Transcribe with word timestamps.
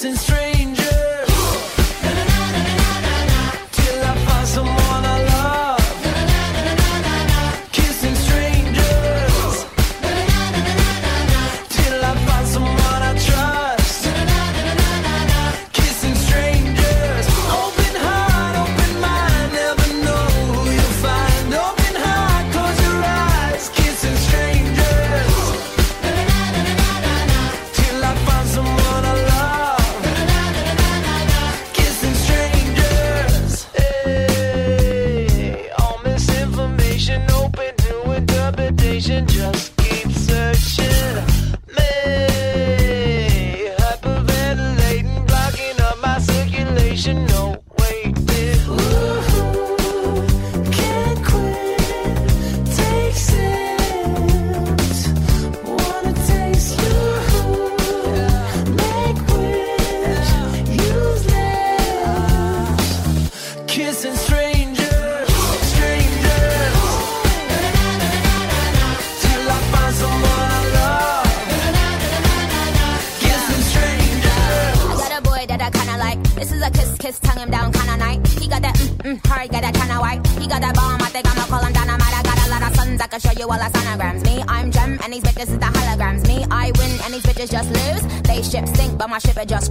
dancing 0.00 0.14
straight. 0.14 0.47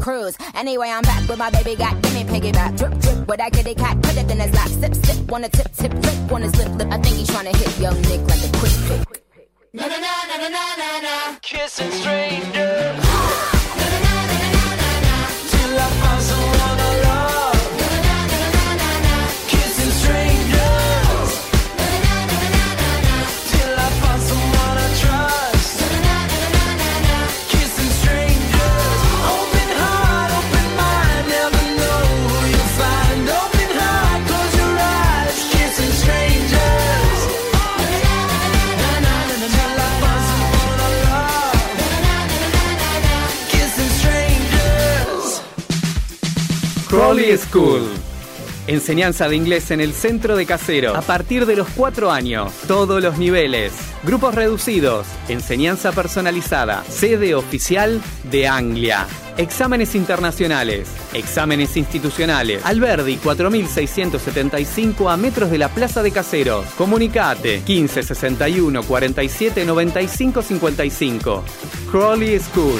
cruise. 0.07 0.37
Anyway, 0.55 0.89
I'm 0.89 1.01
back 1.01 1.27
with 1.27 1.37
my 1.37 1.49
baby, 1.49 1.75
got 1.75 2.01
give 2.01 2.13
me 2.13 2.23
piggyback. 2.23 2.77
Drip, 2.77 2.97
drip, 3.01 3.27
with 3.27 3.39
that 3.39 3.51
kitty 3.51 3.75
cat, 3.75 4.01
put 4.01 4.15
it 4.15 4.31
in 4.31 4.39
his 4.39 4.53
lap. 4.53 4.69
Sip, 4.69 4.95
sip, 4.95 5.29
wanna 5.29 5.49
tip, 5.49 5.69
tip, 5.73 5.91
enseñanza 48.87 49.27
de 49.27 49.35
inglés 49.35 49.69
en 49.71 49.81
el 49.81 49.91
centro 49.91 50.37
de 50.37 50.45
Casero 50.45 50.95
a 50.95 51.01
partir 51.01 51.45
de 51.45 51.57
los 51.57 51.67
4 51.75 52.09
años. 52.09 52.53
Todos 52.69 53.03
los 53.03 53.17
niveles. 53.17 53.73
Grupos 54.03 54.33
reducidos. 54.33 55.05
Enseñanza 55.27 55.91
personalizada. 55.91 56.85
Sede 56.87 57.35
oficial 57.35 58.01
de 58.31 58.47
Anglia. 58.47 59.05
Exámenes 59.35 59.93
internacionales, 59.93 60.87
exámenes 61.11 61.75
institucionales. 61.75 62.65
Alberdi 62.65 63.17
4675 63.17 65.09
a 65.09 65.17
metros 65.17 65.51
de 65.51 65.57
la 65.57 65.67
Plaza 65.67 66.01
de 66.01 66.11
Caseros. 66.11 66.65
Comunicate 66.77 67.61
1561 67.67 68.83
47 68.83 69.65
95 69.65 70.41
55. 70.41 71.43
Crawley 71.91 72.39
School. 72.39 72.79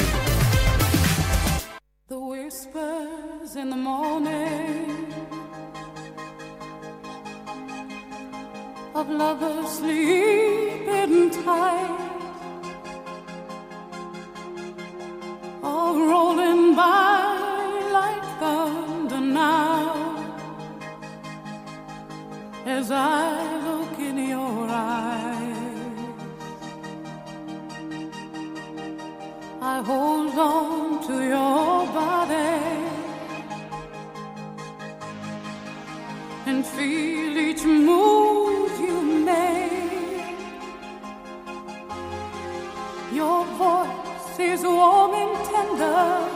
of 8.97 9.09
lovers 9.11 9.69
sleeping 9.77 11.29
tight, 11.29 11.99
all 15.61 15.95
rolling 16.11 16.75
by 16.75 17.89
like 17.97 18.25
thunder 18.39 19.19
now. 19.19 19.85
As 22.65 22.89
I 22.89 23.21
look 23.67 23.99
in 23.99 24.17
your 24.33 24.67
eyes, 24.67 25.99
I 29.61 29.75
hold 29.89 30.37
on 30.39 31.07
to 31.07 31.15
your 31.33 31.85
body. 31.97 32.77
and 36.49 36.65
feel 36.65 37.37
each 37.37 37.65
move. 37.65 38.16
Is 44.57 44.63
warm 44.63 45.13
and 45.13 45.45
tender. 45.45 46.26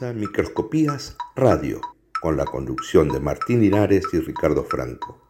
Microscopías 0.00 1.14
Radio, 1.36 1.80
con 2.22 2.36
la 2.36 2.46
conducción 2.46 3.08
de 3.08 3.20
Martín 3.20 3.60
Linares 3.60 4.04
y 4.14 4.20
Ricardo 4.20 4.64
Franco, 4.64 5.28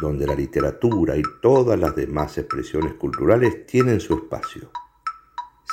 donde 0.00 0.26
la 0.26 0.34
literatura 0.34 1.18
y 1.18 1.22
todas 1.42 1.78
las 1.78 1.94
demás 1.94 2.38
expresiones 2.38 2.94
culturales 2.94 3.66
tienen 3.66 4.00
su 4.00 4.14
espacio. 4.14 4.70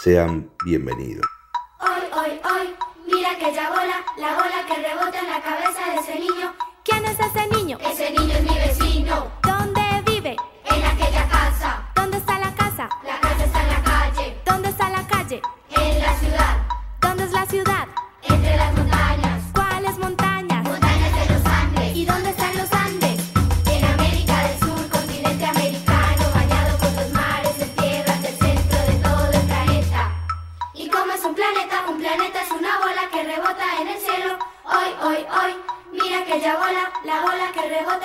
Sean 0.04 0.52
bienvenidos. 0.66 1.37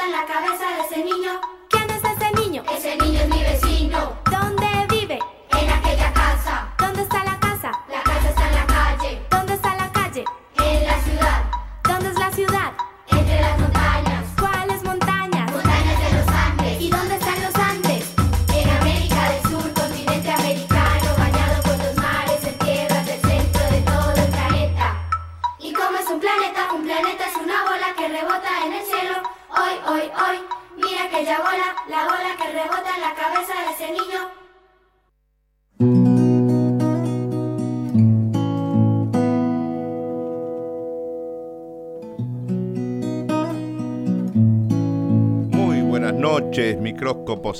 En 0.00 0.12
la 0.12 0.24
cabeza 0.24 0.64
de 0.70 0.80
ese 0.80 1.04
niño. 1.04 1.51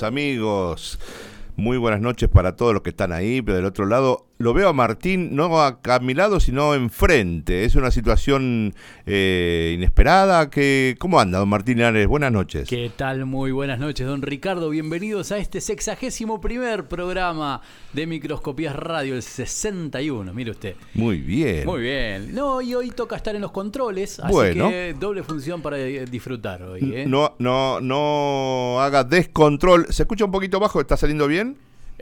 Amigos. 0.01 0.97
Muy 1.55 1.77
buenas 1.77 2.01
noches 2.01 2.29
para 2.29 2.55
todos 2.55 2.73
los 2.73 2.81
que 2.81 2.89
están 2.89 3.11
ahí, 3.11 3.41
pero 3.41 3.57
del 3.57 3.65
otro 3.65 3.85
lado 3.85 4.25
lo 4.43 4.53
veo 4.53 4.67
a 4.67 4.73
Martín 4.73 5.35
no 5.35 5.61
acá 5.61 5.95
a 5.95 5.99
mi 5.99 6.13
lado, 6.13 6.39
sino 6.39 6.73
enfrente. 6.73 7.63
Es 7.63 7.75
una 7.75 7.91
situación 7.91 8.73
eh, 9.05 9.73
inesperada. 9.75 10.49
Que, 10.49 10.95
¿Cómo 10.99 11.19
anda, 11.19 11.39
don 11.39 11.47
Martín 11.47 11.81
Ares? 11.81 12.07
Buenas 12.07 12.31
noches. 12.31 12.67
¿Qué 12.67 12.91
tal? 12.95 13.25
Muy 13.25 13.51
buenas 13.51 13.79
noches, 13.79 14.05
don 14.05 14.21
Ricardo. 14.21 14.69
Bienvenidos 14.69 15.31
a 15.31 15.37
este 15.37 15.61
sexagésimo 15.61 16.41
primer 16.41 16.87
programa 16.89 17.61
de 17.93 18.07
Microscopías 18.07 18.75
Radio, 18.75 19.15
el 19.15 19.21
61. 19.21 20.33
Mire 20.33 20.51
usted. 20.51 20.75
Muy 20.95 21.19
bien. 21.21 21.65
Muy 21.65 21.81
bien. 21.81 22.33
No, 22.35 22.61
y 22.61 22.73
hoy 22.73 22.89
toca 22.89 23.15
estar 23.15 23.35
en 23.35 23.41
los 23.41 23.51
controles, 23.51 24.19
así 24.19 24.33
Bueno. 24.33 24.69
que 24.69 24.95
doble 24.99 25.23
función 25.23 25.61
para 25.61 25.77
eh, 25.77 26.05
disfrutar 26.05 26.63
hoy. 26.63 26.81
¿eh? 26.93 27.05
No, 27.07 27.35
no, 27.39 27.79
no 27.79 28.81
haga 28.81 29.03
descontrol. 29.03 29.85
¿Se 29.89 30.03
escucha 30.03 30.25
un 30.25 30.31
poquito 30.31 30.59
bajo? 30.59 30.81
¿Está 30.81 30.97
saliendo 30.97 31.27
bien? 31.27 31.42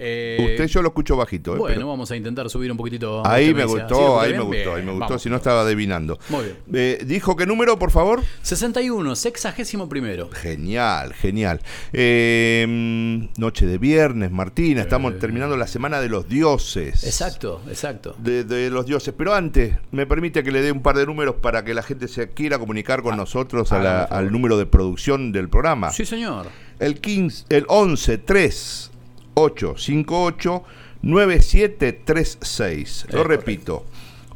Eh, 0.03 0.47
Usted 0.51 0.65
yo 0.67 0.81
lo 0.81 0.87
escucho 0.87 1.15
bajito. 1.15 1.53
¿eh? 1.55 1.59
Bueno, 1.59 1.75
Pero- 1.75 1.87
vamos 1.89 2.09
a 2.09 2.15
intentar 2.15 2.49
subir 2.49 2.71
un 2.71 2.77
poquito. 2.77 3.21
Ahí 3.25 3.53
me 3.53 3.61
decía, 3.61 3.67
¿sí 3.87 3.93
gustó, 3.93 4.19
ahí 4.19 4.31
me 4.31 4.37
bien? 4.39 4.47
gustó, 4.47 4.75
ahí 4.75 4.81
me 4.83 4.91
gustó, 4.93 5.05
vamos. 5.07 5.21
si 5.21 5.29
no 5.29 5.35
estaba 5.35 5.61
adivinando. 5.61 6.17
Muy 6.29 6.43
bien. 6.45 6.57
Eh, 6.73 7.03
¿Dijo 7.05 7.35
qué 7.35 7.45
número, 7.45 7.77
por 7.77 7.91
favor? 7.91 8.21
61, 8.41 9.15
sexagésimo 9.15 9.87
primero. 9.87 10.29
Genial, 10.31 11.13
genial. 11.13 11.61
Eh, 11.93 13.29
noche 13.37 13.65
de 13.67 13.77
viernes, 13.77 14.31
Martina, 14.31 14.81
estamos 14.81 15.19
terminando 15.19 15.55
la 15.55 15.67
semana 15.67 16.01
de 16.01 16.09
los 16.09 16.27
dioses. 16.27 17.03
Exacto, 17.03 17.61
exacto. 17.69 18.15
De, 18.17 18.43
de 18.43 18.69
los 18.69 18.85
dioses. 18.85 19.13
Pero 19.17 19.33
antes, 19.33 19.75
me 19.91 20.05
permite 20.07 20.43
que 20.43 20.51
le 20.51 20.61
dé 20.61 20.71
un 20.71 20.81
par 20.81 20.97
de 20.97 21.05
números 21.05 21.35
para 21.41 21.63
que 21.63 21.73
la 21.73 21.83
gente 21.83 22.07
se 22.07 22.29
quiera 22.29 22.57
comunicar 22.59 23.01
con 23.03 23.15
nosotros 23.17 23.71
a 23.71 23.79
la- 23.79 23.81
hágame 23.81 24.01
el 24.03 24.07
favor. 24.09 24.23
al 24.25 24.31
número 24.31 24.57
de 24.57 24.65
producción 24.65 25.31
del 25.31 25.49
programa. 25.49 25.91
Sí, 25.91 26.05
señor. 26.05 26.47
El 26.79 26.99
15, 26.99 27.45
el 27.49 27.65
11 27.67 28.17
3 28.17 28.90
858 29.35 30.63
9736. 31.01 33.07
Lo 33.11 33.23
repito. 33.23 33.85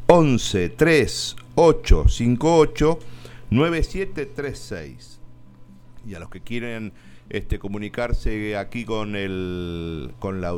11 0.08 0.70
3 0.70 1.36
858 1.56 3.00
9736. 3.50 5.20
Y 6.08 6.14
a 6.16 6.20
los 6.20 6.30
que 6.30 6.40
quieren 6.42 6.94
este, 7.30 7.58
comunicarse 7.60 8.56
aquí 8.58 8.86
con 8.86 9.16
el 9.16 10.14
con 10.20 10.42
la- 10.42 10.54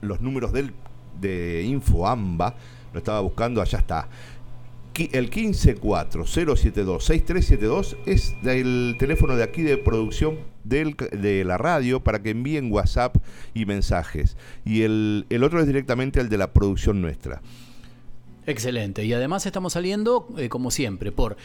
los 0.00 0.20
números 0.20 0.52
del, 0.52 0.72
de 1.20 1.62
InfoAmba, 1.66 2.54
lo 2.92 2.98
estaba 2.98 3.20
buscando, 3.20 3.60
allá 3.60 3.78
está. 3.78 4.08
El 4.96 5.28
154-072-6372 5.30 7.96
es 8.06 8.34
el 8.44 8.96
teléfono 8.98 9.34
de 9.36 9.42
aquí 9.42 9.62
de 9.62 9.76
producción 9.76 10.38
de 10.64 11.44
la 11.44 11.58
radio 11.58 12.02
para 12.02 12.22
que 12.22 12.30
envíen 12.30 12.72
WhatsApp 12.72 13.16
y 13.54 13.66
mensajes. 13.66 14.36
Y 14.64 14.82
el, 14.82 15.26
el 15.30 15.44
otro 15.44 15.60
es 15.60 15.66
directamente 15.66 16.20
el 16.20 16.28
de 16.28 16.38
la 16.38 16.52
producción 16.52 17.00
nuestra. 17.00 17.42
Excelente. 18.46 19.04
Y 19.04 19.12
además 19.12 19.46
estamos 19.46 19.72
saliendo, 19.72 20.28
eh, 20.36 20.48
como 20.48 20.70
siempre, 20.70 21.12
por 21.12 21.36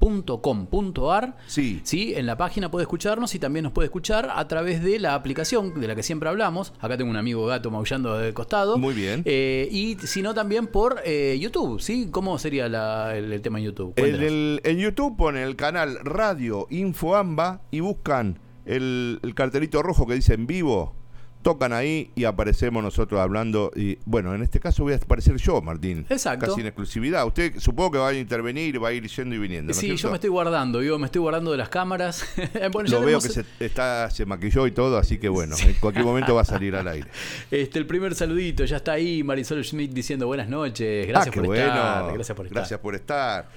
www.infoamba.com.ar. 0.00 1.36
Sí. 1.46 1.80
Sí, 1.84 2.12
en 2.14 2.26
la 2.26 2.36
página 2.36 2.70
puede 2.70 2.82
escucharnos 2.84 3.34
y 3.34 3.38
también 3.38 3.64
nos 3.64 3.72
puede 3.72 3.86
escuchar 3.86 4.30
a 4.34 4.46
través 4.48 4.82
de 4.82 4.98
la 4.98 5.14
aplicación 5.14 5.80
de 5.80 5.88
la 5.88 5.94
que 5.94 6.02
siempre 6.02 6.28
hablamos. 6.28 6.72
Acá 6.80 6.96
tengo 6.96 7.10
un 7.10 7.16
amigo 7.16 7.46
gato 7.46 7.70
maullando 7.70 8.18
del 8.18 8.34
costado. 8.34 8.78
Muy 8.78 8.94
bien. 8.94 9.22
Eh, 9.24 9.68
y 9.70 9.96
si 10.06 10.22
no, 10.22 10.34
también 10.34 10.66
por 10.66 11.00
eh, 11.04 11.38
YouTube, 11.40 11.80
¿sí? 11.80 12.08
¿Cómo 12.10 12.38
sería 12.38 12.68
la- 12.68 13.16
el, 13.16 13.32
el 13.32 13.40
tema 13.42 13.58
en 13.58 13.64
YouTube? 13.66 13.92
En, 13.96 14.02
Cuéntenos. 14.04 14.26
el, 14.28 14.60
en 14.64 14.78
YouTube 14.78 15.16
ponen 15.16 15.42
el 15.42 15.56
canal 15.56 15.98
Radio 16.02 16.66
InfoAmba 16.70 17.62
y 17.70 17.80
buscan 17.80 18.38
el, 18.64 19.18
el 19.22 19.34
cartelito 19.34 19.82
rojo 19.82 20.06
que 20.06 20.14
dice 20.14 20.34
en 20.34 20.46
vivo. 20.46 20.94
Tocan 21.42 21.72
ahí 21.72 22.10
y 22.14 22.24
aparecemos 22.24 22.82
nosotros 22.84 23.20
hablando. 23.20 23.72
Y 23.74 23.98
bueno, 24.04 24.32
en 24.34 24.42
este 24.42 24.60
caso 24.60 24.84
voy 24.84 24.92
a 24.92 24.96
aparecer 24.96 25.36
yo, 25.36 25.60
Martín. 25.60 26.06
Exacto. 26.08 26.46
Casi 26.46 26.60
en 26.60 26.68
exclusividad. 26.68 27.26
Usted 27.26 27.58
supongo 27.58 27.90
que 27.92 27.98
va 27.98 28.08
a 28.08 28.14
intervenir, 28.14 28.82
va 28.82 28.88
a 28.88 28.92
ir 28.92 29.06
yendo 29.08 29.34
y 29.34 29.38
viniendo. 29.38 29.66
¿no 29.66 29.70
es 29.72 29.76
Sí, 29.76 29.86
cierto? 29.86 30.02
yo 30.02 30.10
me 30.10 30.14
estoy 30.16 30.30
guardando, 30.30 30.82
yo 30.82 30.98
me 31.00 31.06
estoy 31.06 31.20
guardando 31.20 31.50
de 31.50 31.56
las 31.58 31.68
cámaras. 31.68 32.24
Bueno, 32.72 32.88
Lo 32.90 33.00
veo 33.00 33.18
tenemos- 33.18 33.26
que 33.26 33.28
se, 33.30 33.44
está, 33.64 34.08
se 34.10 34.24
maquilló 34.24 34.66
y 34.66 34.70
todo, 34.72 34.96
así 34.98 35.18
que 35.18 35.28
bueno, 35.28 35.56
en 35.64 35.74
cualquier 35.74 36.04
momento 36.04 36.34
va 36.34 36.42
a 36.42 36.44
salir 36.44 36.76
al 36.76 36.86
aire. 36.88 37.08
Este, 37.50 37.78
el 37.78 37.86
primer 37.86 38.14
saludito, 38.14 38.64
ya 38.64 38.76
está 38.76 38.92
ahí 38.92 39.22
Marisol 39.22 39.64
Schmidt 39.64 39.90
diciendo 39.92 40.26
buenas 40.26 40.48
noches, 40.48 41.06
gracias 41.08 41.28
ah, 41.28 41.30
qué 41.32 41.40
por 41.40 41.46
bueno. 41.48 41.66
estar, 41.66 42.14
gracias 42.14 42.36
por 42.36 42.46
estar. 42.46 42.54
Gracias 42.60 42.80
por 42.80 42.94
estar. 42.94 43.48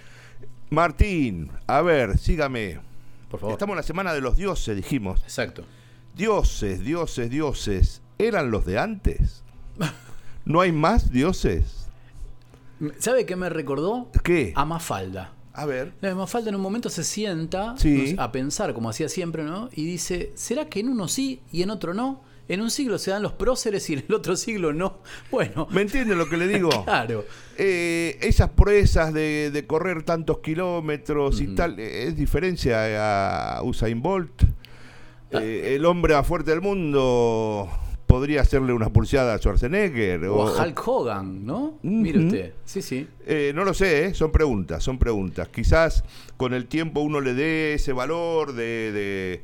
Martín, 0.69 1.51
a 1.67 1.81
ver, 1.81 2.17
sígame. 2.17 2.79
Por 3.29 3.39
favor. 3.39 3.53
Estamos 3.53 3.73
en 3.73 3.77
la 3.77 3.83
semana 3.83 4.13
de 4.13 4.21
los 4.21 4.35
dioses, 4.37 4.75
dijimos. 4.75 5.21
Exacto. 5.23 5.63
Dioses, 6.15 6.79
dioses, 6.83 7.29
dioses. 7.29 8.01
¿Eran 8.17 8.49
los 8.51 8.65
de 8.65 8.79
antes? 8.79 9.43
¿No 10.45 10.61
hay 10.61 10.71
más 10.71 11.11
dioses? 11.11 11.87
¿Sabe 12.99 13.25
qué 13.25 13.35
me 13.35 13.49
recordó? 13.49 14.09
¿Qué? 14.23 14.53
A 14.55 14.65
Mafalda. 14.65 15.31
A 15.53 15.65
ver. 15.65 15.93
La 16.01 16.13
Mafalda 16.15 16.49
en 16.49 16.55
un 16.55 16.61
momento 16.61 16.89
se 16.89 17.03
sienta 17.03 17.75
Sí. 17.77 18.13
no 18.15 18.21
a 18.21 18.31
pensar, 18.31 18.73
como 18.73 18.89
hacía 18.89 19.09
siempre, 19.09 19.43
¿no? 19.43 19.69
Y 19.73 19.85
dice, 19.85 20.31
¿será 20.35 20.65
que 20.67 20.81
en 20.81 20.89
uno 20.89 21.07
sí 21.07 21.41
y 21.51 21.61
en 21.63 21.69
otro 21.69 21.93
no? 21.93 22.23
En 22.47 22.61
un 22.61 22.69
siglo 22.69 22.99
se 22.99 23.09
dan 23.11 23.23
los 23.23 23.31
próceres 23.33 23.89
y 23.89 23.93
en 23.93 24.05
el 24.07 24.13
otro 24.13 24.35
siglo 24.35 24.71
no. 24.73 24.99
Bueno, 25.31 25.67
¿Me 25.71 25.81
entiende 25.81 26.15
lo 26.15 26.29
que 26.29 26.37
le 26.37 26.47
digo? 26.47 26.69
claro. 26.85 27.25
Eh, 27.57 28.17
esas 28.21 28.49
proezas 28.51 29.13
de, 29.13 29.49
de 29.51 29.65
correr 29.65 30.03
tantos 30.03 30.39
kilómetros 30.39 31.41
y 31.41 31.47
tal, 31.55 31.79
eh, 31.79 32.07
es 32.07 32.15
diferencia 32.15 33.57
a 33.57 33.63
Usain 33.63 34.01
Bolt. 34.01 34.43
Ah. 35.37 35.43
Eh, 35.43 35.75
el 35.75 35.85
hombre 35.85 36.13
más 36.15 36.25
fuerte 36.27 36.51
del 36.51 36.61
mundo 36.61 37.69
podría 38.07 38.41
hacerle 38.41 38.71
una 38.73 38.89
pulseada 38.89 39.33
a 39.33 39.37
Schwarzenegger. 39.37 40.25
O 40.25 40.47
a 40.47 40.63
Hulk 40.63 40.87
Hogan, 40.87 41.45
¿no? 41.45 41.79
Mire 41.81 42.19
usted. 42.19 42.53
Sí, 42.63 42.81
sí. 42.81 43.07
Eh, 43.25 43.51
no 43.55 43.65
lo 43.65 43.73
sé, 43.73 44.05
¿eh? 44.05 44.13
son 44.13 44.31
preguntas, 44.31 44.83
son 44.83 44.97
preguntas. 44.99 45.47
Quizás 45.49 46.03
con 46.37 46.53
el 46.53 46.67
tiempo 46.67 47.01
uno 47.01 47.19
le 47.19 47.33
dé 47.33 47.73
ese 47.73 47.93
valor 47.93 48.53
de, 48.53 48.91
de- 48.91 49.41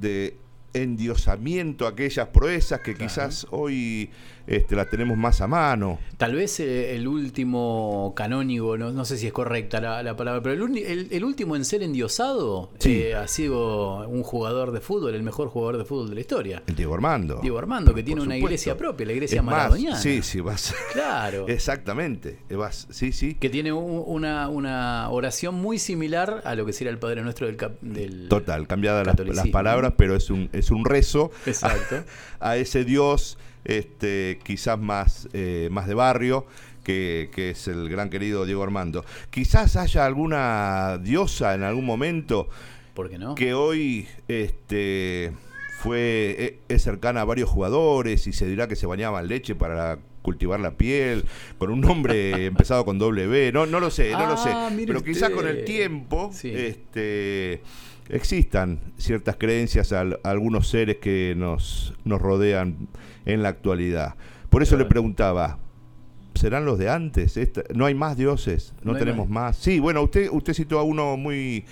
de 0.00 0.36
endiosamiento 0.72 1.86
a 1.86 1.90
aquellas 1.90 2.28
proezas 2.28 2.80
que 2.80 2.94
quizás 2.96 3.46
hoy 3.50 4.10
este, 4.46 4.76
las 4.76 4.88
tenemos 4.90 5.16
más 5.16 5.40
a 5.40 5.46
mano. 5.46 5.98
Tal 6.16 6.34
vez 6.34 6.60
eh, 6.60 6.94
el 6.96 7.06
último 7.08 8.12
canónigo, 8.16 8.76
no, 8.76 8.92
no 8.92 9.04
sé 9.04 9.16
si 9.18 9.26
es 9.26 9.32
correcta 9.32 9.80
la, 9.80 10.02
la 10.02 10.16
palabra, 10.16 10.42
pero 10.42 10.64
el, 10.66 10.76
el- 10.78 11.08
el 11.10 11.24
último 11.24 11.56
en 11.56 11.64
ser 11.64 11.82
endiosado 11.82 12.70
Sí. 12.78 13.02
eh, 13.02 13.14
ha 13.16 13.26
sido 13.28 14.06
un 14.08 14.22
jugador 14.22 14.70
de 14.72 14.80
fútbol, 14.80 15.14
el 15.14 15.22
mejor 15.22 15.48
jugador 15.48 15.78
de 15.78 15.84
fútbol 15.84 16.08
de 16.08 16.14
la 16.14 16.20
historia. 16.20 16.62
El 16.66 16.74
Diego 16.76 16.94
Armando. 16.94 17.38
Diego 17.42 17.58
Armando, 17.58 17.92
que 17.94 18.00
Por 18.02 18.04
tiene 18.06 18.20
una 18.22 18.36
iglesia 18.36 18.76
propia, 18.76 19.06
la 19.06 19.12
iglesia 19.12 19.38
Es 19.38 19.44
más, 19.44 19.54
maradoniana. 19.56 19.96
Sí, 19.96 20.22
sí, 20.22 20.40
vas. 20.40 20.74
Claro. 20.92 21.46
Exactamente. 21.48 22.38
eh, 22.48 22.56
Vas, 22.56 22.86
sí, 22.90 23.12
sí. 23.12 23.34
Que 23.34 23.50
tiene 23.50 23.72
un- 23.72 24.02
una, 24.06 24.48
una 24.48 25.08
oración 25.10 25.54
muy 25.56 25.78
similar 25.78 26.42
a 26.44 26.54
lo 26.54 26.64
que 26.66 26.72
sería 26.72 26.90
el 26.90 26.98
Padre 26.98 27.22
Nuestro 27.22 27.46
del, 27.46 27.56
del 27.80 28.28
Total, 28.28 28.66
cambiadas 28.66 29.06
las, 29.06 29.48
palabras, 29.48 29.94
pero 29.96 30.14
es 30.16 30.30
un, 30.30 30.48
es 30.52 30.70
un 30.70 30.84
rezo 30.84 31.30
Exacto. 31.46 32.04
a, 32.40 32.50
a 32.50 32.56
ese 32.56 32.84
Dios 32.84 33.38
este, 33.64 34.38
quizás 34.42 34.78
más, 34.78 35.28
eh, 35.32 35.68
más 35.70 35.86
de 35.86 35.94
barrio, 35.94 36.46
que, 36.84 37.30
que 37.34 37.50
es 37.50 37.66
el 37.68 37.88
gran 37.88 38.10
querido 38.10 38.44
Diego 38.44 38.62
Armando. 38.62 39.04
Quizás 39.30 39.76
haya 39.76 40.04
alguna 40.04 40.98
diosa 41.02 41.54
en 41.54 41.62
algún 41.62 41.86
momento 41.86 42.48
¿Por 42.94 43.08
qué 43.10 43.18
no? 43.18 43.34
que 43.34 43.54
hoy 43.54 44.06
este, 44.28 45.32
fue, 45.80 46.36
e- 46.38 46.58
es 46.74 46.82
cercana 46.82 47.22
a 47.22 47.24
varios 47.24 47.48
jugadores 47.48 48.26
y 48.26 48.32
se 48.32 48.46
dirá 48.46 48.68
que 48.68 48.76
se 48.76 48.86
bañaba 48.86 49.20
en 49.20 49.28
leche 49.28 49.54
para 49.54 49.98
cultivar 50.22 50.58
la 50.60 50.72
piel, 50.76 51.24
con 51.58 51.70
un 51.70 51.80
nombre 51.80 52.46
empezado 52.46 52.84
con 52.84 52.98
W, 52.98 53.52
no, 53.52 53.66
no 53.66 53.80
lo 53.80 53.90
sé, 53.90 54.10
no 54.12 54.26
lo 54.26 54.36
sé. 54.36 54.50
Ah, 54.52 54.70
mire 54.70 54.86
Pero 54.88 55.02
quizás 55.02 55.30
con 55.30 55.46
el 55.46 55.64
tiempo 55.64 56.30
Sí. 56.32 56.50
este, 56.54 57.62
existan 58.08 58.80
ciertas 58.96 59.36
creencias 59.36 59.92
a, 59.92 60.00
al- 60.00 60.20
a 60.22 60.30
algunos 60.30 60.68
seres 60.68 60.96
que 60.96 61.34
nos, 61.36 61.94
nos 62.04 62.20
rodean 62.20 62.88
en 63.26 63.42
la 63.42 63.48
actualidad. 63.50 64.14
Por 64.50 64.62
eso 64.62 64.76
le 64.76 64.84
preguntaba, 64.84 65.58
¿serán 66.34 66.64
los 66.64 66.78
de 66.78 66.90
antes? 66.90 67.36
Esta- 67.36 67.62
¿No 67.74 67.86
hay 67.86 67.94
más 67.94 68.16
dioses? 68.16 68.74
¿No, 68.82 68.92
tenemos 68.98 69.28
más? 69.28 69.56
Sí, 69.56 69.80
bueno, 69.80 70.02
usted, 70.02 70.28
usted 70.30 70.54
citó 70.54 70.78
a 70.78 70.82
uno 70.82 71.16
muy, 71.16 71.64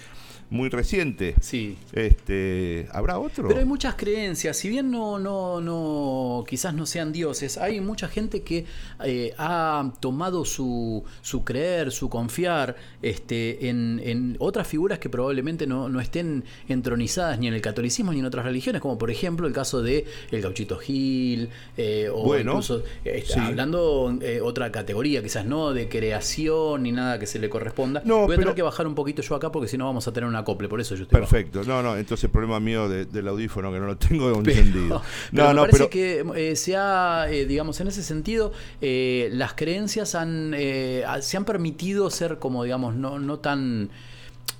muy 0.52 0.68
reciente. 0.68 1.34
Sí. 1.40 1.76
Este, 1.92 2.86
¿Habrá 2.92 3.18
otro? 3.18 3.48
Pero 3.48 3.58
hay 3.60 3.64
muchas 3.66 3.94
creencias, 3.94 4.56
si 4.56 4.68
bien 4.68 4.90
no, 4.90 5.18
no, 5.18 5.60
no, 5.60 6.44
quizás 6.46 6.74
no 6.74 6.84
sean 6.86 7.10
dioses, 7.12 7.56
hay 7.56 7.80
mucha 7.80 8.06
gente 8.08 8.42
que 8.42 8.66
eh, 9.04 9.34
ha 9.38 9.90
tomado 10.00 10.44
su, 10.44 11.02
su 11.22 11.42
creer, 11.42 11.90
su 11.90 12.10
confiar 12.10 12.76
este, 13.00 13.68
en, 13.70 14.00
en 14.04 14.36
otras 14.40 14.68
figuras 14.68 14.98
que 14.98 15.08
probablemente 15.08 15.66
no, 15.66 15.88
no 15.88 16.00
estén 16.00 16.44
entronizadas 16.68 17.38
ni 17.38 17.46
en 17.48 17.54
el 17.54 17.62
catolicismo 17.62 18.12
ni 18.12 18.18
en 18.18 18.26
otras 18.26 18.44
religiones, 18.44 18.82
como 18.82 18.98
por 18.98 19.10
ejemplo 19.10 19.46
el 19.46 19.52
caso 19.54 19.80
de 19.82 20.04
el 20.30 20.42
gauchito 20.42 20.76
Gil, 20.78 21.48
eh, 21.78 22.08
o 22.12 22.24
Bueno, 22.24 22.52
incluso 22.52 22.82
eh, 23.04 23.24
sí. 23.26 23.40
hablando 23.40 24.16
eh, 24.20 24.40
otra 24.42 24.70
categoría, 24.70 25.22
quizás 25.22 25.46
no 25.46 25.72
de 25.72 25.88
creación 25.88 26.82
ni 26.82 26.92
nada 26.92 27.18
que 27.18 27.26
se 27.26 27.38
le 27.38 27.48
corresponda. 27.48 28.02
No, 28.04 28.16
Voy 28.16 28.24
a 28.24 28.26
pero- 28.28 28.40
tener 28.40 28.54
que 28.54 28.62
bajar 28.62 28.86
un 28.86 28.94
poquito 28.94 29.22
yo 29.22 29.34
acá 29.34 29.50
porque 29.50 29.68
si 29.68 29.78
no 29.78 29.86
vamos 29.86 30.06
a 30.06 30.12
tener 30.12 30.28
un 30.28 30.36
acople, 30.42 30.68
por 30.68 30.80
eso 30.80 30.94
yo 30.94 31.04
estoy. 31.04 31.18
Perfecto. 31.18 31.62
No, 31.64 31.82
no, 31.82 31.96
entonces 31.96 32.30
problema 32.30 32.60
mío 32.60 32.88
de- 32.88 33.06
del 33.06 33.26
audífono 33.28 33.72
que 33.72 33.80
no 33.80 33.86
lo 33.86 33.96
tengo 33.96 34.30
encendido. 34.38 35.02
Pero 35.30 35.42
No, 35.44 35.48
me 35.48 35.54
no, 35.54 35.60
parece 35.62 35.78
pero 35.78 35.90
que 35.90 36.50
eh, 36.52 36.56
se 36.56 36.76
ha, 36.76 37.26
eh, 37.30 37.46
digamos, 37.46 37.80
en 37.80 37.88
ese 37.88 38.02
sentido, 38.02 38.52
eh, 38.80 39.28
las 39.32 39.54
creencias 39.54 40.14
han, 40.14 40.52
eh, 40.54 41.04
ha- 41.06 41.22
se 41.22 41.36
han 41.36 41.44
permitido 41.44 42.10
ser 42.10 42.38
como, 42.38 42.62
digamos, 42.64 42.94
no, 42.94 43.18
no 43.18 43.38
tan, 43.38 43.90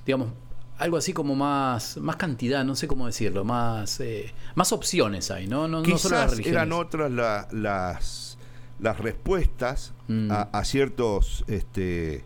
digamos, 0.07 0.29
algo 0.79 0.97
así 0.97 1.12
como 1.12 1.37
más, 1.37 1.97
más 1.99 2.17
cantidad, 2.17 2.65
no 2.65 2.75
sé 2.75 2.89
cómo 2.89 3.07
decirlo, 3.07 3.45
más, 3.45 4.01
eh, 4.01 4.33
más 4.57 4.73
opciones 4.73 5.31
hay, 5.31 5.47
¿no? 5.47 5.69
No, 5.69 5.81
no 5.83 5.99
solo 5.99 6.17
las 6.17 6.35
quizás 6.35 6.47
eran 6.47 6.73
otras 6.73 7.11
la- 7.12 7.47
las, 7.53 8.37
las 8.81 8.99
respuestas 8.99 9.93
Mm. 10.09 10.31
a, 10.33 10.43
a 10.53 10.65
ciertos 10.65 11.45
este, 11.47 12.25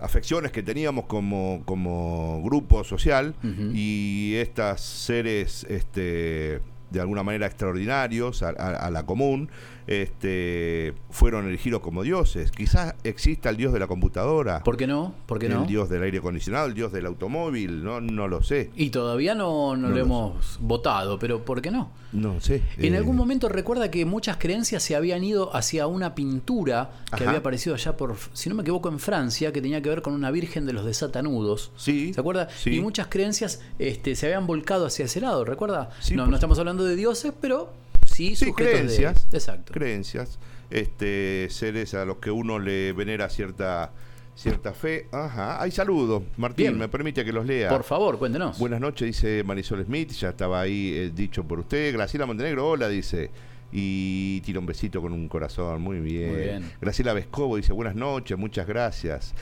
afecciones 0.00 0.52
que 0.52 0.62
teníamos 0.62 1.06
como, 1.06 1.62
como 1.64 2.42
grupo 2.42 2.84
social 2.84 3.34
y 3.74 4.34
estas 4.36 4.80
seres 4.80 5.64
este, 5.68 6.60
de 6.90 7.00
alguna 7.00 7.22
manera 7.22 7.46
extraordinarios 7.46 8.42
a, 8.42 8.48
a- 8.50 8.76
a 8.86 8.90
la 8.90 9.04
común 9.06 9.48
este, 9.86 10.94
fueron 11.10 11.46
elegidos 11.46 11.80
como 11.80 12.02
dioses. 12.02 12.50
Quizás 12.50 12.94
exista 13.04 13.50
el 13.50 13.56
dios 13.56 13.72
de 13.72 13.78
la 13.78 13.86
computadora, 13.86 14.62
¿Por 14.62 14.76
qué 14.76 14.86
no? 14.86 15.14
¿Por 15.26 15.38
qué 15.38 15.48
no? 15.48 15.62
el 15.62 15.66
dios 15.66 15.88
del 15.88 16.02
aire 16.02 16.18
acondicionado, 16.18 16.66
el 16.66 16.74
dios 16.74 16.92
del 16.92 17.06
automóvil, 17.06 17.84
no, 17.84 18.00
no 18.00 18.28
lo 18.28 18.42
sé. 18.42 18.70
Y 18.76 18.90
todavía 18.90 19.34
no, 19.34 19.76
no 19.76 19.88
No 19.88 19.88
lo 19.88 19.94
lo 19.96 20.00
hemos 20.02 20.58
votado, 20.60 21.18
pero 21.18 21.44
¿por 21.44 21.62
qué 21.62 21.70
no? 21.70 21.90
No 22.12 22.40
sé. 22.40 22.62
En 22.78 22.94
eh, 22.94 22.98
algún 22.98 23.16
momento 23.16 23.48
recuerda 23.48 23.90
que 23.90 24.04
muchas 24.04 24.36
creencias 24.38 24.82
se 24.82 24.96
habían 24.96 25.22
ido 25.22 25.54
hacia 25.54 25.86
una 25.86 26.14
pintura 26.14 26.90
que 27.08 27.16
Ajá. 27.16 27.24
había 27.26 27.38
aparecido 27.40 27.74
allá 27.74 27.96
por, 27.96 28.16
si 28.32 28.48
no 28.48 28.54
me 28.54 28.62
equivoco, 28.62 28.88
en 28.88 28.98
Francia, 28.98 29.52
que 29.52 29.60
tenía 29.60 29.82
que 29.82 29.88
ver 29.88 30.02
con 30.02 30.14
una 30.14 30.30
virgen 30.30 30.66
de 30.66 30.72
los 30.72 30.84
desatanudos. 30.84 31.72
Sí. 31.76 32.14
¿Se 32.14 32.20
acuerda? 32.20 32.48
sí. 32.56 32.76
Y 32.76 32.80
muchas 32.80 33.08
creencias 33.08 33.60
este, 33.78 34.14
se 34.16 34.26
habían 34.26 34.46
volcado 34.46 34.86
hacia 34.86 35.04
ese 35.04 35.20
lado, 35.20 35.44
¿recuerda? 35.44 35.90
Sí, 36.00 36.14
no, 36.14 36.26
no 36.26 36.34
estamos 36.34 36.58
hablando 36.58 36.84
de 36.84 36.96
dioses, 36.96 37.32
pero 37.40 37.72
sí, 38.16 38.36
Sí, 38.36 38.52
creencias. 38.52 39.30
de. 39.30 39.38
Exacto. 39.38 39.72
Creencias. 39.72 40.38
Este, 40.70 41.46
seres 41.50 41.94
a 41.94 42.04
los 42.04 42.16
que 42.16 42.30
uno 42.30 42.58
le 42.58 42.92
venera 42.92 43.28
cierta 43.28 43.92
cierta 44.34 44.74
fe. 44.74 45.06
Ajá. 45.12 45.62
Hay 45.62 45.70
saludos. 45.70 46.22
Martín, 46.36 46.66
Bien. 46.66 46.78
me 46.78 46.88
permite 46.88 47.24
que 47.24 47.32
los 47.32 47.46
lea. 47.46 47.70
Por 47.70 47.84
favor, 47.84 48.18
cuéntenos. 48.18 48.58
Buenas 48.58 48.80
noches, 48.80 49.06
dice 49.06 49.42
Marisol 49.44 49.84
Smith. 49.84 50.10
Ya 50.12 50.30
estaba 50.30 50.60
ahí 50.60 50.92
eh, 50.94 51.10
dicho 51.14 51.42
por 51.44 51.60
usted. 51.60 51.92
Graciela 51.94 52.26
Montenegro, 52.26 52.68
hola, 52.68 52.88
dice. 52.88 53.30
Y 53.72 54.40
tira 54.42 54.58
un 54.60 54.66
besito 54.66 55.00
con 55.00 55.12
un 55.12 55.28
corazón. 55.28 55.80
Muy 55.82 56.00
bien. 56.00 56.32
Muy 56.32 56.42
bien. 56.42 56.72
Graciela 56.80 57.12
Vescovo 57.14 57.56
dice 57.56 57.72
buenas 57.72 57.94
noches, 57.94 58.36
muchas 58.38 58.66
gracias. 58.66 59.34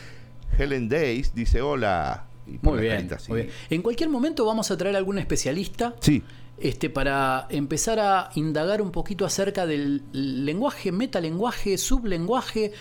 Helen 0.58 0.88
Days 0.88 1.34
dice 1.34 1.60
hola. 1.60 2.26
Y 2.46 2.58
Muy 2.62 2.80
bien, 2.80 3.08
carita 3.08 3.18
muy 3.28 3.40
bien. 3.42 3.50
En 3.70 3.82
cualquier 3.82 4.10
momento 4.10 4.44
vamos 4.44 4.70
a 4.70 4.76
traer 4.76 4.94
algún 4.96 5.18
especialista 5.18 5.94
Sí. 6.00 6.22
Este, 6.58 6.90
para 6.90 7.46
empezar 7.50 7.98
a 7.98 8.30
indagar 8.34 8.80
un 8.82 8.90
poquito 8.90 9.24
acerca 9.26 9.66
del 9.66 10.02
lenguaje, 10.12 10.92
metalenguaje, 10.92 11.76
sublenguaje 11.78 12.72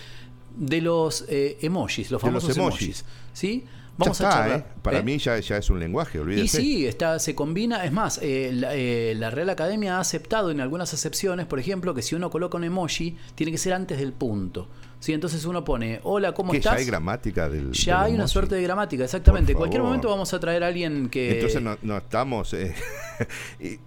de 0.56 0.80
los 0.80 1.24
eh, 1.28 1.58
emojis, 1.62 2.10
los 2.10 2.22
famosos 2.22 2.56
emojis. 2.56 2.82
emojis. 2.82 3.04
¿Sí? 3.32 3.64
Ya 3.64 3.70
Vamos 3.96 4.20
está, 4.20 4.28
a 4.28 4.32
charlar. 4.42 4.58
¿eh? 4.60 4.64
Para 4.82 4.98
¿eh? 4.98 5.02
mí 5.04 5.18
ya, 5.18 5.38
ya 5.38 5.56
es 5.56 5.70
un 5.70 5.78
lenguaje, 5.78 6.18
Y 6.18 6.20
olvídese. 6.20 6.60
sí, 6.60 6.86
está, 6.86 7.18
se 7.20 7.34
combina. 7.34 7.84
Es 7.84 7.92
más, 7.92 8.18
eh, 8.22 8.50
la, 8.52 8.74
eh, 8.74 9.14
la 9.16 9.30
Real 9.30 9.50
Academia 9.50 9.98
ha 9.98 10.00
aceptado 10.00 10.50
en 10.50 10.60
algunas 10.60 10.92
excepciones, 10.92 11.46
por 11.46 11.60
ejemplo, 11.60 11.94
que 11.94 12.02
si 12.02 12.14
uno 12.16 12.28
coloca 12.30 12.56
un 12.56 12.64
emoji, 12.64 13.16
tiene 13.36 13.52
que 13.52 13.58
ser 13.58 13.72
antes 13.72 13.98
del 13.98 14.12
punto. 14.12 14.68
¿Sí? 15.04 15.12
Entonces 15.12 15.44
uno 15.44 15.62
pone, 15.62 16.00
hola, 16.04 16.32
¿cómo 16.32 16.50
que 16.50 16.60
ya 16.62 16.70
estás? 16.70 16.80
hay 16.80 16.86
gramática 16.86 17.46
del 17.50 17.72
Ya 17.72 17.98
del 17.98 18.06
hay 18.06 18.14
una 18.14 18.26
suerte 18.26 18.54
de 18.54 18.62
gramática, 18.62 19.04
exactamente. 19.04 19.52
En 19.52 19.58
cualquier 19.58 19.82
momento 19.82 20.08
vamos 20.08 20.32
a 20.32 20.40
traer 20.40 20.64
a 20.64 20.68
alguien 20.68 21.10
que. 21.10 21.32
Entonces 21.34 21.60
no, 21.60 21.76
no 21.82 21.98
estamos 21.98 22.54
eh, 22.54 22.74
y- 23.60 23.78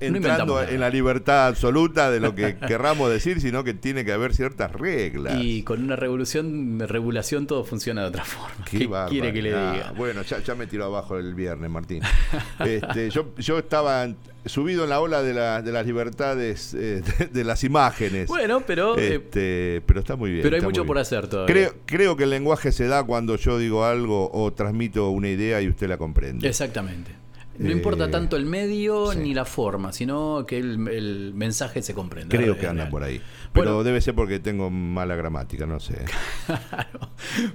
entrando 0.00 0.62
en 0.62 0.80
la 0.80 0.90
libertad 0.90 1.46
absoluta 1.48 2.10
de 2.10 2.20
lo 2.20 2.34
que 2.34 2.56
querramos 2.66 3.10
decir, 3.10 3.40
sino 3.40 3.64
que 3.64 3.74
tiene 3.74 4.04
que 4.04 4.12
haber 4.12 4.34
ciertas 4.34 4.72
reglas. 4.72 5.38
Y 5.42 5.62
con 5.62 5.82
una 5.82 5.96
revolución, 5.96 6.78
regulación 6.80 7.46
todo 7.46 7.64
funciona 7.64 8.02
de 8.02 8.08
otra 8.08 8.24
forma. 8.24 8.64
Qué 8.70 8.78
¿Qué, 8.80 8.88
quiere 9.08 9.32
que 9.32 9.42
le 9.42 9.48
diga? 9.50 9.92
Bueno, 9.96 10.22
ya, 10.22 10.38
ya 10.40 10.54
me 10.54 10.66
tiró 10.66 10.84
abajo 10.86 11.18
el 11.18 11.34
viernes, 11.34 11.70
Martín. 11.70 12.02
Este, 12.60 13.10
yo, 13.10 13.34
yo 13.38 13.58
estaba 13.58 14.08
subido 14.44 14.84
en 14.84 14.90
la 14.90 15.00
ola 15.00 15.22
de, 15.22 15.34
la- 15.34 15.60
de 15.62 15.72
las 15.72 15.86
libertades 15.86 16.72
eh, 16.74 17.02
de, 17.18 17.26
de 17.26 17.44
las 17.44 17.64
imágenes. 17.64 18.26
Bueno, 18.28 18.62
pero, 18.66 18.96
eh, 18.98 19.16
Este, 19.16 19.82
pero 19.86 20.00
está 20.00 20.16
muy 20.16 20.30
bien. 20.30 20.42
pero 20.42 20.56
hay 20.56 20.62
mucho 20.62 20.84
por 20.84 20.98
hacer 20.98 21.26
todavía. 21.28 21.52
Creo, 21.52 21.74
creo 21.84 22.16
que 22.16 22.24
el 22.24 22.30
lenguaje 22.30 22.72
se 22.72 22.86
da 22.86 23.02
cuando 23.04 23.36
yo 23.36 23.58
digo 23.58 23.84
algo 23.84 24.30
o 24.32 24.52
transmito 24.52 25.10
una 25.10 25.28
idea 25.28 25.60
y 25.62 25.68
usted 25.68 25.88
la 25.88 25.96
comprende. 25.98 26.48
Exactamente. 26.48 27.10
No 27.58 27.68
Eh, 27.70 27.72
importa 27.72 28.10
tanto 28.10 28.36
el 28.36 28.44
medio 28.46 29.12
sí. 29.12 29.18
ni 29.18 29.34
la 29.34 29.44
forma, 29.44 29.92
sino 29.92 30.44
que 30.46 30.58
el, 30.58 30.88
el 30.88 31.32
mensaje 31.34 31.82
se 31.82 31.94
comprenda. 31.94 32.36
Creo 32.36 32.56
que 32.58 32.66
anda 32.66 32.84
real. 32.84 32.90
por 32.90 33.02
ahí. 33.04 33.20
Pero 33.52 33.66
Bueno. 33.72 33.84
debe 33.84 34.00
ser 34.00 34.14
porque 34.14 34.38
tengo 34.38 34.68
mala 34.70 35.16
gramática, 35.16 35.66
no 35.66 35.80
sé. 35.80 36.04
Claro. 36.46 37.10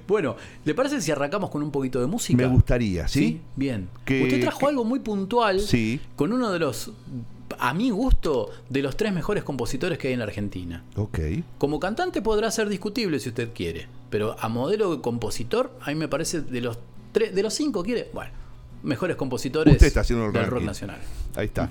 Bueno, 0.07 0.35
¿le 0.65 0.73
parece 0.73 1.01
si 1.01 1.11
arrancamos 1.11 1.49
con 1.49 1.61
un 1.63 1.71
poquito 1.71 1.99
de 1.99 2.07
música? 2.07 2.37
Me 2.37 2.47
gustaría, 2.47 3.07
¿sí? 3.07 3.41
Bien. 3.55 3.87
Que- 4.05 4.23
Usted 4.23 4.41
trajo 4.41 4.59
que- 4.59 4.65
algo 4.67 4.83
muy 4.83 4.99
puntual 4.99 5.59
Sí. 5.59 5.99
con 6.15 6.33
uno 6.33 6.51
de 6.51 6.59
los, 6.59 6.91
a 7.59 7.73
mi 7.73 7.89
gusto, 7.89 8.49
de 8.69 8.81
los 8.81 8.97
tres 8.97 9.13
mejores 9.13 9.43
compositores 9.43 9.97
que 9.97 10.07
hay 10.07 10.13
en 10.13 10.19
la 10.19 10.25
Argentina. 10.25 10.83
Ok. 10.95 11.19
Como 11.57 11.79
cantante 11.79 12.21
podrá 12.21 12.49
ser 12.51 12.69
discutible 12.69 13.19
si 13.19 13.29
usted 13.29 13.49
quiere, 13.53 13.87
pero 14.09 14.35
a 14.39 14.47
modelo 14.49 14.95
de 14.95 15.01
compositor, 15.01 15.71
a 15.81 15.89
mí 15.89 15.95
me 15.95 16.07
parece 16.07 16.41
de 16.41 16.61
los 16.61 16.79
tres, 17.11 17.33
de 17.35 17.43
los 17.43 17.53
cinco 17.53 17.83
quiere, 17.83 18.09
bueno, 18.13 18.31
mejores 18.83 19.15
compositores 19.15 19.73
Usted 19.73 19.87
está 19.87 20.01
haciendo 20.01 20.25
el 20.25 20.31
del 20.33 20.41
ranking. 20.41 20.55
rock 20.57 20.63
nacional. 20.65 20.97
Ahí 21.35 21.45
está. 21.45 21.69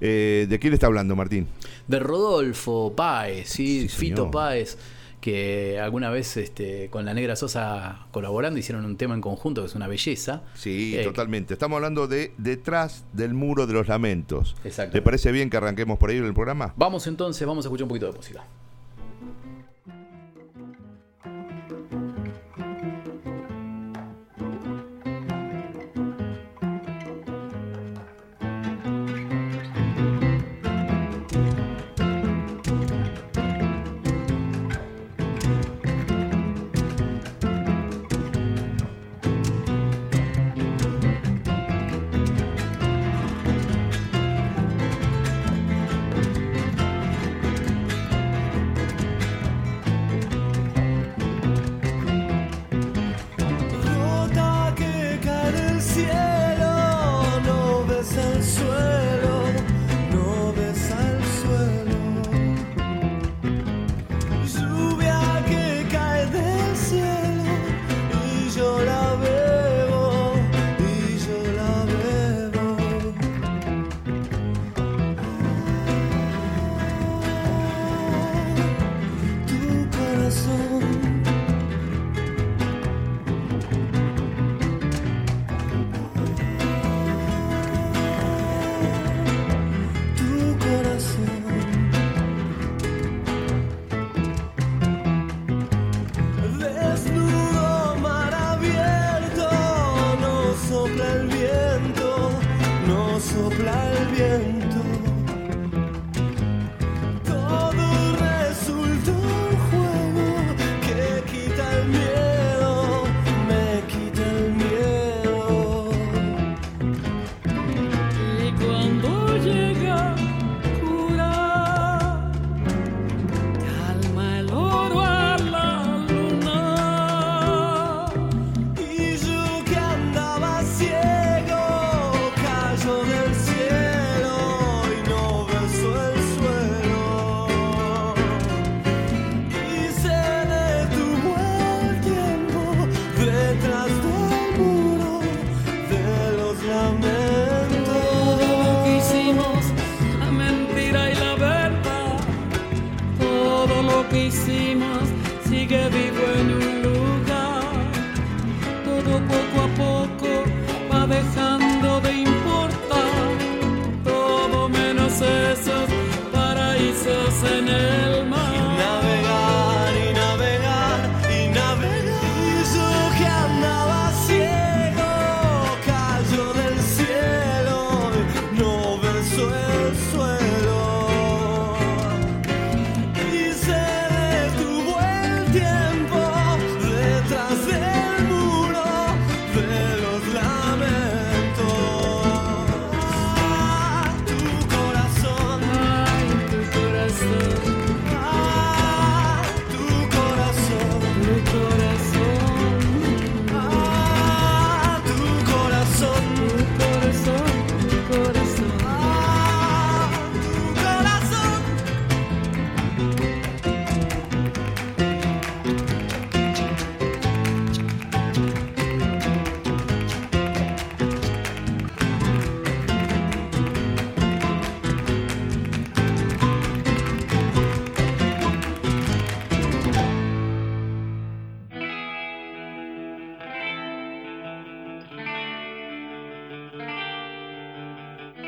Eh, 0.00 0.46
¿De 0.48 0.58
quién 0.58 0.72
está 0.74 0.86
hablando, 0.86 1.16
Martín? 1.16 1.46
De 1.86 1.98
Rodolfo 1.98 2.92
Páez, 2.94 3.48
¿sí? 3.48 3.82
Sí, 3.82 3.88
Fito 3.88 4.16
señor. 4.22 4.30
Páez, 4.30 4.78
que 5.20 5.80
alguna 5.80 6.10
vez 6.10 6.36
este, 6.36 6.88
con 6.90 7.04
la 7.04 7.12
Negra 7.14 7.34
Sosa 7.34 8.06
colaborando 8.12 8.60
hicieron 8.60 8.84
un 8.84 8.96
tema 8.96 9.14
en 9.14 9.20
conjunto 9.20 9.62
que 9.62 9.66
es 9.66 9.74
una 9.74 9.88
belleza. 9.88 10.42
Sí, 10.54 10.96
Eh, 10.96 11.02
totalmente. 11.02 11.54
Estamos 11.54 11.76
hablando 11.76 12.06
de 12.06 12.32
Detrás 12.38 13.04
del 13.12 13.34
Muro 13.34 13.66
de 13.66 13.72
los 13.72 13.88
Lamentos. 13.88 14.54
Exacto. 14.64 14.92
¿Te 14.92 15.02
parece 15.02 15.32
bien 15.32 15.50
que 15.50 15.56
arranquemos 15.56 15.98
por 15.98 16.10
ahí 16.10 16.18
en 16.18 16.24
el 16.24 16.34
programa? 16.34 16.72
Vamos 16.76 17.06
entonces, 17.08 17.44
vamos 17.46 17.64
a 17.64 17.68
escuchar 17.68 17.82
un 17.84 17.88
poquito 17.88 18.06
de 18.06 18.16
música. 18.16 18.44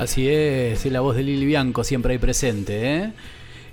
Así 0.00 0.28
es, 0.28 0.84
es 0.86 0.92
la 0.92 1.00
voz 1.00 1.14
de 1.16 1.22
Lili 1.22 1.44
Bianco 1.46 1.84
siempre 1.84 2.12
ahí 2.14 2.18
presente, 2.18 2.96
¿eh? 2.96 3.12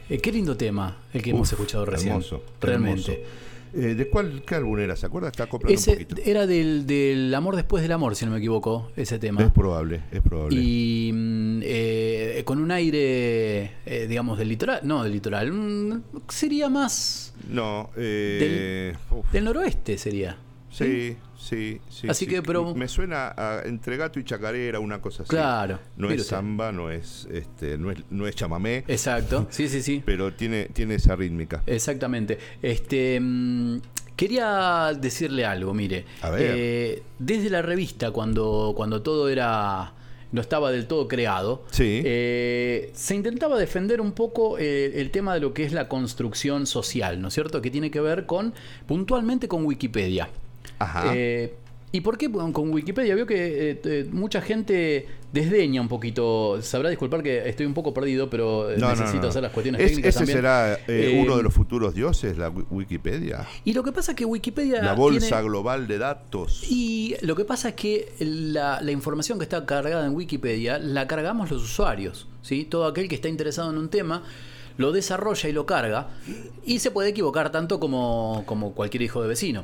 Eh, 0.10 0.18
qué 0.20 0.32
lindo 0.32 0.56
tema 0.58 0.98
el 1.14 1.22
que 1.22 1.30
hemos 1.32 1.52
escuchado 1.52 1.86
recién. 1.86 2.10
Hermoso. 2.14 2.44
Realmente. 2.62 3.14
hermoso. 3.14 3.30
Eh, 3.74 3.96
¿De 3.96 4.10
cuál 4.10 4.44
qué 4.46 4.56
álbum 4.56 4.80
era? 4.80 4.96
¿Se 4.96 5.06
acuerda? 5.06 5.28
Está 5.30 5.48
Ese 5.68 5.92
poquito. 5.92 6.16
era 6.26 6.48
del, 6.48 6.88
del 6.88 7.34
amor 7.36 7.56
después 7.56 7.84
del 7.84 7.92
amor, 7.92 8.16
si 8.16 8.26
no 8.26 8.32
me 8.32 8.38
equivoco, 8.38 8.92
ese 8.96 9.20
tema. 9.20 9.42
Es 9.44 9.52
probable, 9.52 10.02
es 10.12 10.22
probable. 10.22 10.58
Y 10.60 11.12
mm, 11.14 11.60
eh, 11.64 12.42
con 12.46 12.60
un 12.60 12.72
aire, 12.72 13.72
eh, 13.86 14.06
digamos, 14.08 14.38
del 14.40 14.50
litoral. 14.50 14.80
No, 14.84 15.04
del 15.04 15.12
litoral. 15.14 15.52
mm, 15.52 16.04
sería 16.30 16.70
más 16.70 17.34
No, 17.50 17.90
eh, 17.98 18.96
uf, 19.12 19.32
del 19.32 19.44
noroeste, 19.44 19.98
sería. 19.98 20.38
sí, 20.72 21.16
sí, 21.48 21.80
sí. 21.90 22.08
Así 22.10 22.26
sí. 22.26 22.32
que, 22.32 22.42
pero- 22.42 22.74
Me 22.76 22.88
suena 22.88 23.34
a 23.38 23.62
entre 23.66 23.98
gato 23.98 24.20
y 24.20 24.24
chacarera, 24.24 24.80
una 24.80 25.02
cosa 25.02 25.24
así. 25.24 25.30
Claro, 25.30 25.80
No 25.96 26.10
es 26.10 26.28
samba, 26.28 26.72
no 26.72 26.90
es, 26.92 27.28
este, 27.32 27.78
no 27.78 27.92
es, 27.92 28.00
no 28.10 28.28
es 28.28 28.36
chamamé, 28.36 28.84
Exacto, 28.88 29.48
sí, 29.50 29.68
sí, 29.70 29.82
sí. 29.82 30.02
pero 30.06 30.34
tiene, 30.34 30.66
tiene 30.74 30.96
esa 30.96 31.16
rítmica. 31.16 31.64
Exactamente. 31.66 32.38
Este, 32.62 33.20
mm, 33.20 33.78
Quería 34.18 34.94
decirle 35.00 35.46
algo, 35.46 35.76
mire. 35.76 36.04
A 36.24 36.32
ver. 36.32 36.42
Eh, 36.58 37.04
desde 37.20 37.52
la 37.52 37.62
revista, 37.62 38.10
cuando, 38.10 38.74
cuando 38.76 39.04
todo 39.04 39.30
era. 39.30 39.94
no 40.32 40.42
estaba 40.42 40.72
del 40.72 40.88
todo 40.88 41.08
creado, 41.08 41.64
Sí. 41.70 42.02
eh, 42.04 42.90
se 42.96 43.14
intentaba 43.16 43.60
defender 43.60 44.02
un 44.02 44.14
poco 44.14 44.58
eh, 44.58 45.00
el 45.00 45.12
tema 45.12 45.36
de 45.36 45.40
lo 45.40 45.54
que 45.54 45.64
es 45.66 45.72
la 45.72 45.88
construcción 45.88 46.66
social, 46.66 47.22
¿no 47.22 47.28
es 47.28 47.36
cierto? 47.36 47.62
Que 47.62 47.70
tiene 47.70 47.92
que 47.92 48.02
ver 48.02 48.26
con, 48.26 48.56
puntualmente 48.88 49.48
con 49.48 49.64
Wikipedia. 49.66 50.30
Ajá. 50.80 51.12
Eh, 51.16 51.54
¿Y 51.90 52.02
por 52.02 52.18
qué 52.18 52.30
con 52.30 52.74
Wikipedia? 52.74 53.16
Veo 53.16 53.26
que 53.26 53.72
eh, 53.72 53.82
eh, 53.86 54.08
mucha 54.12 54.42
gente 54.42 55.08
desdeña 55.32 55.80
un 55.82 55.88
poquito. 55.88 56.62
Sabrá 56.62 56.90
disculpar 56.90 57.24
que 57.24 57.48
estoy 57.48 57.66
un 57.66 57.74
poco 57.74 57.94
perdido, 57.94 58.30
pero 58.30 58.70
eh, 58.70 58.76
No, 58.78 58.90
necesito 58.90 59.22
no. 59.24 59.28
hacer 59.30 59.42
las 59.42 59.54
cuestiones 59.54 59.82
Es- 59.82 59.88
técnicas 59.92 60.10
ese 60.10 60.20
también. 60.20 60.38
será 60.38 60.78
eh, 60.86 61.22
uno 61.24 61.38
de 61.38 61.44
los 61.44 61.54
futuros 61.54 61.96
dioses, 61.96 62.38
la 62.38 62.50
Wi- 62.50 62.66
Wikipedia. 62.70 63.48
Y 63.64 63.74
lo 63.74 63.84
que 63.84 63.94
pasa 63.94 64.12
es 64.12 64.18
que 64.18 64.26
Wikipedia. 64.26 64.82
La 64.84 64.94
bolsa 64.94 65.28
tiene- 65.28 65.44
global 65.44 65.88
de 65.88 65.98
datos. 65.98 66.66
Y 66.70 67.16
lo 67.22 67.36
que 67.36 67.46
pasa 67.46 67.70
es 67.70 67.76
que 67.76 68.12
la, 68.20 68.82
la 68.82 68.92
información 68.92 69.40
que 69.40 69.44
está 69.46 69.66
cargada 69.66 70.06
en 70.06 70.14
Wikipedia 70.14 70.80
la 70.80 71.08
cargamos 71.08 71.50
los 71.50 71.64
usuarios. 71.64 72.28
¿sí? 72.42 72.66
Todo 72.66 72.86
aquel 72.86 73.08
que 73.08 73.16
está 73.16 73.30
interesado 73.30 73.72
en 73.72 73.78
un 73.78 73.88
tema 73.90 74.24
lo 74.76 74.92
desarrolla 74.92 75.50
y 75.50 75.54
lo 75.54 75.66
carga 75.66 76.10
y 76.66 76.80
se 76.80 76.92
puede 76.92 77.10
equivocar 77.10 77.50
tanto 77.52 77.80
como, 77.80 78.44
como 78.46 78.74
cualquier 78.74 79.04
hijo 79.04 79.22
de 79.24 79.30
vecino. 79.30 79.64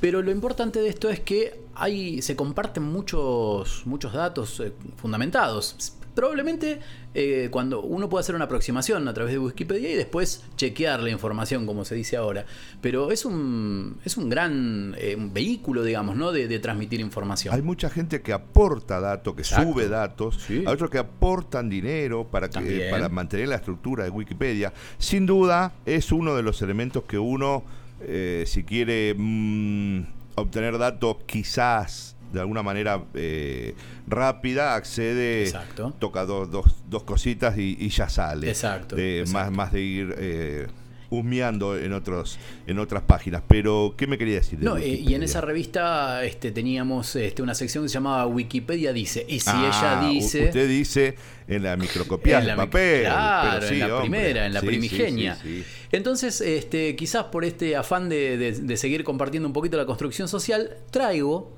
Pero 0.00 0.22
lo 0.22 0.30
importante 0.30 0.80
de 0.80 0.88
esto 0.88 1.08
es 1.08 1.20
que 1.20 1.60
hay, 1.74 2.20
se 2.22 2.36
comparten 2.36 2.82
muchos, 2.82 3.82
muchos 3.86 4.12
datos 4.12 4.60
eh, 4.60 4.72
fundamentados. 4.96 5.92
Probablemente 6.14 6.80
eh, 7.12 7.48
cuando 7.50 7.82
uno 7.82 8.08
puede 8.08 8.20
hacer 8.22 8.34
una 8.34 8.46
aproximación 8.46 9.06
a 9.06 9.12
través 9.12 9.34
de 9.34 9.38
Wikipedia 9.38 9.90
y 9.90 9.94
después 9.94 10.44
chequear 10.56 11.00
la 11.02 11.10
información, 11.10 11.66
como 11.66 11.84
se 11.84 11.94
dice 11.94 12.16
ahora. 12.16 12.46
Pero 12.80 13.10
es 13.12 13.26
un, 13.26 13.98
es 14.02 14.16
un 14.16 14.30
gran 14.30 14.94
eh, 14.98 15.14
un 15.14 15.34
vehículo, 15.34 15.82
digamos, 15.82 16.16
¿no? 16.16 16.32
de, 16.32 16.48
de 16.48 16.58
transmitir 16.58 17.00
información. 17.00 17.54
Hay 17.54 17.60
mucha 17.60 17.90
gente 17.90 18.22
que 18.22 18.32
aporta 18.32 18.98
datos, 18.98 19.34
que 19.34 19.42
Exacto. 19.42 19.72
sube 19.74 19.88
datos, 19.88 20.36
Sí. 20.46 20.64
hay 20.66 20.72
otros 20.72 20.88
que 20.88 20.98
aportan 20.98 21.68
dinero 21.68 22.24
para, 22.26 22.48
que, 22.48 22.88
para 22.90 23.10
mantener 23.10 23.48
la 23.48 23.56
estructura 23.56 24.04
de 24.04 24.10
Wikipedia. 24.10 24.72
Sin 24.96 25.26
duda 25.26 25.74
es 25.84 26.12
uno 26.12 26.34
de 26.34 26.42
los 26.42 26.62
elementos 26.62 27.04
que 27.04 27.18
uno, 27.18 27.62
eh, 28.00 28.44
si 28.46 28.64
quiere 28.64 29.14
mm, 29.16 30.00
obtener 30.36 30.78
datos 30.78 31.16
quizás 31.26 32.16
de 32.32 32.40
alguna 32.40 32.62
manera 32.62 33.02
eh, 33.14 33.74
rápida, 34.06 34.74
accede, 34.74 35.44
Exacto. 35.44 35.94
toca 35.98 36.26
dos, 36.26 36.50
dos, 36.50 36.64
dos 36.88 37.04
cositas 37.04 37.56
y, 37.56 37.76
y 37.78 37.88
ya 37.88 38.08
sale. 38.08 38.48
Exacto, 38.48 38.96
De- 38.96 39.20
exacto. 39.20 39.38
Más, 39.50 39.52
más 39.56 39.72
de 39.72 39.80
ir... 39.80 40.68
Husmeando 41.18 41.76
en 41.78 41.92
otros 41.92 42.38
en 42.66 42.78
otras 42.78 43.02
páginas 43.02 43.42
pero 43.46 43.94
qué 43.96 44.06
me 44.06 44.18
quería 44.18 44.34
decir 44.36 44.58
de 44.58 44.64
No, 44.64 44.76
eh, 44.76 44.88
y 44.88 45.14
en 45.14 45.22
esa 45.22 45.40
revista 45.40 46.24
este, 46.24 46.50
teníamos 46.52 47.14
este, 47.16 47.42
una 47.42 47.54
sección 47.54 47.84
que 47.84 47.88
se 47.88 47.94
llamaba 47.94 48.26
Wikipedia 48.26 48.92
Dice. 48.92 49.24
Y 49.28 49.40
si 49.40 49.50
Ah, 49.52 49.98
ella 50.02 50.08
dice. 50.10 50.44
Usted 50.46 50.68
dice 50.68 51.14
en 51.48 51.62
la 51.62 51.76
microcopia 51.76 52.38
En 52.38 52.44
de 52.44 52.46
la 52.48 52.54
mic- 52.54 52.58
papel. 52.66 53.02
Claro, 53.04 53.50
pero 53.60 53.68
sí, 53.68 53.74
en 53.74 53.80
la 53.80 53.86
hombre. 53.96 54.00
primera, 54.10 54.46
en 54.46 54.54
la 54.54 54.60
Sí, 54.60 54.66
primigenia. 54.66 55.34
sí. 55.36 55.64
Entonces, 55.92 56.40
este, 56.40 56.96
quizás 56.96 57.24
por 57.26 57.44
este 57.44 57.76
afán 57.76 58.08
de, 58.08 58.36
de- 58.36 58.52
de 58.52 58.76
seguir 58.76 59.04
compartiendo 59.04 59.46
un 59.48 59.52
poquito 59.52 59.76
la 59.76 59.86
construcción 59.86 60.28
social, 60.28 60.76
traigo, 60.90 61.56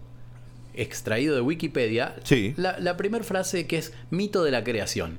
extraído 0.75 1.35
de 1.35 1.40
Wikipedia, 1.40 2.14
Sí. 2.25 2.55
la, 2.57 2.79
la 2.79 2.97
primera 2.97 3.25
frase 3.25 3.66
que 3.66 3.79
es 3.79 3.92
mito 4.11 4.44
de 4.44 4.51
la 4.51 4.62
creación. 4.62 5.18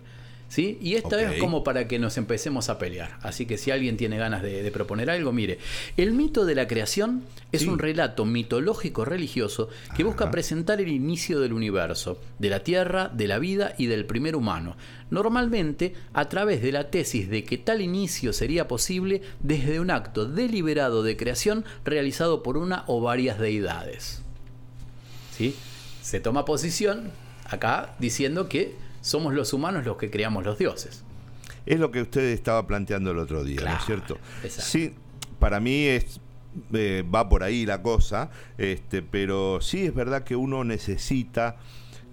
¿Sí? 0.50 0.80
Y 0.82 0.96
esta 0.96 1.22
es 1.22 1.40
como 1.40 1.64
para 1.64 1.88
que 1.88 2.00
nos 2.00 2.18
empecemos 2.18 2.70
a 2.70 2.80
pelear. 2.80 3.20
Así 3.22 3.46
que 3.46 3.56
si 3.60 3.70
alguien 3.70 3.98
tiene 3.98 4.18
ganas 4.18 4.42
de, 4.42 4.64
de 4.64 4.72
proponer 4.72 5.12
algo, 5.12 5.32
mire, 5.32 5.60
el 5.96 6.12
mito 6.12 6.44
de 6.44 6.56
la 6.56 6.68
creación 6.68 7.24
es 7.52 7.62
Sí. 7.62 7.68
un 7.68 7.78
relato 7.78 8.26
mitológico 8.26 9.06
religioso 9.06 9.70
que 9.96 10.04
busca 10.04 10.32
presentar 10.32 10.82
el 10.82 10.88
inicio 10.90 11.40
del 11.40 11.54
universo, 11.54 12.20
de 12.40 12.50
la 12.50 12.62
Tierra, 12.64 13.10
de 13.14 13.28
la 13.28 13.38
vida 13.38 13.76
y 13.78 13.86
del 13.86 14.06
primer 14.06 14.36
humano. 14.36 14.76
Normalmente 15.12 15.94
a 16.14 16.30
través 16.30 16.64
de 16.64 16.72
la 16.72 16.90
tesis 16.90 17.30
de 17.30 17.44
que 17.44 17.60
tal 17.60 17.82
inicio 17.82 18.34
sería 18.34 18.68
posible 18.68 19.22
desde 19.42 19.80
un 19.80 19.92
acto 19.92 20.26
deliberado 20.26 21.04
de 21.04 21.16
creación 21.16 21.64
realizado 21.86 22.42
por 22.42 22.58
una 22.58 22.86
o 22.88 23.02
varias 23.02 23.38
deidades. 23.40 24.24
¿Sí? 25.38 25.56
Se 26.02 26.20
toma 26.20 26.44
posición 26.46 27.12
acá 27.46 27.96
diciendo 28.00 28.50
que 28.50 28.74
somos 29.02 29.34
los 29.34 29.54
humanos 29.54 29.86
los 29.86 29.98
que 29.98 30.10
creamos 30.10 30.44
los 30.46 30.58
dioses. 30.58 31.04
Es 31.66 31.80
lo 31.80 31.92
que 31.92 32.02
usted 32.02 32.22
estaba 32.26 32.66
planteando 32.68 33.12
el 33.12 33.20
otro 33.20 33.44
día, 33.44 33.62
¿no 33.64 33.76
es 33.78 33.86
cierto? 33.86 34.18
exacto. 34.44 34.70
Sí, 34.70 34.94
para 35.40 35.60
mí 35.60 35.86
es 35.86 36.20
eh, 36.74 37.04
va 37.14 37.30
por 37.30 37.44
ahí 37.44 37.66
la 37.66 37.82
cosa, 37.82 38.32
este, 38.58 39.02
pero 39.02 39.62
sí 39.62 39.86
es 39.86 39.94
verdad 39.94 40.24
que 40.24 40.36
uno 40.36 40.64
necesita 40.64 41.58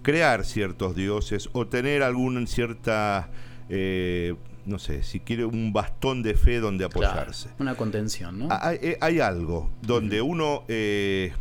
crear 0.03 0.45
ciertos 0.45 0.95
dioses 0.95 1.49
o 1.53 1.67
tener 1.67 2.03
alguna 2.03 2.45
cierta, 2.45 3.29
eh, 3.67 4.35
no 4.65 4.79
sé, 4.79 5.03
si 5.03 5.19
quiere 5.19 5.43
un 5.45 5.73
bastón 5.73 6.21
de 6.23 6.35
fe 6.35 6.59
donde 6.59 6.87
Claro, 6.87 7.07
apoyarse. 7.09 7.49
una 7.59 7.75
contención, 7.75 8.39
¿no? 8.39 8.47
Hay, 8.51 8.77
eh, 8.81 8.97
hay 9.01 9.19
algo 9.19 9.69
donde 9.81 10.21
uno, 10.21 10.63
eh, 10.67 11.33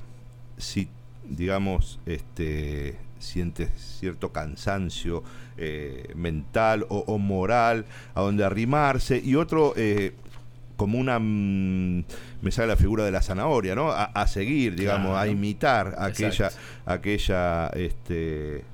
si 0.56 0.88
digamos, 1.28 1.98
este, 2.06 2.96
siente 3.18 3.68
cierto 3.76 4.33
cansancio 4.33 5.22
eh, 5.57 6.12
mental 6.14 6.87
o, 6.88 6.98
o 7.07 7.18
moral 7.18 7.87
a 8.14 8.20
donde 8.20 8.44
arrimarse, 8.44 9.20
y 9.24 9.35
otro 9.35 9.72
eh, 9.76 10.14
como 10.76 10.98
una, 10.98 11.18
mm, 11.18 12.05
me 12.42 12.50
sale 12.50 12.68
la 12.68 12.76
figura 12.76 13.05
de 13.05 13.11
la 13.11 13.22
zanahoria, 13.22 13.74
¿no? 13.74 13.90
A, 13.90 14.05
a 14.05 14.26
seguir, 14.26 14.76
digamos, 14.76 15.16
a 15.16 15.26
imitar 15.26 15.94
aquella, 15.98 16.46
Exacto. 16.46 16.59
aquella 16.85 17.68
este, 17.68 18.64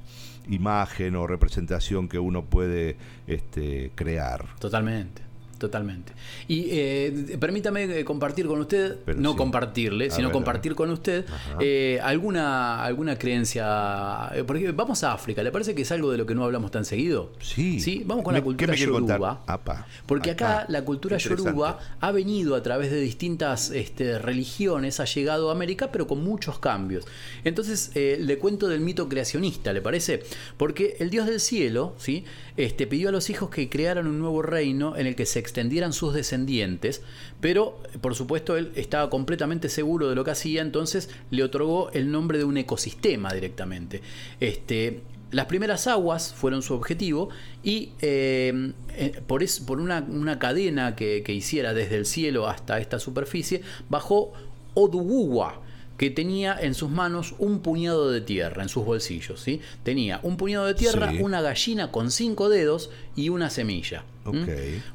imagen 0.48 1.16
o 1.16 1.26
representación 1.26 2.08
que 2.08 2.18
uno 2.18 2.44
puede 2.44 2.96
este, 3.26 3.92
crear. 3.94 4.46
Totalmente, 4.58 5.21
totalmente. 5.62 6.12
Y 6.48 6.66
eh, 6.70 7.36
permítame 7.40 7.84
eh, 7.84 8.04
compartir 8.04 8.46
con 8.46 8.60
usted, 8.60 8.96
Pero 9.06 9.18
no 9.20 9.30
sí. 9.32 9.36
compartirle, 9.38 10.08
A 10.08 10.10
sino 10.10 10.28
ver, 10.28 10.32
compartir 10.32 10.74
con 10.74 10.90
usted 10.90 11.24
eh, 11.60 11.98
alguna, 12.02 12.82
alguna 12.84 13.16
creencia. 13.16 14.30
Porque 14.46 14.72
vamos 14.72 15.02
a 15.04 15.12
África, 15.12 15.42
¿le 15.42 15.50
parece 15.52 15.74
que 15.74 15.82
es 15.82 15.92
algo 15.92 16.10
de 16.10 16.18
lo 16.18 16.26
que 16.26 16.34
no 16.34 16.44
hablamos 16.44 16.70
tan 16.70 16.84
seguido? 16.84 17.32
Sí. 17.40 17.80
Sí, 17.80 18.02
vamos 18.04 18.24
con 18.24 18.34
Me- 18.34 18.40
la 18.40 18.42
¿qué 18.42 18.44
cultura 18.44 18.74
yoruba. 18.74 19.42
Apa, 19.46 19.86
Porque 20.06 20.32
acá, 20.32 20.60
acá. 20.62 20.66
la 20.72 20.84
cultura 20.84 21.16
yoruba 21.18 21.78
ha 22.00 22.12
venido 22.12 22.54
a 22.56 22.62
través 22.62 22.90
de 22.90 23.00
distintas 23.00 23.70
este, 23.70 24.18
religiones, 24.18 25.00
ha 25.00 25.04
llegado 25.04 25.48
a 25.48 25.52
América, 25.52 25.90
pero 25.92 26.06
con 26.06 26.22
muchos 26.24 26.58
cambios. 26.58 27.04
Entonces, 27.44 27.92
eh, 27.94 28.18
le 28.20 28.38
cuento 28.38 28.68
del 28.68 28.80
mito 28.80 29.08
creacionista, 29.08 29.72
¿le 29.72 29.80
parece? 29.80 30.22
Porque 30.56 30.96
el 30.98 31.10
Dios 31.10 31.26
del 31.26 31.40
cielo, 31.40 31.94
¿sí? 31.98 32.24
Este, 32.56 32.86
pidió 32.86 33.08
a 33.08 33.12
los 33.12 33.30
hijos 33.30 33.48
que 33.50 33.68
crearan 33.68 34.06
un 34.06 34.18
nuevo 34.18 34.42
reino 34.42 34.96
en 34.96 35.06
el 35.06 35.14
que 35.14 35.24
se 35.26 35.38
extendieran 35.52 35.92
sus 35.92 36.14
descendientes, 36.14 37.02
pero, 37.40 37.78
por 38.00 38.14
supuesto, 38.14 38.56
él 38.56 38.72
estaba 38.74 39.10
completamente 39.10 39.68
seguro 39.68 40.08
de 40.08 40.14
lo 40.14 40.24
que 40.24 40.30
hacía, 40.30 40.62
entonces 40.62 41.10
le 41.30 41.42
otorgó 41.44 41.90
el 41.92 42.10
nombre 42.10 42.38
de 42.38 42.44
un 42.44 42.56
ecosistema 42.56 43.32
directamente. 43.34 44.00
Este, 44.40 45.02
las 45.30 45.46
primeras 45.46 45.86
aguas 45.86 46.32
fueron 46.34 46.62
su 46.62 46.72
objetivo 46.74 47.28
y 47.62 47.90
eh, 48.00 48.72
eh, 48.96 49.20
por, 49.26 49.42
es- 49.42 49.60
por 49.60 49.78
una, 49.80 50.00
una 50.08 50.38
cadena 50.38 50.96
que, 50.96 51.22
que 51.22 51.32
hiciera 51.34 51.74
desde 51.74 51.96
el 51.96 52.06
cielo 52.06 52.48
hasta 52.48 52.78
esta 52.80 52.98
superficie, 52.98 53.60
bajó 53.90 54.32
Oduguwa, 54.74 55.60
que 55.98 56.10
tenía 56.10 56.56
en 56.60 56.74
sus 56.74 56.90
manos 56.90 57.34
un 57.38 57.60
puñado 57.60 58.10
de 58.10 58.20
tierra, 58.22 58.62
en 58.62 58.68
sus 58.68 58.84
bolsillos. 58.84 59.40
¿sí? 59.40 59.60
Tenía 59.84 60.18
un 60.22 60.36
puñado 60.36 60.66
de 60.66 60.74
tierra, 60.74 61.10
Sí. 61.12 61.18
una 61.20 61.40
gallina 61.42 61.92
con 61.92 62.10
cinco 62.10 62.48
dedos 62.48 62.90
y 63.14 63.28
una 63.28 63.50
semilla. 63.50 64.04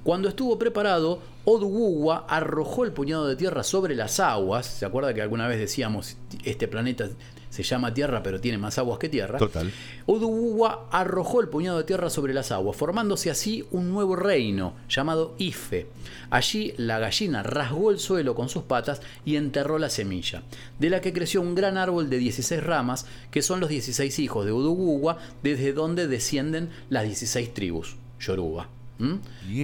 Cuando 0.03 0.29
estuvo 0.29 0.57
preparado, 0.57 1.19
Oduguwa 1.45 2.25
arrojó 2.27 2.85
el 2.85 2.91
puñado 2.91 3.27
de 3.27 3.35
tierra 3.35 3.63
sobre 3.63 3.95
las 3.95 4.19
aguas. 4.19 4.65
¿Se 4.65 4.85
acuerda 4.85 5.13
que 5.13 5.21
alguna 5.21 5.47
vez 5.47 5.59
decíamos 5.59 6.17
este 6.43 6.67
planeta 6.67 7.09
se 7.49 7.63
llama 7.63 7.93
Tierra, 7.93 8.21
pero 8.21 8.41
tiene 8.41 8.57
más 8.57 8.77
aguas 8.77 8.99
que 8.99 9.09
tierra? 9.09 9.39
Total. 9.39 9.71
Oduguwa 10.05 10.87
arrojó 10.91 11.41
el 11.41 11.47
puñado 11.47 11.77
de 11.77 11.83
tierra 11.83 12.09
sobre 12.09 12.33
las 12.33 12.51
aguas, 12.51 12.75
formándose 12.75 13.29
así 13.29 13.65
un 13.71 13.89
nuevo 13.89 14.15
reino 14.15 14.73
llamado 14.89 15.35
Ife. 15.37 15.87
Allí 16.29 16.73
la 16.77 16.99
gallina 16.99 17.43
rasgó 17.43 17.91
el 17.91 17.99
suelo 17.99 18.35
con 18.35 18.49
sus 18.49 18.63
patas 18.63 19.01
y 19.25 19.37
enterró 19.37 19.79
la 19.79 19.89
semilla, 19.89 20.43
de 20.79 20.89
la 20.89 21.01
que 21.01 21.13
creció 21.13 21.41
un 21.41 21.55
gran 21.55 21.77
árbol 21.77 22.09
de 22.09 22.17
16 22.17 22.63
ramas, 22.63 23.05
que 23.31 23.41
son 23.41 23.59
los 23.59 23.69
16 23.69 24.19
hijos 24.19 24.45
de 24.45 24.51
Oduguwa, 24.51 25.17
desde 25.43 25.73
donde 25.73 26.07
descienden 26.07 26.69
las 26.89 27.05
16 27.05 27.53
tribus, 27.53 27.95
Yoruba. 28.19 28.76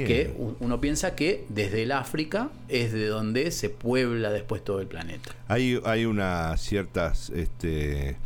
Que 0.05 0.33
uno 0.59 0.79
piensa 0.79 1.15
que 1.15 1.45
desde 1.49 1.83
el 1.83 1.91
África 1.91 2.49
es 2.69 2.91
de 2.93 3.07
donde 3.07 3.49
se 3.51 3.69
puebla 3.69 4.31
después 4.31 4.63
todo 4.63 4.79
el 4.79 4.87
planeta. 4.87 5.31
Hay, 5.47 5.79
hay 5.85 6.05
unas 6.05 6.61
ciertas 6.61 7.29
este, 7.31 8.17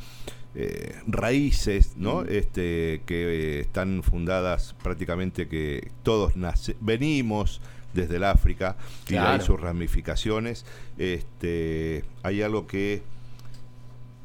eh, 0.56 0.96
raíces, 1.08 1.94
¿no? 1.98 2.22
Mm. 2.22 2.26
Este, 2.30 3.02
que 3.06 3.58
eh, 3.58 3.60
están 3.62 4.04
fundadas 4.04 4.76
prácticamente 4.84 5.48
que 5.48 5.92
todos 6.04 6.36
nace- 6.36 6.76
venimos 6.82 7.62
desde 7.94 8.18
el 8.18 8.24
África 8.26 8.76
y 9.06 9.14
Claro. 9.14 9.42
sus 9.44 9.60
ramificaciones. 9.60 10.66
Este, 10.98 12.04
hay 12.24 12.42
algo 12.42 12.68
que 12.68 13.02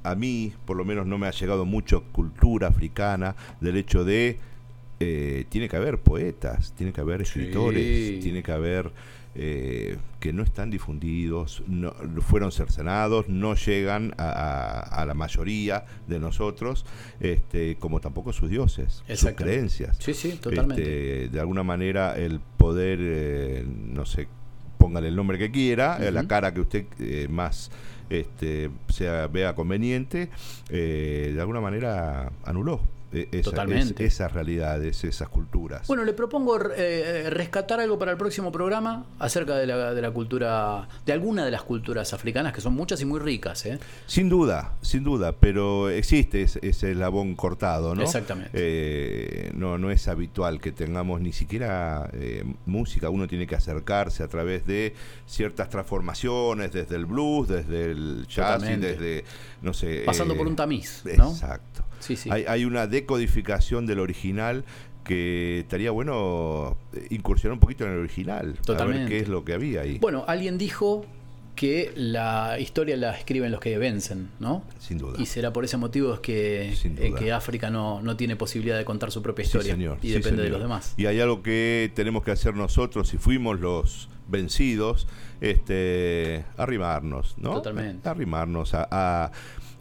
a 0.05 0.15
mí, 0.17 0.53
por 0.65 0.77
lo 0.77 0.85
menos, 0.85 1.07
no 1.07 1.17
me 1.17 1.29
ha 1.29 1.31
llegado 1.31 1.65
mucho 1.65 2.03
cultura 2.13 2.67
africana 2.69 3.37
del 3.61 3.77
hecho 3.77 4.05
de 4.05 4.39
eh, 5.05 5.45
tiene 5.49 5.69
que 5.69 5.77
haber 5.77 5.99
poetas, 5.99 6.73
tiene 6.77 6.93
que 6.93 7.01
haber 7.01 7.23
escritores, 7.23 7.83
Sí. 7.85 8.19
tiene 8.23 8.43
que 8.43 8.53
haber 8.53 8.93
eh, 9.35 9.97
que 10.21 10.31
no 10.35 10.43
están 10.43 10.71
difundidos, 10.71 11.63
no, 11.67 11.95
fueron 12.21 12.53
cercenados, 12.53 13.31
no 13.31 13.55
llegan 13.55 14.13
a, 14.19 14.25
a- 14.31 14.81
a 15.01 15.07
la 15.07 15.15
mayoría 15.15 15.87
de 16.07 16.21
nosotros, 16.21 16.85
este, 17.19 17.77
como 17.77 17.99
tampoco 18.01 18.35
sus 18.35 18.51
dioses, 18.51 19.03
sus 19.15 19.31
creencias. 19.33 19.97
Sí, 20.01 20.13
sí, 20.13 20.33
totalmente. 20.33 20.83
Este, 20.83 21.29
de 21.31 21.41
alguna 21.41 21.63
manera 21.63 22.15
el 22.19 22.41
poder, 22.59 22.99
eh, 23.01 23.65
no 23.67 24.05
sé, 24.05 24.29
póngale 24.77 25.09
el 25.09 25.17
nombre 25.17 25.39
que 25.39 25.51
quiera, 25.51 25.97
eh, 26.07 26.11
la 26.13 26.29
cara 26.29 26.53
que 26.53 26.61
usted 26.61 26.85
eh, 27.01 27.27
más 27.31 27.71
este, 28.11 28.69
sea, 28.91 29.29
vea 29.29 29.55
conveniente, 29.55 30.29
de 30.69 31.39
alguna 31.41 31.63
manera 31.63 32.31
anuló 32.45 32.83
esa- 33.13 33.51
Totalmente. 33.51 34.05
es- 34.07 34.15
esas 34.15 34.33
realidades, 34.33 35.05
esas 35.05 35.29
culturas. 35.29 35.87
Bueno, 35.87 36.05
le 36.05 36.13
propongo 36.13 36.59
eh, 36.77 37.29
rescatar 37.31 37.81
algo 37.81 37.99
para 37.99 38.13
el 38.13 38.17
próximo 38.19 38.51
programa 38.53 39.07
acerca 39.19 39.57
de 39.57 39.67
la, 39.67 39.95
de 39.95 40.03
la 40.03 40.11
cultura, 40.11 40.89
de 41.07 41.13
alguna 41.13 41.45
de 41.45 41.51
las 41.51 41.63
culturas 41.63 42.13
africanas, 42.13 42.53
que 42.53 42.61
son 42.61 42.75
muchas 42.75 43.01
y 43.01 43.05
muy 43.05 43.21
ricas. 43.21 43.65
¿eh? 43.67 43.79
Sin 44.07 44.29
duda, 44.29 44.73
sin 44.83 45.05
duda, 45.05 45.33
pero 45.33 45.91
existe 45.91 46.43
ese, 46.43 46.59
ese 46.63 46.93
eslabón 46.93 47.35
cortado, 47.35 47.95
¿no? 47.95 48.03
Exactamente. 48.03 48.51
Eh, 48.55 49.53
no, 49.55 49.79
no 49.79 49.91
es 49.91 50.09
habitual 50.09 50.61
que 50.61 50.73
tengamos 50.73 51.21
ni 51.21 51.33
siquiera 51.33 52.09
eh, 52.13 52.45
música, 52.67 53.11
uno 53.11 53.27
tiene 53.29 53.47
que 53.47 53.55
acercarse 53.55 54.23
a 54.23 54.29
través 54.29 54.67
de 54.67 54.95
ciertas 55.27 55.69
transformaciones, 55.69 56.73
desde 56.73 56.97
el 56.97 57.07
blues, 57.07 57.49
desde 57.49 57.91
el 57.93 58.27
jazz 58.29 58.63
y 58.69 58.77
desde, 58.77 59.25
no 59.63 59.73
sé... 59.73 60.03
Pasando 60.07 60.35
eh, 60.35 60.37
por 60.37 60.47
un 60.47 60.57
tamiz, 60.57 61.03
¿no? 61.17 61.31
Exacto. 61.31 61.85
Sí, 62.03 62.17
sí. 62.17 62.29
Hay, 62.31 62.45
hay 62.47 62.65
una 62.65 62.87
decodificación 62.87 63.87
del 63.87 63.99
original 64.01 64.65
que 65.05 65.61
estaría 65.61 65.91
bueno 65.91 66.77
eh, 66.93 67.07
incursionar 67.11 67.55
un 67.55 67.61
poquito 67.61 67.85
en 67.85 67.93
el 67.93 67.99
original, 67.99 68.57
a 68.69 68.85
ver 68.85 69.07
qué 69.09 69.19
es 69.21 69.29
lo 69.29 69.45
que 69.45 69.55
había 69.55 69.81
ahí. 69.81 69.99
Bueno, 69.99 70.25
alguien 70.29 70.59
dijo 70.59 71.05
que 71.57 71.93
la 71.97 72.59
historia 72.59 72.97
la 72.97 73.17
escriben 73.17 73.51
los 73.53 73.61
que 73.61 73.77
vencen, 73.79 74.31
¿no? 74.41 74.65
Sin 74.79 74.99
duda. 74.99 75.21
Y 75.21 75.27
será 75.27 75.53
por 75.53 75.65
ese 75.65 75.77
motivo 75.77 76.21
que, 76.21 76.73
eh, 76.73 77.15
que 77.19 77.31
África 77.33 77.69
no, 77.71 78.01
no 78.01 78.17
tiene 78.17 78.37
posibilidad 78.37 78.79
de 78.79 78.85
contar 78.85 79.11
su 79.11 79.23
propia 79.23 79.45
Sí, 79.45 79.49
historia 79.51 79.75
señor, 79.75 79.99
y 80.03 80.09
sí, 80.09 80.13
depende 80.15 80.45
de 80.45 80.49
los 80.51 80.61
demás. 80.63 80.95
Y 80.97 81.07
hay 81.07 81.21
algo 81.21 81.43
que 81.43 81.93
tenemos 81.95 82.23
que 82.25 82.31
hacer 82.31 82.55
nosotros, 82.55 83.09
si 83.09 83.19
fuimos 83.19 83.61
los 83.61 84.09
vencidos, 84.29 85.07
este, 85.41 86.45
arrimarnos, 86.57 87.35
¿no? 87.39 87.55
Totalmente. 87.55 88.09
Arrimarnos 88.09 88.73
a, 88.75 88.89
a- 88.91 89.33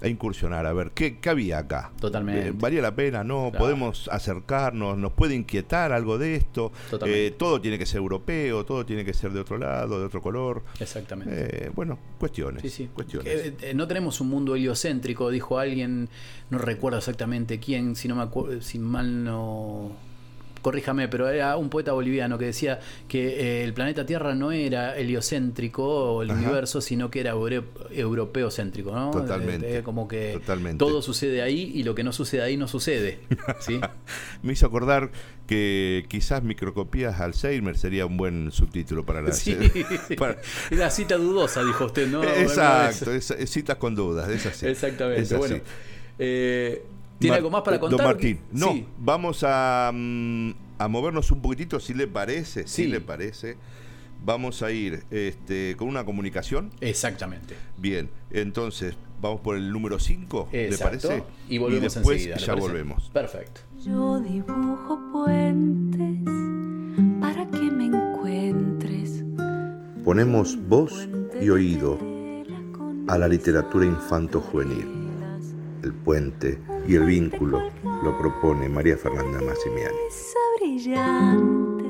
a 0.02 0.08
incursionar, 0.08 0.66
a 0.66 0.74
ver, 0.74 0.92
¿qué, 0.92 1.20
qué 1.20 1.30
había 1.30 1.60
acá? 1.60 1.92
Totalmente. 2.00 2.48
Eh, 2.48 2.54
¿Valía 2.56 2.82
la 2.82 2.96
pena? 2.96 3.24
¿No? 3.24 3.50
Claro. 3.50 3.66
¿Podemos 3.66 4.10
acercarnos? 4.12 4.98
¿Nos 4.98 5.14
puede 5.14 5.36
inquietar 5.36 5.92
algo 5.92 6.18
de 6.18 6.36
esto? 6.36 6.72
Totalmente. 6.90 7.28
Eh, 7.28 7.32
todo 7.32 7.62
tiene 7.62 7.78
que 7.78 7.86
ser 7.86 7.98
europeo, 7.98 8.66
todo 8.66 8.86
tiene 8.86 9.06
que 9.06 9.14
ser 9.14 9.32
de 9.32 9.40
otro 9.40 9.58
lado, 9.58 10.00
de 10.00 10.06
otro 10.06 10.22
color. 10.22 10.64
Exactamente. 10.80 11.66
Eh, 11.66 11.72
bueno, 11.76 12.00
cuestiones. 12.20 12.62
Sí, 12.64 12.70
sí. 12.70 12.90
cuestiones. 12.94 13.28
Eh, 13.32 13.56
eh, 13.62 13.74
no 13.74 13.88
tenemos 13.88 14.22
un 14.22 14.30
mundo 14.30 14.56
heliocéntrico, 14.56 15.30
dijo 15.30 15.60
alguien, 15.60 16.10
no 16.50 16.58
recuerdo 16.58 16.98
exactamente 16.98 17.60
quién, 17.60 17.96
si 17.96 18.08
no 18.08 18.16
me 18.16 18.24
acuerdo, 18.24 18.62
si 18.62 18.80
mal 18.80 19.24
no 19.24 19.92
corríjame, 20.62 21.08
pero 21.08 21.28
era 21.30 21.58
un 21.58 21.70
poeta 21.70 21.92
boliviano 21.94 22.38
que 22.38 22.46
decía 22.46 22.80
que 23.08 23.62
eh, 23.62 23.64
el 23.64 23.74
planeta 23.74 24.06
Tierra 24.06 24.36
no 24.36 24.52
era 24.52 24.96
heliocéntrico 24.98 25.84
o 25.84 26.22
el 26.24 26.32
Ajá. 26.32 26.40
universo, 26.42 26.82
sino 26.82 27.10
que 27.10 27.22
era 27.22 27.32
euro- 27.32 27.66
europeocéntrico, 27.92 28.92
¿no? 28.92 29.12
Totalmente, 29.12 29.68
Eh, 29.68 29.78
eh, 29.80 29.84
como 29.84 30.08
que 30.08 30.34
totalmente. 30.34 30.78
todo 30.78 31.02
sucede 31.02 31.42
ahí 31.42 31.72
y 31.74 31.84
lo 31.84 31.96
que 31.96 32.04
no 32.04 32.12
sucede 32.14 32.42
ahí 32.44 32.58
no 32.58 32.68
sucede. 32.68 33.20
¿sí? 33.60 33.80
Me 34.44 34.54
hizo 34.54 34.66
acordar 34.68 35.12
que 35.48 36.06
quizás 36.08 36.44
microcopías 36.44 37.20
Alzheimer 37.20 37.78
sería 37.78 38.06
un 38.06 38.18
buen 38.18 38.52
subtítulo 38.52 39.06
para 39.06 39.22
la 39.22 39.32
Sí. 39.34 39.58
para- 40.18 40.38
La 40.70 40.90
cita 40.90 41.18
dudosa, 41.18 41.64
dijo 41.64 41.86
usted, 41.86 42.08
¿no? 42.08 42.24
Exacto, 42.38 43.12
es 43.14 43.34
citas 43.50 43.78
con 43.78 43.96
dudas, 43.96 44.30
es 44.30 44.46
así. 44.46 44.68
Exactamente. 44.68 45.22
Es 45.22 45.32
así. 45.32 45.40
Bueno, 45.40 45.58
eh, 46.20 46.84
¿tiene 47.22 47.32
Mar- 47.32 47.38
algo 47.38 47.50
más 47.52 47.62
para 47.62 47.78
Don 47.78 47.90
contar? 47.92 48.08
Martín, 48.08 48.40
no, 48.52 48.74
Sí. 48.74 48.86
vamos 49.00 49.46
a, 49.48 49.92
mm, 49.94 50.52
a 50.78 50.88
movernos 50.90 51.32
un 51.32 51.42
poquitito, 51.42 51.80
si 51.80 51.94
le 51.94 52.08
parece, 52.08 52.68
si 52.68 52.88
le 52.88 53.00
parece. 53.00 53.56
Vamos 54.24 54.62
a 54.62 54.72
ir 54.72 55.04
este, 55.10 55.76
con 55.78 55.88
una 55.88 56.04
comunicación. 56.06 56.70
Exactamente. 56.80 57.56
Bien, 57.78 58.08
entonces 58.30 58.96
vamos 59.20 59.42
por 59.42 59.56
el 59.56 59.72
número 59.72 59.98
5, 60.00 60.50
¿le 60.52 60.78
parece? 60.78 61.24
Y 61.50 61.58
volvemos 61.58 61.96
después 61.96 62.18
enseguida. 62.18 62.36
¿le 62.36 62.42
ya 62.42 62.48
parece? 62.54 62.68
volvemos. 62.68 63.10
Perfecto. 63.12 63.62
Yo 63.84 64.20
dibujo 64.20 65.00
puentes 65.12 66.24
para 67.20 67.50
que 67.50 67.62
me 67.72 67.86
encuentres. 67.86 69.24
Ponemos 70.04 70.56
voz 70.68 71.08
y 71.42 71.50
oído 71.50 71.98
a 73.08 73.18
la 73.18 73.28
literatura 73.28 73.86
infanto-juvenil. 73.88 75.01
El 75.84 75.94
puente 75.94 76.60
y 76.88 76.94
el 76.94 77.06
vínculo 77.06 77.60
lo 78.04 78.18
propone 78.20 78.70
María 78.70 78.98
Fernanda 78.98 79.42
Massimiani. 79.42 79.96
Esa 80.08 80.40
brillante, 80.60 81.86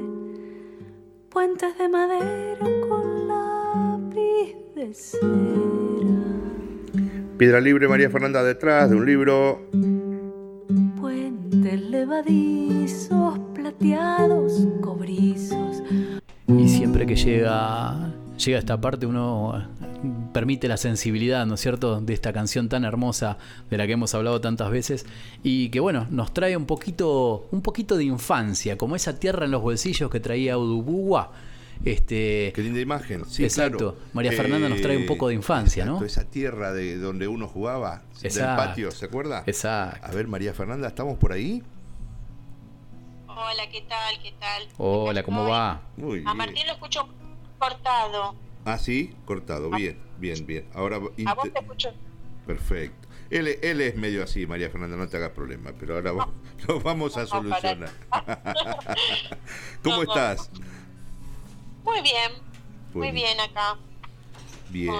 puentes 1.29 1.77
de 1.77 1.89
madera 1.89 2.65
con 2.87 3.27
lápiz 3.27 4.55
de 4.75 4.93
cera. 4.93 5.21
Piedra 7.37 7.59
Libre 7.59 7.89
María 7.89 8.09
Fernanda 8.09 8.43
detrás 8.43 8.89
de 8.89 8.95
un 8.95 9.05
libro. 9.05 9.59
Puentes 10.99 11.81
levadizos, 11.81 13.39
plateados, 13.53 14.67
cobrizos. 14.79 15.83
Y 16.47 16.69
siempre 16.69 17.05
que 17.05 17.17
llega, 17.17 18.13
llega 18.37 18.59
esta 18.59 18.79
parte 18.79 19.05
uno 19.05 19.53
permite 20.33 20.67
la 20.67 20.77
sensibilidad, 20.77 21.45
¿no 21.45 21.55
es 21.55 21.61
cierto?, 21.61 22.01
de 22.01 22.13
esta 22.13 22.33
canción 22.33 22.69
tan 22.69 22.85
hermosa 22.85 23.37
de 23.69 23.77
la 23.77 23.85
que 23.85 23.93
hemos 23.93 24.13
hablado 24.15 24.41
tantas 24.41 24.71
veces 24.71 25.05
y 25.43 25.69
que 25.69 25.79
bueno, 25.79 26.07
nos 26.09 26.33
trae 26.33 26.57
un 26.57 26.65
poquito, 26.65 27.47
un 27.51 27.61
poquito 27.61 27.97
de 27.97 28.05
infancia, 28.05 28.77
como 28.77 28.95
esa 28.95 29.19
tierra 29.19 29.45
en 29.45 29.51
los 29.51 29.61
bolsillos 29.61 30.09
que 30.09 30.19
traía 30.19 30.57
Udubugua. 30.57 31.31
Este, 31.83 32.51
Qué 32.53 32.61
linda 32.61 32.79
imagen, 32.79 33.25
sí, 33.25 33.43
Exacto. 33.43 33.77
claro. 33.77 33.97
María 34.13 34.31
Fernanda 34.33 34.69
nos 34.69 34.81
trae 34.81 34.97
un 34.97 35.07
poco 35.07 35.29
de 35.29 35.33
infancia, 35.33 35.83
¿no? 35.83 35.93
exacto, 35.93 36.05
Esa 36.21 36.29
tierra 36.29 36.73
de 36.73 36.97
donde 36.97 37.27
uno 37.27 37.47
jugaba, 37.47 38.03
del 38.21 38.25
Exacto. 38.31 38.63
patio, 38.63 38.91
¿se 38.91 39.05
acuerda? 39.05 39.43
Exacto. 39.47 40.05
A 40.05 40.11
ver, 40.11 40.27
María 40.27 40.53
Fernanda, 40.53 40.87
¿estamos 40.87 41.17
por 41.17 41.31
ahí? 41.31 41.63
Hola, 43.27 43.67
¿qué 43.71 43.81
tal? 43.81 44.21
¿Qué 44.21 44.33
tal? 44.39 44.63
Hola, 44.77 45.23
¿cómo 45.23 45.47
va? 45.47 45.81
Muy 45.97 46.19
A 46.19 46.21
bien. 46.21 46.37
Martín 46.37 46.67
lo 46.67 46.73
escucho 46.73 47.07
cortado. 47.57 48.35
Ah, 48.65 48.77
sí, 48.77 49.15
cortado, 49.25 49.69
bien, 49.71 49.97
bien, 50.17 50.45
bien. 50.45 50.67
Ahora, 50.73 50.97
A 50.97 50.99
vos 50.99 51.11
inte- 51.17 51.49
te 51.51 51.59
escucho. 51.59 51.89
perfecto. 52.45 53.07
Él, 53.29 53.47
él 53.61 53.79
es 53.81 53.95
medio 53.95 54.23
así, 54.23 54.45
María 54.45 54.69
Fernanda, 54.69 54.97
no 54.97 55.07
te 55.07 55.17
hagas 55.17 55.31
problema, 55.31 55.71
pero 55.79 55.95
ahora 55.95 56.11
lo 56.67 56.79
vamos 56.81 57.15
a 57.17 57.25
solucionar. 57.25 57.91
¿Cómo 59.83 60.03
estás? 60.03 60.49
Muy 61.83 62.01
bien, 62.01 62.31
muy 62.93 63.07
Bueno, 63.07 63.13
bien 63.13 63.39
acá. 63.39 63.77
Bien, 64.69 64.93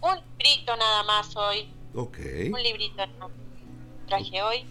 Con 0.00 0.10
un 0.12 0.18
librito 0.38 0.76
nada 0.76 1.02
más 1.04 1.34
hoy. 1.36 1.68
ok. 1.94 2.18
Un 2.52 2.62
librito 2.62 3.06
no, 3.18 3.30
traje 4.08 4.42
hoy. 4.42 4.64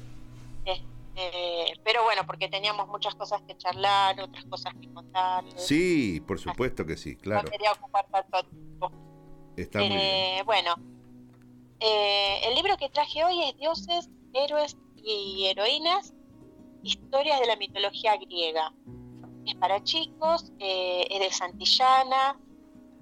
Este, 1.16 1.80
pero 1.84 2.04
bueno, 2.04 2.26
porque 2.26 2.50
teníamos 2.50 2.88
muchas 2.88 3.16
cosas 3.16 3.42
que 3.48 3.56
charlar, 3.58 4.20
otras 4.20 4.46
cosas 4.46 4.74
que 4.82 4.92
contar. 4.94 5.46
Sí, 5.56 6.22
por 6.28 6.40
supuesto 6.40 6.86
que 6.86 6.98
sí, 6.98 7.16
claro. 7.16 7.44
No 7.44 7.52
quería 7.52 7.72
ocupar 7.72 8.06
tanto 8.12 8.44
tiempo. 8.44 8.92
Está 9.56 9.80
muy 9.80 9.90
bien. 9.90 10.02
Eh, 10.02 10.44
bueno, 10.46 10.76
eh, 11.80 12.40
el 12.46 12.56
libro 12.56 12.76
que 12.78 12.90
traje 12.90 13.24
hoy 13.24 13.44
es 13.44 13.58
Dioses, 13.58 14.10
Héroes 14.34 14.78
y 14.98 15.46
Heroínas, 15.46 16.14
Historias 16.84 17.40
de 17.40 17.48
la 17.48 17.56
Mitología 17.56 18.18
Griega. 18.18 18.74
Es 19.46 19.56
para 19.56 19.84
chicos, 19.84 20.52
eh, 20.60 21.08
es 21.10 21.20
de 21.20 21.32
Santillana, 21.32 22.38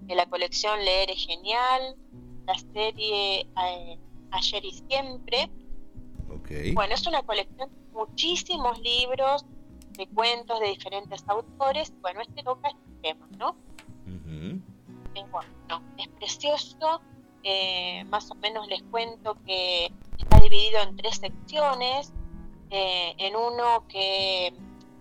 de 0.02 0.16
la 0.16 0.26
colección 0.28 0.84
Leer 0.84 1.10
es 1.12 1.26
Genial, 1.26 1.96
la 2.46 2.56
serie 2.74 3.42
eh, 3.42 4.00
Ayer 4.32 4.66
y 4.66 4.72
Siempre. 4.72 5.50
Bueno, 6.74 6.94
es 6.94 7.06
una 7.08 7.22
colección 7.24 7.70
de 7.70 7.92
muchísimos 7.94 8.80
libros 8.80 9.46
de 9.92 10.08
cuentos 10.08 10.60
de 10.60 10.68
diferentes 10.68 11.24
autores. 11.28 11.94
Bueno, 12.02 12.22
este 12.22 12.44
toca 12.44 12.70
este 12.70 12.92
tema, 13.02 13.28
¿no? 13.38 13.56
Eh, 15.16 15.26
bueno, 15.32 15.50
es 15.98 16.08
precioso. 16.10 17.02
eh, 17.46 18.06
más 18.06 18.32
o 18.32 18.36
menos 18.36 18.68
les 18.68 18.82
cuento 18.84 19.36
que 19.46 19.92
está 20.18 20.40
dividido 20.40 20.82
en 20.82 20.96
tres 20.96 21.18
secciones. 21.18 22.12
eh, 22.70 23.14
en 23.20 23.36
uno 23.36 23.86
que 23.88 24.54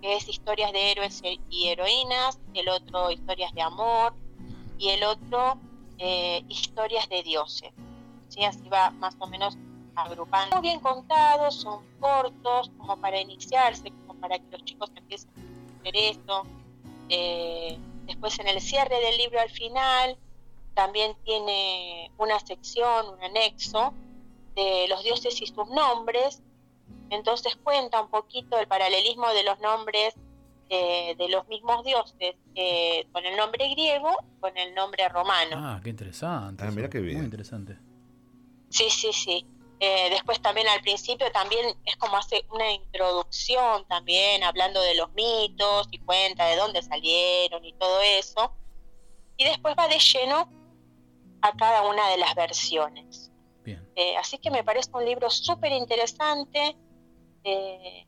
que 0.02 0.16
es 0.16 0.28
historias 0.28 0.72
de 0.72 0.90
héroes 0.90 1.22
y 1.48 1.68
heroínas, 1.68 2.38
el 2.55 2.68
otro 2.68 3.11
historias 3.12 3.52
de 3.55 3.62
amor 3.62 4.12
y 4.76 4.88
el 4.90 5.05
otro 5.05 5.59
eh, 5.98 6.44
historias 6.48 7.09
de 7.09 7.22
dioses. 7.22 7.70
¿sí? 8.28 8.44
Así 8.44 8.68
va 8.68 8.90
más 8.90 9.14
o 9.20 9.26
menos 9.28 9.57
agrupando. 9.94 10.57
Muy 10.57 10.62
bien 10.62 10.81
contados, 10.81 11.57
son 11.57 11.83
cortos, 12.00 12.70
como 12.78 12.96
para 13.00 13.20
iniciarse, 13.20 13.92
como 14.07 14.18
para 14.20 14.38
que 14.38 14.46
los 14.50 14.64
chicos 14.64 14.90
empiecen 14.94 15.31
a 15.31 15.81
hacer 15.81 15.96
esto. 15.96 16.46
Eh, 17.09 17.78
después 18.07 18.38
en 18.38 18.48
el 18.48 18.61
cierre 18.61 18.98
del 19.00 19.16
libro 19.18 19.40
al 19.40 19.50
final 19.50 20.16
también 20.74 21.14
tiene 21.24 22.11
una 22.18 22.38
sección, 22.40 23.09
un 23.09 23.22
anexo 23.22 23.92
de 24.55 24.87
los 24.88 25.02
dioses 25.05 25.40
y 25.40 25.46
sus 25.46 25.68
nombres. 25.68 26.42
Entonces 27.11 27.57
cuenta 27.62 28.00
un 28.00 28.09
poquito 28.09 28.59
el 28.59 28.66
paralelismo 28.66 29.28
de 29.28 29.44
los 29.44 29.61
nombres 29.61 30.14
eh, 30.70 31.14
de 31.18 31.28
los 31.28 31.46
mismos 31.48 31.85
dioses 31.85 32.35
eh, 32.55 33.07
con 33.12 33.26
el 33.26 33.37
nombre 33.37 33.68
griego, 33.68 34.09
con 34.40 34.57
el 34.57 34.74
nombre 34.74 35.07
romano. 35.11 35.57
Ah, 35.57 35.81
qué 35.85 35.90
interesante. 35.90 36.64
Ah, 36.64 36.70
mira 36.70 36.88
qué 36.88 37.00
bien. 37.00 37.18
Muy 37.18 37.24
interesante. 37.26 37.76
Sí, 38.70 38.88
sí, 38.88 39.12
sí. 39.12 39.46
Eh, 39.84 40.10
después 40.10 40.40
también 40.40 40.68
al 40.68 40.80
principio 40.80 41.32
también 41.32 41.76
es 41.84 41.96
como 41.96 42.16
hace 42.16 42.46
una 42.52 42.70
introducción 42.70 43.84
también 43.88 44.44
hablando 44.44 44.80
de 44.80 44.94
los 44.94 45.12
mitos 45.12 45.88
y 45.90 45.98
cuenta 45.98 46.46
de 46.46 46.54
dónde 46.54 46.82
salieron 46.82 47.64
y 47.64 47.72
todo 47.72 48.00
eso. 48.00 48.54
Y 49.36 49.42
después 49.42 49.74
va 49.76 49.88
de 49.88 49.98
lleno 49.98 50.48
a 51.40 51.52
cada 51.56 51.82
una 51.82 52.08
de 52.10 52.16
las 52.18 52.32
versiones. 52.36 53.32
Bien. 53.64 53.84
Eh, 53.96 54.16
así 54.18 54.38
que 54.38 54.52
me 54.52 54.62
parece 54.62 54.88
un 54.94 55.04
libro 55.04 55.28
súper 55.30 55.72
interesante. 55.72 56.76
eh, 57.42 58.06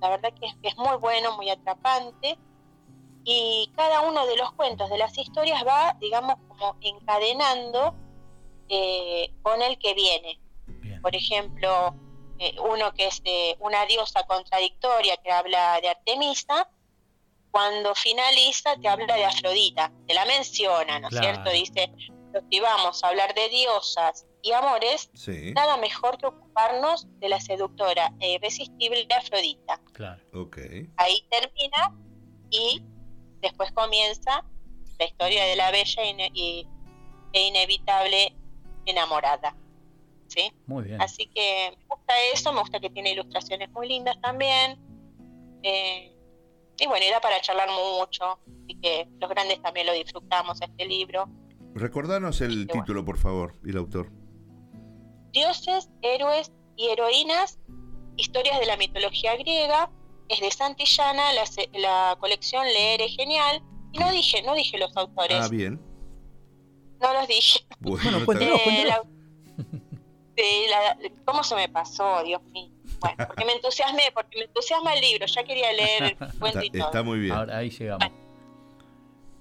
la 0.00 0.08
verdad 0.08 0.32
que 0.32 0.46
es, 0.46 0.54
es 0.62 0.78
muy 0.78 0.96
bueno, 0.96 1.36
muy 1.36 1.50
atrapante. 1.50 2.38
Y 3.24 3.70
cada 3.76 4.00
uno 4.00 4.26
de 4.26 4.36
los 4.38 4.50
cuentos, 4.52 4.88
de 4.88 4.96
las 4.96 5.18
historias, 5.18 5.62
va, 5.66 5.94
digamos, 6.00 6.36
como 6.48 6.76
encadenando 6.80 7.94
eh, 8.70 9.30
con 9.42 9.60
el 9.60 9.78
que 9.78 9.92
viene. 9.92 10.40
Por 11.02 11.14
ejemplo, 11.16 11.94
eh, 12.38 12.54
uno 12.60 12.92
que 12.94 13.06
es 13.08 13.22
de 13.22 13.56
una 13.60 13.84
diosa 13.86 14.22
contradictoria 14.24 15.16
que 15.18 15.30
habla 15.30 15.80
de 15.80 15.88
Artemisa, 15.88 16.68
cuando 17.50 17.94
finaliza 17.94 18.76
te 18.76 18.88
habla 18.88 19.14
de 19.16 19.24
Afrodita, 19.24 19.92
te 20.06 20.14
la 20.14 20.24
menciona, 20.24 20.98
¿no 21.00 21.08
es 21.08 21.12
Claro. 21.12 21.26
cierto? 21.42 21.50
Dice, 21.50 21.92
"Pero 22.32 22.44
si 22.50 22.60
vamos 22.60 23.02
a 23.04 23.08
hablar 23.08 23.34
de 23.34 23.48
diosas 23.50 24.26
y 24.42 24.52
amores, 24.52 25.10
Sí. 25.14 25.52
nada 25.54 25.76
mejor 25.76 26.16
que 26.18 26.26
ocuparnos 26.26 27.06
de 27.20 27.28
la 27.28 27.40
seductora 27.40 28.12
e 28.20 28.32
irresistible 28.34 29.06
Afrodita. 29.16 29.80
Claro. 29.92 30.22
Ahí 30.96 31.26
termina 31.30 31.94
y 32.50 32.82
después 33.40 33.70
comienza 33.72 34.44
la 34.98 35.04
historia 35.04 35.44
de 35.44 35.56
la 35.56 35.70
bella 35.70 36.04
ine- 36.04 36.30
y- 36.32 36.66
e 37.34 37.46
inevitable 37.48 38.34
enamorada. 38.86 39.54
¿Sí? 40.32 40.50
Muy 40.66 40.84
bien. 40.84 41.02
Así 41.02 41.26
que 41.26 41.76
me 41.78 41.84
gusta 41.94 42.14
eso, 42.32 42.52
me 42.54 42.60
gusta 42.60 42.80
que 42.80 42.88
tiene 42.88 43.12
ilustraciones 43.12 43.70
muy 43.72 43.86
lindas 43.88 44.18
también. 44.22 44.78
Eh, 45.62 46.16
y 46.78 46.86
bueno, 46.86 47.04
y 47.06 47.10
da 47.10 47.20
para 47.20 47.38
charlar 47.42 47.68
mucho. 47.70 48.38
Así 48.64 48.78
que 48.80 49.06
los 49.20 49.28
grandes 49.28 49.60
también 49.60 49.86
lo 49.86 49.92
disfrutamos, 49.92 50.58
este 50.62 50.86
libro. 50.86 51.28
Recordanos 51.74 52.40
el 52.40 52.66
título, 52.66 53.04
por 53.04 53.18
favor, 53.18 53.56
y 53.64 53.70
el 53.70 53.76
autor. 53.76 54.10
Dioses, 55.32 55.90
héroes 56.02 56.52
y 56.76 56.88
heroínas, 56.88 57.58
historias 58.16 58.58
de 58.60 58.66
la 58.66 58.76
mitología 58.76 59.36
griega. 59.36 59.90
Es 60.28 60.40
de 60.40 60.50
Santillana, 60.50 61.32
la, 61.34 61.44
la 61.78 62.16
colección 62.18 62.64
Leer 62.64 63.02
es 63.02 63.16
genial. 63.16 63.62
Y 63.92 63.98
no 63.98 64.10
dije, 64.10 64.42
no 64.42 64.54
dije 64.54 64.78
los 64.78 64.96
autores, 64.96 65.38
Ah, 65.42 65.48
bien. 65.48 65.78
no 67.00 67.12
los 67.12 67.28
dije. 67.28 67.60
Bueno, 67.80 68.20
bien. 68.38 68.42
Eh, 68.42 68.84
la- 68.86 69.02
sí, 70.36 70.66
la- 70.70 70.96
¿Cómo 71.24 71.42
se 71.44 71.54
me 71.54 71.68
pasó, 71.68 72.22
Dios 72.24 72.42
mío? 72.52 72.70
Bueno, 73.00 73.16
porque 73.26 73.44
me 73.44 73.52
entusiasmé, 73.52 74.02
porque 74.14 74.38
me 74.38 74.44
entusiasma 74.44 74.94
el 74.94 75.00
libro, 75.00 75.26
ya 75.26 75.42
quería 75.44 75.72
leer 75.72 76.02
el 76.04 76.16
cuento 76.38 76.58
Está, 76.60 76.64
y 76.64 76.70
todo. 76.70 76.86
está 76.86 77.02
muy 77.02 77.18
bien. 77.18 77.34
Ahora 77.34 77.58
ahí 77.58 77.70
llegamos. 77.70 78.08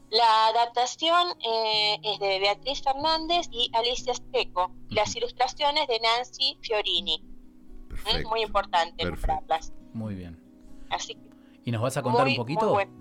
La 0.09 0.47
adaptación 0.47 1.29
eh, 1.41 1.97
es 2.03 2.19
de 2.19 2.39
Beatriz 2.39 2.81
Fernández 2.83 3.47
y 3.51 3.69
Alicia 3.73 4.13
Steco. 4.13 4.71
y 4.89 4.95
Las 4.95 5.15
ilustraciones 5.15 5.87
de 5.87 5.99
Nancy 6.01 6.57
Fiorini. 6.61 7.23
Mm, 7.89 8.27
Muy 8.27 8.41
importante 8.41 9.03
Perfecto. 9.03 9.27
nombrarlas. 9.35 9.71
Muy 9.93 10.15
bien. 10.15 10.37
Así 10.89 11.15
que, 11.15 11.21
¿Y 11.63 11.71
nos 11.71 11.81
vas 11.81 11.95
a 11.95 12.01
contar 12.01 12.23
muy, 12.23 12.31
un 12.31 12.37
poquito? 12.37 12.69
bueno. 12.73 12.91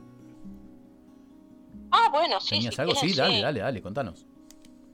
Ah, 1.91 2.09
bueno, 2.13 2.39
sí. 2.41 2.51
¿Tenías 2.51 2.75
si 2.77 2.81
algo? 2.81 2.95
Sí, 2.95 3.13
dale, 3.15 3.35
sí. 3.37 3.43
dale, 3.43 3.61
dale, 3.61 3.83
contanos. 3.83 4.27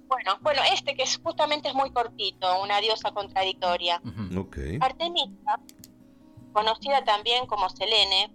Bueno, 0.09 0.39
bueno, 0.41 0.63
este 0.73 0.95
que 0.95 1.03
es, 1.03 1.19
justamente 1.23 1.69
es 1.69 1.75
muy 1.75 1.91
cortito, 1.91 2.63
una 2.63 2.81
diosa 2.81 3.11
contradictoria. 3.13 4.01
Artemisa, 4.81 5.61
conocida 6.53 7.05
también 7.05 7.47
como 7.47 7.69
Selene, 7.69 8.33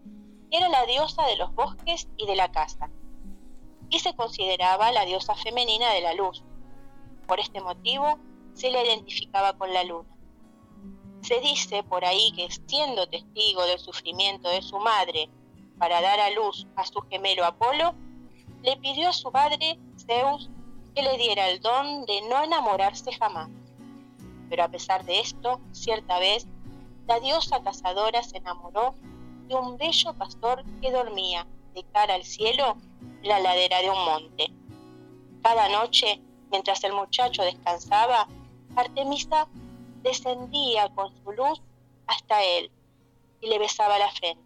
era 0.52 0.68
la 0.68 0.86
diosa 0.86 1.26
de 1.28 1.38
los 1.38 1.54
bosques 1.56 2.10
y 2.18 2.26
de 2.26 2.36
la 2.36 2.52
caza, 2.52 2.90
y 3.90 4.00
se 4.00 4.14
consideraba 4.16 4.92
la 4.92 5.06
diosa 5.06 5.34
femenina 5.36 5.94
de 5.94 6.02
la 6.02 6.14
luz. 6.14 6.44
Por 7.26 7.40
este 7.40 7.62
motivo, 7.62 8.20
se 8.54 8.70
la 8.70 8.84
identificaba 8.84 9.58
con 9.58 9.74
la 9.74 9.84
luna. 9.84 10.10
Se 11.22 11.40
dice 11.40 11.84
por 11.84 12.04
ahí 12.04 12.32
que 12.36 12.50
siendo 12.68 13.08
testigo 13.08 13.66
del 13.66 13.80
sufrimiento 13.80 14.50
de 14.50 14.62
su 14.62 14.78
madre 14.80 15.30
para 15.78 16.02
dar 16.02 16.20
a 16.20 16.32
luz 16.32 16.68
a 16.76 16.86
su 16.86 17.00
gemelo 17.10 17.46
Apolo, 17.46 17.96
le 18.62 18.76
pidió 18.78 19.10
a 19.10 19.14
su 19.14 19.32
padre 19.32 19.80
Zeus 19.98 20.50
que 20.96 21.02
le 21.02 21.18
diera 21.18 21.50
el 21.50 21.62
don 21.62 22.06
de 22.06 22.22
no 22.30 22.44
enamorarse 22.44 23.12
jamás. 23.14 23.50
Pero 24.50 24.64
a 24.64 24.70
pesar 24.70 25.06
de 25.06 25.20
esto, 25.20 25.62
cierta 25.72 26.20
vez, 26.20 26.46
la 27.08 27.20
diosa 27.20 27.64
cazadora 27.64 28.24
se 28.24 28.38
enamoró 28.38 28.96
de 29.48 29.56
un 29.56 29.78
bello 29.78 30.14
pastor 30.14 30.64
que 30.82 30.92
dormía 30.92 31.48
de 31.74 31.84
cara 31.92 32.16
al 32.16 32.24
cielo 32.24 32.78
en 33.22 33.30
la 33.30 33.40
ladera 33.40 33.82
de 33.82 33.90
un 33.90 34.06
monte. 34.06 34.48
Cada 35.42 35.70
noche, 35.70 36.22
mientras 36.52 36.84
el 36.84 36.94
muchacho 36.94 37.44
descansaba, 37.44 38.28
Artemisa 38.76 39.48
descendía 40.04 40.90
con 40.94 41.14
su 41.24 41.32
luz 41.32 41.62
hasta 42.08 42.44
él 42.44 42.72
y 43.42 43.48
le 43.48 43.60
besaba 43.60 43.98
la 43.98 44.12
frente. 44.12 44.44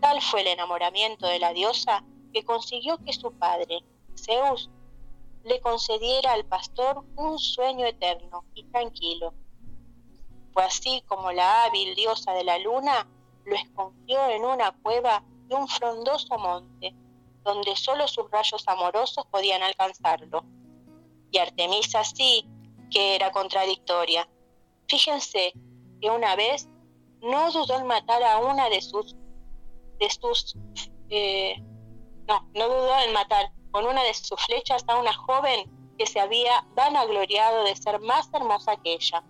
Tal 0.00 0.20
fue 0.20 0.42
el 0.42 0.48
enamoramiento 0.48 1.26
de 1.26 1.38
la 1.38 1.52
diosa 1.52 2.04
que 2.32 2.44
consiguió 2.44 2.98
que 2.98 3.12
su 3.12 3.32
padre, 3.32 3.82
Zeus, 4.14 4.70
le 5.46 5.60
concediera 5.60 6.32
al 6.32 6.44
pastor 6.44 7.04
un 7.14 7.38
sueño 7.38 7.86
eterno 7.86 8.44
y 8.54 8.64
tranquilo. 8.64 9.32
Fue 10.52 10.64
así 10.64 11.02
como 11.06 11.30
la 11.30 11.64
hábil 11.64 11.94
diosa 11.94 12.32
de 12.32 12.42
la 12.42 12.58
luna 12.58 13.06
lo 13.44 13.54
escondió 13.54 14.28
en 14.30 14.44
una 14.44 14.72
cueva 14.82 15.22
de 15.46 15.54
un 15.54 15.68
frondoso 15.68 16.36
monte, 16.36 16.92
donde 17.44 17.76
solo 17.76 18.08
sus 18.08 18.28
rayos 18.28 18.66
amorosos 18.66 19.24
podían 19.30 19.62
alcanzarlo. 19.62 20.44
Y 21.30 21.38
Artemisa 21.38 22.02
sí 22.02 22.44
que 22.90 23.14
era 23.14 23.30
contradictoria. 23.30 24.28
Fíjense 24.88 25.52
que 26.00 26.10
una 26.10 26.34
vez 26.34 26.68
no 27.22 27.52
dudó 27.52 27.78
en 27.78 27.86
matar 27.86 28.24
a 28.24 28.38
una 28.38 28.68
de 28.68 28.80
sus 28.80 29.14
de 30.00 30.10
sus 30.10 30.56
eh, 31.08 31.54
no, 32.26 32.50
no 32.52 32.66
dudó 32.66 32.98
en 32.98 33.12
matar 33.12 33.52
con 33.76 33.84
una 33.84 34.02
de 34.04 34.14
sus 34.14 34.40
flechas 34.46 34.82
a 34.88 34.96
una 34.96 35.12
joven 35.12 35.70
que 35.98 36.06
se 36.06 36.18
había 36.18 36.64
vanagloriado 36.74 37.62
de 37.64 37.76
ser 37.76 38.00
más 38.00 38.26
hermosa 38.32 38.74
que 38.82 38.94
ella. 38.94 39.22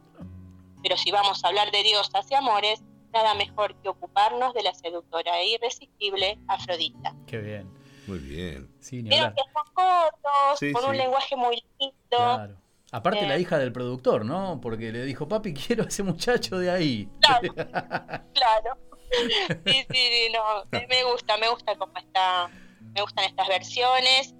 Pero 0.85 0.97
si 0.97 1.11
vamos 1.11 1.43
a 1.45 1.49
hablar 1.49 1.73
de 1.73 1.83
diosas 1.83 2.31
y 2.31 2.35
amores, 2.37 2.81
nada 3.13 3.35
mejor 3.35 3.75
que 3.83 3.89
ocuparnos 3.89 4.55
de 4.55 4.63
la 4.63 4.73
seductora 4.73 5.41
e 5.41 5.49
irresistible 5.49 6.39
Afrodita. 6.47 7.13
Qué 7.27 7.39
bien. 7.39 7.69
Muy 8.07 8.21
bien. 8.21 8.71
Sí, 8.79 9.03
ni 9.03 9.11
que 9.11 9.17
son 9.17 9.75
cortos, 9.75 10.61
Sí, 10.61 10.71
con 10.73 10.85
un 10.85 10.97
lenguaje 10.97 11.35
muy 11.35 11.61
lindo. 11.81 11.97
Claro. 12.09 12.57
Aparte 12.93 13.25
Eh. 13.25 13.29
la 13.29 13.39
hija 13.39 13.59
del 13.59 13.73
productor, 13.73 14.25
¿no? 14.25 14.61
Porque 14.63 14.93
le 14.93 15.03
dijo, 15.07 15.27
papi, 15.27 15.55
quiero 15.67 15.83
a 15.83 15.89
ese 15.89 16.05
muchacho 16.05 16.57
de 16.57 16.71
ahí. 16.71 17.09
Claro. 18.33 18.77
Sí, 19.11 19.33
sí, 19.67 19.87
sí, 19.91 20.33
no, 20.33 20.65
me 20.71 20.87
me 20.87 21.03
gusta, 21.11 21.37
me 21.37 21.49
gusta 21.49 21.75
cómo 21.77 21.97
está, 21.97 22.49
me 22.97 23.03
gustan 23.03 23.25
estas 23.27 23.47
versiones, 23.47 24.35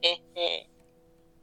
este, 0.00 0.70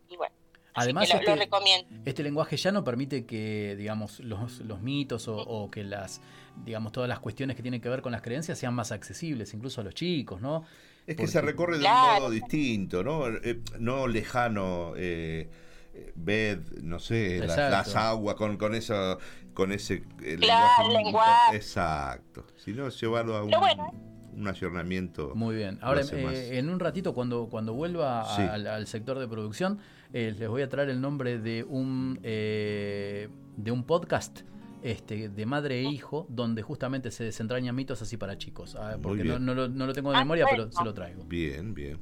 y 0.09 0.17
bueno, 0.17 0.35
Además, 0.73 1.07
lo, 1.09 1.19
este, 1.19 1.35
recomiendo. 1.35 1.87
este 2.05 2.23
lenguaje 2.23 2.57
ya 2.57 2.71
no 2.71 2.83
permite 2.83 3.25
que, 3.25 3.75
digamos, 3.77 4.19
los, 4.19 4.59
los 4.59 4.81
mitos 4.81 5.27
o, 5.27 5.37
o 5.37 5.71
que 5.71 5.83
las, 5.83 6.21
digamos, 6.65 6.91
todas 6.91 7.07
las 7.07 7.19
cuestiones 7.19 7.55
que 7.55 7.61
tienen 7.61 7.79
que 7.79 7.87
ver 7.87 8.01
con 8.01 8.11
las 8.11 8.21
creencias 8.21 8.57
sean 8.57 8.73
más 8.73 8.91
accesibles, 8.91 9.53
incluso 9.53 9.81
a 9.81 9.83
los 9.83 9.93
chicos, 9.93 10.41
¿no? 10.41 10.65
Es 11.07 11.15
que 11.15 11.27
se 11.27 11.39
recorre 11.39 11.77
de 11.77 11.85
un 11.85 12.19
modo 12.19 12.29
distinto, 12.31 13.03
¿no? 13.03 13.27
Eh, 13.27 13.61
no 13.79 14.07
lejano. 14.07 14.93
Eh, 14.97 15.47
eh, 15.93 16.11
ved, 16.15 16.59
no 16.81 16.99
sé, 16.99 17.39
las, 17.45 17.95
aguas 17.95 18.35
con, 18.35 18.57
con 18.57 18.73
eso, 18.73 19.19
con 19.53 19.71
ese 19.71 20.03
eh, 20.23 20.35
Claro, 20.39 20.87
lenguaje. 20.89 21.03
lenguaje. 21.03 21.55
Exacto. 21.55 22.47
Si 22.57 22.73
no, 22.73 22.89
llevarlo 22.89 23.37
a 23.37 23.43
un. 23.43 23.51
Bueno 23.51 24.14
un 24.35 24.47
ayornamiento. 24.47 25.31
Muy 25.35 25.55
bien. 25.55 25.79
Ahora, 25.81 26.01
eh, 26.01 26.57
en 26.57 26.69
un 26.69 26.79
ratito, 26.79 27.13
cuando, 27.13 27.47
cuando 27.49 27.73
vuelva 27.73 28.25
Sí. 28.35 28.41
al, 28.41 28.67
al 28.67 28.87
sector 28.87 29.17
de 29.19 29.27
producción, 29.27 29.79
eh, 30.13 30.33
les 30.37 30.49
voy 30.49 30.61
a 30.61 30.69
traer 30.69 30.89
el 30.89 31.01
nombre 31.01 31.39
de 31.39 31.63
un, 31.63 32.19
eh, 32.23 33.29
de 33.57 33.71
un 33.71 33.83
podcast 33.83 34.41
este, 34.83 35.29
de 35.29 35.45
madre 35.45 35.79
e 35.79 35.83
hijo, 35.83 36.27
donde 36.29 36.61
justamente 36.61 37.09
se 37.11 37.23
desentrañan 37.23 37.75
mitos 37.75 38.01
así 38.01 38.17
para 38.17 38.37
chicos. 38.37 38.75
Ah, 38.75 38.97
porque 39.01 39.23
no, 39.23 39.53
lo, 39.55 39.67
no 39.67 39.87
lo 39.87 39.93
tengo 39.93 40.11
de 40.11 40.17
Ah, 40.17 40.19
memoria, 40.19 40.45
pero 40.49 40.71
se 40.71 40.83
lo 40.83 40.93
traigo. 40.93 41.23
Bien, 41.23 41.73
bien. 41.73 41.99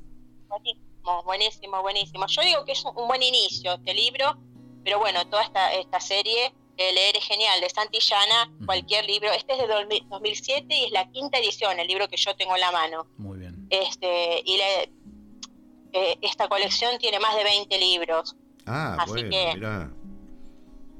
Buenísimo, 0.50 1.24
buenísimo, 1.24 1.82
buenísimo. 1.82 2.26
Yo 2.28 2.42
digo 2.42 2.66
que 2.66 2.74
es 2.74 2.84
un, 2.84 2.92
un 2.98 3.08
buen 3.08 3.24
inicio 3.24 3.74
este 3.74 3.94
libro, 3.94 4.38
pero 4.84 5.00
bueno, 5.00 5.26
toda 5.30 5.44
esta, 5.44 5.74
esta 5.74 6.00
serie, 6.02 6.54
eh, 6.78 6.92
Leer 6.94 7.18
es 7.18 7.24
genial, 7.26 7.60
de 7.62 7.70
Santillana, 7.70 8.52
cualquier 8.66 9.06
libro, 9.06 9.32
este 9.32 9.54
es 9.54 9.60
de 9.60 9.68
2000 9.68 10.08
2007 10.10 10.66
y 10.76 10.86
es 10.86 10.92
la 10.92 11.10
quinta 11.12 11.38
edición, 11.38 11.80
el 11.80 11.88
libro 11.88 12.08
que 12.08 12.18
yo 12.18 12.36
tengo 12.36 12.56
en 12.56 12.62
la 12.62 12.72
mano. 12.72 13.08
Muy 13.18 13.38
bien. 13.40 13.68
Este, 13.70 14.42
y 14.46 14.58
le- 14.58 14.92
eh, 15.94 16.18
esta 16.22 16.48
colección 16.48 16.98
tiene 17.00 17.20
más 17.20 17.36
de 17.36 17.44
20 17.44 17.78
libros. 17.78 18.36
Ah, 18.66 18.98
Así 19.00 19.12
bueno, 19.12 19.30
que- 19.30 19.52
mirá. 19.56 19.92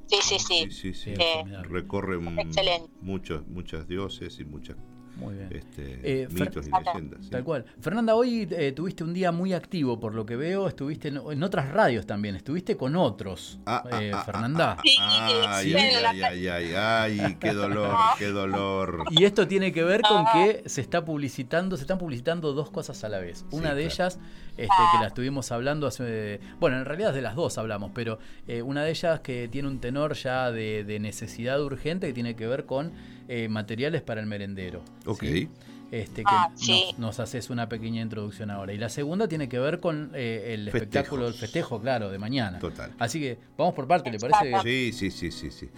Sí, 0.06 0.18
sí, 0.22 0.38
sí. 0.40 0.68
Sí, 0.70 0.72
sí, 0.72 0.94
sí. 0.94 1.14
Eh, 1.18 1.44
Recorre 1.64 2.18
un- 2.18 2.38
excelente. 2.38 2.90
muchos, 3.02 3.48
muchas 3.48 3.88
dioses 3.88 4.38
y 4.40 4.44
muchas 4.46 4.76
Muy 5.24 5.36
bien. 5.36 5.50
este, 5.52 6.00
Eh, 6.24 6.28
Fer- 6.30 6.40
mitos 6.48 6.68
y 6.68 6.72
leyendas. 6.72 7.24
sí. 7.26 7.30
Tal 7.32 7.44
cual. 7.44 7.66
Fernanda, 7.80 8.16
hoy 8.16 8.48
eh, 8.52 8.72
tuviste 8.72 9.04
un 9.04 9.14
día 9.14 9.32
muy 9.32 9.54
activo, 9.54 10.00
por 10.00 10.14
lo 10.14 10.26
que 10.26 10.36
veo, 10.36 10.68
estuviste 10.68 11.08
en, 11.10 11.18
en 11.18 11.44
otras 11.44 11.70
radios 11.72 12.06
también, 12.06 12.36
estuviste 12.36 12.76
con 12.78 12.96
otros. 12.96 13.60
eh, 14.00 14.12
Fernanda. 14.26 14.78
Ay, 15.00 15.74
ay, 15.74 15.74
ay, 15.74 16.22
ay, 16.24 16.48
ay, 16.48 16.74
ay, 17.20 17.38
qué 17.40 17.54
dolor, 17.54 17.96
qué 18.18 18.28
dolor. 18.28 19.04
Y 19.12 19.24
esto 19.26 19.48
tiene 19.48 19.72
que 19.72 19.84
ver 19.84 20.02
con 20.02 20.26
que 20.34 20.64
se 20.68 20.82
está 20.82 21.04
publicitando, 21.06 21.78
se 21.78 21.84
están 21.84 21.98
publicitando 21.98 22.54
dos 22.54 22.70
cosas 22.70 23.04
a 23.04 23.10
la 23.10 23.20
vez. 23.20 23.46
Una 23.52 23.74
de 23.76 23.86
ellas, 23.86 24.20
este, 24.58 24.64
que 24.94 25.00
la 25.02 25.08
estuvimos 25.08 25.52
hablando 25.52 25.88
hace. 25.88 26.40
Bueno, 26.60 26.78
en 26.78 26.86
realidad 26.86 27.14
de 27.14 27.22
las 27.22 27.36
dos 27.36 27.58
hablamos, 27.58 27.92
pero 27.94 28.20
eh, 28.48 28.62
una 28.62 28.84
de 28.84 28.92
ellas 28.92 29.20
que 29.22 29.48
tiene 29.48 29.68
un 29.68 29.80
tenor 29.80 30.14
ya 30.14 30.52
de, 30.52 30.84
de 30.84 31.00
necesidad 31.00 31.62
urgente 31.64 32.08
que 32.08 32.14
tiene 32.14 32.36
que 32.36 32.48
ver 32.48 32.66
con 32.66 32.92
eh, 33.28 33.48
materiales 33.50 34.02
para 34.02 34.22
el 34.22 34.28
merendero. 34.28 34.82
Ok. 35.06 35.22
¿sí? 35.22 35.50
Este, 35.92 36.24
que 36.24 36.30
Ah, 36.32 36.50
nos- 36.52 36.60
sí. 36.60 36.96
nos, 36.98 37.20
haces 37.20 37.50
una 37.52 37.70
pequeña 37.70 38.02
introducción 38.02 38.50
ahora. 38.50 38.74
Y 38.74 38.78
la 38.78 38.90
segunda 38.90 39.28
tiene 39.28 39.48
que 39.48 39.60
ver 39.60 39.80
con 39.80 40.12
eh, 40.16 40.54
el 40.56 40.66
Festejos. 40.72 40.82
espectáculo, 40.82 41.28
el 41.28 41.34
festejo, 41.36 41.80
claro, 41.82 42.10
de 42.10 42.18
mañana. 42.18 42.58
Total. 42.60 42.94
Así 42.98 43.20
que 43.20 43.38
vamos 43.58 43.76
por 43.76 43.88
parte, 43.88 44.10
¿le 44.12 44.18
parece? 44.20 44.60
Sí, 44.64 44.92
sí, 44.92 45.12
sí, 45.12 45.32
sí, 45.32 45.52
sí. 45.52 45.70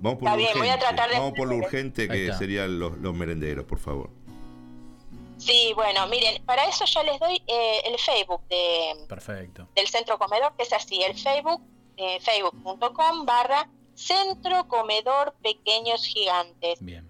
Vamos 0.00 0.18
por 0.18 0.28
Está 0.28 0.30
lo 0.32 0.36
bien, 0.38 0.50
voy 0.58 0.68
a 0.68 0.74
urgente. 0.74 0.84
tratar 0.94 1.10
de 1.10 1.16
Vamos 1.18 1.32
por 1.36 1.48
lo 1.48 1.56
urgente 1.56 2.08
que 2.08 2.32
serían 2.32 2.78
los, 2.80 2.98
los 2.98 3.14
merenderos, 3.14 3.64
por 3.64 3.78
favor. 3.78 4.10
Sí, 5.38 5.72
bueno, 5.74 6.06
miren, 6.08 6.42
para 6.44 6.64
eso 6.68 6.84
ya 6.84 7.02
les 7.04 7.18
doy 7.18 7.34
eh, 7.46 7.80
el 7.86 7.98
Facebook 7.98 8.42
de, 8.48 9.06
Perfecto. 9.08 9.68
del 9.74 9.86
Centro 9.88 10.18
Comedor, 10.18 10.54
que 10.56 10.62
es 10.64 10.72
así, 10.72 11.00
el 11.02 11.14
Facebook, 11.16 11.60
eh, 11.96 12.18
facebook.com 12.20 13.26
barra 13.26 13.68
Centro 13.94 14.66
Comedor 14.68 15.34
Pequeños 15.42 16.04
Gigantes. 16.04 16.78
Bien. 16.80 17.08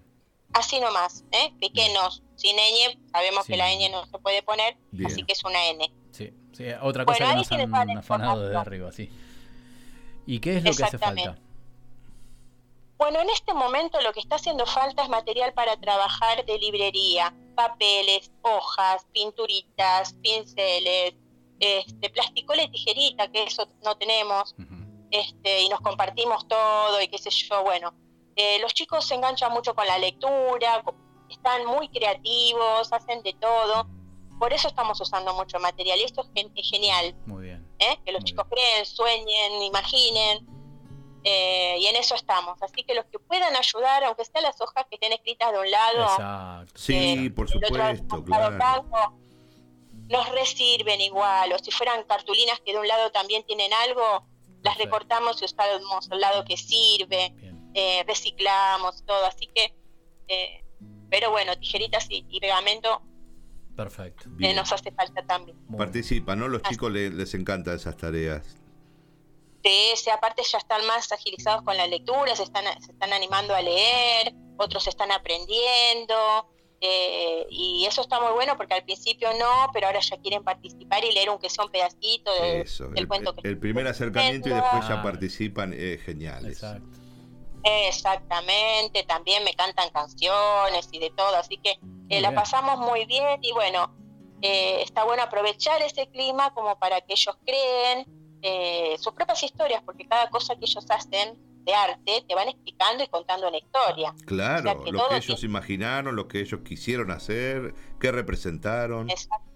Así 0.53 0.79
nomás, 0.79 1.23
¿eh? 1.31 1.51
Pequeños, 1.59 2.21
sin 2.35 2.55
ñ, 2.57 2.99
sabemos 3.11 3.45
Sí. 3.45 3.53
que 3.53 3.57
la 3.57 3.69
ñ 3.71 3.89
no 3.91 4.05
se 4.05 4.19
puede 4.19 4.43
poner, 4.43 4.77
Bien. 4.91 5.07
así 5.11 5.23
que 5.23 5.33
es 5.33 5.43
una 5.43 5.67
n. 5.69 5.91
Sí, 6.11 6.31
sí, 6.51 6.65
otra 6.81 7.05
cosa 7.05 7.25
Bueno, 7.25 7.43
que 7.43 7.57
nos 7.57 7.73
han 7.73 7.97
afanado 7.97 8.41
desde 8.41 8.53
información. 8.53 8.55
arriba, 8.57 8.91
sí. 8.91 9.09
¿Y 10.27 10.39
qué 10.39 10.57
es 10.57 10.63
lo 10.63 10.73
que 10.73 10.83
hace 10.83 10.97
falta? 10.99 11.37
Bueno, 12.97 13.19
en 13.19 13.29
este 13.31 13.53
momento 13.53 13.99
lo 14.01 14.13
que 14.13 14.19
está 14.19 14.35
haciendo 14.35 14.65
falta 14.65 15.03
es 15.03 15.09
material 15.09 15.53
para 15.53 15.75
trabajar 15.77 16.45
de 16.45 16.57
librería, 16.59 17.33
papeles, 17.55 18.31
hojas, 18.43 19.05
pinturitas, 19.11 20.13
pinceles, 20.21 21.15
este, 21.59 22.09
plasticola 22.11 22.63
y 22.63 22.69
tijerita, 22.71 23.29
que 23.31 23.43
eso 23.43 23.67
no 23.83 23.95
tenemos, 23.97 24.55
este, 25.13 25.61
y 25.61 25.69
nos 25.69 25.79
compartimos 25.81 26.47
todo 26.47 26.99
y 26.99 27.07
qué 27.07 27.19
sé 27.19 27.29
yo, 27.29 27.61
bueno, 27.63 27.93
eh, 28.35 28.57
los 28.59 28.73
chicos 28.73 29.05
se 29.05 29.13
enganchan 29.13 29.51
mucho 29.53 29.75
con 29.75 29.85
la 29.85 29.99
lectura, 29.99 30.83
están 31.29 31.65
muy 31.67 31.87
creativos, 31.89 32.91
hacen 32.91 33.21
de 33.21 33.33
todo, 33.33 33.87
por 34.39 34.51
eso 34.53 34.67
estamos 34.67 34.99
usando 34.99 35.31
mucho 35.35 35.59
material 35.59 35.99
y 35.99 36.03
esto 36.03 36.21
es, 36.21 36.27
gen- 36.35 36.51
es 36.55 36.67
genial, 36.67 37.15
Muy 37.27 37.43
bien. 37.43 37.67
¿eh? 37.77 37.99
que 38.03 38.11
los 38.11 38.23
chicos 38.23 38.47
creen, 38.49 38.85
sueñen, 38.87 39.61
imaginen, 39.61 40.47
eh, 41.23 41.77
y 41.79 41.85
en 41.85 41.95
eso 41.95 42.15
estamos. 42.15 42.59
Así 42.63 42.83
que 42.83 42.95
los 42.95 43.05
que 43.05 43.19
puedan 43.19 43.55
ayudar, 43.55 44.03
aunque 44.05 44.25
sean 44.25 44.43
las 44.43 44.59
hojas 44.59 44.85
que 44.89 44.95
estén 44.95 45.13
escritas 45.13 45.51
de 45.53 45.59
un 45.59 45.69
lado, 45.71 46.01
Exacto. 46.03 46.73
Sí, 46.75 47.29
por 47.29 47.45
otro 47.55 47.77
lado 47.77 47.95
supuesto, 47.97 48.29
lado 48.31 48.57
claro. 48.57 48.83
blanco, 48.89 49.13
nos 50.09 50.27
resirven 50.31 50.99
igual, 51.01 51.53
o 51.53 51.59
si 51.59 51.69
fueran 51.71 52.03
cartulinas 52.05 52.59
que 52.61 52.73
de 52.73 52.79
un 52.79 52.87
lado 52.87 53.11
también 53.11 53.43
tienen 53.45 53.71
algo, 53.73 54.25
las 54.63 54.77
recortamos 54.77 55.41
y 55.41 55.45
usamos 55.45 56.09
el 56.11 56.19
lado 56.19 56.43
que 56.45 56.57
sirve, 56.57 57.33
eh, 57.75 58.03
reciclamos 58.07 59.03
todo, 59.05 59.25
así 59.25 59.47
que, 59.53 59.73
eh, 60.27 60.63
pero 61.09 61.29
bueno, 61.31 61.57
tijeritas 61.59 62.07
y, 62.09 62.25
y 62.29 62.39
pegamento 62.39 63.01
Perfecto. 63.75 64.29
eh, 64.39 64.53
nos 64.53 64.71
hace 64.71 64.91
falta 64.91 65.23
también. 65.25 65.57
Participan, 65.77 66.39
¿no? 66.39 66.47
Los 66.47 66.61
chicos 66.63 66.91
le- 66.91 67.09
les 67.09 67.33
encantan 67.33 67.75
esas 67.75 67.97
tareas. 67.97 68.57
Sí, 69.63 69.93
sí, 69.95 70.09
aparte 70.09 70.43
ya 70.43 70.57
están 70.57 70.85
más 70.87 71.11
agilizados 71.11 71.63
con 71.63 71.75
la 71.77 71.87
lectura, 71.87 72.35
se 72.35 72.43
están, 72.43 72.65
se 72.81 72.91
están 72.91 73.13
animando 73.13 73.55
a 73.55 73.61
leer, 73.61 74.33
otros 74.57 74.87
están 74.87 75.11
aprendiendo, 75.11 76.15
eh, 76.85 77.47
y 77.49 77.85
eso 77.85 78.01
está 78.01 78.19
muy 78.19 78.33
bueno 78.33 78.57
porque 78.57 78.73
al 78.73 78.83
principio 78.83 79.29
no, 79.39 79.69
pero 79.71 79.87
ahora 79.87 80.01
ya 80.01 80.17
quieren 80.17 80.43
participar 80.43 81.03
y 81.05 81.13
leer 81.13 81.29
aunque 81.29 81.49
sea 81.49 81.63
un 81.63 81.71
pedacito 81.71 82.29
de- 82.41 82.61
Eso, 82.61 82.89
del 82.89 82.99
el, 82.99 83.07
cuento 83.07 83.33
que 83.33 83.47
el 83.47 83.57
primer 83.57 83.87
acercamiento 83.87 84.49
y 84.49 84.51
después 84.53 84.85
ya 84.87 84.99
Ah. 84.99 85.03
participan, 85.03 85.73
eh, 85.73 85.97
geniales. 86.05 86.51
Exacto. 86.61 86.97
Exactamente, 87.87 89.03
también 89.03 89.43
me 89.45 89.53
cantan 89.53 89.89
canciones 89.91 90.89
y 90.91 90.99
de 90.99 91.09
todo, 91.11 91.35
así 91.37 91.57
que 91.57 91.79
eh, 92.09 92.19
la 92.19 92.33
pasamos 92.35 92.77
muy 92.79 93.05
bien 93.05 93.39
y 93.41 93.53
bueno, 93.53 93.95
eh, 94.41 94.81
está 94.81 95.05
bueno 95.05 95.23
aprovechar 95.23 95.81
ese 95.81 96.07
clima 96.07 96.53
como 96.53 96.77
para 96.77 96.99
que 96.99 97.13
ellos 97.13 97.37
creen 97.45 98.05
eh, 98.41 98.97
sus 98.99 99.13
propias 99.13 99.41
historias, 99.41 99.81
porque 99.85 100.05
cada 100.05 100.29
cosa 100.29 100.55
que 100.57 100.65
ellos 100.65 100.85
hacen 100.89 101.37
de 101.63 101.73
arte 101.73 102.25
te 102.27 102.35
van 102.35 102.49
explicando 102.49 103.03
y 103.03 103.07
contando 103.07 103.47
una 103.47 103.57
historia. 103.57 104.13
Claro, 104.25 104.59
O 104.59 104.63
sea, 104.63 104.83
que 104.83 104.91
lo 104.91 104.99
que 104.99 105.07
tiene- 105.09 105.25
ellos 105.25 105.43
imaginaron, 105.43 106.15
lo 106.15 106.27
que 106.27 106.41
ellos 106.41 106.59
quisieron 106.65 107.11
hacer, 107.11 107.73
qué 107.99 108.11
representaron. 108.11 109.09
Exacto, 109.09 109.49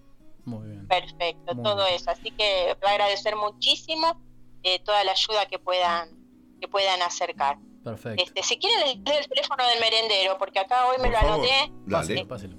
Muy 0.46 0.68
bien. 0.70 0.88
perfecto, 0.88 1.54
Muy 1.56 1.64
todo 1.64 1.84
bien. 1.84 1.96
eso. 1.96 2.10
Así 2.12 2.32
que 2.32 2.76
voy 2.82 2.90
a 2.90 2.94
agradecer 2.94 3.36
muchísimo 3.36 4.22
eh, 4.64 4.80
toda 4.80 5.04
la 5.04 5.12
ayuda 5.12 5.46
que 5.46 5.60
puedan 5.60 6.10
que 6.60 6.68
pudan 6.68 7.02
acercar. 7.04 7.58
Perfecto. 7.84 8.24
Este, 8.24 8.42
si 8.44 8.58
quieren 8.58 8.80
les 8.86 9.04
doy 9.04 9.16
el 9.16 9.28
teléfono 9.28 9.64
del 9.68 9.80
merendero, 9.80 10.38
porque 10.40 10.60
acá 10.60 10.88
hoy 10.88 10.98
me 10.98 11.04
Por 11.04 11.12
lo 11.12 11.20
favor, 11.20 11.34
anoté. 11.36 11.72
dale. 11.86 12.26
Páselo. 12.26 12.58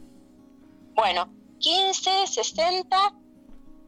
Bueno, 0.95 1.33
15 1.59 2.27
60 2.29 3.15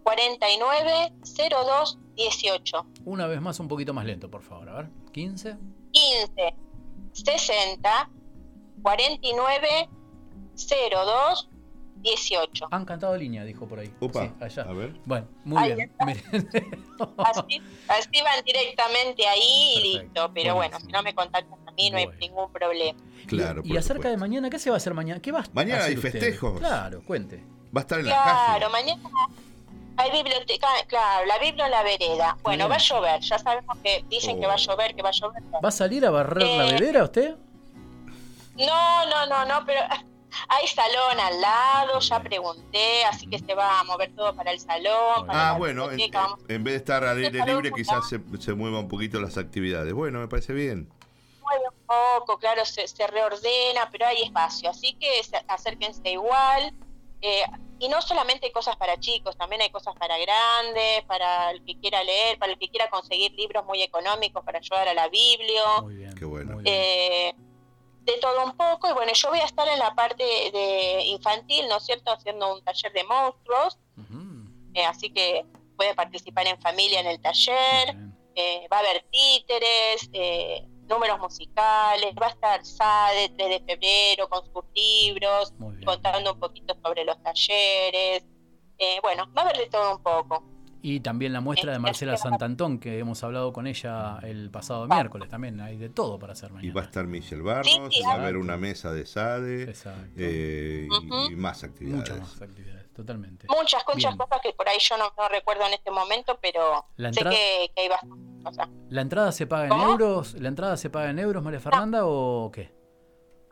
49 0.02 1.12
02 1.22 1.98
18. 2.16 2.86
Una 3.04 3.26
vez 3.26 3.40
más, 3.40 3.60
un 3.60 3.68
poquito 3.68 3.94
más 3.94 4.04
lento, 4.04 4.30
por 4.30 4.42
favor. 4.42 4.68
A 4.68 4.74
ver. 4.74 4.90
15. 5.12 5.56
15 5.92 6.54
60 7.12 8.10
49 8.82 9.88
02 10.56 11.48
18. 12.02 12.68
Han 12.70 12.84
cantado 12.86 13.14
línea, 13.16 13.44
dijo 13.44 13.66
por 13.68 13.78
ahí. 13.78 13.92
Upa, 14.00 14.22
Sí, 14.24 14.32
allá. 14.40 14.62
a 14.62 14.72
ver. 14.72 14.94
Bueno, 15.04 15.26
muy 15.44 15.62
Ahí 15.62 15.74
bien. 15.74 15.92
Así, 17.18 17.60
así 17.88 18.22
van 18.22 18.42
directamente 18.44 19.26
ahí 19.26 19.74
y 19.76 19.98
listo. 19.98 20.30
Pero 20.32 20.54
bueno, 20.54 20.78
si 20.80 20.86
no 20.86 21.02
me 21.02 21.14
contactan 21.14 21.58
a 21.66 21.72
mí 21.72 21.90
no 21.90 21.98
hay 21.98 22.08
ningún 22.20 22.50
problema. 22.52 22.98
Claro, 23.26 23.60
y 23.64 23.68
por 23.68 23.78
acerca 23.78 24.08
de 24.08 24.16
mañana, 24.16 24.48
¿qué 24.48 24.58
se 24.58 24.70
va 24.70 24.76
a 24.76 24.78
hacer 24.78 24.94
mañana? 24.94 25.20
¿Qué 25.20 25.30
va 25.30 25.40
a 25.40 25.44
Mañana 25.52 25.80
hacer 25.80 25.90
hay 25.90 25.96
usted? 25.96 26.10
festejos. 26.12 26.58
Claro, 26.58 27.02
cuente. 27.04 27.44
Va 27.76 27.80
a 27.80 27.82
estar 27.82 28.00
en 28.00 28.06
la 28.06 28.12
Claro, 28.22 28.70
calle. 28.70 28.72
mañana 28.72 29.10
hay 29.96 30.10
biblioteca, 30.12 30.66
claro, 30.86 31.26
la 31.26 31.38
Biblia 31.38 31.66
en 31.66 31.70
la 31.72 31.82
vereda. 31.82 32.36
Bueno, 32.42 32.64
Bien. 32.64 32.70
va 32.72 32.76
a 32.76 32.78
llover, 32.78 33.20
ya 33.20 33.38
sabemos 33.38 33.76
que 33.82 34.04
dicen 34.08 34.40
que 34.40 34.46
va 34.46 34.54
a 34.54 34.56
llover, 34.56 34.94
que 34.94 35.02
va 35.02 35.10
a 35.10 35.12
llover. 35.12 35.42
¿Va 35.62 35.68
a 35.68 35.72
salir 35.72 36.04
a 36.06 36.10
barrer 36.10 36.46
la 36.48 36.66
Eh, 36.68 36.72
vedera 36.72 37.04
usted? 37.04 37.36
No, 38.56 39.06
no, 39.06 39.26
no, 39.26 39.44
no, 39.46 39.64
pero 39.66 39.80
hay 40.48 40.66
salón 40.68 41.18
al 41.20 41.40
lado, 41.40 41.98
ya 42.00 42.20
pregunté, 42.22 43.04
así 43.04 43.26
que 43.26 43.38
se 43.38 43.54
va 43.54 43.80
a 43.80 43.84
mover 43.84 44.14
todo 44.14 44.34
para 44.34 44.52
el 44.52 44.60
salón. 44.60 45.26
para 45.26 45.50
Ah, 45.50 45.52
bueno, 45.58 45.90
en, 45.90 45.98
vez 46.64 46.72
de 46.72 46.76
estar 46.76 47.04
al 47.04 47.18
aire 47.22 47.44
libre, 47.44 47.72
quizás 47.72 48.08
se, 48.08 48.20
se 48.40 48.54
muevan 48.54 48.80
un 48.84 48.88
poquito 48.88 49.20
las 49.20 49.36
actividades. 49.38 49.92
Bueno, 49.92 50.18
me 50.20 50.28
parece 50.28 50.52
bien. 50.52 50.88
mueve 51.42 51.64
un 51.68 51.86
poco, 51.86 52.38
claro, 52.38 52.64
se, 52.64 52.86
se 52.86 53.06
reordena, 53.06 53.88
pero 53.90 54.06
hay 54.06 54.22
espacio, 54.22 54.70
así 54.70 54.94
que 54.94 55.22
se- 55.24 55.42
acérquense 55.48 56.10
igual. 56.10 56.72
eh, 57.22 57.42
y 57.80 57.88
no 57.88 58.02
solamente 58.02 58.46
hay 58.46 58.52
cosas 58.52 58.76
para 58.76 59.00
chicos, 59.00 59.36
también 59.36 59.62
hay 59.62 59.70
cosas 59.70 59.94
para 59.96 60.18
grandes, 60.18 61.02
para 61.04 61.50
el 61.50 61.64
que 61.64 61.80
quiera 61.80 62.04
leer, 62.04 62.38
para 62.38 62.52
el 62.52 62.58
que 62.58 62.68
quiera 62.68 62.90
conseguir 62.90 63.32
libros 63.32 63.64
muy 63.64 63.82
económicos 63.82 64.44
para 64.44 64.58
ayudar 64.58 64.86
a 64.88 64.94
la 64.94 65.08
Biblia. 65.08 65.64
Qué 66.16 66.26
bueno. 66.26 66.58
Eh, 66.64 67.34
de 68.02 68.12
todo 68.18 68.44
un 68.44 68.56
poco. 68.56 68.88
Y 68.90 68.92
bueno, 68.92 69.12
yo 69.14 69.30
voy 69.30 69.40
a 69.40 69.44
estar 69.44 69.66
en 69.66 69.78
la 69.78 69.94
parte 69.94 70.22
de 70.22 71.04
infantil, 71.06 71.68
¿no 71.68 71.78
es 71.78 71.84
cierto?, 71.84 72.12
haciendo 72.12 72.54
un 72.54 72.62
taller 72.62 72.92
de 72.92 73.04
monstruos. 73.04 73.78
Eh, 74.74 74.84
así 74.84 75.10
que 75.10 75.44
puede 75.76 75.94
participar 75.94 76.46
en 76.46 76.60
familia 76.60 77.00
en 77.00 77.06
el 77.06 77.20
taller. 77.20 77.96
Eh, 78.34 78.68
va 78.72 78.76
a 78.76 78.80
haber 78.80 79.04
títeres, 79.10 80.08
eh, 80.12 80.66
números 80.90 81.18
musicales, 81.20 82.12
va 82.20 82.26
a 82.26 82.30
estar 82.30 82.64
SADE 82.64 83.32
3 83.38 83.48
de 83.48 83.60
febrero 83.66 84.28
con 84.28 84.44
sus 84.44 84.64
libros, 84.74 85.54
contando 85.84 86.34
un 86.34 86.40
poquito 86.40 86.76
sobre 86.82 87.04
los 87.04 87.22
talleres. 87.22 88.24
Eh, 88.78 88.98
bueno, 89.02 89.30
va 89.36 89.42
a 89.42 89.44
haber 89.46 89.56
de 89.58 89.66
todo 89.68 89.96
un 89.96 90.02
poco. 90.02 90.44
Y 90.82 91.00
también 91.00 91.34
la 91.34 91.42
muestra 91.42 91.72
de 91.72 91.78
Marcela 91.78 92.16
Santantón, 92.16 92.78
que 92.78 92.98
hemos 92.98 93.22
hablado 93.22 93.52
con 93.52 93.66
ella 93.66 94.18
el 94.22 94.50
pasado 94.50 94.86
miércoles. 94.88 95.28
También 95.28 95.60
hay 95.60 95.76
de 95.76 95.90
todo 95.90 96.18
para 96.18 96.32
hacer 96.32 96.48
Y 96.50 96.54
mañana. 96.54 96.74
va 96.74 96.80
a 96.80 96.84
estar 96.84 97.06
Michelle 97.06 97.42
Barros, 97.42 97.66
Sí, 97.66 97.78
sí, 97.90 98.02
va 98.02 98.12
a 98.12 98.14
haber 98.14 98.38
una 98.38 98.56
mesa 98.56 98.90
de 98.90 99.04
SADE 99.04 99.74
eh, 100.16 100.88
y- 101.28 101.32
y, 101.32 101.36
más 101.36 101.62
actividades. 101.64 101.98
Muchas 102.10 102.18
más 102.20 102.40
actividades, 102.40 102.79
totalmente. 102.94 103.46
Muchas, 103.48 103.82
muchas 103.86 104.12
Bien. 104.12 104.16
cosas 104.16 104.40
que 104.42 104.52
por 104.52 104.68
ahí 104.68 104.78
yo 104.80 104.96
no, 104.96 105.12
no 105.16 105.28
recuerdo 105.28 105.66
en 105.66 105.74
este 105.74 105.90
momento, 105.90 106.38
pero 106.40 106.86
La 106.96 107.12
sé 107.12 107.20
entrada- 107.20 107.36
que, 107.36 107.72
que 107.74 107.80
hay 107.82 107.88
bastantes 107.88 108.44
cosas. 108.44 108.68
¿La 108.88 109.00
entrada 109.02 109.32
se 109.32 109.46
paga 109.46 109.66
en 109.66 109.80
euros? 109.80 110.34
¿La 110.34 110.48
entrada 110.48 110.76
se 110.76 110.90
paga 110.90 111.10
en 111.10 111.18
euros, 111.18 111.42
María 111.42 111.60
Fernanda, 111.60 112.00
o 112.06 112.50
qué? 112.52 112.72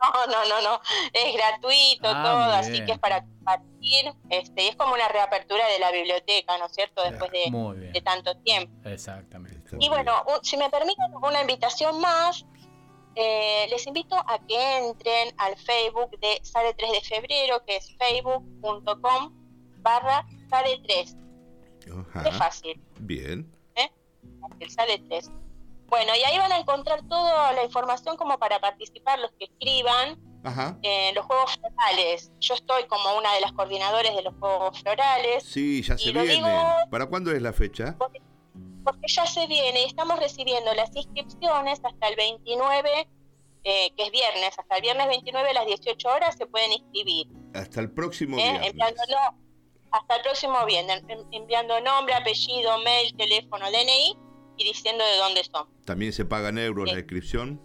No, 0.01 0.27
no, 0.27 0.45
no, 0.47 0.61
no. 0.61 0.81
Es 1.11 1.33
gratuito 1.35 2.07
Ah, 2.07 2.23
todo, 2.23 2.53
así 2.53 2.85
que 2.85 2.93
es 2.93 2.99
para 2.99 3.21
compartir. 3.21 4.13
Este, 4.29 4.63
y 4.63 4.67
es 4.67 4.75
como 4.77 4.93
una 4.93 5.09
reapertura 5.09 5.67
de 5.67 5.77
la 5.79 5.91
biblioteca, 5.91 6.57
¿no 6.57 6.67
es 6.67 6.71
cierto? 6.73 7.03
Después 7.03 7.29
de, 7.31 7.89
de 7.91 8.01
tanto 8.01 8.33
tiempo. 8.37 8.71
Exactamente. 8.87 9.75
Y 9.77 9.89
bueno, 9.89 10.23
un- 10.27 10.43
si 10.43 10.55
me 10.55 10.69
permiten 10.69 11.13
una 11.21 11.41
invitación 11.41 11.99
más, 11.99 12.45
eh, 13.21 13.67
les 13.69 13.85
invito 13.87 14.15
a 14.15 14.39
que 14.47 14.77
entren 14.77 15.33
al 15.37 15.55
Facebook 15.57 16.17
de 16.19 16.39
Sale 16.43 16.73
3 16.73 16.91
de 16.91 17.01
febrero, 17.01 17.63
que 17.65 17.75
es 17.77 17.95
facebook.com 17.97 19.33
barra 19.77 20.25
Sale 20.49 20.79
3. 20.87 21.15
Ajá. 22.09 22.29
Es 22.29 22.37
fácil, 22.37 22.81
Bien. 22.99 23.51
¿eh? 23.75 23.89
El 24.59 24.69
Sale 24.69 24.99
3. 25.07 25.31
Bueno, 25.87 26.11
y 26.15 26.23
ahí 26.23 26.37
van 26.37 26.51
a 26.51 26.57
encontrar 26.59 27.01
toda 27.07 27.51
la 27.53 27.63
información 27.63 28.15
como 28.15 28.37
para 28.37 28.59
participar 28.59 29.17
los 29.19 29.31
que 29.33 29.45
escriban 29.45 30.19
en 30.83 31.15
los 31.15 31.25
Juegos 31.25 31.57
Florales. 31.59 32.31
Yo 32.39 32.53
estoy 32.53 32.85
como 32.85 33.17
una 33.17 33.33
de 33.33 33.41
las 33.41 33.51
coordinadoras 33.53 34.15
de 34.15 34.21
los 34.21 34.33
Juegos 34.39 34.79
Florales. 34.81 35.43
Sí, 35.43 35.81
ya 35.81 35.97
se 35.97 36.11
viene. 36.11 36.27
digo- 36.35 36.47
¿Para 36.91 37.07
cuándo 37.07 37.31
es 37.31 37.41
la 37.41 37.51
fecha? 37.53 37.95
porque 37.97 38.21
ya 39.07 39.25
se 39.25 39.47
viene 39.47 39.81
y 39.81 39.85
estamos 39.85 40.19
recibiendo 40.19 40.73
las 40.73 40.95
inscripciones 40.95 41.79
hasta 41.83 42.07
el 42.07 42.15
29, 42.15 43.07
eh, 43.63 43.91
que 43.95 44.03
es 44.03 44.11
viernes, 44.11 44.57
hasta 44.57 44.75
el 44.77 44.81
viernes 44.81 45.07
29 45.07 45.49
a 45.49 45.53
las 45.53 45.65
18 45.65 46.07
horas 46.09 46.35
se 46.37 46.45
pueden 46.45 46.71
inscribir. 46.73 47.27
Hasta 47.53 47.79
el 47.81 47.91
próximo 47.91 48.37
¿eh? 48.37 48.43
viernes. 48.43 48.69
Enviándolo 48.71 49.17
hasta 49.91 50.15
el 50.17 50.21
próximo 50.21 50.65
viernes, 50.65 51.03
en- 51.07 51.25
enviando 51.31 51.79
nombre, 51.81 52.13
apellido, 52.13 52.77
mail, 52.79 53.15
teléfono, 53.17 53.65
DNI 53.71 54.15
y 54.57 54.63
diciendo 54.63 55.03
de 55.03 55.17
dónde 55.17 55.43
son. 55.43 55.67
También 55.85 56.13
se 56.13 56.25
paga 56.25 56.49
en 56.49 56.59
euros 56.59 56.87
Sí. 56.89 56.93
la 56.95 56.99
inscripción. 56.99 57.61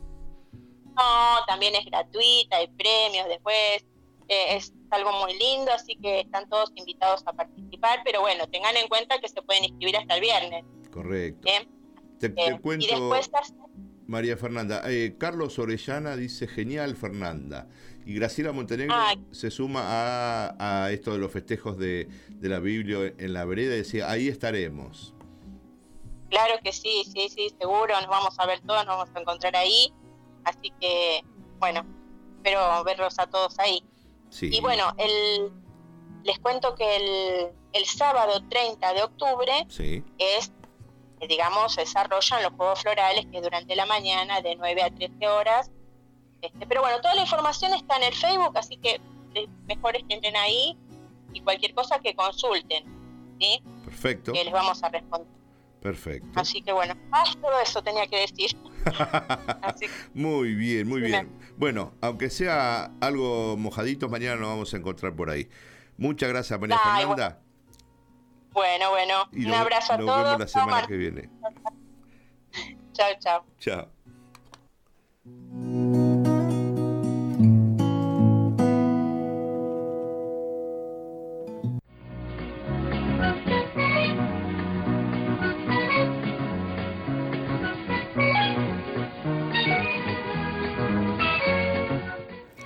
No, 0.97 1.45
también 1.47 1.75
es 1.75 1.85
gratuita, 1.87 2.57
hay 2.57 2.69
premios 2.69 3.27
después, 3.29 3.85
eh, 4.29 4.57
es 4.57 4.73
algo 4.91 5.13
muy 5.13 5.37
lindo, 5.37 5.73
así 5.73 5.97
que 6.01 6.21
están 6.21 6.49
todos 6.49 6.71
invitados 6.77 7.23
a 7.27 7.33
participar, 7.33 8.01
pero 8.05 8.21
bueno, 8.21 8.47
tengan 8.49 8.77
en 8.77 8.87
cuenta 8.89 9.19
que 9.21 9.29
se 9.29 9.43
pueden 9.43 9.65
inscribir 9.65 9.97
hasta 9.97 10.15
el 10.15 10.21
viernes. 10.21 10.65
Correcto. 10.95 11.49
Te, 12.21 12.29
te 12.31 12.61
cuento, 12.61 12.87
y 12.87 12.89
después 12.89 13.29
María 14.07 14.37
Fernanda. 14.37 14.83
eh, 14.87 15.17
Carlos 15.19 15.59
Orellana 15.59 16.17
dice 16.17 16.47
genial, 16.47 16.95
Fernanda. 16.95 17.67
Y 18.07 18.15
Graciela 18.15 18.53
Montenegro 18.53 18.95
Ay. 18.97 19.19
se 19.33 19.51
suma 19.51 19.81
a, 19.83 20.85
a 20.85 20.93
esto 20.93 21.13
de 21.13 21.19
los 21.19 21.33
festejos 21.33 21.77
de, 21.79 22.09
de 22.29 22.49
la 22.49 22.61
Biblia 22.61 23.13
en 23.19 23.33
la 23.33 23.45
vereda 23.45 23.75
y 23.75 23.79
decía, 23.79 24.09
ahí 24.11 24.29
estaremos. 24.29 25.15
Claro 26.31 26.55
que 26.63 26.73
sí, 26.73 27.03
sí, 27.13 27.29
sí, 27.29 27.53
seguro, 27.59 27.95
nos 28.01 28.09
vamos 28.09 28.39
a 28.39 28.47
ver 28.47 28.61
todos, 28.61 28.85
nos 28.87 28.97
vamos 28.99 29.11
a 29.15 29.21
encontrar 29.21 29.57
ahí, 29.57 29.93
así 30.45 30.73
que, 30.81 31.23
bueno, 31.59 31.85
espero 32.37 32.85
verlos 32.85 33.19
a 33.19 33.27
todos 33.27 33.59
ahí. 33.59 33.83
Sí. 34.31 34.51
Y 34.53 34.61
bueno, 34.61 34.85
el, 34.99 35.51
les 36.25 36.39
cuento 36.41 36.75
que 36.75 36.97
el, 36.97 37.49
el 37.73 37.85
sábado 37.87 38.43
30 38.49 38.95
de 38.95 39.03
octubre 39.03 39.53
Sí. 39.69 40.03
es, 40.19 40.53
eh, 41.21 41.29
digamos, 41.29 41.75
se 41.75 41.83
desarrollan 41.83 42.43
los 42.43 42.53
Juegos 42.53 42.83
Florales, 42.83 43.27
que 43.31 43.41
durante 43.41 43.77
la 43.77 43.87
mañana 43.87 44.41
de 44.41 44.57
9 44.57 44.83
a 44.83 44.91
13 44.91 45.29
horas. 45.29 45.71
Este, 46.43 46.67
pero 46.67 46.83
bueno, 46.83 47.01
toda 47.01 47.15
la 47.15 47.23
información 47.23 47.73
está 47.73 47.97
en 47.97 48.05
el 48.05 48.15
Facebook, 48.15 48.57
así 48.57 48.77
que 48.77 49.01
eh, 49.35 49.49
mejor 49.67 49.97
es 49.97 50.05
que 50.05 50.15
entren 50.15 50.37
ahí 50.37 50.77
y 51.33 51.41
cualquier 51.41 51.75
cosa 51.75 51.99
que 51.99 52.15
consulten, 52.15 52.85
¿sí? 53.41 53.63
Perfecto. 53.85 54.33
Que 54.33 54.45
les 54.45 54.53
vamos 54.53 54.83
a 54.83 54.89
responder. 54.89 55.29
Perfecto. 55.81 56.29
Así 56.41 56.63
que 56.63 56.73
bueno, 56.73 56.95
ah, 57.13 57.25
todo 57.43 57.61
eso 57.61 57.83
tenía 57.83 58.07
que 58.07 58.21
decir. 58.21 58.57
Muy 60.15 60.55
bien, 60.55 60.89
muy 60.89 61.01
bien. 61.01 61.31
Bueno, 61.57 61.93
aunque 62.01 62.31
sea 62.31 62.91
algo 63.01 63.57
mojadito, 63.57 64.09
mañana 64.09 64.37
nos 64.37 64.49
vamos 64.49 64.75
a 64.75 64.77
encontrar 64.77 65.15
por 65.15 65.31
ahí. 65.31 65.49
Muchas 65.97 66.29
gracias, 66.29 66.59
María 66.59 66.77
Ay, 66.83 67.01
Fernanda. 67.01 67.29
Bueno, 67.29 67.44
bueno, 68.55 69.29
Y 69.33 69.45
un 69.45 69.51
nos- 69.51 69.61
abrazo 69.61 69.93
a 69.93 69.97
nos 69.99 70.07
todos. 70.07 70.25
vemos 70.25 70.41
la 70.41 70.47
semana 70.47 70.87
que 70.87 70.97
viene. 70.97 71.31
Chao, 72.93 73.11
chao. 73.21 73.45
Chao. 73.59 73.89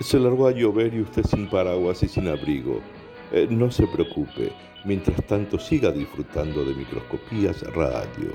Se 0.01 0.19
largó 0.19 0.47
a 0.47 0.53
llover 0.53 0.95
y 0.95 1.03
usted 1.03 1.25
sin 1.25 1.49
paraguas 1.49 2.03
y 2.03 2.09
sin 2.09 2.29
abrigo. 2.29 2.81
Eh, 3.31 3.47
no 3.51 3.71
se 3.71 3.87
preocupe, 3.87 4.53
mientras 4.87 5.23
tanto 5.27 5.59
siga 5.59 5.93
disfrutando 5.93 6.65
de 6.65 6.75
microscopías 6.75 7.63
radio. 7.75 8.33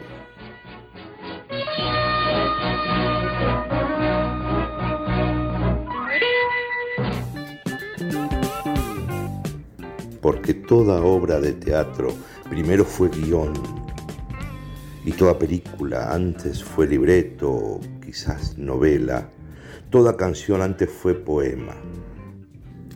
Porque 10.21 10.53
toda 10.53 11.03
obra 11.03 11.39
de 11.39 11.53
teatro 11.53 12.09
primero 12.47 12.85
fue 12.85 13.09
guion 13.09 13.51
y 15.05 15.11
toda 15.11 15.39
película 15.39 16.13
antes 16.13 16.63
fue 16.63 16.87
libreto, 16.87 17.79
quizás 18.05 18.57
novela, 18.59 19.27
toda 19.89 20.15
canción 20.15 20.61
antes 20.61 20.89
fue 20.89 21.15
poema. 21.15 21.73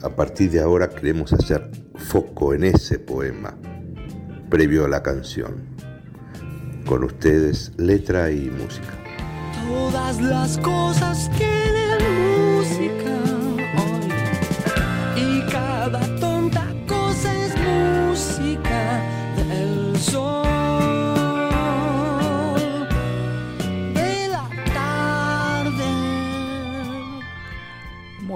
A 0.03 0.09
partir 0.09 0.51
de 0.51 0.59
ahora 0.59 0.89
queremos 0.89 1.33
hacer 1.33 1.71
foco 1.95 2.53
en 2.53 2.63
ese 2.63 2.99
poema, 2.99 3.57
previo 4.49 4.85
a 4.85 4.87
la 4.87 5.01
canción. 5.01 5.75
Con 6.85 7.03
ustedes, 7.03 7.71
letra 7.77 8.29
y 8.29 8.49
música. 8.51 8.93
Todas 9.67 10.21
las 10.21 10.57
cosas 10.59 11.31
tienen 11.37 11.76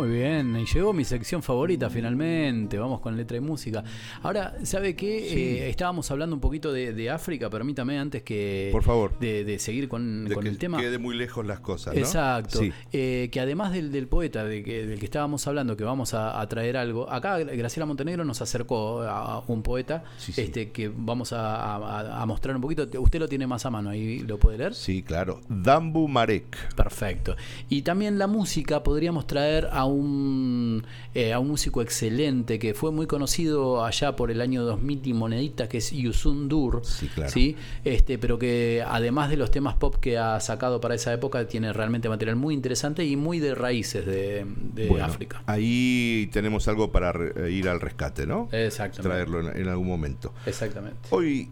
Muy 0.02 0.10
bien, 0.10 0.56
y 0.56 0.66
llegó 0.66 0.94
mi 0.94 1.06
sección 1.06 1.44
favorita 1.44 1.88
finalmente. 1.88 2.80
Vamos 2.80 3.02
con 3.02 3.16
letra 3.16 3.38
y 3.38 3.40
música. 3.40 3.84
Ahora, 4.24 4.56
¿sabe 4.64 4.96
qué? 4.96 5.28
Sí. 5.30 5.40
Eh, 5.40 5.70
estábamos 5.70 6.10
hablando 6.10 6.36
un 6.36 6.40
poquito 6.40 6.74
de, 6.74 6.92
de 6.92 7.12
África. 7.12 7.52
Permítame 7.52 8.00
antes 8.00 8.24
que. 8.24 8.70
Por 8.72 8.82
favor. 8.82 9.20
De, 9.20 9.44
de 9.44 9.60
seguir 9.60 9.88
con, 9.88 10.26
De 10.26 10.34
con 10.34 10.44
que 10.44 10.50
el 10.50 10.58
tema. 10.58 10.80
quede 10.80 10.98
muy 10.98 11.16
lejos 11.16 11.46
las 11.46 11.60
cosas, 11.60 11.94
¿no? 11.94 12.00
Exacto. 12.00 12.58
Sí. 12.58 12.74
Eh, 12.92 13.30
que 13.32 13.40
además 13.40 13.74
del, 13.74 13.92
del 13.92 14.08
poeta 14.08 14.44
de 14.44 14.64
que, 14.64 14.88
del 14.88 14.98
que 14.98 15.06
estábamos 15.06 15.46
hablando, 15.46 15.78
que 15.78 15.84
vamos 15.84 16.16
a, 16.16 16.42
a 16.42 16.50
traer 16.50 16.78
algo. 16.78 17.08
Acá 17.08 17.38
Graciela 17.38 17.86
Montenegro 17.86 18.26
nos 18.26 18.42
acercó 18.42 19.02
a, 19.04 19.36
a 19.36 19.44
un 19.46 19.62
poeta 19.62 20.04
este 20.36 20.72
que 20.72 20.92
vamos 20.92 21.32
a 21.32 22.24
mostrar 22.26 22.56
un 22.56 22.62
poquito. 22.64 22.88
Usted 23.00 23.20
lo 23.20 23.28
tiene 23.28 23.46
más 23.46 23.68
a 23.68 23.70
mano 23.70 23.92
ahí, 23.92 24.18
¿lo 24.22 24.40
puede 24.40 24.58
leer? 24.58 24.74
Sí, 24.74 25.04
claro. 25.04 25.42
Dambu 25.48 26.08
Marek. 26.08 26.74
Perfecto. 26.76 27.36
Y 27.70 27.84
también 27.84 28.18
la 28.18 28.26
música 28.26 28.82
podríamos 28.82 29.28
traer 29.28 29.70
a 29.72 29.86
un 29.86 29.91
un, 29.92 30.84
eh, 31.14 31.34
a 31.34 31.40
un 31.40 31.50
músico 31.50 31.82
excelente 31.82 32.58
que 32.60 32.74
fue 32.74 32.92
muy 32.92 33.06
conocido 33.08 33.86
allá 33.86 34.16
por 34.16 34.32
el 34.32 34.42
año 34.42 34.64
2000 34.64 35.02
y 35.06 35.14
monedita, 35.14 35.70
que 35.70 35.78
es 35.78 35.92
Yusun 35.92 36.50
Dur, 36.50 36.82
Sí, 36.84 37.08
claro. 37.08 37.32
¿sí? 37.32 37.56
Este, 37.84 38.18
pero 38.18 38.40
que 38.40 38.84
además 38.88 39.30
de 39.30 39.38
los 39.38 39.52
temas 39.52 39.76
pop 39.76 39.96
que 39.98 40.18
ha 40.18 40.40
sacado 40.40 40.82
para 40.82 40.96
esa 40.96 41.14
época, 41.14 41.48
tiene 41.48 41.72
realmente 41.74 42.10
material 42.10 42.36
muy 42.38 42.54
interesante 42.54 43.06
y 43.06 43.16
muy 43.16 43.40
de 43.40 43.54
raíces 43.56 44.06
de, 44.06 44.46
de 44.74 44.88
Bueno, 44.88 45.06
África. 45.06 45.44
Ahí 45.46 46.30
tenemos 46.32 46.68
algo 46.68 46.92
para 46.92 47.12
re- 47.12 47.52
ir 47.52 47.70
al 47.70 47.80
rescate, 47.82 48.26
¿no? 48.26 48.50
Exactamente. 48.52 49.02
Traerlo 49.10 49.42
en, 49.52 49.62
en 49.62 49.68
algún 49.68 49.88
momento. 49.88 50.34
Exactamente. 50.46 50.98
Hoy 51.12 51.50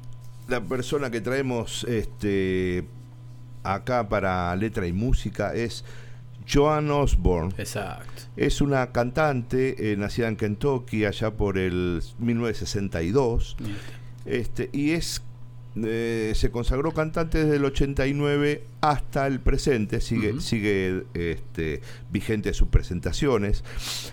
la 0.47 0.61
persona 0.63 1.11
que 1.11 1.21
traemos 1.21 1.83
este 1.83 2.85
acá 3.63 4.07
para 4.09 4.55
letra 4.55 4.87
y 4.87 4.93
música 4.93 5.53
es 5.53 5.83
Joan 6.51 6.89
Osborne. 6.91 7.53
Exacto. 7.57 8.23
Es 8.35 8.61
una 8.61 8.91
cantante 8.91 9.91
eh, 9.91 9.97
nacida 9.97 10.27
en 10.27 10.35
Kentucky 10.35 11.05
allá 11.05 11.31
por 11.31 11.57
el 11.57 12.01
1962. 12.19 13.57
Este, 14.25 14.69
y 14.73 14.91
es 14.91 15.21
eh, 15.75 16.33
se 16.35 16.49
consagró 16.49 16.91
cantante 16.93 17.43
desde 17.43 17.57
el 17.57 17.65
89 17.65 18.63
hasta 18.81 19.27
el 19.27 19.39
presente, 19.39 20.01
sigue, 20.01 20.41
sigue 20.41 21.03
este, 21.13 21.81
vigente 22.11 22.53
sus 22.53 22.69
presentaciones. 22.69 23.63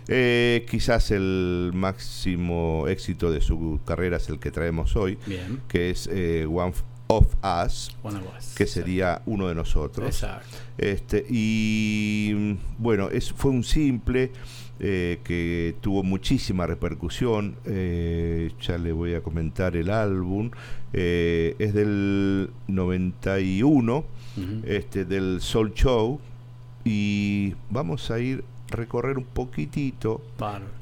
Eh, 0.08 0.66
quizás 0.70 1.10
el 1.10 1.70
máximo 1.74 2.86
éxito 2.88 3.30
de 3.30 3.40
su 3.40 3.80
carrera 3.86 4.18
es 4.18 4.28
el 4.28 4.38
que 4.38 4.50
traemos 4.50 4.96
hoy, 4.96 5.18
Bien. 5.26 5.60
que 5.66 5.90
es 5.90 6.08
eh, 6.12 6.46
One 6.46 6.74
of 7.08 7.26
Us, 7.64 7.96
One 8.02 8.16
of 8.18 8.24
Us, 8.36 8.54
que 8.54 8.66
sería 8.66 9.22
uno 9.26 9.48
de 9.48 9.54
nosotros. 9.54 10.08
Exacto. 10.08 10.56
Este, 10.78 11.24
y 11.28 12.56
bueno, 12.78 13.08
es, 13.10 13.32
fue 13.32 13.50
un 13.50 13.62
simple 13.64 14.32
eh, 14.80 15.20
que 15.24 15.74
tuvo 15.80 16.02
muchísima 16.02 16.66
repercusión. 16.66 17.56
eh, 17.64 18.50
ya 18.60 18.76
le 18.78 18.92
voy 18.92 19.14
a 19.14 19.22
comentar 19.22 19.76
el 19.76 19.90
álbum. 19.90 20.50
eh, 20.92 21.54
es 21.58 21.72
del 21.74 22.50
91, 22.68 24.04
este, 24.64 25.04
del 25.04 25.40
Soul 25.40 25.72
Show. 25.74 26.20
Y 26.84 27.54
vamos 27.70 28.10
a 28.10 28.18
ir 28.20 28.44
recorrer 28.70 29.16
un 29.18 29.24
poquitito 29.24 30.20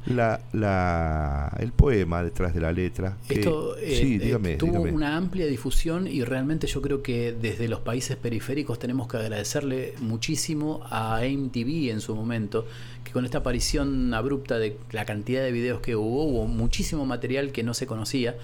la, 0.07 0.41
la, 0.53 1.55
el 1.61 1.73
poema 1.73 2.23
detrás 2.23 2.55
de 2.55 2.61
la 2.61 2.73
letra. 2.73 3.17
que- 3.29 3.35
Esto 3.41 3.77
eh, 3.77 3.97
sí, 4.01 4.15
eh, 4.17 4.19
dígame, 4.19 4.55
tuvo 4.57 4.71
dígame. 4.73 4.93
una 4.93 5.17
amplia 5.17 5.47
difusión 5.47 6.07
y 6.07 6.25
realmente 6.25 6.67
yo 6.67 6.81
creo 6.83 7.03
que 7.03 7.33
desde 7.33 7.69
los 7.69 7.81
países 7.81 8.17
periféricos 8.17 8.79
tenemos 8.79 9.09
que 9.09 9.17
agradecerle 9.19 9.95
muchísimo 10.01 10.81
a 10.91 11.21
MTV 11.25 11.91
en 11.91 12.01
su 12.01 12.15
momento, 12.15 12.67
que 13.05 13.13
con 13.13 13.25
esta 13.25 13.39
aparición 13.39 14.15
abrupta 14.15 14.59
de 14.59 14.77
la 14.93 15.05
cantidad 15.05 15.43
de 15.43 15.53
videos 15.53 15.81
que 15.81 15.95
hubo, 15.97 16.25
hubo 16.25 16.47
muchísimo 16.47 17.05
material 17.07 17.53
que 17.53 17.63
no 17.63 17.75
se 17.75 17.87
conocía 17.87 18.35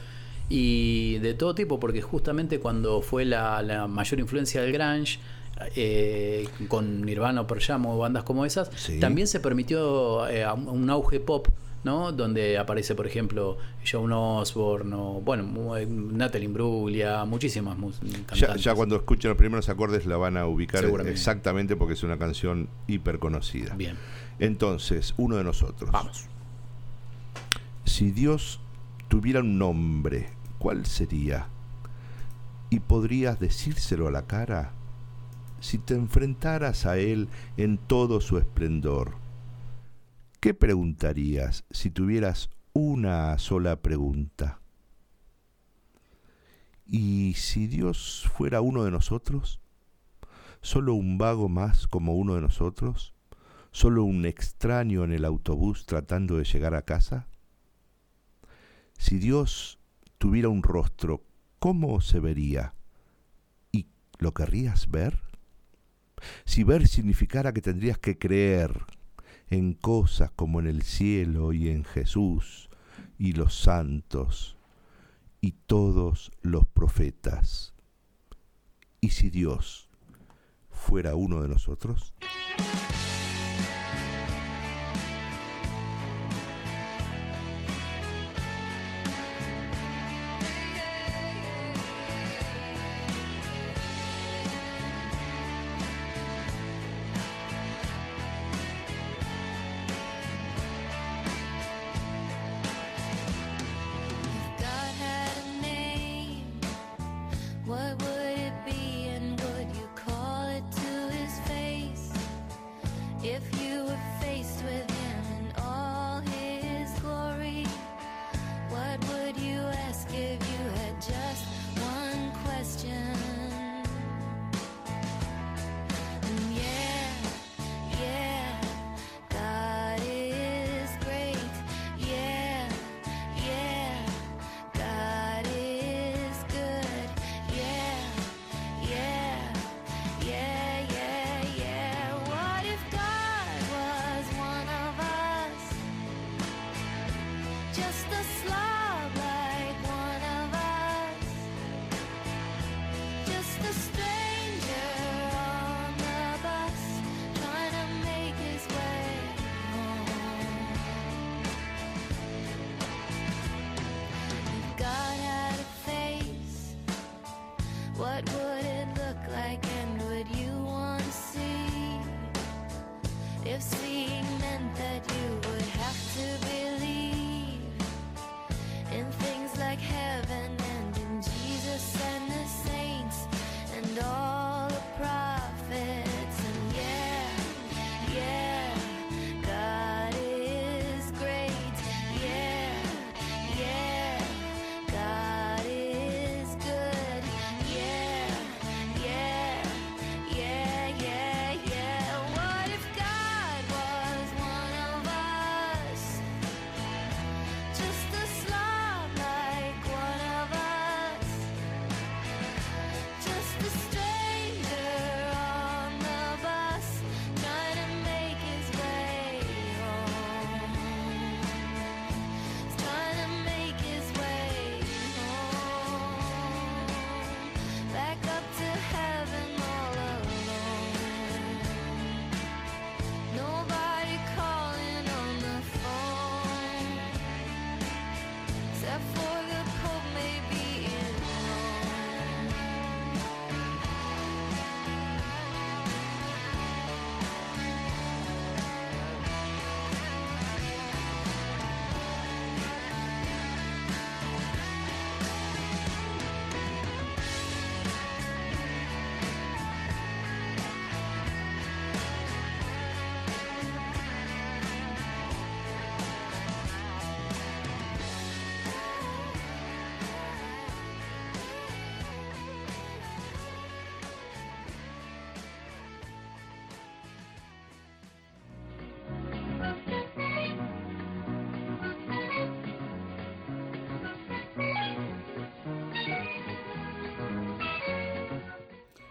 y 0.48 1.18
de 1.18 1.34
todo 1.34 1.54
tipo, 1.54 1.78
porque 1.78 2.02
justamente 2.02 2.58
cuando 2.58 3.00
fue 3.02 3.24
la, 3.24 3.62
la 3.62 3.86
mayor 3.86 4.18
influencia 4.20 4.60
del 4.62 4.72
grunge, 4.72 5.18
eh, 5.76 6.48
con 6.68 7.02
Nirvana 7.02 7.46
Pearl 7.46 7.60
Jam 7.62 7.86
o 7.86 7.98
bandas 7.98 8.24
como 8.24 8.44
esas, 8.44 8.70
Sí. 8.76 8.98
también 9.00 9.26
se 9.26 9.40
permitió 9.40 10.26
eh, 10.28 10.46
un 10.50 10.88
auge 10.90 11.20
pop, 11.20 11.48
¿no? 11.84 12.12
Donde 12.12 12.58
aparece, 12.58 12.94
por 12.94 13.06
ejemplo, 13.06 13.56
Joan 13.90 14.12
Osborne 14.12 14.94
o, 14.94 15.20
bueno, 15.24 15.76
eh, 15.76 15.86
Natalie 15.86 16.44
Imbruglia, 16.46 17.24
muchísimas 17.24 17.78
mus- 17.78 18.00
Ya, 18.00 18.18
cantantes. 18.26 18.64
ya 18.64 18.74
cuando 18.74 18.96
escuchen 18.96 19.30
los 19.30 19.38
primeros 19.38 19.68
acordes 19.68 20.04
la 20.06 20.16
van 20.16 20.36
a 20.36 20.46
ubicar 20.46 20.84
exactamente 21.06 21.76
porque 21.76 21.94
es 21.94 22.02
una 22.02 22.18
canción 22.18 22.68
hiper 22.86 23.18
conocida. 23.18 23.74
Bien. 23.76 23.96
Entonces, 24.38 25.14
uno 25.16 25.36
de 25.36 25.44
nosotros. 25.44 25.90
Vamos. 25.90 26.26
Si 27.84 28.10
Dios 28.10 28.60
tuviera 29.08 29.40
un 29.40 29.58
nombre, 29.58 30.28
¿cuál 30.58 30.86
sería? 30.86 31.48
¿Y 32.70 32.80
podrías 32.80 33.40
decírselo 33.40 34.06
a 34.08 34.10
la 34.10 34.26
cara? 34.26 34.72
Si 35.60 35.76
te 35.76 35.94
enfrentaras 35.94 36.86
a 36.86 36.96
Él 36.96 37.28
en 37.58 37.76
todo 37.76 38.22
su 38.22 38.38
esplendor, 38.38 39.16
¿qué 40.40 40.54
preguntarías 40.54 41.64
si 41.70 41.90
tuvieras 41.90 42.48
una 42.72 43.36
sola 43.38 43.76
pregunta? 43.82 44.60
¿Y 46.86 47.34
si 47.34 47.66
Dios 47.66 48.26
fuera 48.34 48.62
uno 48.62 48.84
de 48.84 48.90
nosotros? 48.90 49.60
¿Solo 50.62 50.94
un 50.94 51.18
vago 51.18 51.50
más 51.50 51.86
como 51.86 52.14
uno 52.16 52.36
de 52.36 52.40
nosotros? 52.40 53.12
¿Solo 53.70 54.04
un 54.04 54.24
extraño 54.24 55.04
en 55.04 55.12
el 55.12 55.26
autobús 55.26 55.84
tratando 55.84 56.38
de 56.38 56.44
llegar 56.44 56.74
a 56.74 56.82
casa? 56.82 57.28
Si 58.96 59.18
Dios 59.18 59.78
tuviera 60.16 60.48
un 60.48 60.62
rostro, 60.62 61.22
¿cómo 61.58 62.00
se 62.00 62.18
vería? 62.18 62.74
¿Y 63.72 63.86
lo 64.18 64.32
querrías 64.32 64.90
ver? 64.90 65.29
Si 66.44 66.64
ver 66.64 66.86
significara 66.86 67.52
que 67.52 67.62
tendrías 67.62 67.98
que 67.98 68.18
creer 68.18 68.72
en 69.48 69.74
cosas 69.74 70.30
como 70.30 70.60
en 70.60 70.66
el 70.66 70.82
cielo 70.82 71.52
y 71.52 71.68
en 71.68 71.84
Jesús 71.84 72.70
y 73.18 73.32
los 73.32 73.54
santos 73.54 74.56
y 75.40 75.52
todos 75.52 76.30
los 76.42 76.66
profetas. 76.66 77.74
¿Y 79.00 79.10
si 79.10 79.30
Dios 79.30 79.88
fuera 80.70 81.14
uno 81.14 81.42
de 81.42 81.48
nosotros? 81.48 82.14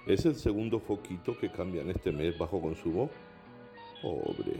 Es 0.10 0.26
el 0.26 0.34
segundo 0.34 0.80
foquito 0.80 1.38
que 1.38 1.51
cambian 1.51 1.88
este 1.91 2.12
mes 2.12 2.36
bajo 2.36 2.60
consumo. 2.60 3.12
Pobre. 4.01 4.60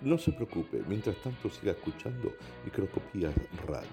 No 0.00 0.16
se 0.16 0.32
preocupe, 0.32 0.82
mientras 0.88 1.16
tanto 1.18 1.50
siga 1.50 1.72
escuchando 1.72 2.32
Microscopías 2.64 3.34
Radio. 3.66 3.90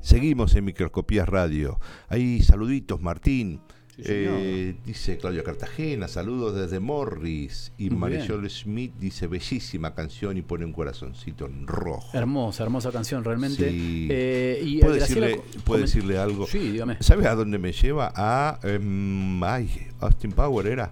Seguimos 0.00 0.54
en 0.54 0.64
Microscopías 0.64 1.28
Radio. 1.28 1.78
Hay 2.08 2.40
saluditos, 2.40 3.02
Martín. 3.02 3.60
Sí. 3.96 4.04
Eh, 4.08 4.74
dice 4.84 5.16
Claudio 5.16 5.42
Cartagena, 5.42 6.06
saludos 6.06 6.54
desde 6.54 6.80
Morris. 6.80 7.72
Y 7.78 7.88
Marisol 7.90 8.48
Smith 8.50 8.92
dice, 9.00 9.26
bellísima 9.26 9.94
canción 9.94 10.36
y 10.36 10.42
pone 10.42 10.64
un 10.66 10.72
corazoncito 10.72 11.46
en 11.46 11.66
rojo. 11.66 12.16
Hermosa, 12.16 12.62
hermosa 12.64 12.92
canción 12.92 13.24
realmente. 13.24 13.70
Sí. 13.70 14.08
Eh, 14.10 14.60
y 14.62 14.80
¿Puedo, 14.80 14.96
Graciela 14.96 15.26
decirle, 15.28 15.60
puedo 15.64 15.80
decirle 15.80 16.18
algo? 16.18 16.46
Sí, 16.46 16.58
dígame. 16.58 16.98
¿Sabes 17.00 17.26
a 17.26 17.34
dónde 17.34 17.58
me 17.58 17.72
lleva? 17.72 18.12
A. 18.14 18.58
em, 18.62 19.42
ay, 19.42 19.70
Austin 20.00 20.32
Power 20.32 20.66
era. 20.66 20.90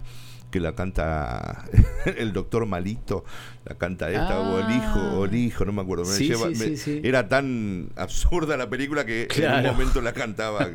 Que 0.55 0.61
la 0.61 0.73
canta 0.73 1.65
el 2.17 2.31
doctor 2.31 2.65
Malito, 2.65 3.25
la 3.65 3.75
canta 3.75 4.09
esta, 4.09 4.39
o 4.39 4.57
el 4.65 4.73
hijo, 4.73 4.99
o 5.19 5.25
el 5.25 5.35
hijo, 5.35 5.65
no 5.65 5.73
me 5.73 5.81
acuerdo. 5.81 6.05
Me 6.05 6.11
Sí, 6.11 6.29
lleva- 6.29 6.47
sí, 6.47 6.55
me- 6.55 6.65
sí, 6.65 6.77
sí. 6.77 7.01
Era 7.03 7.27
tan 7.27 7.89
absurda 7.97 8.55
la 8.55 8.69
película 8.69 9.05
que 9.05 9.27
en 9.35 9.53
un 9.53 9.63
momento 9.73 9.99
la 10.01 10.13
cantaba. 10.13 10.69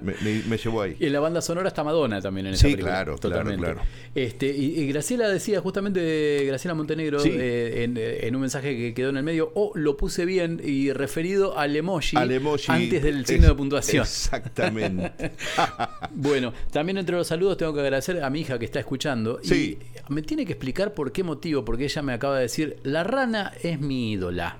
Me, 0.00 0.14
me- 0.48 0.56
llevó 0.56 0.80
ahí. 0.80 0.96
Y 0.98 1.04
en 1.04 1.12
la 1.12 1.20
banda 1.20 1.42
sonora 1.42 1.68
está 1.68 1.84
Madonna 1.84 2.22
también 2.22 2.46
en 2.46 2.54
esa 2.54 2.62
Sí, 2.62 2.72
película. 2.72 2.92
claro, 2.94 3.18
claro, 3.18 3.36
totalmente. 3.36 3.62
claro. 3.66 3.80
Este, 4.14 4.46
y, 4.46 4.80
y 4.80 4.86
Graciela 4.88 5.28
decía 5.28 5.60
justamente, 5.60 6.42
Graciela 6.46 6.74
Montenegro, 6.74 7.22
eh, 7.22 7.84
en, 7.84 7.98
en 7.98 8.34
un 8.34 8.40
mensaje 8.40 8.74
que 8.78 8.94
quedó 8.94 9.10
en 9.10 9.18
el 9.18 9.24
medio, 9.24 9.52
o 9.54 9.72
lo 9.74 9.98
puse 9.98 10.24
bien 10.24 10.58
y 10.64 10.90
referido 10.94 11.58
al 11.58 11.76
emoji, 11.76 12.16
Al 12.16 12.30
emoji. 12.32 12.72
antes 12.72 13.02
del 13.02 13.20
Es- 13.20 13.26
signo 13.26 13.46
de 13.48 13.54
puntuación. 13.54 14.02
Exactamente. 14.04 15.32
Bueno, 16.14 16.52
también 16.72 16.98
entre 16.98 17.14
los 17.16 17.26
saludos 17.26 17.56
tengo 17.58 17.74
que 17.74 17.80
agradecer 17.80 18.22
a 18.24 18.30
mi 18.30 18.40
hija 18.40 18.58
que 18.58 18.64
está 18.64 18.78
escuchando. 18.80 19.17
Sí. 19.42 19.78
Y 20.08 20.12
me 20.12 20.22
tiene 20.22 20.44
que 20.46 20.52
explicar 20.52 20.94
por 20.94 21.12
qué 21.12 21.22
motivo, 21.24 21.64
porque 21.64 21.84
ella 21.84 22.02
me 22.02 22.12
acaba 22.12 22.36
de 22.36 22.42
decir, 22.42 22.76
la 22.82 23.04
rana 23.04 23.52
es 23.62 23.80
mi 23.80 24.12
ídola. 24.12 24.58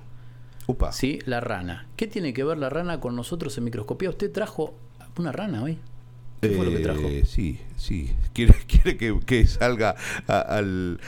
Upa. 0.67 0.93
Sí, 0.93 1.19
la 1.25 1.41
rana. 1.41 1.87
¿Qué 1.97 2.07
tiene 2.07 2.33
que 2.35 2.45
ver 2.45 2.59
la 2.59 2.69
rana 2.69 3.01
con 3.01 3.17
nosotros 3.17 3.57
en 3.59 3.65
microscopía? 3.65 4.11
¿Usted 4.11 4.31
trajo 4.31 4.75
una 5.17 5.33
rana 5.33 5.63
hoy? 5.63 5.79
¿Qué 6.41 6.51
fue 6.51 6.67
lo 6.67 6.71
que 6.71 6.79
trajo? 6.81 7.01
Eh, 7.09 7.25
sí, 7.27 7.59
sí. 7.77 8.11
Quiere, 8.35 8.55
quiere 8.67 8.97
que, 8.97 9.19
que 9.25 9.47
salga 9.47 9.97
a- 10.27 10.41
al. 10.41 11.01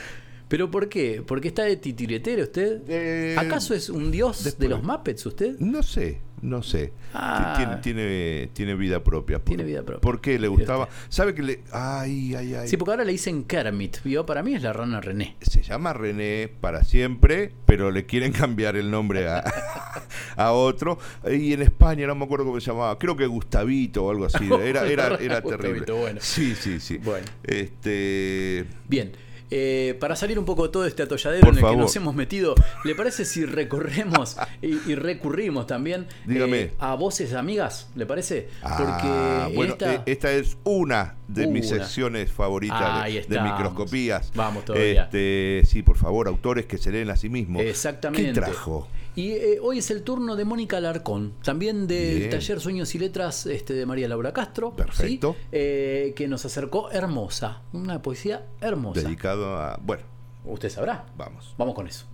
¿Pero 0.49 0.69
por 0.69 0.89
qué? 0.89 1.23
¿Porque 1.25 1.47
está 1.47 1.63
de 1.63 1.77
titiretero 1.77 2.43
usted? 2.43 2.81
Eh, 2.89 3.35
¿Acaso 3.37 3.73
es 3.73 3.89
un 3.89 4.11
dios 4.11 4.43
después- 4.43 4.57
de 4.59 4.67
los 4.67 4.83
Muppets 4.83 5.25
usted? 5.25 5.57
No 5.59 5.81
sé, 5.83 6.19
no 6.41 6.63
sé. 6.63 6.91
Ah. 7.13 7.53
Tiene, 7.57 7.77
tiene, 7.77 8.49
tiene 8.53 8.75
vida 8.75 9.03
propia. 9.03 9.37
Por- 9.39 9.45
Tiene 9.45 9.63
vida 9.63 9.83
propia. 9.83 10.01
¿Por 10.01 10.21
qué 10.21 10.39
le 10.39 10.47
gustaba? 10.47 10.89
¿Sabe 11.09 11.33
que 11.35 11.41
le.? 11.43 11.59
Ay, 11.71 12.35
ay, 12.35 12.55
ay. 12.55 12.67
Sí, 12.67 12.77
porque 12.77 12.91
ahora 12.91 13.03
le 13.03 13.11
dicen 13.11 13.43
Kermit. 13.43 13.97
¿vio? 14.03 14.25
Para 14.25 14.41
mí 14.43 14.53
es 14.55 14.63
la 14.63 14.73
rana 14.73 15.01
René. 15.01 15.35
Se 15.41 15.61
llama 15.61 15.93
René 15.93 16.49
para 16.61 16.83
siempre, 16.83 17.51
pero 17.65 17.91
le 17.91 18.05
quieren 18.05 18.31
cambiar 18.31 18.75
el 18.75 18.89
nombre 18.91 19.27
a, 19.29 19.43
a 20.35 20.51
otro. 20.53 20.97
Y 21.29 21.53
en 21.53 21.61
España 21.61 22.07
no 22.07 22.15
me 22.15 22.25
acuerdo 22.25 22.45
cómo 22.45 22.59
se 22.59 22.67
llamaba. 22.71 22.97
Creo 22.97 23.15
que 23.15 23.25
Gustavito 23.27 24.05
o 24.05 24.11
algo 24.11 24.25
así. 24.25 24.47
Era, 24.61 24.85
era, 24.87 25.15
era 25.17 25.39
Gustavito, 25.41 25.57
terrible. 25.57 25.91
bueno. 25.93 26.19
Sí, 26.21 26.55
sí, 26.55 26.79
sí. 26.79 26.97
Bueno. 26.97 27.25
Este. 27.43 28.65
Bien. 28.87 29.11
Eh, 29.51 29.95
para 29.99 30.15
salir 30.15 30.39
un 30.39 30.45
poco 30.45 30.63
de 30.63 30.69
todo 30.69 30.85
este 30.85 31.03
atolladero 31.03 31.41
Por 31.41 31.49
en 31.49 31.57
el 31.57 31.61
favor. 31.61 31.75
que 31.77 31.81
nos 31.81 31.95
hemos 31.97 32.15
metido, 32.15 32.55
¿le 32.85 32.95
parece 32.95 33.25
si 33.25 33.45
recorremos 33.45 34.37
y, 34.61 34.77
y 34.89 34.95
recurrimos 34.95 35.67
también 35.67 36.07
Dígame. 36.25 36.59
eh, 36.61 36.73
a 36.79 36.95
voces 36.95 37.33
amigas? 37.33 37.89
¿Le 37.95 38.05
parece? 38.05 38.47
Ah, 38.63 39.49
bueno, 39.53 39.73
esta- 39.73 39.93
eh, 39.95 40.01
esta 40.05 40.31
es 40.31 40.57
una 40.63 41.15
de 41.27 41.47
mis 41.47 41.67
secciones 41.69 42.31
favoritas 42.31 43.05
de, 43.05 43.41
microscopías. 43.41 44.31
Vamos 44.35 44.65
todavía. 44.65 45.03
Este, 45.03 45.61
sí, 45.65 45.83
por 45.83 45.97
favor, 45.97 46.27
autores 46.27 46.65
que 46.65 46.77
se 46.77 46.91
leen 46.91 47.09
a 47.09 47.15
sí 47.15 47.29
mismos. 47.29 47.61
Exactamente. 47.61 48.27
¿Qué 48.33 48.33
trajo? 48.33 48.87
Y 49.15 49.31
eh, 49.31 49.59
hoy 49.61 49.79
es 49.79 49.91
el 49.91 50.03
turno 50.03 50.35
de 50.37 50.45
Mónica 50.45 50.77
Alarcón, 50.77 51.33
también 51.43 51.85
del 51.87 52.19
Bien. 52.19 52.29
taller 52.31 52.61
Sueños 52.61 52.95
y 52.95 52.99
Letras 52.99 53.45
este, 53.45 53.73
de 53.73 53.85
María 53.85 54.07
Laura 54.07 54.31
Castro. 54.31 54.73
Perfecto. 54.75 55.35
¿sí? 55.37 55.47
Eh, 55.51 56.13
que 56.15 56.27
nos 56.29 56.45
acercó 56.45 56.89
Hermosa, 56.91 57.61
una 57.73 58.01
poesía 58.01 58.47
hermosa. 58.61 59.01
Dedicado 59.01 59.57
a. 59.57 59.77
Bueno, 59.83 60.03
Usted 60.45 60.69
sabrá. 60.69 61.05
vamos. 61.17 61.53
Vamos 61.57 61.75
con 61.75 61.87
eso. 61.87 62.05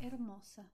Hermosa. 0.00 0.68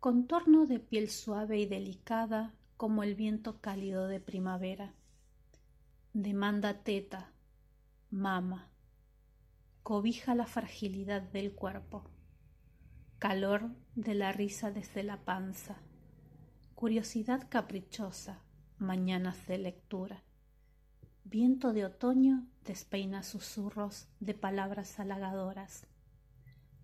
Contorno 0.00 0.66
de 0.66 0.78
piel 0.78 1.10
suave 1.10 1.58
y 1.58 1.66
delicada 1.66 2.54
como 2.76 3.02
el 3.02 3.14
viento 3.14 3.58
cálido 3.60 4.06
de 4.06 4.20
primavera. 4.20 4.94
Demanda 6.12 6.74
teta, 6.84 7.32
mama. 8.10 8.68
Cobija 9.82 10.34
la 10.34 10.46
fragilidad 10.46 11.22
del 11.22 11.52
cuerpo. 11.52 12.04
Calor 13.18 13.70
de 13.94 14.14
la 14.14 14.32
risa 14.32 14.70
desde 14.70 15.02
la 15.02 15.16
panza. 15.16 15.76
Curiosidad 16.74 17.48
caprichosa, 17.48 18.42
mañanas 18.78 19.46
de 19.46 19.58
lectura. 19.58 20.22
Viento 21.24 21.72
de 21.72 21.84
otoño 21.84 22.46
despeina 22.64 23.22
susurros 23.22 24.08
de 24.20 24.34
palabras 24.34 25.00
halagadoras 25.00 25.86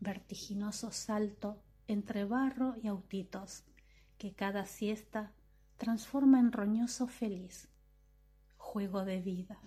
vertiginoso 0.05 0.93
salto 0.93 1.63
entre 1.89 2.25
barro 2.25 2.75
y 2.83 2.89
autitos, 2.89 3.65
que 4.19 4.35
cada 4.35 4.67
siesta 4.67 5.33
transforma 5.77 6.39
en 6.39 6.53
roñoso 6.53 7.07
feliz, 7.07 7.69
juego 8.59 9.05
de 9.05 9.21
vida, 9.21 9.59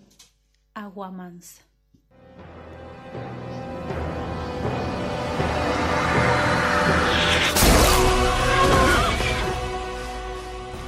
agua 0.74 1.10
mansa. 1.10 1.67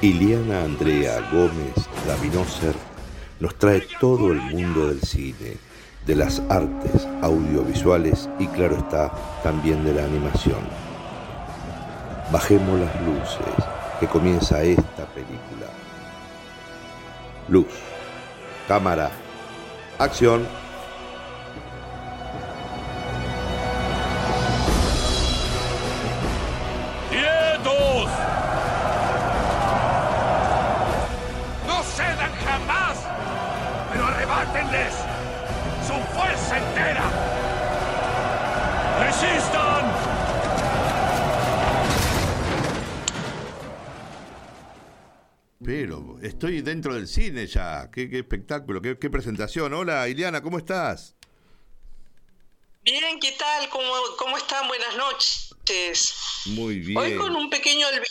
Iliana 0.02 0.62
Andrea 0.62 1.20
Gómez 1.30 1.74
Davinoser 2.06 2.74
nos 3.38 3.54
trae 3.56 3.82
todo 4.00 4.32
el 4.32 4.40
mundo 4.40 4.88
del 4.88 5.02
cine, 5.02 5.58
de 6.06 6.16
las 6.16 6.40
artes 6.48 7.06
audiovisuales 7.20 8.26
y 8.38 8.46
claro 8.46 8.76
está, 8.78 9.12
también 9.42 9.84
de 9.84 9.92
la 9.92 10.04
animación. 10.04 10.60
Bajemos 12.32 12.80
las 12.80 12.94
luces, 13.02 13.66
que 14.00 14.06
comienza 14.06 14.62
esta 14.62 15.04
película. 15.14 15.66
Luz, 17.48 17.66
cámara, 18.66 19.10
acción. 19.98 20.46
Estoy 46.30 46.62
dentro 46.62 46.94
del 46.94 47.06
cine 47.06 47.46
ya. 47.46 47.90
Qué, 47.92 48.08
qué 48.08 48.18
espectáculo, 48.18 48.80
qué, 48.80 48.98
qué 48.98 49.10
presentación. 49.10 49.74
Hola, 49.74 50.08
Iliana, 50.08 50.42
¿cómo 50.42 50.58
estás? 50.58 51.14
Bien, 52.82 53.20
¿qué 53.20 53.32
tal? 53.32 53.68
¿Cómo, 53.68 53.92
cómo 54.16 54.36
están? 54.36 54.66
Buenas 54.68 54.96
noches. 54.96 56.14
Muy 56.46 56.78
bien. 56.78 56.98
Hoy 56.98 57.16
con 57.16 57.36
un 57.36 57.50
pequeño 57.50 57.86
olvido. 57.88 58.04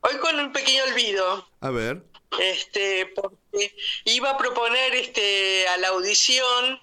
Hoy 0.00 0.16
con 0.18 0.38
un 0.38 0.52
pequeño 0.52 0.84
olvido. 0.84 1.48
A 1.60 1.70
ver. 1.70 2.04
Este, 2.38 3.06
porque 3.14 3.74
iba 4.04 4.30
a 4.30 4.36
proponer 4.36 4.94
este 4.94 5.66
a 5.68 5.76
la 5.78 5.88
audición 5.88 6.80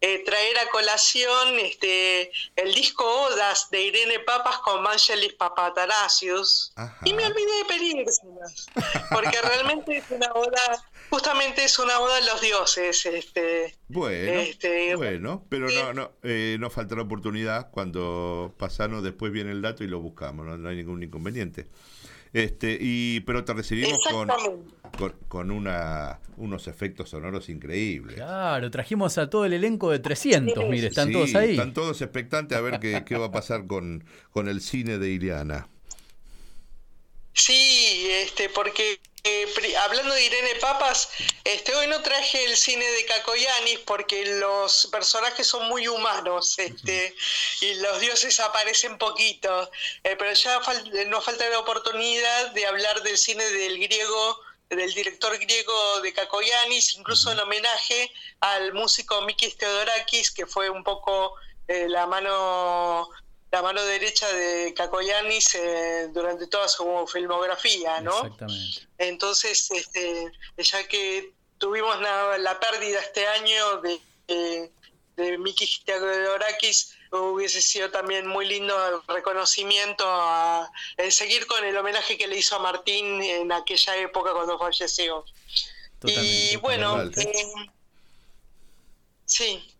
eh, 0.00 0.24
traer 0.24 0.58
a 0.58 0.70
colación 0.70 1.58
este 1.58 2.30
el 2.56 2.74
disco 2.74 3.04
Odas 3.04 3.68
de 3.70 3.82
Irene 3.82 4.20
Papas 4.20 4.58
con 4.58 4.82
Vangelis 4.82 5.34
Papatarasius 5.34 6.72
y 7.04 7.12
me 7.12 7.26
olvidé 7.26 7.58
de 7.58 7.64
pedírselas 7.68 8.66
porque 9.10 9.36
realmente 9.42 9.98
es 9.98 10.10
una 10.10 10.32
oda 10.32 10.84
justamente 11.10 11.64
es 11.64 11.78
una 11.78 11.98
oda 12.00 12.16
a 12.16 12.20
los 12.20 12.40
dioses 12.40 13.04
este 13.04 13.76
Bueno, 13.88 14.40
Este, 14.40 14.94
bueno, 14.96 15.44
pero 15.48 15.68
no, 15.68 15.92
no, 15.92 16.12
eh, 16.22 16.56
no 16.58 16.70
falta 16.70 16.94
la 16.94 17.02
oportunidad 17.02 17.70
cuando 17.70 18.54
pasarnos, 18.58 19.02
después 19.02 19.32
viene 19.32 19.50
el 19.50 19.60
dato 19.60 19.84
y 19.84 19.88
lo 19.88 20.00
buscamos, 20.00 20.46
no, 20.46 20.56
no 20.56 20.68
hay 20.68 20.76
ningún 20.76 21.02
inconveniente. 21.02 21.66
Este, 22.32 22.78
y, 22.80 23.20
pero 23.20 23.44
te 23.44 23.52
recibimos 23.52 24.00
con. 24.08 24.28
Con, 24.98 25.14
con 25.28 25.50
una, 25.50 26.20
unos 26.36 26.66
efectos 26.68 27.10
sonoros 27.10 27.48
increíbles. 27.48 28.16
Claro, 28.16 28.70
trajimos 28.70 29.16
a 29.18 29.28
todo 29.30 29.44
el 29.44 29.52
elenco 29.52 29.90
de 29.90 29.98
300, 29.98 30.68
mire, 30.68 30.88
están 30.88 31.08
Sí, 31.08 31.12
todos 31.12 31.34
ahí. 31.34 31.52
Están 31.52 31.72
todos 31.74 32.00
expectantes 32.02 32.56
a 32.56 32.60
ver 32.60 32.80
qué, 32.80 33.02
qué 33.06 33.16
va 33.16 33.26
a 33.26 33.32
pasar 33.32 33.66
con, 33.66 34.04
con 34.30 34.48
el 34.48 34.60
cine 34.60 34.98
de 34.98 35.10
Ileana. 35.10 35.68
Sí, 37.32 38.08
este, 38.10 38.48
porque 38.48 39.00
eh, 39.22 39.46
pri- 39.54 39.74
hablando 39.76 40.12
de 40.12 40.24
Irene 40.26 40.56
Papas, 40.60 41.10
este, 41.44 41.74
hoy 41.74 41.86
no 41.86 42.02
traje 42.02 42.44
el 42.44 42.56
cine 42.56 42.84
de 42.84 43.04
Cacoyanis 43.06 43.78
porque 43.86 44.38
los 44.40 44.88
personajes 44.90 45.46
son 45.46 45.68
muy 45.68 45.86
humanos 45.86 46.58
este, 46.58 47.14
y 47.60 47.74
los 47.80 48.00
dioses 48.00 48.40
aparecen 48.40 48.98
poquito, 48.98 49.70
Eh, 50.02 50.16
pero 50.18 50.32
ya 50.32 50.60
fal- 50.60 51.06
nos 51.08 51.24
falta 51.24 51.48
la 51.48 51.60
oportunidad 51.60 52.50
de 52.52 52.66
hablar 52.66 53.02
del 53.02 53.16
cine 53.16 53.44
del 53.44 53.78
griego 53.78 54.40
del 54.70 54.92
director 54.94 55.36
griego 55.38 56.00
de 56.00 56.12
Cacoyanis, 56.12 56.94
incluso 56.94 57.32
en 57.32 57.40
homenaje 57.40 58.10
al 58.40 58.72
músico 58.72 59.20
Mikis 59.22 59.56
Theodorakis, 59.56 60.30
que 60.30 60.46
fue 60.46 60.70
un 60.70 60.84
poco 60.84 61.34
eh, 61.68 61.88
la 61.88 62.06
mano 62.06 63.08
la 63.52 63.62
mano 63.62 63.82
derecha 63.82 64.32
de 64.32 64.72
Cacoyanis 64.76 65.56
eh, 65.56 66.08
durante 66.12 66.46
toda 66.46 66.68
su 66.68 66.84
filmografía, 67.12 68.00
¿no? 68.00 68.16
Exactamente. 68.18 68.86
Entonces, 68.98 69.68
este, 69.72 70.30
ya 70.56 70.86
que 70.86 71.32
tuvimos 71.58 72.00
la, 72.00 72.38
la 72.38 72.60
pérdida 72.60 73.00
este 73.00 73.26
año 73.26 73.80
de, 73.80 74.00
de, 74.28 74.72
de 75.16 75.38
Mikis 75.38 75.82
Theodorakis, 75.84 76.96
hubiese 77.10 77.60
sido 77.60 77.90
también 77.90 78.26
muy 78.26 78.46
lindo 78.46 78.74
el 78.88 79.14
reconocimiento 79.14 80.04
a, 80.06 80.70
el 80.96 81.10
seguir 81.12 81.46
con 81.46 81.64
el 81.64 81.76
homenaje 81.76 82.16
que 82.16 82.28
le 82.28 82.36
hizo 82.36 82.56
a 82.56 82.60
Martín 82.60 83.22
en 83.22 83.50
aquella 83.52 83.96
época 83.96 84.32
cuando 84.32 84.58
falleció. 84.58 85.24
y 86.04 86.56
bueno, 86.56 87.02
eh, 87.02 87.52
sí, 89.24 89.74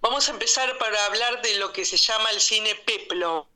vamos 0.00 0.28
a 0.28 0.32
empezar 0.32 0.76
para 0.78 1.04
hablar 1.06 1.40
de 1.42 1.56
lo 1.58 1.72
que 1.72 1.84
se 1.84 1.96
llama 1.96 2.30
el 2.30 2.40
cine 2.40 2.74
peplo, 2.74 3.48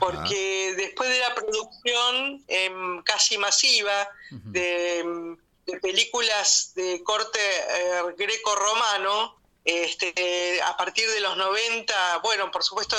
porque 0.00 0.74
después 0.76 1.10
de 1.10 1.18
la 1.18 1.34
producción 1.34 2.44
em, 2.46 3.02
casi 3.02 3.36
masiva 3.36 4.08
de, 4.30 5.00
em, 5.00 5.36
de 5.66 5.80
películas 5.80 6.72
de 6.74 7.02
corte 7.02 7.38
eh, 7.40 8.02
greco-romano, 8.16 9.38
este, 9.70 10.60
a 10.62 10.76
partir 10.78 11.06
de 11.10 11.20
los 11.20 11.36
90, 11.36 12.18
bueno, 12.22 12.50
por 12.50 12.64
supuesto, 12.64 12.96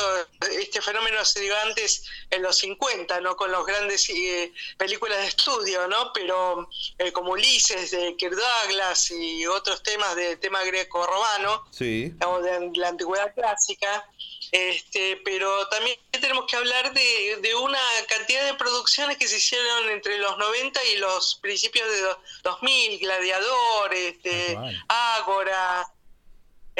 este 0.51 0.81
fenómeno 0.83 1.25
se 1.25 1.39
dio 1.39 1.57
antes 1.61 2.03
en 2.29 2.43
los 2.43 2.57
50, 2.59 3.19
¿no? 3.21 3.35
Con 3.35 3.51
los 3.51 3.65
grandes 3.65 4.07
eh, 4.11 4.53
películas 4.77 5.17
de 5.17 5.27
estudio, 5.27 5.87
¿no? 5.87 6.13
Pero 6.13 6.69
eh, 6.99 7.11
como 7.11 7.31
Ulises 7.31 7.89
de 7.89 8.15
Kirk 8.17 8.35
Douglas 8.35 9.09
y 9.09 9.47
otros 9.47 9.81
temas 9.81 10.15
de 10.15 10.37
tema 10.37 10.63
greco-romano, 10.63 11.65
Sí. 11.71 12.13
o 12.23 12.39
de 12.39 12.69
la 12.75 12.89
antigüedad 12.89 13.33
clásica, 13.33 14.07
este, 14.51 15.19
pero 15.25 15.67
también 15.69 15.97
tenemos 16.11 16.45
que 16.45 16.55
hablar 16.55 16.93
de, 16.93 17.37
de 17.41 17.55
una 17.55 17.79
cantidad 18.07 18.45
de 18.45 18.53
producciones 18.53 19.17
que 19.17 19.27
se 19.27 19.37
hicieron 19.37 19.89
entre 19.89 20.19
los 20.19 20.37
90 20.37 20.83
y 20.85 20.97
los 20.97 21.35
principios 21.41 21.89
de 21.89 22.01
do- 22.01 22.19
2000, 22.43 22.99
Gladiador, 22.99 23.93
este, 23.93 24.55
Ágora, 24.87 25.87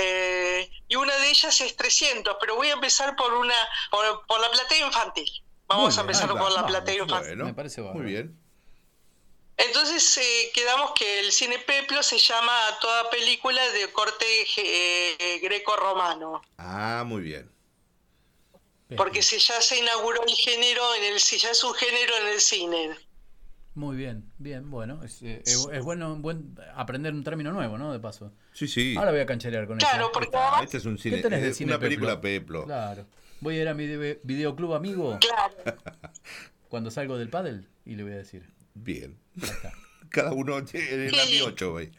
eh, 0.01 0.69
y 0.87 0.95
una 0.95 1.13
de 1.17 1.29
ellas 1.29 1.59
es 1.59 1.75
300, 1.75 2.37
pero 2.39 2.55
voy 2.55 2.69
a 2.69 2.73
empezar 2.73 3.17
por 3.17 3.33
una 3.33 3.55
por, 3.91 4.25
por 4.25 4.39
la 4.39 4.49
platea 4.49 4.85
infantil. 4.85 5.29
Vamos 5.67 5.97
a 5.97 6.01
empezar 6.01 6.29
por 6.29 6.51
la 6.51 6.65
platea 6.65 6.95
infantil. 6.95 7.35
Bueno, 7.35 7.45
Me 7.45 7.53
parece 7.53 7.81
muy 7.81 8.05
bien. 8.05 8.39
Entonces 9.57 10.17
eh, 10.17 10.51
quedamos 10.53 10.93
que 10.93 11.19
el 11.19 11.33
cine 11.33 11.59
peplo 11.59 12.01
se 12.01 12.17
llama 12.17 12.67
a 12.67 12.79
toda 12.79 13.09
película 13.09 13.61
de 13.71 13.91
corte 13.91 14.25
eh, 14.55 15.39
greco-romano. 15.43 16.41
Ah, 16.57 17.03
muy 17.05 17.21
bien. 17.21 17.51
Porque 18.95 19.21
si 19.21 19.37
ya 19.37 19.61
se 19.61 19.77
inauguró 19.77 20.23
el 20.25 20.33
género, 20.33 20.95
en 20.95 21.03
el, 21.03 21.19
si 21.19 21.37
ya 21.37 21.51
es 21.51 21.63
un 21.63 21.73
género 21.73 22.15
en 22.17 22.27
el 22.27 22.41
cine. 22.41 22.97
Muy 23.75 23.95
bien, 23.95 24.31
bien, 24.39 24.69
bueno. 24.71 25.03
Es, 25.03 25.21
eh, 25.21 25.41
es- 25.45 25.67
es 25.71 25.83
bueno 25.83 26.15
buen 26.17 26.55
aprender 26.75 27.13
un 27.13 27.23
término 27.23 27.51
nuevo, 27.51 27.77
¿no? 27.77 27.93
De 27.93 27.99
paso. 27.99 28.33
Sí, 28.53 28.67
sí. 28.67 28.95
Ahora 28.97 29.11
voy 29.11 29.19
a 29.21 29.25
cancherear 29.25 29.67
con 29.67 29.77
Claro, 29.77 30.05
eso. 30.05 30.11
porque 30.11 30.29
Ah, 30.33 30.61
este 30.63 30.77
es 30.77 30.85
un 30.85 30.97
cine, 30.97 31.17
¿Qué 31.17 31.21
tenés 31.23 31.41
de 31.41 31.49
es 31.49 31.57
cine 31.57 31.71
una 31.71 31.79
película 31.79 32.19
peplo. 32.19 32.65
Claro. 32.65 33.05
Voy 33.41 33.57
a 33.57 33.61
ir 33.61 33.67
a 33.69 33.73
mi 33.73 33.85
de- 33.87 34.19
videoclub 34.23 34.73
amigo 34.73 35.17
Claro. 35.21 35.55
cuando 36.67 36.91
salgo 36.91 37.17
del 37.17 37.29
pádel 37.29 37.69
y 37.85 37.95
le 37.95 38.03
voy 38.03 38.11
a 38.13 38.17
decir. 38.17 38.51
Bien. 38.73 39.17
Ya 39.35 39.47
está. 39.47 39.71
Cada 40.09 40.33
uno 40.33 40.63
tiene 40.65 41.05
el 41.05 41.13
Sí. 41.15 41.41
8, 41.41 41.71
güey. 41.71 41.91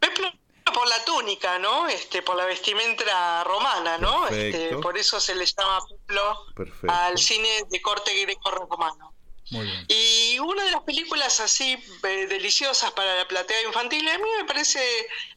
Peplo 0.00 0.28
por 0.64 0.88
la 0.88 1.04
túnica, 1.04 1.58
¿no? 1.58 1.86
Este, 1.88 2.22
por 2.22 2.36
la 2.36 2.46
vestimenta 2.46 3.44
romana, 3.44 3.98
¿no? 3.98 4.26
Este, 4.28 4.76
por 4.78 4.96
eso 4.98 5.20
se 5.20 5.34
le 5.36 5.44
llama 5.46 5.78
peplo 5.88 6.22
Perfecto. 6.56 6.90
al 6.90 7.16
cine 7.18 7.48
de 7.70 7.80
corte 7.82 8.10
greco-romano. 8.22 9.13
Y 9.88 10.38
una 10.38 10.64
de 10.64 10.70
las 10.70 10.82
películas 10.82 11.38
así 11.40 11.76
eh, 12.02 12.26
deliciosas 12.26 12.90
para 12.92 13.16
la 13.16 13.28
platea 13.28 13.62
infantil, 13.62 14.08
a 14.08 14.18
mí 14.18 14.28
me 14.38 14.44
parece 14.44 14.80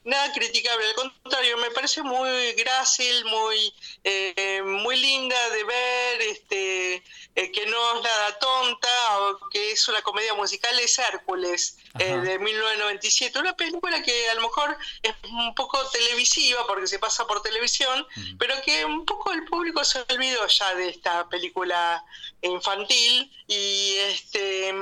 nada 0.06 0.32
criticable, 0.34 0.86
al 0.86 0.96
contrario, 0.96 1.58
me 1.58 1.72
parece 1.72 2.02
muy 2.02 2.54
grácil, 2.54 3.26
muy, 3.26 3.74
eh, 4.04 4.62
muy 4.64 4.98
linda 4.98 5.50
de 5.50 5.64
ver, 5.64 6.22
este, 6.22 7.04
eh, 7.36 7.52
que 7.52 7.66
no 7.66 7.98
es 7.98 8.04
nada 8.04 8.40
tonta, 8.40 9.20
o 9.20 9.50
que 9.50 9.72
es 9.72 9.88
una 9.90 10.02
comedia 10.02 10.34
musical, 10.34 10.80
es 10.80 10.98
Hércules, 10.98 11.78
eh, 12.00 12.18
de 12.18 12.40
1997. 12.40 13.40
Una 13.40 13.56
película 13.56 14.02
que 14.04 14.30
a 14.30 14.36
lo 14.36 14.42
mejor 14.42 14.78
es 15.04 15.14
un 15.30 15.54
poco 15.56 15.80
televisiva, 15.90 16.66
porque 16.68 16.88
se 16.88 17.00
pasa 17.00 17.26
por 17.28 17.42
televisión, 17.42 18.06
pero 18.40 18.54
que 18.66 18.86
un 18.86 19.06
poco 19.06 19.32
el 19.32 19.46
público 19.46 19.84
se 19.84 20.04
olvidó 20.10 20.46
ya 20.48 20.76
de 20.76 20.90
esta 20.90 21.28
película 21.30 22.04
infantil 22.42 23.32
y 23.48 23.96
este 24.10 24.74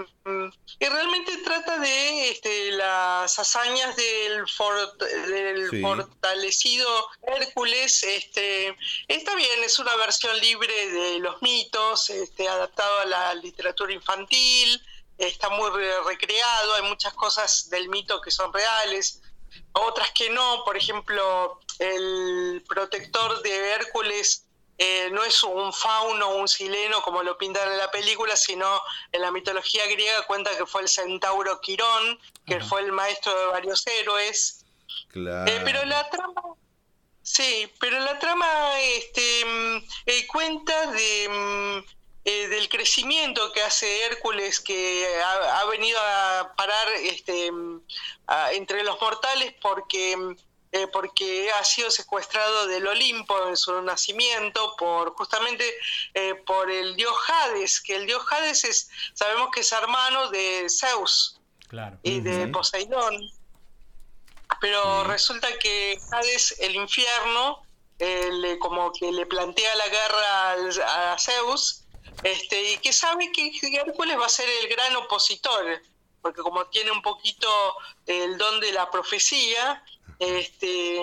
y 0.79 0.85
realmente 0.87 1.37
trata 1.37 1.77
de 1.79 2.29
este, 2.31 2.71
las 2.71 3.37
hazañas 3.39 3.95
del, 3.95 4.47
for- 4.49 4.97
del 4.97 5.69
Sí. 5.69 5.81
fortalecido 5.81 7.07
Hércules 7.21 8.03
este 8.03 8.75
está 9.07 9.35
bien 9.35 9.63
es 9.63 9.79
una 9.79 9.95
versión 9.95 10.37
libre 10.39 10.73
de 10.91 11.19
los 11.19 11.41
mitos 11.41 12.09
este 12.09 12.47
adaptado 12.49 12.99
a 12.99 13.05
la 13.05 13.33
literatura 13.35 13.93
infantil 13.93 14.81
está 15.17 15.49
muy 15.49 15.69
re- 15.71 16.03
recreado 16.03 16.73
hay 16.75 16.83
muchas 16.83 17.13
cosas 17.13 17.69
del 17.69 17.89
mito 17.89 18.21
que 18.21 18.31
son 18.31 18.51
reales 18.53 19.21
otras 19.71 20.11
que 20.11 20.29
no, 20.29 20.63
por 20.65 20.75
ejemplo, 20.75 21.59
el 21.79 22.63
protector 22.67 23.41
de 23.41 23.71
Hércules 23.73 24.45
eh, 24.77 25.09
no 25.11 25.23
es 25.23 25.41
un 25.43 25.71
fauno 25.71 26.27
o 26.29 26.35
un 26.37 26.47
sileno 26.49 27.01
como 27.01 27.23
lo 27.23 27.37
pintan 27.37 27.71
en 27.71 27.77
la 27.77 27.89
película, 27.91 28.35
sino 28.35 28.81
en 29.13 29.21
la 29.21 29.31
mitología 29.31 29.85
griega 29.87 30.25
cuenta 30.27 30.55
que 30.57 30.65
fue 30.65 30.81
el 30.81 30.89
centauro 30.89 31.61
Quirón, 31.61 32.19
que 32.45 32.59
fue 32.59 32.81
el 32.81 32.91
maestro 32.91 33.37
de 33.37 33.45
varios 33.47 33.87
héroes. 33.87 34.65
Claro. 35.09 35.49
Eh, 35.49 35.61
pero 35.63 35.85
la 35.85 36.09
trama, 36.09 36.41
sí, 37.21 37.71
pero 37.79 37.99
la 37.99 38.19
trama 38.19 38.47
este, 38.81 39.45
mm, 39.45 39.77
eh, 40.07 40.27
cuenta 40.27 40.91
de, 40.91 41.29
mm, 41.29 41.95
eh, 42.25 42.47
del 42.47 42.67
crecimiento 42.69 43.51
que 43.53 43.61
hace 43.61 44.03
Hércules, 44.05 44.59
que 44.59 45.07
ha, 45.23 45.59
ha 45.61 45.65
venido 45.65 45.99
a 46.01 46.53
parar 46.57 46.87
este, 47.03 47.51
a- 48.27 48.51
entre 48.53 48.83
los 48.83 48.99
mortales 48.99 49.53
porque, 49.61 50.17
eh, 50.71 50.87
porque 50.87 51.51
ha 51.51 51.63
sido 51.63 51.91
secuestrado 51.91 52.65
del 52.67 52.87
Olimpo 52.87 53.47
en 53.47 53.55
su 53.55 53.79
nacimiento 53.83 54.75
por 54.75 55.13
justamente 55.15 55.71
eh, 56.15 56.33
por 56.47 56.71
el 56.71 56.95
dios 56.95 57.15
Hades, 57.29 57.79
que 57.79 57.95
el 57.95 58.07
dios 58.07 58.23
Hades 58.31 58.63
es, 58.63 58.89
sabemos 59.13 59.49
que 59.53 59.59
es 59.61 59.71
hermano 59.71 60.29
de 60.31 60.65
Zeus 60.69 61.39
Claro. 61.67 61.97
y 62.03 62.19
de 62.21 62.47
Poseidón. 62.47 63.29
Pero 64.61 65.03
resulta 65.03 65.47
que 65.59 65.97
Hades, 66.11 66.55
el 66.59 66.75
infierno, 66.75 67.61
eh, 67.99 68.29
le- 68.31 68.57
como 68.59 68.91
que 68.91 69.11
le 69.11 69.25
plantea 69.25 69.75
la 69.75 69.87
guerra 69.89 71.13
a 71.13 71.17
Zeus, 71.19 71.84
este, 72.23 72.71
y 72.73 72.77
que 72.77 72.93
sabe 72.93 73.31
que 73.31 73.51
Hércules 73.61 74.17
va 74.19 74.25
a 74.25 74.29
ser 74.29 74.47
el 74.61 74.67
gran 74.69 74.95
opositor, 74.95 75.81
porque 76.21 76.41
como 76.41 76.65
tiene 76.67 76.91
un 76.91 77.01
poquito 77.01 77.47
el 78.07 78.37
don 78.37 78.59
de 78.59 78.71
la 78.71 78.89
profecía, 78.89 79.83
este, 80.19 81.01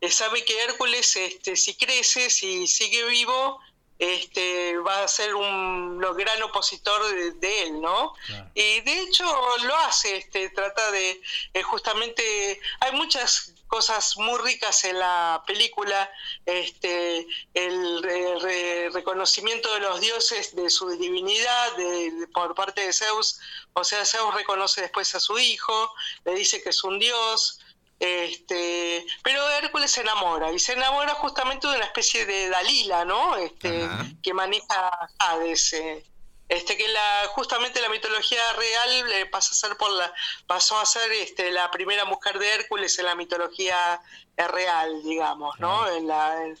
eh, 0.00 0.10
sabe 0.10 0.44
que 0.44 0.60
Hércules, 0.64 1.16
este, 1.16 1.56
si 1.56 1.74
crece, 1.76 2.30
si 2.30 2.66
sigue 2.66 3.04
vivo, 3.06 3.60
este, 3.98 4.78
va 4.78 5.02
a 5.02 5.08
ser 5.08 5.34
un 5.34 5.98
lo- 6.00 6.14
gran 6.14 6.40
opositor 6.44 7.04
de, 7.12 7.32
de 7.32 7.62
él, 7.64 7.80
¿no? 7.80 8.14
Y 8.54 8.80
de 8.82 9.00
hecho 9.02 9.24
lo 9.64 9.76
hace, 9.78 10.16
este, 10.18 10.50
trata 10.50 10.90
de 10.92 11.20
eh, 11.54 11.62
justamente, 11.62 12.60
hay 12.80 12.92
muchas 12.92 13.54
cosas 13.68 14.16
muy 14.16 14.38
ricas 14.40 14.84
en 14.84 14.98
la 14.98 15.42
película, 15.46 16.10
este, 16.46 17.26
el 17.54 18.02
re- 18.02 18.38
re- 18.40 18.90
reconocimiento 18.90 19.72
de 19.74 19.80
los 19.80 20.00
dioses 20.00 20.56
de 20.56 20.68
su 20.70 20.88
divinidad 20.98 21.76
de- 21.76 22.10
de- 22.10 22.26
por 22.28 22.54
parte 22.54 22.80
de 22.86 22.92
Zeus, 22.92 23.38
o 23.74 23.84
sea, 23.84 24.04
Zeus 24.04 24.34
reconoce 24.34 24.80
después 24.80 25.14
a 25.14 25.20
su 25.20 25.38
hijo, 25.38 25.94
le 26.24 26.34
dice 26.34 26.62
que 26.62 26.70
es 26.70 26.82
un 26.82 26.98
dios, 26.98 27.60
este, 28.00 29.04
pero 29.22 29.48
Hércules 29.50 29.90
se 29.90 30.00
enamora 30.02 30.52
y 30.52 30.58
se 30.58 30.72
enamora 30.72 31.14
justamente 31.14 31.66
de 31.68 31.76
una 31.76 31.84
especie 31.84 32.26
de 32.26 32.48
Dalila, 32.48 33.04
¿no? 33.04 33.36
Este, 33.36 33.88
que 34.22 34.32
maneja 34.34 34.90
Hades. 35.18 35.72
eh. 35.74 36.04
Este 36.48 36.76
que 36.76 36.88
la 36.88 37.26
justamente 37.28 37.80
la 37.80 37.88
mitología 37.90 38.52
real 38.54 39.08
le 39.10 39.26
pasa 39.26 39.50
a 39.50 39.54
ser 39.54 39.76
por 39.76 39.90
la 39.90 40.12
pasó 40.46 40.78
a 40.78 40.86
ser 40.86 41.10
este 41.12 41.50
la 41.50 41.70
primera 41.70 42.04
mujer 42.06 42.38
de 42.38 42.48
Hércules 42.54 42.98
en 42.98 43.04
la 43.04 43.14
mitología 43.14 44.00
eh, 44.36 44.48
real, 44.48 45.02
digamos, 45.02 45.58
¿no? 45.60 45.86
En 45.90 46.06
la, 46.06 46.44
en 46.46 46.58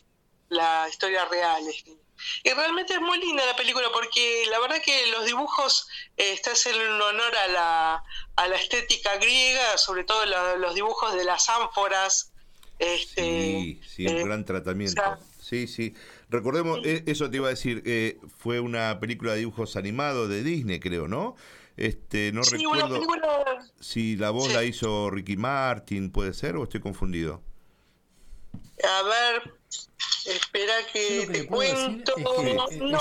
la 0.50 0.86
historia 0.90 1.24
real. 1.24 1.66
este. 1.66 1.96
Y 2.42 2.50
realmente 2.52 2.94
es 2.94 3.00
muy 3.00 3.16
linda 3.18 3.46
la 3.46 3.54
película 3.56 3.88
porque 3.92 4.44
la 4.50 4.58
verdad 4.58 4.82
que 4.84 5.06
los 5.06 5.24
dibujos 5.24 5.88
eh, 6.16 6.32
está 6.32 6.50
haciendo 6.50 6.82
un 6.96 7.00
honor 7.00 7.36
a 7.36 7.46
la, 7.46 8.04
a 8.36 8.48
la 8.48 8.56
estética 8.56 9.16
griega, 9.18 9.78
sobre 9.78 10.02
todo 10.04 10.26
la- 10.26 10.56
los 10.56 10.74
dibujos 10.74 11.14
de 11.14 11.24
las 11.24 11.48
ánforas. 11.48 12.32
Este, 12.78 13.22
Sí, 13.22 13.80
sí, 13.88 14.06
un 14.06 14.16
eh, 14.18 14.24
gran 14.24 14.44
tratamiento. 14.44 15.00
o 15.00 15.04
sea- 15.04 15.18
Sí, 15.40 15.66
sí. 15.66 15.94
Recordemos, 16.30 16.80
eh, 16.84 17.04
eso 17.06 17.30
te 17.30 17.36
iba 17.38 17.46
a 17.46 17.50
decir, 17.50 17.82
eh, 17.86 18.18
fue 18.36 18.60
una 18.60 19.00
película 19.00 19.32
de 19.32 19.38
dibujos 19.38 19.76
animados 19.76 20.28
de 20.28 20.42
Disney, 20.42 20.78
creo, 20.78 21.08
¿no? 21.08 21.36
Este, 21.76 22.32
no 22.32 22.42
sí, 22.44 22.66
una 22.66 22.82
recuerdo 22.82 22.94
película 22.96 23.66
si 23.80 24.16
la 24.16 24.30
voz 24.30 24.52
la 24.52 24.64
hizo 24.64 25.10
Ricky 25.10 25.36
Martin, 25.36 26.10
¿puede 26.10 26.34
ser 26.34 26.56
o 26.56 26.64
estoy 26.64 26.80
confundido? 26.80 27.40
A 28.82 29.02
ver, 29.02 29.54
espera 30.26 30.74
que 30.92 31.28
te 31.32 31.46
cuento. 31.46 32.14
no, 32.80 33.00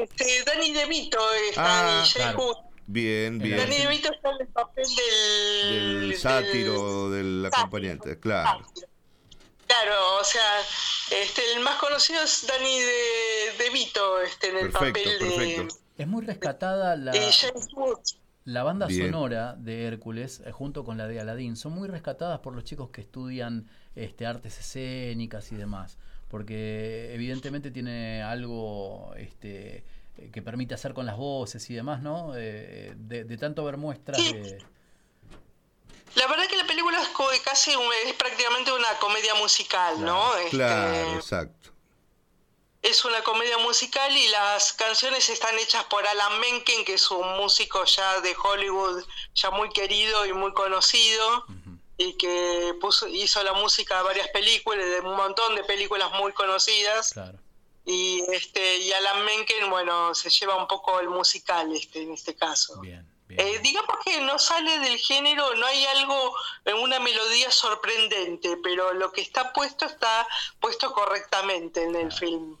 este, 0.00 0.44
Danny 0.44 0.72
DeVito 0.72 1.18
está 1.50 2.02
Ah, 2.02 2.06
claro. 2.14 2.56
Bien, 2.86 3.38
bien. 3.38 3.56
Danny 3.56 3.76
DeVito 3.76 4.12
está 4.12 4.30
en 4.30 4.40
el 4.40 4.48
papel 4.48 4.84
del... 4.96 6.00
Del 6.08 6.18
sátiro, 6.18 7.10
del 7.10 7.46
acompañante, 7.46 8.18
claro. 8.18 8.66
Claro, 9.66 10.16
o 10.20 10.24
sea, 10.24 10.60
este, 11.10 11.40
el 11.54 11.60
más 11.60 11.76
conocido 11.76 12.22
es 12.22 12.46
Danny 12.46 12.78
de, 12.80 13.64
DeVito 13.64 14.20
este, 14.20 14.50
en 14.50 14.56
el 14.58 14.70
Perfecto, 14.70 15.00
papel 15.00 15.18
de... 15.18 15.36
perfecto. 15.36 15.76
Es 15.96 16.06
muy 16.08 16.24
rescatada 16.24 16.96
la, 16.96 17.16
y 17.16 17.20
James 17.32 17.68
Wood. 17.74 17.98
la 18.44 18.62
banda 18.64 18.86
Bien. 18.86 19.12
sonora 19.12 19.54
de 19.56 19.84
Hércules 19.86 20.42
eh, 20.44 20.50
junto 20.50 20.84
con 20.84 20.98
la 20.98 21.06
de 21.06 21.20
Aladdin. 21.20 21.56
Son 21.56 21.72
muy 21.72 21.88
rescatadas 21.88 22.40
por 22.40 22.54
los 22.54 22.64
chicos 22.64 22.90
que 22.90 23.00
estudian 23.00 23.68
este, 23.94 24.26
artes 24.26 24.58
escénicas 24.58 25.52
y 25.52 25.56
demás. 25.56 25.98
Porque 26.28 27.14
evidentemente 27.14 27.70
tiene 27.70 28.22
algo 28.22 29.14
este, 29.16 29.84
eh, 30.16 30.30
que 30.32 30.42
permite 30.42 30.74
hacer 30.74 30.92
con 30.94 31.06
las 31.06 31.16
voces 31.16 31.68
y 31.70 31.74
demás, 31.74 32.02
¿no? 32.02 32.32
Eh, 32.36 32.94
de, 32.96 33.24
de 33.24 33.36
tanto 33.36 33.64
ver 33.64 33.76
muestras 33.76 34.18
de... 34.18 34.58
La 36.16 36.26
verdad 36.28 36.44
que 36.48 36.53
es 37.22 37.40
co- 37.40 37.44
casi 37.44 37.74
un- 37.76 37.92
es 38.04 38.12
prácticamente 38.14 38.72
una 38.72 38.98
comedia 38.98 39.34
musical, 39.36 40.04
¿no? 40.04 40.36
Este, 40.36 40.56
Claro, 40.56 41.14
exacto. 41.14 41.70
Es 42.82 43.04
una 43.06 43.22
comedia 43.22 43.56
musical 43.58 44.14
y 44.14 44.28
las 44.28 44.74
canciones 44.74 45.28
están 45.30 45.58
hechas 45.58 45.84
por 45.84 46.06
Alan 46.06 46.38
Menken, 46.40 46.84
que 46.84 46.94
es 46.94 47.10
un 47.10 47.36
músico 47.38 47.82
ya 47.86 48.20
de 48.20 48.36
Hollywood, 48.42 49.02
ya 49.34 49.50
muy 49.50 49.70
querido 49.70 50.26
y 50.26 50.34
muy 50.34 50.52
conocido, 50.52 51.46
y 51.96 52.14
que 52.18 52.74
puso, 52.82 53.06
hizo 53.08 53.42
la 53.42 53.54
música 53.54 53.96
de 53.98 54.02
varias 54.02 54.28
películas, 54.28 54.84
de 54.84 55.00
un 55.00 55.16
montón 55.16 55.54
de 55.54 55.64
películas 55.64 56.10
muy 56.20 56.32
conocidas. 56.32 57.12
Claro. 57.14 57.38
Y 57.86 58.22
este 58.32 58.78
y 58.78 58.92
Alan 58.92 59.24
Menken, 59.24 59.70
bueno, 59.70 60.14
se 60.14 60.28
lleva 60.28 60.56
un 60.56 60.66
poco 60.68 61.00
el 61.00 61.08
musical 61.08 61.74
este 61.74 62.02
en 62.02 62.12
este 62.12 62.34
caso. 62.34 62.80
Eh, 63.30 63.58
digamos 63.62 63.96
que 64.04 64.20
no 64.20 64.38
sale 64.38 64.78
del 64.80 64.98
género, 64.98 65.54
no 65.56 65.66
hay 65.66 65.84
algo, 65.86 66.34
en 66.64 66.76
una 66.76 67.00
melodía 67.00 67.50
sorprendente, 67.50 68.56
pero 68.62 68.92
lo 68.92 69.10
que 69.12 69.22
está 69.22 69.52
puesto 69.52 69.86
está 69.86 70.26
puesto 70.60 70.92
correctamente 70.92 71.82
en 71.84 71.96
el 71.96 72.12
film. 72.12 72.56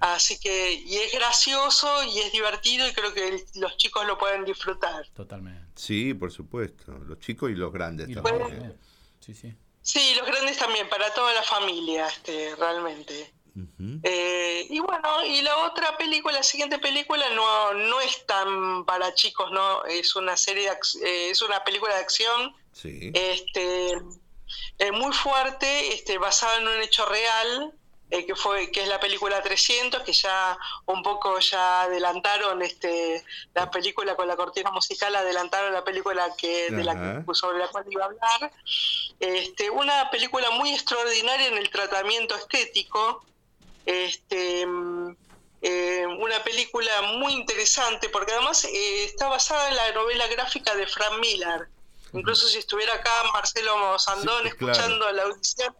Así 0.00 0.38
que, 0.38 0.72
y 0.74 0.96
es 0.96 1.12
gracioso 1.12 2.02
y 2.04 2.18
es 2.18 2.30
divertido 2.32 2.86
y 2.86 2.92
creo 2.92 3.14
que 3.14 3.28
el- 3.28 3.44
los 3.54 3.76
chicos 3.78 4.06
lo 4.06 4.18
pueden 4.18 4.44
disfrutar. 4.44 5.08
Totalmente. 5.14 5.64
Sí, 5.76 6.12
por 6.14 6.30
supuesto. 6.30 6.92
Los 7.06 7.18
chicos 7.20 7.50
y 7.50 7.54
los 7.54 7.72
grandes 7.72 8.12
también. 8.12 8.38
grandes, 8.38 8.70
¿eh? 8.70 8.76
Sí, 9.20 9.34
sí. 9.34 9.54
Sí, 9.80 10.14
los 10.16 10.26
grandes 10.26 10.58
también, 10.58 10.88
para 10.88 11.12
toda 11.14 11.32
la 11.32 11.42
familia, 11.42 12.06
este, 12.08 12.54
realmente. 12.56 13.32
Eh, 14.02 14.66
y 14.68 14.80
bueno, 14.80 15.24
y 15.24 15.42
la 15.42 15.56
otra 15.58 15.96
película, 15.96 16.34
la 16.34 16.42
siguiente 16.42 16.78
película 16.78 17.24
no, 17.30 17.74
no 17.74 18.00
es 18.00 18.26
tan 18.26 18.84
para 18.84 19.14
chicos, 19.14 19.50
no, 19.52 19.84
es 19.84 20.16
una 20.16 20.36
serie, 20.36 20.70
de 20.70 21.06
eh, 21.06 21.30
es 21.30 21.40
una 21.42 21.62
película 21.62 21.94
de 21.94 22.00
acción, 22.00 22.54
Sí. 22.72 23.12
este, 23.14 23.92
eh, 24.78 24.90
muy 24.92 25.12
fuerte, 25.12 25.94
este, 25.94 26.18
basada 26.18 26.56
en 26.56 26.66
un 26.66 26.82
hecho 26.82 27.06
real, 27.06 27.72
eh, 28.10 28.26
que 28.26 28.34
fue, 28.36 28.70
que 28.70 28.82
es 28.82 28.88
la 28.88 29.00
película 29.00 29.42
300, 29.42 30.02
que 30.02 30.12
ya 30.12 30.58
un 30.86 31.02
poco 31.02 31.38
ya 31.38 31.82
adelantaron, 31.82 32.60
este, 32.62 33.24
la 33.54 33.70
película 33.70 34.14
con 34.14 34.28
la 34.28 34.36
cortina 34.36 34.70
musical 34.70 35.14
adelantaron 35.16 35.72
la 35.72 35.84
película 35.84 36.28
que 36.36 36.70
de 36.70 36.84
la 36.84 36.94
que, 37.24 37.34
sobre 37.34 37.58
la 37.58 37.68
cual 37.68 37.84
iba 37.88 38.02
a 38.04 38.06
hablar. 38.06 38.52
Este, 39.20 39.70
una 39.70 40.10
película 40.10 40.50
muy 40.50 40.72
extraordinaria 40.72 41.48
en 41.48 41.56
el 41.58 41.70
tratamiento 41.70 42.34
estético. 42.36 43.24
Este, 43.86 44.66
eh, 45.62 46.06
una 46.18 46.42
película 46.44 47.02
muy 47.02 47.32
interesante 47.32 48.08
porque 48.10 48.32
además 48.32 48.64
eh, 48.64 49.04
está 49.04 49.28
basada 49.28 49.68
en 49.70 49.76
la 49.76 49.92
novela 49.92 50.26
gráfica 50.28 50.74
de 50.74 50.86
Frank 50.86 51.18
Miller. 51.20 51.68
Incluso 52.12 52.46
si 52.46 52.58
estuviera 52.58 52.94
acá 52.94 53.10
Marcelo 53.32 53.98
Sandón 53.98 54.44
Sí, 54.44 54.50
claro. 54.50 54.72
escuchando 54.72 55.10
la 55.12 55.22
audición, 55.24 55.74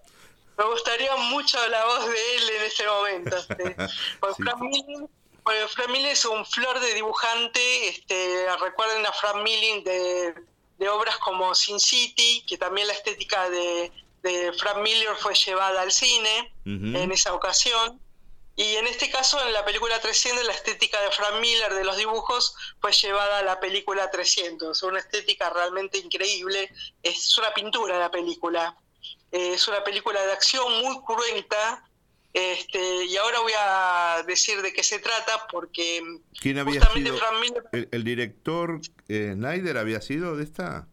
me 0.59 0.65
gustaría 0.65 1.15
mucho 1.17 1.59
la 1.69 1.85
voz 1.85 2.07
de 2.09 2.37
él 2.37 2.51
en 2.51 2.63
este 2.65 2.87
momento. 2.87 3.37
este. 3.37 3.77
Porque 4.21 4.37
Sí. 4.37 4.43
Frank 4.43 4.61
Miller, 4.61 5.09
bueno, 5.45 5.67
es 6.09 6.25
un 6.25 6.47
flor 6.47 6.81
de 6.81 6.95
dibujante. 6.95 7.89
Este, 7.89 8.47
recuerden 8.61 9.05
a 9.07 9.13
Frank 9.13 9.43
Miller 9.43 9.83
de, 9.85 10.35
de 10.79 10.89
obras 10.89 11.19
como 11.19 11.55
Sin 11.55 11.79
City, 11.79 12.45
que 12.49 12.57
también 12.59 12.87
la 12.89 12.95
estética 12.95 13.49
de, 13.51 13.93
de 14.25 14.53
Frank 14.55 14.79
Miller 14.79 15.15
fue 15.21 15.35
llevada 15.35 15.83
al 15.83 15.93
cine 15.93 16.53
en 16.65 17.13
esa 17.13 17.35
ocasión. 17.35 18.01
Y 18.57 18.77
en 18.77 18.87
este 18.87 19.11
caso, 19.11 19.39
en 19.47 19.53
la 19.53 19.65
película 19.65 20.01
300, 20.01 20.47
la 20.47 20.53
estética 20.53 21.01
de 21.03 21.11
Frank 21.11 21.41
Miller 21.41 21.75
de 21.75 21.85
los 21.85 21.97
dibujos 21.97 22.57
fue 22.81 22.93
llevada 22.93 23.39
a 23.39 23.43
la 23.43 23.61
película 23.61 24.11
300. 24.11 24.83
Una 24.85 25.01
estética 25.01 25.51
realmente 25.51 25.99
increíble. 25.99 26.73
Es 27.03 27.37
una 27.37 27.53
pintura 27.53 27.99
la 27.99 28.11
película. 28.11 28.77
Eh, 29.31 29.55
es 29.55 29.69
una 29.69 29.85
película 29.85 30.25
de 30.25 30.33
acción 30.33 30.73
muy 30.83 31.03
cruenta. 31.03 31.85
Este, 32.33 33.05
y 33.05 33.17
ahora 33.17 33.41
voy 33.41 33.53
a 33.59 34.25
decir 34.27 34.63
de 34.63 34.73
qué 34.73 34.83
se 34.83 34.99
trata 34.99 35.47
porque 35.51 36.03
¿Quién 36.41 36.59
había 36.59 36.81
justamente 36.81 37.11
sido? 37.11 37.19
Frank 37.19 37.41
Miller 37.41 37.63
¿El, 37.71 37.89
el 37.93 38.03
director 38.03 38.81
eh, 39.09 39.33
Snyder 39.35 39.79
había 39.79 40.01
sido 40.01 40.37
de 40.37 40.43
esta? 40.43 40.89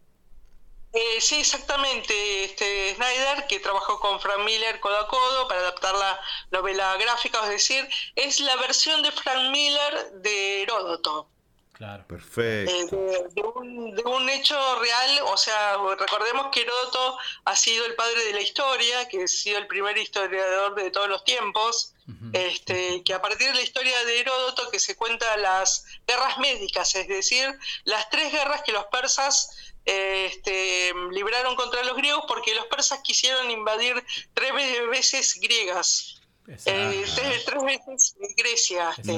Eh, 0.92 1.20
sí, 1.20 1.40
exactamente. 1.40 2.44
Este 2.44 2.94
Snyder, 2.94 3.46
que 3.46 3.60
trabajó 3.60 3.98
con 3.98 4.20
Frank 4.20 4.40
Miller 4.44 4.78
codo 4.80 4.98
a 4.98 5.08
codo 5.08 5.48
para 5.48 5.60
adaptar 5.60 5.94
la 5.94 6.20
novela 6.50 6.96
gráfica, 6.96 7.42
es 7.44 7.48
decir, 7.48 7.88
es 8.14 8.40
la 8.40 8.56
versión 8.56 9.02
de 9.02 9.10
Frank 9.10 9.50
Miller 9.50 10.12
de 10.14 10.62
Heródoto. 10.62 11.28
Claro. 11.72 12.04
Perfecto. 12.06 12.72
Eh, 12.72 12.86
de, 12.90 13.28
de 13.30 13.42
un, 13.42 13.94
de 13.96 14.02
un 14.02 14.28
hecho 14.28 14.54
real, 14.78 15.20
o 15.24 15.36
sea, 15.36 15.78
recordemos 15.98 16.48
que 16.52 16.60
Heródoto 16.60 17.18
ha 17.44 17.56
sido 17.56 17.86
el 17.86 17.96
padre 17.96 18.24
de 18.26 18.34
la 18.34 18.40
historia, 18.40 19.08
que 19.08 19.24
ha 19.24 19.26
sido 19.26 19.58
el 19.58 19.66
primer 19.66 19.98
historiador 19.98 20.76
de 20.76 20.90
todos 20.92 21.08
los 21.08 21.24
tiempos, 21.24 21.94
este, 22.32 23.02
que 23.04 23.14
a 23.14 23.22
partir 23.22 23.48
de 23.48 23.54
la 23.54 23.62
historia 23.62 24.04
de 24.04 24.20
Heródoto 24.20 24.70
que 24.70 24.78
se 24.78 24.96
cuenta 24.96 25.36
las 25.38 25.84
guerras 26.06 26.38
médicas, 26.38 26.94
es 26.94 27.08
decir, 27.08 27.52
las 27.84 28.10
tres 28.10 28.30
guerras 28.30 28.62
que 28.62 28.72
los 28.72 28.84
persas 28.86 29.71
este, 29.84 30.92
libraron 31.10 31.56
contra 31.56 31.82
los 31.84 31.96
griegos 31.96 32.24
porque 32.28 32.54
los 32.54 32.66
persas 32.66 33.00
quisieron 33.02 33.50
invadir 33.50 34.02
tres 34.34 34.52
ve- 34.54 34.86
veces 34.86 35.38
griegas, 35.40 36.20
eh, 36.66 37.04
tres, 37.14 37.44
tres 37.44 37.62
veces 37.64 38.14
Grecia. 38.36 38.90
este, 38.96 39.12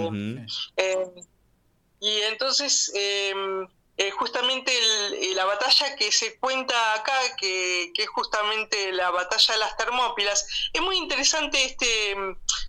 eh, 0.76 1.06
y 2.00 2.20
entonces, 2.22 2.90
eh, 2.94 3.34
eh, 3.96 4.10
justamente 4.10 4.76
el- 4.76 5.34
la 5.36 5.44
batalla 5.44 5.94
que 5.96 6.10
se 6.10 6.36
cuenta 6.38 6.94
acá, 6.94 7.16
que, 7.36 7.92
que 7.94 8.02
es 8.02 8.08
justamente 8.08 8.90
la 8.92 9.10
batalla 9.10 9.54
de 9.54 9.60
las 9.60 9.76
Termópilas. 9.76 10.46
Es 10.72 10.82
muy 10.82 10.96
interesante 10.96 11.64
este 11.64 12.12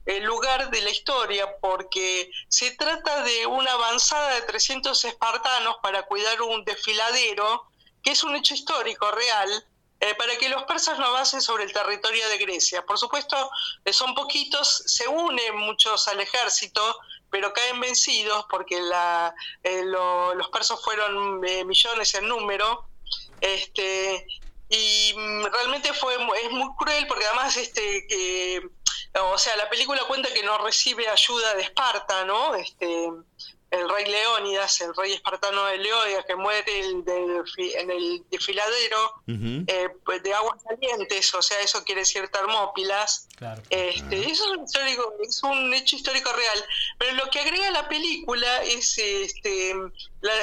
eh, 0.06 0.20
lugar 0.22 0.70
de 0.70 0.82
la 0.82 0.92
historia 0.92 1.58
porque 1.60 2.30
se 2.48 2.72
trata 2.72 3.24
de 3.24 3.48
una 3.48 3.72
avanzada 3.72 4.36
de 4.36 4.42
300 4.44 5.04
espartanos 5.06 5.78
para 5.82 6.04
cuidar 6.04 6.42
un 6.44 6.64
desfiladero, 6.64 7.64
que 8.06 8.12
es 8.12 8.24
un 8.24 8.36
hecho 8.36 8.54
histórico 8.54 9.10
real, 9.12 9.68
eh, 10.00 10.14
para 10.16 10.38
que 10.38 10.48
los 10.50 10.64
persas 10.64 11.00
no 11.00 11.06
avancen 11.08 11.42
sobre 11.42 11.64
el 11.64 11.74
territorio 11.74 12.30
de 12.30 12.38
Grecia. 12.38 12.86
Por 12.86 13.00
supuesto, 13.00 13.50
eh, 13.84 13.92
son 13.92 14.14
poquitos, 14.14 14.84
se 14.86 15.08
unen 15.08 15.58
muchos 15.58 16.08
al 16.08 16.20
ejército, 16.22 16.98
pero 17.32 17.52
caen 17.52 17.80
vencidos 17.80 18.46
porque 18.50 18.78
eh, 18.78 19.82
lo- 19.86 20.36
los 20.36 20.50
persas 20.50 20.80
fueron 20.84 21.40
millones 21.40 22.14
en 22.14 22.28
número. 22.28 22.88
Este, 23.42 24.26
y 24.70 25.14
mm, 25.18 25.46
realmente 25.46 25.94
fue 25.94 26.14
es 26.16 26.52
muy 26.52 26.76
cruel 26.78 27.08
porque 27.08 27.26
además 27.26 27.56
este 27.58 28.62
o 29.22 29.38
sea 29.38 29.56
la 29.58 29.70
película 29.70 30.02
cuenta 30.08 30.34
que 30.34 30.42
no 30.44 30.58
recibe 30.58 31.08
ayuda 31.08 31.54
de 31.54 31.62
Esparta 31.64 32.26
no 32.26 32.56
este 32.56 33.10
el 33.72 33.90
rey 33.90 34.06
Leónidas 34.06 34.80
el 34.82 34.96
rey 34.96 35.14
espartano 35.14 35.66
de 35.66 35.78
Leónidas 35.80 36.26
que 36.26 36.36
muere 36.36 36.80
el- 36.80 37.04
del 37.04 37.44
fi- 37.54 37.74
en 37.74 37.90
el 37.92 38.24
desfiladero 38.30 39.14
eh, 39.28 39.90
pues, 40.06 40.22
de 40.24 40.34
aguas 40.34 40.62
calientes 40.64 41.34
o 41.34 41.42
sea 41.42 41.60
eso 41.62 41.84
quiere 41.84 42.02
decir 42.02 42.28
Termópilas 42.30 43.28
Claro. 43.36 43.62
este, 43.70 44.20
eso 44.32 44.46
es 44.46 44.58
un, 44.58 44.64
histórico, 44.64 45.14
es 45.28 45.44
un 45.44 45.74
hecho 45.74 45.96
histórico 45.98 46.32
real. 46.32 46.66
Pero 46.98 47.14
lo 47.14 47.30
que 47.30 47.42
agrega 47.42 47.70
la 47.72 47.90
película 47.90 48.64
es 48.64 48.98
este, 48.98 49.76
la, 50.22 50.34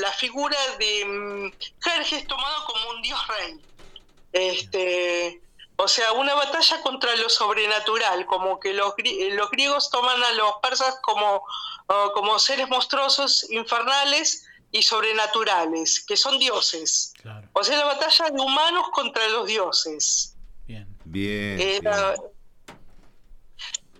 la 0.00 0.12
figura 0.12 0.58
de 0.78 1.04
mm, 1.06 1.52
Jerjes 1.82 2.26
tomado 2.26 2.66
como 2.66 2.90
un 2.90 3.00
dios 3.02 3.18
rey. 3.28 3.58
Este, 4.32 5.40
o 5.76 5.88
sea, 5.88 6.12
una 6.12 6.34
batalla 6.34 6.82
contra 6.82 7.14
lo 7.16 7.28
sobrenatural, 7.28 8.26
como 8.26 8.60
que 8.60 8.72
los, 8.74 8.92
los 9.32 9.50
griegos 9.50 9.90
toman 9.90 10.22
a 10.22 10.32
los 10.32 10.52
persas 10.62 10.96
como, 11.02 11.44
como 11.88 12.38
seres 12.38 12.68
monstruosos, 12.68 13.50
infernales 13.50 14.44
y 14.70 14.82
sobrenaturales, 14.82 16.04
que 16.04 16.16
son 16.16 16.38
dioses. 16.38 17.14
O 17.54 17.64
sea, 17.64 17.78
la 17.78 17.86
batalla 17.86 18.26
de 18.30 18.40
humanos 18.40 18.86
contra 18.92 19.26
los 19.28 19.46
dioses. 19.46 20.34
Bien. 20.66 21.58
Eh, 21.58 21.80
la- 21.82 22.14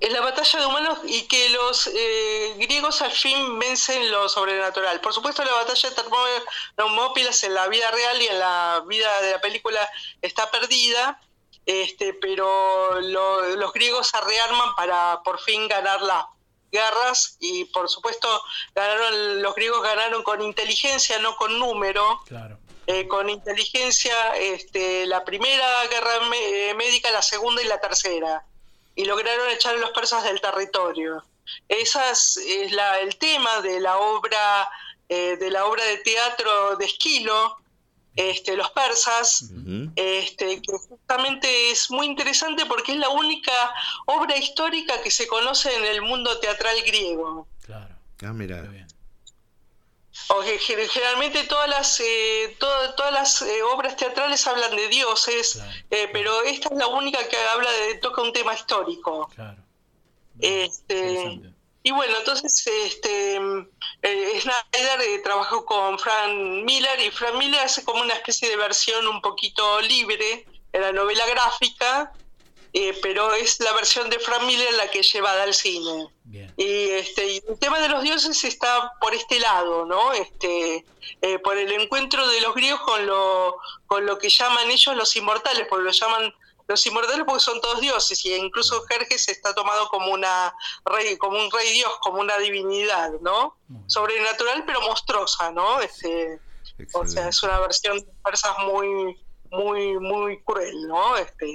es 0.00 0.12
la 0.12 0.20
batalla 0.20 0.60
de 0.60 0.66
humanos 0.66 0.98
y 1.06 1.22
que 1.22 1.48
los 1.48 1.86
eh, 1.92 2.54
griegos 2.58 3.00
al 3.02 3.10
fin 3.10 3.58
vencen 3.58 4.10
lo 4.12 4.28
sobrenatural. 4.28 5.00
Por 5.00 5.12
supuesto, 5.14 5.42
la 5.44 5.52
batalla 5.54 5.88
de 5.90 5.96
Termó- 5.96 6.44
Termópilas 6.76 7.42
en 7.44 7.54
la 7.54 7.66
vida 7.68 7.90
real 7.90 8.20
y 8.22 8.26
en 8.26 8.38
la 8.38 8.84
vida 8.86 9.20
de 9.22 9.30
la 9.32 9.40
película 9.40 9.88
está 10.22 10.50
perdida, 10.50 11.18
este, 11.66 12.12
pero 12.14 13.00
lo- 13.00 13.56
los 13.56 13.72
griegos 13.72 14.08
se 14.08 14.20
rearman 14.20 14.74
para 14.76 15.20
por 15.24 15.40
fin 15.40 15.66
ganar 15.66 16.00
las 16.02 16.26
guerras 16.70 17.36
y 17.40 17.64
por 17.66 17.88
supuesto 17.88 18.28
ganaron 18.74 19.42
los 19.42 19.54
griegos 19.54 19.82
ganaron 19.82 20.22
con 20.22 20.42
inteligencia, 20.42 21.18
no 21.18 21.36
con 21.36 21.58
número. 21.58 22.20
Eh, 22.86 23.06
con 23.06 23.28
inteligencia 23.28 24.34
este, 24.36 25.04
la 25.06 25.22
primera 25.24 25.86
guerra 25.88 26.20
me- 26.30 26.70
eh, 26.70 26.74
médica, 26.74 27.10
la 27.10 27.20
segunda 27.20 27.60
y 27.62 27.66
la 27.66 27.80
tercera, 27.80 28.44
y 28.94 29.04
lograron 29.04 29.50
echar 29.50 29.74
a 29.74 29.78
los 29.78 29.90
persas 29.90 30.24
del 30.24 30.40
territorio. 30.40 31.22
Ese 31.68 31.98
es, 32.10 32.36
es 32.38 32.72
la- 32.72 32.98
el 33.00 33.16
tema 33.18 33.60
de 33.60 33.80
la 33.80 33.98
obra 33.98 34.70
eh, 35.10 35.36
de 35.38 35.50
la 35.50 35.64
obra 35.66 35.82
de 35.84 35.98
teatro 35.98 36.76
de 36.76 36.84
Esquilo, 36.84 37.56
este, 38.20 38.56
los 38.56 38.70
persas, 38.72 39.44
este, 39.94 40.60
que 40.60 40.72
justamente 40.76 41.70
es 41.70 41.88
muy 41.90 42.06
interesante 42.06 42.66
porque 42.66 42.92
es 42.92 42.98
la 42.98 43.10
única 43.10 43.52
obra 44.06 44.36
histórica 44.36 45.00
que 45.02 45.10
se 45.10 45.28
conoce 45.28 45.72
en 45.76 45.84
el 45.84 46.02
mundo 46.02 46.38
teatral 46.40 46.76
griego. 46.84 47.46
Ah, 48.22 48.32
mira. 48.32 48.56
O 50.30 50.40
que 50.42 50.58
ge- 50.58 50.88
generalmente 50.88 51.44
todas 51.44 51.68
las 51.68 52.00
eh, 52.00 52.56
to- 52.58 52.94
todas 52.96 53.12
las 53.12 53.40
eh, 53.42 53.62
obras 53.62 53.96
teatrales 53.96 54.44
hablan 54.48 54.74
de 54.74 54.88
dioses, 54.88 55.62
eh, 55.90 56.08
pero 56.12 56.42
esta 56.42 56.70
es 56.72 56.76
la 56.76 56.88
única 56.88 57.20
que 57.28 57.36
habla 57.54 57.70
de 57.70 57.94
toca 57.98 58.22
un 58.22 58.32
tema 58.32 58.52
histórico. 58.54 59.30
Este, 60.40 61.40
y 61.84 61.90
bueno, 61.92 62.16
entonces 62.18 62.66
este 62.66 63.40
eh, 64.02 64.40
Snyder 64.40 65.00
eh, 65.00 65.18
trabajó 65.24 65.64
con 65.64 65.98
Frank 65.98 66.32
Miller 66.64 67.00
y 67.00 67.10
Frank 67.10 67.34
Miller 67.34 67.60
hace 67.60 67.84
como 67.84 68.02
una 68.02 68.14
especie 68.14 68.48
de 68.48 68.56
versión 68.56 69.06
un 69.06 69.20
poquito 69.20 69.80
libre 69.80 70.46
de 70.72 70.80
la 70.80 70.92
novela 70.92 71.26
gráfica, 71.26 72.12
eh, 72.72 72.96
pero 73.02 73.32
es 73.32 73.58
la 73.60 73.72
versión 73.72 74.10
de 74.10 74.18
Frank 74.18 74.42
Miller 74.42 74.72
la 74.74 74.90
que 74.90 75.00
es 75.00 75.12
llevada 75.12 75.42
al 75.42 75.54
cine. 75.54 76.08
Y 76.56 76.90
este 76.90 77.26
y 77.26 77.42
el 77.48 77.58
tema 77.58 77.80
de 77.80 77.88
los 77.88 78.02
dioses 78.02 78.44
está 78.44 78.92
por 79.00 79.14
este 79.14 79.40
lado, 79.40 79.86
¿no? 79.86 80.12
Este 80.12 80.84
eh, 81.22 81.38
por 81.38 81.56
el 81.56 81.72
encuentro 81.72 82.28
de 82.28 82.40
los 82.42 82.54
griegos 82.54 82.82
con 82.82 83.06
lo 83.06 83.56
con 83.86 84.04
lo 84.04 84.18
que 84.18 84.28
llaman 84.28 84.70
ellos 84.70 84.94
los 84.94 85.16
inmortales, 85.16 85.66
porque 85.68 85.84
lo 85.84 85.90
llaman 85.90 86.34
los 86.68 86.86
inmortales 86.86 87.24
porque 87.26 87.42
son 87.42 87.60
todos 87.60 87.80
dioses 87.80 88.24
y 88.26 88.34
incluso 88.34 88.82
Jerjes 88.86 89.28
está 89.28 89.54
tomado 89.54 89.88
como 89.88 90.12
una 90.12 90.54
rey, 90.84 91.16
como 91.16 91.38
un 91.38 91.50
rey 91.50 91.72
dios, 91.72 91.92
como 92.00 92.20
una 92.20 92.36
divinidad, 92.38 93.10
¿no? 93.22 93.56
Sobrenatural 93.86 94.64
pero 94.66 94.82
monstruosa, 94.82 95.50
¿no? 95.50 95.80
Este, 95.80 96.38
o 96.92 97.06
sea, 97.06 97.28
es 97.28 97.42
una 97.42 97.58
versión 97.60 97.98
de 97.98 98.06
persas 98.22 98.52
muy 98.66 99.16
muy 99.50 99.98
muy 99.98 100.42
cruel, 100.42 100.86
¿no? 100.86 101.16
Este 101.16 101.46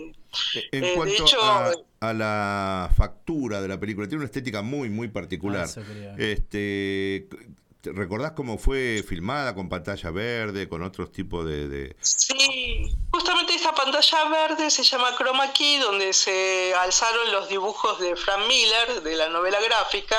En 0.72 0.84
eh, 0.84 0.88
de 0.90 0.94
cuanto 0.95 1.23
hecho, 1.23 1.41
a, 1.44 1.72
a 1.99 2.14
la 2.14 2.90
factura 2.98 3.61
de 3.61 3.68
la 3.68 3.80
película, 3.80 4.07
tiene 4.07 4.23
una 4.23 4.26
estética 4.26 4.61
muy, 4.61 4.90
muy 4.90 5.10
particular. 5.10 5.68
Ah, 5.77 6.15
Este, 6.18 7.27
¿te 7.30 7.38
¿Recordás 7.84 8.31
cómo 8.31 8.57
fue 8.57 9.03
filmada 9.07 9.53
con 9.53 9.68
pantalla 9.68 10.10
verde, 10.11 10.69
con 10.69 10.84
otros 10.84 11.11
tipos 11.11 11.45
de... 11.45 11.68
de- 11.68 11.95
Sí, 12.01 12.95
justamente 13.11 13.53
esta 13.55 13.76
pantalla 13.76 14.26
verde 14.30 14.72
se 14.72 14.84
llama 14.84 15.15
Chroma 15.18 15.51
Key, 15.51 15.80
donde 15.80 16.14
se 16.14 16.73
alzaron 16.76 17.31
los 17.31 17.49
dibujos 17.49 17.99
de 17.99 18.15
Frank 18.15 18.47
Miller, 18.47 19.01
de 19.03 19.15
la 19.18 19.27
novela 19.30 19.60
gráfica. 19.60 20.15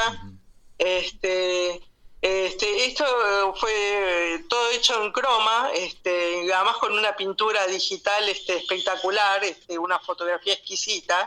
Este, 0.77 1.81
este, 2.20 2.86
esto 2.86 3.05
fue 3.57 4.45
todo 4.49 4.70
hecho 4.70 5.03
en 5.03 5.12
croma, 5.12 5.70
este, 5.74 6.53
además 6.53 6.77
con 6.77 6.93
una 6.93 7.16
pintura 7.16 7.66
digital 7.66 8.28
este, 8.28 8.57
espectacular, 8.57 9.43
este, 9.43 9.78
una 9.78 9.99
fotografía 10.01 10.53
exquisita, 10.55 11.27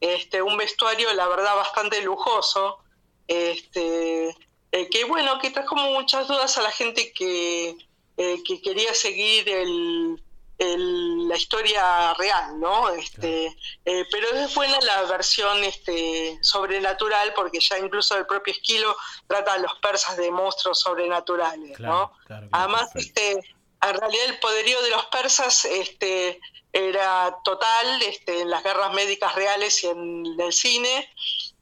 este, 0.00 0.40
un 0.40 0.56
vestuario, 0.56 1.12
la 1.14 1.26
verdad, 1.26 1.56
bastante 1.56 2.00
lujoso. 2.02 2.78
Este, 3.26 4.36
eh, 4.74 4.88
que 4.92 5.04
bueno, 5.04 5.38
que 5.40 5.50
trajo 5.50 5.74
muchas 5.76 6.26
dudas 6.28 6.58
a 6.58 6.62
la 6.62 6.70
gente 6.80 7.12
que, 7.12 7.76
eh, 8.16 8.36
que 8.46 8.60
quería 8.60 8.92
seguir 8.94 9.48
el, 9.48 10.20
el- 10.58 11.28
la 11.28 11.36
historia 11.36 12.14
real, 12.14 12.58
¿no? 12.60 12.90
Este, 12.90 13.46
eh, 13.90 14.04
pero 14.10 14.26
es 14.36 14.54
buena 14.54 14.78
la 14.82 15.02
versión 15.16 15.62
este, 15.64 16.38
sobrenatural 16.42 17.32
porque 17.34 17.58
ya 17.60 17.78
incluso 17.78 18.16
el 18.16 18.26
propio 18.26 18.52
Esquilo 18.52 18.94
trata 19.26 19.54
a 19.54 19.58
los 19.58 19.74
persas 19.80 20.16
de 20.16 20.30
monstruos 20.30 20.78
sobrenaturales, 20.80 21.76
¿no? 21.88 22.12
Además, 22.52 22.90
este, 22.94 23.32
en 23.32 23.94
realidad 24.00 24.24
el 24.26 24.38
poderío 24.38 24.80
de 24.82 24.90
los 24.90 25.04
persas 25.06 25.64
este, 25.64 26.40
era 26.72 27.36
total 27.44 27.86
este, 28.02 28.40
en 28.40 28.48
las 28.50 28.62
guerras 28.64 28.92
médicas 28.94 29.34
reales 29.34 29.82
y 29.84 29.86
en 29.88 30.24
el 30.40 30.52
cine. 30.52 31.08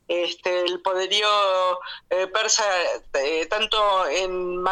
Este, 0.09 0.61
el 0.62 0.81
poderío 0.81 1.29
eh, 2.11 2.27
persa, 2.27 2.65
eh, 3.15 3.47
tanto 3.47 4.07
en 4.09 4.62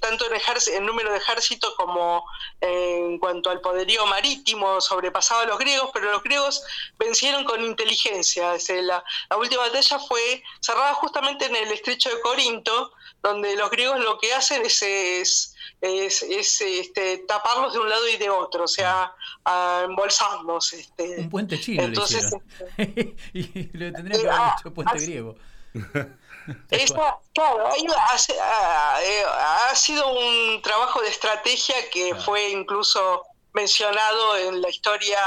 tanto 0.00 0.26
en, 0.26 0.74
en 0.74 0.86
número 0.86 1.12
de 1.12 1.18
ejército 1.18 1.74
como 1.76 2.24
en 2.60 3.18
cuanto 3.18 3.50
al 3.50 3.60
poderío 3.60 4.04
marítimo, 4.06 4.80
sobrepasaba 4.80 5.42
a 5.42 5.46
los 5.46 5.58
griegos, 5.58 5.90
pero 5.94 6.12
los 6.12 6.22
griegos 6.22 6.62
vencieron 6.98 7.44
con 7.44 7.64
inteligencia. 7.64 8.54
La, 8.82 9.04
la 9.30 9.36
última 9.36 9.62
batalla 9.62 9.98
fue 10.00 10.42
cerrada 10.60 10.94
justamente 10.94 11.46
en 11.46 11.56
el 11.56 11.72
estrecho 11.72 12.10
de 12.10 12.20
Corinto, 12.20 12.92
donde 13.26 13.56
los 13.56 13.70
griegos 13.70 13.98
lo 14.00 14.18
que 14.18 14.32
hacen 14.32 14.64
es, 14.64 14.80
es, 14.82 15.54
es- 15.80 16.22
es, 16.22 16.60
este, 16.60 17.18
taparlos 17.26 17.72
de 17.72 17.80
un 17.80 17.88
lado 17.88 18.08
y 18.08 18.16
de 18.16 18.30
otro, 18.30 18.64
o 18.64 18.68
sea, 18.68 19.12
a 19.44 19.82
embolsarlos. 19.84 20.72
Este. 20.72 21.20
Un 21.20 21.30
puente 21.30 21.58
chino 21.60 21.82
Entonces, 21.82 22.30
le 22.76 23.16
y 23.32 23.42
le 23.76 23.90
tendrían 23.92 24.22
que 24.22 24.28
haber 24.30 24.52
hecho 24.58 24.72
puente 24.72 24.98
griego. 24.98 25.34
Esa, 26.70 27.18
claro, 27.34 27.66
ha, 27.66 29.02
eh, 29.02 29.24
ha 29.26 29.74
sido 29.74 30.06
un 30.16 30.62
trabajo 30.62 31.00
de 31.02 31.08
estrategia 31.08 31.74
que 31.90 32.14
fue 32.14 32.50
incluso 32.50 33.22
mencionado 33.52 34.36
en 34.36 34.62
la 34.62 34.68
historia 34.68 35.18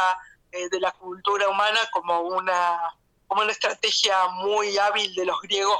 eh, 0.53 0.69
de 0.69 0.79
la 0.79 0.91
cultura 0.93 1.49
humana 1.49 1.79
como 1.91 2.21
una, 2.21 2.79
como 3.27 3.41
una 3.41 3.51
estrategia 3.51 4.27
muy 4.29 4.77
hábil 4.77 5.13
de 5.13 5.25
los 5.25 5.41
griegos 5.41 5.77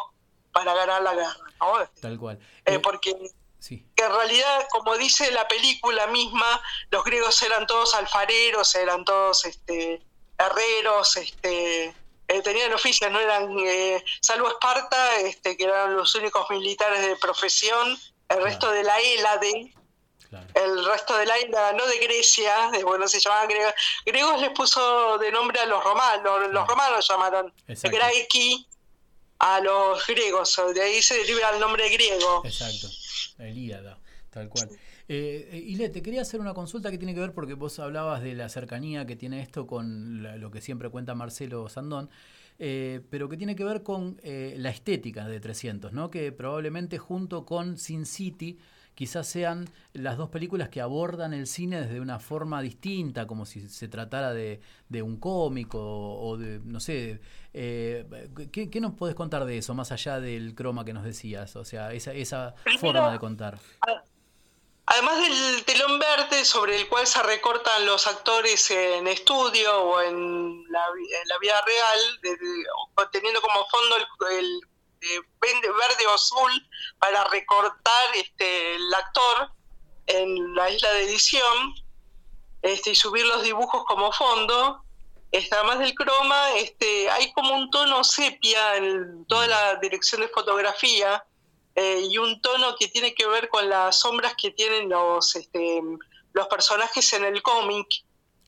para 0.52 0.74
ganar 0.74 1.02
la 1.04 1.14
guerra, 1.16 1.38
¿no? 1.60 1.90
Tal 2.02 2.18
cual. 2.18 2.40
Eh, 2.66 2.80
porque 2.80 3.16
Sí. 3.60 3.86
que 3.96 4.06
en 4.06 4.12
realidad, 4.14 4.68
como 4.72 4.98
dice 4.98 5.30
la 5.32 5.48
película 5.48 6.08
misma, 6.08 6.62
los 6.92 7.04
griegos 7.04 7.42
eran 7.42 7.68
todos 7.68 7.94
alfareros, 7.94 8.74
eran 8.76 9.04
todos 9.04 9.44
este, 9.44 10.02
herreros, 10.38 11.18
este, 11.18 11.94
eh, 12.30 12.42
tenían 12.42 12.72
oficios, 12.74 13.12
no 13.12 13.20
eran, 13.20 13.54
eh, 13.60 14.04
salvo 14.22 14.48
Esparta, 14.48 15.18
este, 15.18 15.58
que 15.58 15.66
eran 15.66 15.96
los 15.96 16.16
únicos 16.16 16.50
militares 16.50 17.02
de 17.02 17.18
profesión, 17.18 17.98
el 18.30 18.42
resto 18.44 18.72
de 18.72 18.84
la 18.84 18.98
Hélade, 19.00 19.74
el 20.54 20.86
resto 20.86 21.18
de 21.18 21.26
la 21.26 21.38
Hélade, 21.38 21.76
no 21.76 21.86
de 21.88 21.98
Grecia, 21.98 22.70
de, 22.72 22.84
bueno, 22.84 23.08
se 23.08 23.20
llamaban 23.20 23.50
griegos, 23.50 23.74
griegos 24.06 24.40
les 24.40 24.52
puso 24.52 25.18
de 25.18 25.32
nombre 25.32 25.60
a 25.60 25.66
los 25.66 25.84
romanos, 25.84 26.48
los 26.50 26.68
romanos 26.68 27.06
llamaron. 27.10 27.54
Graeki 27.68 28.68
a 29.40 29.62
los 29.62 30.06
griegos, 30.08 30.60
de 30.74 30.82
ahí 30.82 31.02
se 31.02 31.16
deriva 31.18 31.50
el 31.54 31.60
nombre 31.60 31.90
griego. 31.90 32.42
Exacto, 32.46 32.88
la 33.38 33.50
Ilíada, 33.50 33.98
tal 34.30 34.50
cual. 34.50 34.70
Eh, 35.08 35.50
eh, 35.52 35.58
Ile, 35.66 35.90
te 35.90 36.02
quería 36.04 36.22
hacer 36.22 36.40
una 36.40 36.54
consulta 36.54 36.92
que 36.92 36.98
tiene 36.98 37.14
que 37.16 37.20
ver 37.22 37.34
porque 37.34 37.56
vos 37.56 37.80
hablabas 37.80 38.22
de 38.22 38.36
la 38.36 38.48
cercanía 38.50 39.06
que 39.08 39.16
tiene 39.16 39.42
esto 39.42 39.66
con 39.66 40.22
la- 40.22 40.36
lo 40.38 40.52
que 40.52 40.62
siempre 40.62 40.90
cuenta 40.90 41.16
Marcelo 41.16 41.68
Sandón, 41.70 42.10
eh, 42.60 43.02
pero 43.10 43.28
que 43.30 43.38
tiene 43.38 43.56
que 43.56 43.64
ver 43.64 43.82
con 43.82 44.20
eh, 44.22 44.54
la 44.58 44.70
estética 44.70 45.28
de 45.28 45.40
300, 45.40 45.94
¿no? 45.94 46.12
que 46.12 46.32
probablemente 46.32 46.98
junto 47.00 47.46
con 47.46 47.78
Sin 47.78 48.06
City 48.06 48.60
quizás 49.00 49.28
sean 49.30 49.70
las 49.94 50.18
dos 50.18 50.28
películas 50.30 50.68
que 50.68 50.82
abordan 50.82 51.34
el 51.34 51.48
cine 51.48 51.80
desde 51.80 52.02
una 52.02 52.20
forma 52.20 52.62
distinta, 52.62 53.26
como 53.28 53.46
si 53.46 53.70
se 53.70 53.88
tratara 53.88 54.34
de, 54.34 54.60
de 54.90 55.02
un 55.02 55.18
cómico 55.22 55.80
o 55.80 56.36
de, 56.36 56.60
no 56.66 56.82
sé, 56.82 57.22
eh, 57.54 58.06
¿qué, 58.52 58.70
qué 58.70 58.82
nos 58.82 58.96
podés 58.96 59.16
contar 59.16 59.46
de 59.46 59.58
eso, 59.58 59.74
más 59.74 59.94
allá 59.94 60.20
del 60.20 60.54
croma 60.54 60.84
que 60.84 60.92
nos 60.92 61.06
decías? 61.06 61.56
O 61.56 61.64
sea, 61.64 61.94
esa, 61.94 62.12
esa 62.12 62.56
Primero- 62.66 62.82
forma 62.82 63.12
de 63.14 63.20
contar. 63.20 63.58
Además 64.92 65.22
del 65.22 65.64
telón 65.64 65.98
verde 65.98 66.44
sobre 66.44 66.76
el 66.76 66.90
cual 66.90 67.08
se 67.08 67.24
recortan 67.24 67.86
los 67.86 68.06
actores 68.06 68.70
en 68.70 69.08
estudio 69.08 69.82
o 69.82 70.02
en 70.02 70.64
la, 70.70 70.84
vi- 70.94 71.14
en 71.22 71.28
la 71.30 71.38
vida 71.40 71.62
real, 71.66 72.20
de- 72.22 73.08
teniendo 73.14 73.40
como 73.40 73.66
fondo 73.68 73.96
el, 73.96 74.40
el, 74.40 74.62
verde, 75.42 75.68
verde 75.72 76.08
o 76.08 76.14
azul 76.14 76.52
para 77.00 77.24
recortar 77.26 78.16
este, 78.16 78.76
el 78.76 78.94
actor 78.94 79.52
en 80.08 80.56
la 80.56 80.70
isla 80.70 80.92
de 80.94 81.04
edición 81.04 81.76
este, 82.62 82.92
y 82.92 82.96
subir 82.96 83.26
los 83.26 83.44
dibujos 83.44 83.86
como 83.86 84.12
fondo. 84.12 84.84
Este, 85.32 85.56
además 85.56 85.80
del 85.80 85.94
croma, 85.94 86.52
este, 86.56 87.10
hay 87.12 87.32
como 87.34 87.56
un 87.56 87.70
tono 87.70 88.04
sepia 88.04 88.78
en 88.78 89.26
toda 89.26 89.48
la 89.48 89.76
dirección 89.76 90.22
de 90.22 90.28
fotografía 90.30 91.24
eh, 91.76 92.02
y 92.10 92.18
un 92.18 92.42
tono 92.42 92.76
que 92.78 92.88
tiene 92.88 93.14
que 93.14 93.28
ver 93.28 93.48
con 93.48 93.70
las 93.70 94.00
sombras 94.00 94.34
que 94.36 94.52
tienen 94.52 94.90
los, 94.90 95.36
este, 95.36 95.82
los 96.34 96.48
personajes 96.48 97.14
en 97.14 97.26
el 97.26 97.42
cómic, 97.44 97.88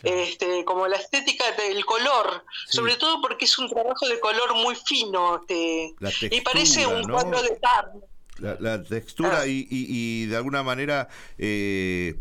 este, 0.04 0.64
como 0.66 0.88
la 0.88 0.98
estética 0.98 1.52
del 1.54 1.86
color, 1.86 2.44
sobre 2.70 2.96
todo 2.98 3.22
porque 3.22 3.46
es 3.46 3.58
un 3.60 3.70
trabajo 3.70 4.08
de 4.08 4.20
color 4.20 4.56
muy 4.56 4.76
fino 4.76 5.40
este, 5.42 5.94
La 6.00 6.12
y 6.30 6.42
parece 6.42 6.76
textura, 6.82 6.98
un 7.02 7.08
¿no? 7.08 7.14
cuadro 7.14 7.42
de 7.42 7.50
Turner. 7.60 8.10
La, 8.38 8.58
la 8.60 8.84
textura 8.84 9.46
y, 9.46 9.68
y- 9.70 9.86
y 10.24 10.26
de 10.26 10.36
alguna 10.38 10.64
manera 10.64 11.08
eh, 11.38 12.16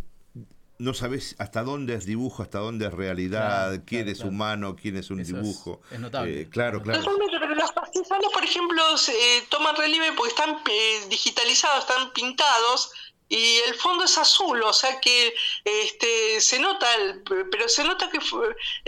no 0.79 0.95
sabes 0.95 1.35
hasta 1.39 1.63
dónde 1.63 1.95
es 1.95 2.07
dibujo, 2.07 2.43
hasta 2.43 2.59
dónde 2.59 2.87
es 2.87 2.93
realidad, 2.95 3.69
Claro, 3.69 3.83
quién 3.87 4.01
claro, 4.03 4.11
es 4.13 4.17
claro. 4.19 4.31
humano, 4.31 4.77
quién 4.77 4.97
es 4.97 5.11
un 5.11 5.21
Eso 5.21 5.37
dibujo. 5.37 5.81
es 5.91 6.01
notable. 6.01 6.41
Eh, 6.43 6.49
claro, 6.49 6.81
claro. 6.83 7.01
Totalmente, 7.01 7.37
pero 7.39 7.55
los 7.55 7.73
partisanos, 7.73 8.33
por 8.33 8.45
ejemplo, 8.45 8.97
se- 8.99 9.13
eh, 9.13 9.43
toman 9.51 9.77
relieve 9.77 10.13
porque 10.13 10.31
están 10.31 10.57
eh, 10.71 11.01
digitalizados, 11.11 11.81
están 11.89 12.13
pintados 12.13 12.91
y 13.33 13.59
el 13.69 13.75
fondo 13.77 14.05
es 14.05 14.19
azul, 14.19 14.61
o 14.63 14.73
sea 14.73 15.01
que 15.01 15.33
este 15.65 16.41
se 16.41 16.59
nota, 16.59 16.93
el- 16.97 17.23
pero 17.51 17.69
se 17.69 17.85
nota 17.85 18.11
que 18.11 18.19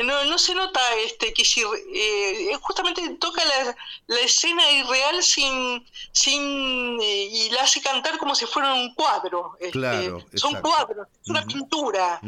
no, 0.03 0.25
no 0.25 0.37
se 0.37 0.55
nota 0.55 0.81
este 1.07 1.33
que 1.33 1.45
si 1.45 1.63
eh, 1.95 2.51
justamente 2.61 3.09
toca 3.21 3.43
la, 3.45 3.77
la 4.09 4.21
escena 4.21 4.69
irreal 4.73 5.23
sin 5.23 5.87
sin 6.13 6.99
eh, 7.01 7.29
y 7.31 7.51
la 7.51 7.63
hace 7.63 7.81
cantar 7.81 8.19
como 8.19 8.35
si 8.35 8.45
fuera 8.47 8.75
un 8.75 8.93
cuadro. 8.95 9.57
este, 9.61 9.71
Claro, 9.73 10.19
son 10.35 10.61
cuadros, 10.61 11.07
es 11.23 11.31
una 11.31 11.47
pintura, 11.47 12.21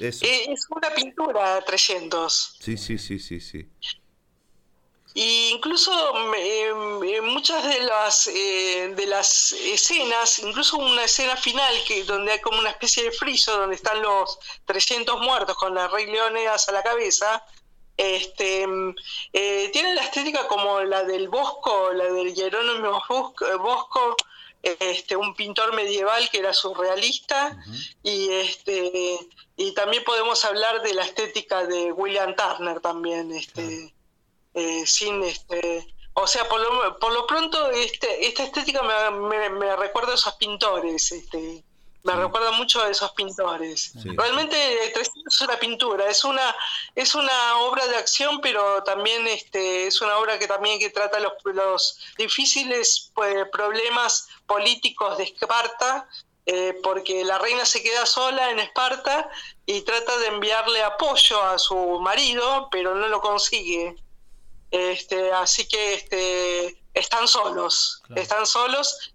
eso. 0.00 0.24
eh, 0.24 0.46
es 0.52 0.66
una 0.70 0.90
pintura 0.94 1.60
300. 1.62 2.56
Sí, 2.58 2.76
sí, 2.78 2.96
sí, 2.96 3.18
sí, 3.18 3.38
sí. 3.40 3.68
Y 5.12 5.48
incluso 5.48 5.92
eh, 6.36 7.20
muchas 7.22 7.64
de 7.64 7.80
las 7.80 8.28
eh, 8.28 8.92
de 8.94 9.06
las 9.06 9.52
escenas, 9.52 10.38
incluso 10.38 10.76
una 10.76 11.04
escena 11.04 11.36
final 11.36 11.74
que 11.86 12.04
donde 12.04 12.32
hay 12.32 12.40
como 12.40 12.60
una 12.60 12.70
especie 12.70 13.02
de 13.02 13.10
friso 13.10 13.58
donde 13.58 13.74
están 13.74 14.00
los 14.02 14.38
300 14.66 15.20
muertos 15.20 15.56
con 15.56 15.74
la 15.74 15.88
Rey 15.88 16.06
Leónidas 16.06 16.68
a 16.68 16.72
la 16.72 16.82
cabeza, 16.84 17.44
este 17.96 18.66
eh, 19.32 19.70
tiene 19.72 19.94
la 19.94 20.02
estética 20.02 20.46
como 20.48 20.80
la 20.80 21.04
del 21.04 21.28
Bosco, 21.28 21.92
la 21.92 22.04
del 22.04 22.34
Jerónimo 22.34 23.02
Bosco, 23.08 23.46
eh, 23.46 23.56
Bosco, 23.56 24.16
este 24.62 25.16
un 25.16 25.34
pintor 25.34 25.74
medieval 25.74 26.28
que 26.30 26.38
era 26.38 26.52
surrealista 26.52 27.58
y 28.02 28.30
este 28.30 29.18
y 29.56 29.74
también 29.74 30.04
podemos 30.04 30.44
hablar 30.44 30.82
de 30.82 30.94
la 30.94 31.04
estética 31.04 31.66
de 31.66 31.92
William 31.92 32.34
Turner 32.36 32.80
también 32.80 33.32
este 33.32 33.92
eh, 34.54 34.84
sin 34.86 35.22
este 35.22 35.86
o 36.14 36.26
sea 36.26 36.48
por 36.48 36.60
lo, 36.60 36.98
por 36.98 37.12
lo 37.12 37.26
pronto 37.26 37.70
este, 37.70 38.26
esta 38.26 38.42
estética 38.44 38.82
me, 38.82 39.10
me- 39.28 39.50
me 39.50 39.76
recuerda 39.76 40.12
a 40.12 40.14
esos 40.16 40.34
pintores 40.34 41.12
este 41.12 41.64
me 42.02 42.14
recuerda 42.14 42.50
mucho 42.52 42.80
a 42.82 42.88
esos 42.88 43.10
pintores. 43.12 43.92
Realmente 44.16 44.56
eh, 44.86 44.88
300 44.88 45.34
es 45.34 45.40
una 45.42 45.58
pintura 45.58 46.08
es 46.08 46.24
una 46.24 46.56
es 46.94 47.14
una 47.14 47.58
obra 47.58 47.86
de 47.88 47.96
acción 47.96 48.40
pero 48.40 48.82
también 48.84 49.28
este 49.28 49.86
es 49.86 50.00
una 50.00 50.16
obra 50.16 50.38
que 50.38 50.46
también 50.48 50.78
que 50.78 50.88
trata 50.88 51.20
los, 51.20 51.34
los 51.44 52.00
difíciles 52.16 53.10
pues, 53.14 53.46
problemas 53.52 54.28
políticos 54.46 55.18
de 55.18 55.24
Esparta 55.24 56.08
eh, 56.46 56.72
porque 56.82 57.22
la 57.22 57.38
reina 57.38 57.66
se 57.66 57.82
queda 57.82 58.06
sola 58.06 58.50
en 58.50 58.60
Esparta 58.60 59.28
y 59.66 59.82
trata 59.82 60.16
de 60.18 60.28
enviarle 60.28 60.82
apoyo 60.82 61.40
a 61.42 61.58
su 61.58 61.76
marido 62.00 62.68
pero 62.72 62.94
no 62.94 63.08
lo 63.08 63.20
consigue 63.20 63.94
este, 64.70 65.32
así 65.32 65.66
que 65.66 65.94
este, 65.94 66.82
están 66.94 67.26
solos, 67.28 68.02
están 68.14 68.46
solos. 68.46 69.12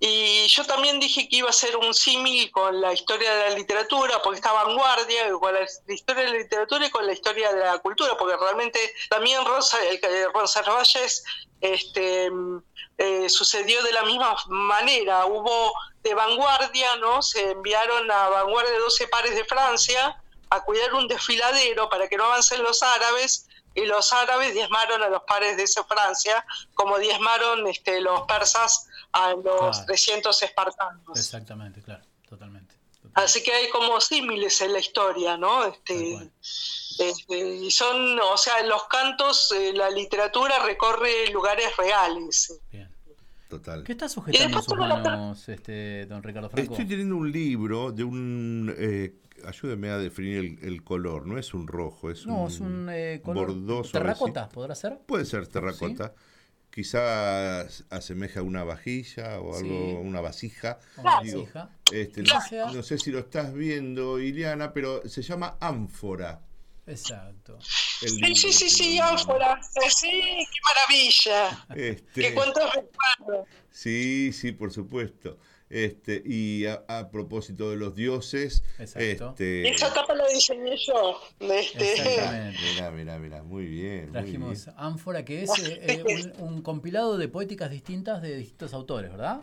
Y 0.00 0.46
yo 0.48 0.66
también 0.66 1.00
dije 1.00 1.28
que 1.28 1.36
iba 1.36 1.48
a 1.48 1.52
ser 1.52 1.76
un 1.76 1.94
símil 1.94 2.50
con 2.50 2.80
la 2.80 2.92
historia 2.92 3.34
de 3.34 3.50
la 3.50 3.56
literatura, 3.56 4.20
porque 4.22 4.36
esta 4.36 4.52
vanguardia, 4.52 5.32
con 5.32 5.54
la, 5.54 5.66
historia 5.88 6.24
de 6.24 6.30
la 6.30 6.38
literatura 6.38 6.86
y 6.86 6.90
con 6.90 7.06
la 7.06 7.12
historia 7.12 7.52
de 7.52 7.60
la 7.60 7.78
cultura, 7.78 8.16
porque 8.18 8.36
realmente 8.36 8.78
también 9.08 9.44
Rosa, 9.44 9.78
el, 9.86 10.00
Roncesvalles 10.34 11.24
este, 11.60 12.30
eh, 12.98 13.28
sucedió 13.30 13.82
de 13.82 13.92
la 13.92 14.02
misma 14.02 14.36
manera. 14.48 15.24
Hubo 15.26 15.72
de 16.02 16.12
vanguardia, 16.12 16.96
¿no? 16.96 17.22
Se 17.22 17.52
enviaron 17.52 18.10
a 18.10 18.28
vanguardia 18.28 18.72
de 18.72 18.78
12 18.80 19.08
pares 19.08 19.34
de 19.34 19.44
Francia 19.44 20.20
a 20.50 20.60
cuidar 20.64 20.92
un 20.94 21.08
desfiladero 21.08 21.88
para 21.88 22.08
que 22.08 22.16
no 22.16 22.24
avancen 22.24 22.62
los 22.62 22.82
árabes 22.82 23.48
y 23.74 23.84
los 23.86 24.12
árabes 24.12 24.54
diezmaron 24.54 25.02
a 25.02 25.08
los 25.08 25.22
pares 25.24 25.56
de 25.56 25.64
esa 25.64 25.84
Francia, 25.84 26.44
como 26.74 26.98
diezmaron 26.98 27.66
este, 27.66 28.00
los 28.00 28.22
persas 28.22 28.88
a 29.12 29.30
los 29.32 29.42
Claro. 29.42 29.86
300 29.86 30.42
espartanos. 30.42 31.18
Exactamente, 31.18 31.82
claro, 31.82 32.04
totalmente. 32.28 32.74
Así 33.14 33.42
que 33.42 33.52
hay 33.52 33.68
como 33.68 34.00
símiles 34.00 34.60
en 34.60 34.72
la 34.72 34.78
historia, 34.80 35.36
¿no? 35.36 35.66
Este, 35.66 36.30
este, 36.98 37.38
y 37.56 37.70
son, 37.70 38.18
o 38.18 38.36
sea, 38.36 38.58
en 38.60 38.68
los 38.68 38.84
cantos, 38.84 39.52
eh, 39.52 39.72
la 39.74 39.90
literatura 39.90 40.58
recorre 40.64 41.28
lugares 41.30 41.76
reales. 41.76 42.60
Total. 43.48 43.84
¿Qué 43.84 43.92
está 43.92 44.08
sujetando 44.08 44.60
sus 44.62 44.76
manos, 44.76 45.48
este, 45.48 46.06
don 46.06 46.22
Ricardo 46.24 46.50
Franco? 46.50 46.72
Estoy 46.72 46.88
teniendo 46.88 47.14
un 47.16 47.30
libro 47.30 47.92
de 47.92 48.02
un... 48.02 48.74
eh, 48.76 49.14
ayúdeme 49.46 49.90
a 49.90 49.98
definir 49.98 50.38
el, 50.38 50.58
el 50.62 50.82
color. 50.84 51.26
No 51.26 51.38
es 51.38 51.54
un 51.54 51.66
rojo, 51.66 52.10
es 52.10 52.26
No, 52.26 52.42
un, 52.42 52.48
es 52.50 52.60
un 52.60 52.88
eh, 52.90 53.20
color 53.24 53.46
bordoso. 53.48 53.92
terracota, 53.92 54.48
¿podrá 54.48 54.74
ser? 54.74 54.98
Puede 55.06 55.24
ser 55.24 55.46
terracota. 55.46 56.14
Quizás 56.70 57.84
asemeja 57.90 58.40
a 58.40 58.42
una 58.42 58.64
vajilla 58.64 59.38
o 59.40 59.56
algo, 59.56 59.60
Sí. 59.60 59.96
una 60.00 60.20
vasija. 60.20 60.78
Una 60.96 61.20
Digo, 61.22 61.40
vasija. 61.42 61.70
este, 61.92 62.22
no, 62.22 62.72
no 62.74 62.82
sé 62.82 62.98
si 62.98 63.10
lo 63.12 63.20
estás 63.20 63.54
viendo, 63.54 64.18
Iliana, 64.18 64.72
pero 64.72 65.08
se 65.08 65.22
llama 65.22 65.56
ánfora. 65.60 66.40
Exacto. 66.86 67.58
el 68.02 68.08
Sí, 68.10 68.34
sí, 68.34 68.52
sí, 68.52 68.68
sí, 68.70 68.98
ánfora. 68.98 69.60
Sí, 69.88 70.10
qué 70.10 70.58
maravilla. 70.66 71.66
Este, 71.76 72.20
Qué 72.20 72.34
cuántos 72.34 72.64
recuerdos. 72.74 73.48
Sí, 73.70 74.32
sí, 74.32 74.52
por 74.52 74.72
supuesto. 74.72 75.38
Este, 75.70 76.22
y 76.24 76.66
a, 76.66 76.84
a 76.88 77.10
propósito 77.10 77.70
de 77.70 77.76
los 77.76 77.94
dioses, 77.96 78.62
este, 78.78 79.68
Esa 79.68 79.92
tapa 79.92 80.14
la 80.14 80.26
diseñé 80.28 80.76
yo. 80.76 81.20
Este, 81.40 81.94
Mirá, 82.74 82.90
mirá, 82.90 83.18
mirá, 83.18 83.42
muy 83.42 83.64
bien. 83.66 84.04
muy 84.04 84.12
Trajimos 84.12 84.64
bien. 84.66 84.76
Ánfora, 84.78 85.24
que 85.24 85.42
es 85.42 85.50
eh, 85.58 85.80
eh, 86.06 86.32
un, 86.38 86.48
un 86.54 86.62
compilado 86.62 87.16
de 87.18 87.28
poéticas 87.28 87.70
distintas 87.70 88.22
de 88.22 88.36
distintos 88.36 88.72
autores, 88.74 89.10
¿verdad? 89.10 89.40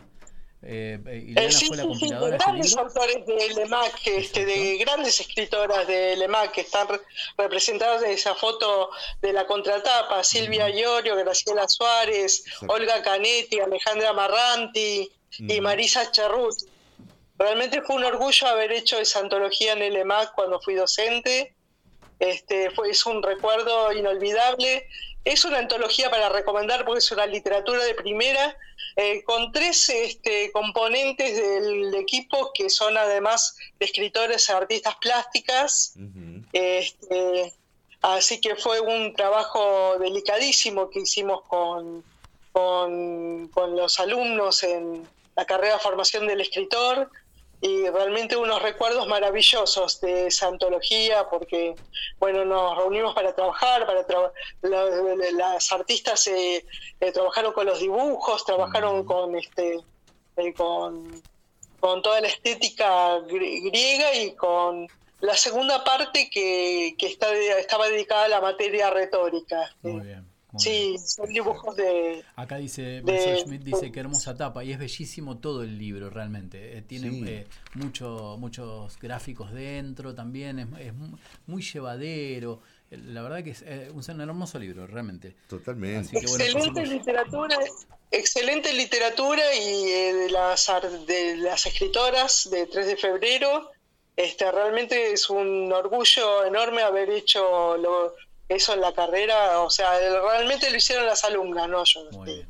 Eh, 0.64 0.96
eh, 1.06 1.10
Eh, 1.10 1.24
Ileana 1.30 1.50
sí, 1.50 1.66
fue 1.66 1.76
la 1.76 1.82
sí, 1.82 1.88
sí, 1.98 2.08
de 2.08 2.14
este 2.14 2.28
grandes 2.38 2.76
autores 2.76 3.26
de 3.26 3.54
LEMAC, 3.56 4.06
este, 4.06 4.44
de 4.46 4.78
grandes 4.78 5.20
escritoras 5.20 5.88
de 5.88 6.16
LEMAC 6.16 6.52
que 6.52 6.60
están 6.60 6.86
re- 6.88 7.00
representadas 7.36 8.04
en 8.04 8.12
esa 8.12 8.36
foto 8.36 8.90
de 9.20 9.32
la 9.32 9.44
contratapa, 9.46 10.22
Silvia 10.22 10.70
Iorio, 10.70 11.16
Graciela 11.16 11.66
Suárez, 11.68 12.44
Olga 12.68 13.02
Canetti, 13.02 13.58
Alejandra 13.58 14.12
Marranti 14.12 15.10
y 15.38 15.60
Marisa 15.60 16.10
Charrut. 16.10 16.56
Realmente 17.38 17.82
fue 17.82 17.96
un 17.96 18.04
orgullo 18.04 18.46
haber 18.46 18.72
hecho 18.72 18.98
esa 18.98 19.20
antología 19.20 19.72
en 19.72 19.82
el 19.82 19.96
EMAC 19.96 20.34
cuando 20.34 20.60
fui 20.60 20.74
docente. 20.74 21.54
Este, 22.18 22.70
fue, 22.70 22.90
es 22.90 23.04
un 23.04 23.22
recuerdo 23.22 23.92
inolvidable. 23.92 24.86
Es 25.24 25.44
una 25.44 25.58
antología 25.58 26.10
para 26.10 26.28
recomendar 26.28 26.84
porque 26.84 26.98
es 26.98 27.10
una 27.12 27.26
literatura 27.26 27.84
de 27.84 27.94
primera, 27.94 28.56
eh, 28.96 29.22
con 29.22 29.52
tres 29.52 29.88
este, 29.88 30.50
componentes 30.52 31.36
del 31.36 31.94
equipo 31.94 32.52
que 32.52 32.68
son 32.68 32.96
además 32.96 33.56
de 33.78 33.86
escritores 33.86 34.48
e 34.48 34.52
artistas 34.52 34.96
plásticas. 35.00 35.94
Este, 36.52 37.54
así 38.02 38.40
que 38.40 38.56
fue 38.56 38.80
un 38.80 39.14
trabajo 39.14 39.96
delicadísimo 39.98 40.90
que 40.90 41.00
hicimos 41.00 41.42
con, 41.42 42.04
con, 42.52 43.48
con 43.48 43.76
los 43.76 43.98
alumnos 44.00 44.62
en 44.64 45.08
la 45.36 45.44
carrera 45.44 45.74
de 45.74 45.80
formación 45.80 46.26
del 46.26 46.40
escritor 46.40 47.10
y 47.60 47.88
realmente 47.90 48.36
unos 48.36 48.60
recuerdos 48.60 49.06
maravillosos 49.06 50.00
de 50.00 50.26
esa 50.26 50.48
antología 50.48 51.28
porque 51.30 51.76
bueno 52.18 52.44
nos 52.44 52.76
reunimos 52.76 53.14
para 53.14 53.34
trabajar 53.34 53.86
para 53.86 54.04
tra- 54.06 54.32
la- 54.62 54.84
la- 54.86 55.30
las 55.32 55.70
artistas 55.72 56.26
eh, 56.26 56.66
eh, 57.00 57.12
trabajaron 57.12 57.52
con 57.52 57.66
los 57.66 57.78
dibujos 57.78 58.44
trabajaron 58.44 59.04
con 59.04 59.36
este 59.36 59.78
eh, 60.36 60.52
con 60.54 61.22
con 61.78 62.02
toda 62.02 62.20
la 62.20 62.28
estética 62.28 63.18
gr- 63.20 63.70
griega 63.70 64.14
y 64.14 64.34
con 64.34 64.88
la 65.20 65.36
segunda 65.36 65.84
parte 65.84 66.28
que, 66.30 66.96
que 66.98 67.06
está 67.06 67.30
de- 67.30 67.60
estaba 67.60 67.86
dedicada 67.88 68.24
a 68.24 68.28
la 68.28 68.40
materia 68.40 68.90
retórica 68.90 69.72
Muy 69.82 70.00
bien. 70.04 70.31
Sí 70.58 70.96
son 70.98 71.28
dibujos 71.32 71.74
de 71.76 72.24
Acá 72.36 72.56
dice, 72.56 72.82
de- 72.82 73.02
Marcel 73.02 73.38
Schmidt 73.38 73.62
dice 73.62 73.90
que 73.92 74.00
hermosa 74.00 74.36
tapa 74.36 74.62
y 74.64 74.72
es 74.72 74.78
bellísimo 74.78 75.38
todo 75.38 75.62
el 75.62 75.78
libro 75.78 76.10
realmente. 76.10 76.76
Eh, 76.78 76.82
tiene 76.82 77.10
Sí. 77.10 77.24
eh, 77.26 77.46
mucho, 77.74 78.36
muchos 78.38 78.98
gráficos 78.98 79.52
dentro 79.52 80.14
también, 80.14 80.58
es, 80.58 80.66
es 80.80 80.94
mu- 80.94 81.16
muy 81.46 81.62
llevadero. 81.62 82.60
La 82.90 83.22
verdad 83.22 83.42
que 83.42 83.50
es 83.50 83.62
eh, 83.66 83.90
un, 83.94 84.02
un 84.08 84.20
hermoso 84.20 84.58
libro, 84.58 84.86
realmente. 84.86 85.34
Totalmente. 85.48 86.16
Así 86.18 86.26
que 86.26 86.26
bueno, 86.30 86.44
excelente 86.44 86.86
literatura 86.86 87.58
excelente 88.10 88.72
literatura 88.74 89.42
y 89.54 89.84
eh, 89.88 90.12
de 90.14 90.30
las 90.30 90.70
de 91.06 91.36
las 91.38 91.64
escritoras 91.64 92.50
de 92.50 92.66
3 92.66 92.86
de 92.86 92.96
febrero 92.98 93.70
este 94.16 94.52
realmente 94.52 95.12
es 95.12 95.30
un 95.30 95.72
orgullo 95.72 96.44
enorme 96.44 96.82
haber 96.82 97.08
hecho 97.08 97.78
lo- 97.78 98.14
eso 98.54 98.74
en 98.74 98.80
la 98.80 98.92
carrera 98.92 99.60
o 99.60 99.70
sea 99.70 99.98
realmente 99.98 100.70
lo 100.70 100.76
hicieron 100.76 101.06
las 101.06 101.24
alumnas 101.24 101.68
no 101.68 101.84
yo 101.84 102.08
este, 102.10 102.46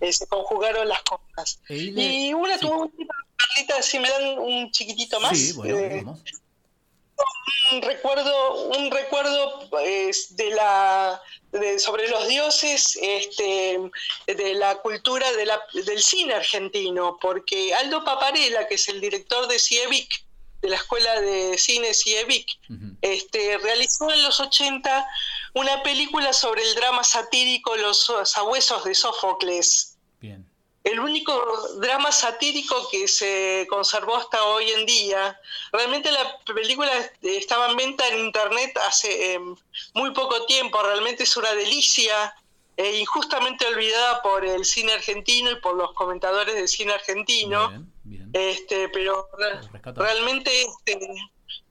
eh, 0.00 0.12
se 0.12 0.26
conjugaron 0.26 0.88
las 0.88 1.02
cosas 1.02 1.60
E 1.68 1.76
y 1.76 2.34
una 2.34 2.54
sí. 2.54 2.60
tuvo 2.60 2.82
un 2.82 2.92
Carlita 3.36 3.82
si 3.82 3.98
me 3.98 4.08
dan 4.08 4.38
un 4.38 4.70
chiquitito 4.72 5.20
más 5.20 5.36
Sí, 5.38 5.52
bueno, 5.54 5.76
eh, 5.78 6.02
vamos. 6.04 6.20
un 7.72 7.82
recuerdo 7.82 8.64
un 8.68 8.90
recuerdo 8.90 9.68
eh, 9.82 10.10
de 10.30 10.50
la 10.50 11.20
de- 11.52 11.78
sobre 11.78 12.08
los 12.08 12.26
dioses 12.28 12.98
este 13.00 13.78
de 14.26 14.54
la 14.54 14.76
cultura 14.76 15.30
de 15.32 15.46
la- 15.46 15.62
del 15.72 16.02
cine 16.02 16.34
argentino 16.34 17.18
porque 17.20 17.74
Aldo 17.74 18.04
Paparella 18.04 18.66
que 18.68 18.74
es 18.74 18.88
el 18.88 19.00
director 19.00 19.46
de 19.48 19.58
CIEVIC 19.58 20.25
de 20.66 20.70
la 20.70 20.76
escuela 20.76 21.20
de 21.20 21.56
cine 21.56 21.94
CIEVIC 21.94 22.58
este 23.00 23.58
realizó 23.58 24.10
en 24.10 24.22
los 24.22 24.40
80 24.40 25.06
una 25.54 25.82
película 25.82 26.32
sobre 26.32 26.62
el 26.62 26.74
drama 26.74 27.04
satírico 27.04 27.76
Los 27.76 28.12
sabuesos 28.24 28.84
de 28.84 28.94
Sófocles. 28.94 29.96
El 30.82 31.00
único 31.00 31.32
drama 31.80 32.12
satírico 32.12 32.88
que 32.90 33.08
se 33.08 33.66
conservó 33.68 34.16
hasta 34.16 34.44
hoy 34.44 34.70
en 34.70 34.86
día. 34.86 35.40
Realmente 35.72 36.12
la 36.12 36.38
película 36.44 36.92
estaba 37.22 37.70
en 37.70 37.76
venta 37.76 38.06
en 38.08 38.26
internet 38.26 38.76
hace 38.86 39.34
eh, 39.34 39.40
muy 39.94 40.12
poco 40.12 40.46
tiempo, 40.46 40.80
realmente 40.80 41.24
es 41.24 41.36
una 41.36 41.52
delicia, 41.54 42.36
eh, 42.76 42.98
injustamente 42.98 43.66
olvidada 43.66 44.22
por 44.22 44.44
el 44.44 44.64
cine 44.64 44.92
argentino 44.92 45.50
y 45.50 45.56
por 45.60 45.74
los 45.76 45.92
comentadores 45.94 46.54
de 46.54 46.68
cine 46.68 46.92
argentino. 46.92 47.70
Este, 48.32 48.88
pero 48.90 49.28
re- 49.38 49.60
realmente 50.04 50.62
este, 50.62 50.98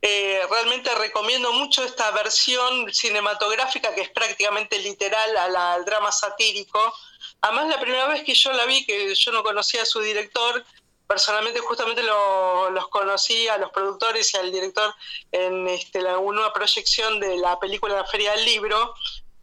eh, 0.01 0.41
realmente 0.49 0.93
recomiendo 0.95 1.51
mucho 1.53 1.83
esta 1.83 2.11
versión 2.11 2.91
cinematográfica 2.93 3.93
que 3.93 4.01
es 4.01 4.09
prácticamente 4.09 4.79
literal 4.79 5.37
a 5.37 5.47
la- 5.47 5.73
al 5.73 5.85
drama 5.85 6.11
satírico. 6.11 6.93
Además, 7.41 7.67
la 7.69 7.79
primera 7.79 8.07
vez 8.07 8.23
que 8.23 8.33
yo 8.33 8.51
la 8.53 8.65
vi, 8.65 8.85
que 8.85 9.13
yo 9.13 9.31
no 9.31 9.43
conocía 9.43 9.83
a 9.83 9.85
su 9.85 9.99
director, 9.99 10.65
personalmente 11.07 11.59
justamente 11.59 12.01
lo- 12.01 12.69
los 12.71 12.87
conocí 12.87 13.47
a 13.47 13.57
los 13.57 13.71
productores 13.71 14.33
y 14.33 14.37
al 14.37 14.51
director 14.51 14.93
en 15.31 15.67
este, 15.67 16.01
la, 16.01 16.17
una 16.17 16.51
proyección 16.51 17.19
de 17.19 17.37
la 17.37 17.59
película 17.59 17.95
La 17.95 18.05
Feria 18.05 18.31
del 18.31 18.43
Libro. 18.45 18.95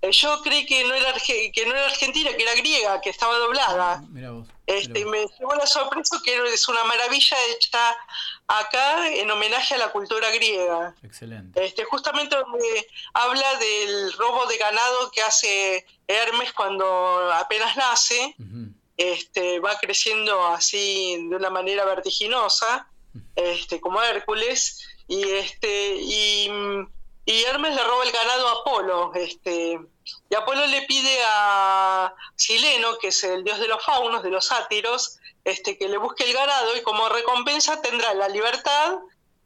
Eh, 0.02 0.10
yo 0.10 0.42
creí 0.42 0.66
que 0.66 0.84
no, 0.84 0.94
era 0.94 1.12
que 1.14 1.64
no 1.64 1.72
era 1.72 1.86
argentina, 1.86 2.30
que 2.36 2.42
era 2.42 2.54
griega, 2.54 3.00
que 3.00 3.10
estaba 3.10 3.38
doblada. 3.38 4.02
Mira 4.10 4.32
vos. 4.32 4.48
Este, 4.66 5.00
y 5.00 5.04
me 5.04 5.26
llevó 5.38 5.54
la 5.54 5.66
sorpresa 5.66 6.20
que 6.24 6.36
es 6.52 6.68
una 6.68 6.84
maravilla 6.84 7.36
hecha 7.50 7.96
acá 8.46 9.08
en 9.08 9.30
homenaje 9.30 9.74
a 9.74 9.78
la 9.78 9.90
cultura 9.90 10.30
griega. 10.30 10.94
Excelente. 11.02 11.64
Este, 11.64 11.84
justamente 11.84 12.36
donde 12.36 12.86
habla 13.12 13.54
del 13.58 14.12
robo 14.14 14.46
de 14.46 14.58
ganado 14.58 15.10
que 15.10 15.22
hace 15.22 15.84
Hermes 16.06 16.52
cuando 16.52 16.86
apenas 17.34 17.76
nace, 17.76 18.34
este, 18.96 19.58
va 19.60 19.78
creciendo 19.78 20.46
así 20.46 21.16
de 21.28 21.36
una 21.36 21.50
manera 21.50 21.84
vertiginosa, 21.84 22.88
este, 23.34 23.80
como 23.80 24.00
Hércules, 24.00 24.86
y 25.08 25.22
este, 25.28 25.96
y, 25.96 26.48
y 27.26 27.42
Hermes 27.44 27.74
le 27.74 27.84
roba 27.84 28.04
el 28.04 28.12
ganado 28.12 28.48
a 28.48 28.60
Apolo, 28.60 29.14
este, 29.14 29.80
y 30.30 30.34
Apolo 30.34 30.66
le 30.66 30.82
pide 30.82 31.18
a 31.26 32.14
Sileno, 32.36 32.98
que 32.98 33.08
es 33.08 33.24
el 33.24 33.44
dios 33.44 33.58
de 33.58 33.68
los 33.68 33.84
faunos, 33.84 34.22
de 34.22 34.30
los 34.30 34.46
sátiros, 34.46 35.18
este, 35.44 35.76
que 35.76 35.88
le 35.88 35.98
busque 35.98 36.24
el 36.24 36.32
ganado 36.32 36.76
y 36.76 36.82
como 36.82 37.08
recompensa 37.08 37.80
tendrá 37.82 38.14
la 38.14 38.28
libertad 38.28 38.98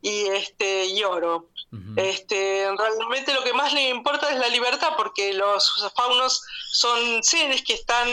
y 0.02 0.26
este 0.26 0.86
y 0.86 1.02
oro. 1.04 1.48
Este, 1.96 2.68
realmente 2.78 3.34
lo 3.34 3.42
que 3.42 3.52
más 3.52 3.72
le 3.72 3.88
importa 3.88 4.30
es 4.30 4.38
la 4.38 4.48
libertad 4.48 4.92
porque 4.96 5.34
los 5.34 5.92
faunos 5.94 6.42
son 6.70 7.22
seres 7.22 7.62
que 7.62 7.74
están 7.74 8.08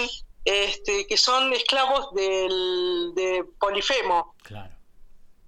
este, 0.46 1.08
que 1.08 1.18
son 1.18 1.54
esclavos 1.54 2.14
del 2.14 3.14
de 3.16 3.46
Polifemo. 3.60 4.36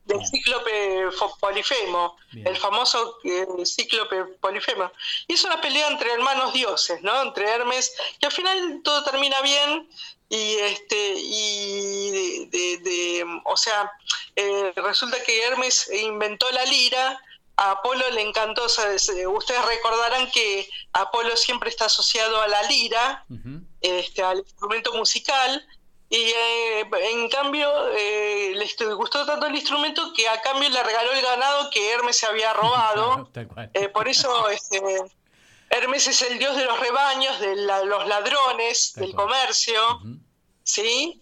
Del 0.05 0.25
cíclope 0.25 1.07
Polifemo, 1.39 2.15
el 2.33 2.55
famoso 2.57 3.17
eh, 3.23 3.45
cíclope 3.65 4.23
Polifemo. 4.39 4.91
Y 5.27 5.33
es 5.33 5.43
una 5.43 5.59
pelea 5.59 5.87
entre 5.87 6.11
hermanos 6.13 6.53
dioses, 6.53 7.01
¿no? 7.01 7.21
Entre 7.23 7.49
Hermes, 7.49 7.91
que 8.19 8.27
al 8.27 8.31
final 8.31 8.81
todo 8.83 9.03
termina 9.03 9.41
bien 9.41 9.89
y 10.29 10.55
este 10.59 11.13
y 11.17 12.09
de, 12.11 12.47
de- 12.57 12.77
de- 12.77 13.41
o 13.45 13.55
sea 13.57 13.91
eh, 14.35 14.73
resulta 14.75 15.21
que 15.23 15.43
Hermes 15.43 15.87
inventó 15.93 16.49
la 16.51 16.65
lira 16.65 17.21
a 17.57 17.71
Apolo 17.71 18.09
le 18.09 18.21
encantó 18.21 18.65
o 18.65 18.69
sea, 18.69 18.97
se- 18.99 19.27
ustedes 19.27 19.63
recordarán 19.65 20.29
que 20.31 20.67
Apolo 20.93 21.37
siempre 21.37 21.69
está 21.69 21.85
asociado 21.85 22.41
a 22.41 22.47
la 22.47 22.61
lira 22.63 23.23
este, 23.81 24.23
al 24.23 24.39
instrumento 24.39 24.93
musical 24.95 25.63
y 26.15 26.31
eh, 26.31 26.89
en 27.11 27.29
cambio 27.29 27.67
eh, 27.97 28.53
le 28.55 28.65
estu- 28.65 28.95
gustó 28.95 29.25
tanto 29.25 29.47
el 29.47 29.55
instrumento 29.55 30.13
que 30.15 30.27
a 30.29 30.39
cambio 30.41 30.69
le 30.69 30.81
regaló 30.83 31.11
el 31.11 31.21
ganado 31.21 31.69
que 31.69 31.91
Hermes 31.91 32.17
se 32.17 32.25
había 32.27 32.53
robado. 32.53 33.29
Eh, 33.73 33.89
por 33.89 34.07
eso 34.07 34.49
este, 34.49 34.79
Hermes 35.69 36.07
es 36.07 36.21
el 36.21 36.37
dios 36.39 36.55
de 36.55 36.65
los 36.65 36.79
rebaños, 36.79 37.39
de 37.39 37.55
la- 37.55 37.83
los 37.83 38.07
ladrones, 38.07 38.93
del 38.95 39.13
comercio, 39.15 39.81
¿sí? 40.63 41.21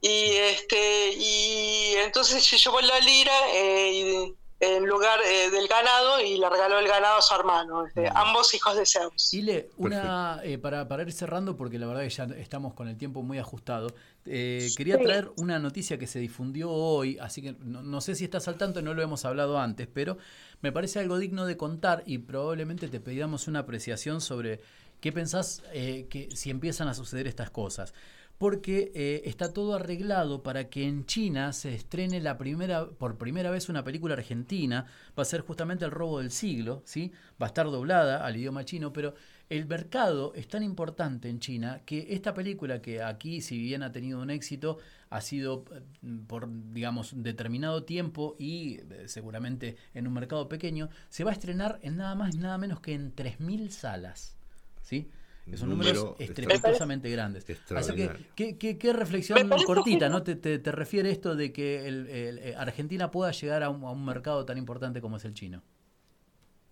Y 0.00 0.32
este 0.36 1.10
y 1.16 1.94
entonces 1.96 2.44
se 2.44 2.58
llevó 2.58 2.80
la 2.80 2.98
lira 3.00 3.32
eh, 3.52 3.90
y- 3.92 4.34
en 4.64 4.86
lugar 4.86 5.18
eh, 5.26 5.50
del 5.50 5.66
ganado 5.66 6.20
y 6.20 6.38
le 6.38 6.48
regaló 6.48 6.78
el 6.78 6.86
ganado 6.86 7.16
a 7.18 7.20
su 7.20 7.34
hermano, 7.34 7.84
este, 7.84 8.08
ambos 8.14 8.54
hijos 8.54 8.76
de 8.76 8.86
Zeus. 8.86 9.34
Ile, 9.34 9.70
una, 9.76 10.40
eh, 10.44 10.56
para, 10.56 10.86
para 10.86 11.02
ir 11.02 11.10
cerrando, 11.12 11.56
porque 11.56 11.80
la 11.80 11.88
verdad 11.88 12.02
que 12.02 12.10
ya 12.10 12.24
estamos 12.36 12.72
con 12.72 12.86
el 12.86 12.96
tiempo 12.96 13.22
muy 13.24 13.38
ajustado, 13.38 13.88
eh, 14.24 14.68
quería 14.76 14.98
Sí. 14.98 15.04
traer 15.04 15.32
una 15.36 15.58
noticia 15.58 15.98
que 15.98 16.06
se 16.06 16.20
difundió 16.20 16.70
hoy, 16.70 17.18
así 17.20 17.42
que 17.42 17.56
no, 17.58 17.82
no 17.82 18.00
sé 18.00 18.14
si 18.14 18.22
estás 18.22 18.46
al 18.46 18.56
tanto, 18.56 18.82
no 18.82 18.94
lo 18.94 19.02
hemos 19.02 19.24
hablado 19.24 19.58
antes, 19.58 19.88
pero 19.92 20.16
me 20.60 20.70
parece 20.70 21.00
algo 21.00 21.18
digno 21.18 21.44
de 21.44 21.56
contar 21.56 22.04
y 22.06 22.18
probablemente 22.18 22.86
te 22.86 23.00
pedamos 23.00 23.48
una 23.48 23.58
apreciación 23.60 24.20
sobre 24.20 24.60
qué 25.00 25.10
pensás 25.10 25.64
eh, 25.72 26.06
que 26.08 26.28
si 26.36 26.50
empiezan 26.50 26.86
a 26.86 26.94
suceder 26.94 27.26
estas 27.26 27.50
cosas. 27.50 27.94
Porque 28.38 28.90
eh, 28.94 29.22
está 29.24 29.52
todo 29.52 29.74
arreglado 29.74 30.42
para 30.42 30.68
que 30.68 30.84
en 30.84 31.06
China 31.06 31.52
se 31.52 31.74
estrene 31.74 32.20
la 32.20 32.38
primera, 32.38 32.88
por 32.88 33.16
primera 33.16 33.50
vez 33.50 33.68
una 33.68 33.84
película 33.84 34.14
argentina. 34.14 34.86
Va 35.16 35.22
a 35.22 35.26
ser 35.26 35.42
justamente 35.42 35.84
El 35.84 35.92
robo 35.92 36.18
del 36.18 36.32
siglo, 36.32 36.82
¿sí? 36.84 37.12
Va 37.40 37.46
a 37.46 37.48
estar 37.48 37.66
doblada 37.66 38.26
al 38.26 38.36
idioma 38.36 38.64
chino, 38.64 38.92
pero 38.92 39.14
el 39.48 39.66
mercado 39.66 40.32
es 40.34 40.48
tan 40.48 40.62
importante 40.62 41.28
en 41.28 41.38
China 41.38 41.82
que 41.84 42.06
esta 42.10 42.32
película 42.34 42.80
que 42.80 43.02
aquí, 43.02 43.42
si 43.42 43.58
bien 43.58 43.82
ha 43.82 43.92
tenido 43.92 44.20
un 44.20 44.30
éxito, 44.30 44.78
ha 45.10 45.20
sido 45.20 45.64
eh, 45.72 45.82
por, 46.26 46.48
digamos, 46.72 47.12
determinado 47.14 47.84
tiempo 47.84 48.34
y 48.38 48.80
eh, 48.80 49.04
seguramente 49.06 49.76
en 49.94 50.06
un 50.06 50.14
mercado 50.14 50.48
pequeño, 50.48 50.88
se 51.10 51.22
va 51.22 51.30
a 51.30 51.34
estrenar 51.34 51.78
en 51.82 51.98
nada 51.98 52.14
más 52.14 52.34
y 52.34 52.38
nada 52.38 52.56
menos 52.58 52.80
que 52.80 52.94
en 52.94 53.14
3.000 53.14 53.68
salas. 53.68 54.36
¿Sí? 54.82 55.10
Que 55.44 55.56
son 55.56 55.70
números 55.70 55.94
Número 55.94 56.16
estrepitosamente 56.20 57.10
grandes. 57.10 57.42
Así 57.42 57.46
que, 57.48 57.52
Extraordinario. 57.58 58.26
¿qué, 58.36 58.56
qué- 58.58 58.78
qué 58.78 58.92
reflexión 58.92 59.48
cortita, 59.66 60.06
que- 60.06 60.10
¿no? 60.10 60.22
Te, 60.22 60.36
te- 60.36 60.58
te 60.58 60.72
refiere 60.72 61.10
esto 61.10 61.34
de 61.34 61.52
que 61.52 61.86
el- 61.86 62.06
el- 62.08 62.38
eh, 62.38 62.54
Argentina 62.56 63.10
pueda 63.10 63.32
llegar 63.32 63.62
a 63.64 63.68
un, 63.68 63.82
a 63.84 63.90
un 63.90 64.04
mercado 64.04 64.44
tan 64.46 64.56
importante 64.56 65.00
como 65.00 65.16
es 65.16 65.24
el 65.24 65.34
chino? 65.34 65.62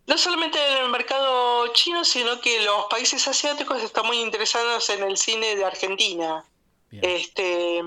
No 0.07 0.17
solamente 0.17 0.59
en 0.59 0.85
el 0.85 0.91
mercado 0.91 1.67
chino, 1.73 2.05
sino 2.05 2.41
que 2.41 2.65
los 2.65 2.87
países 2.89 3.27
asiáticos 3.29 3.83
están 3.83 4.07
muy 4.07 4.19
interesados 4.21 4.89
en 4.91 5.03
el 5.03 5.17
cine 5.17 5.57
de 5.57 5.65
Argentina. 5.65 6.45
Este, 6.93 7.81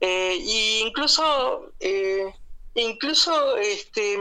eh, 0.00 0.36
y 0.38 0.82
incluso, 0.86 1.72
eh, 1.80 2.32
incluso, 2.74 3.56
este, 3.56 4.16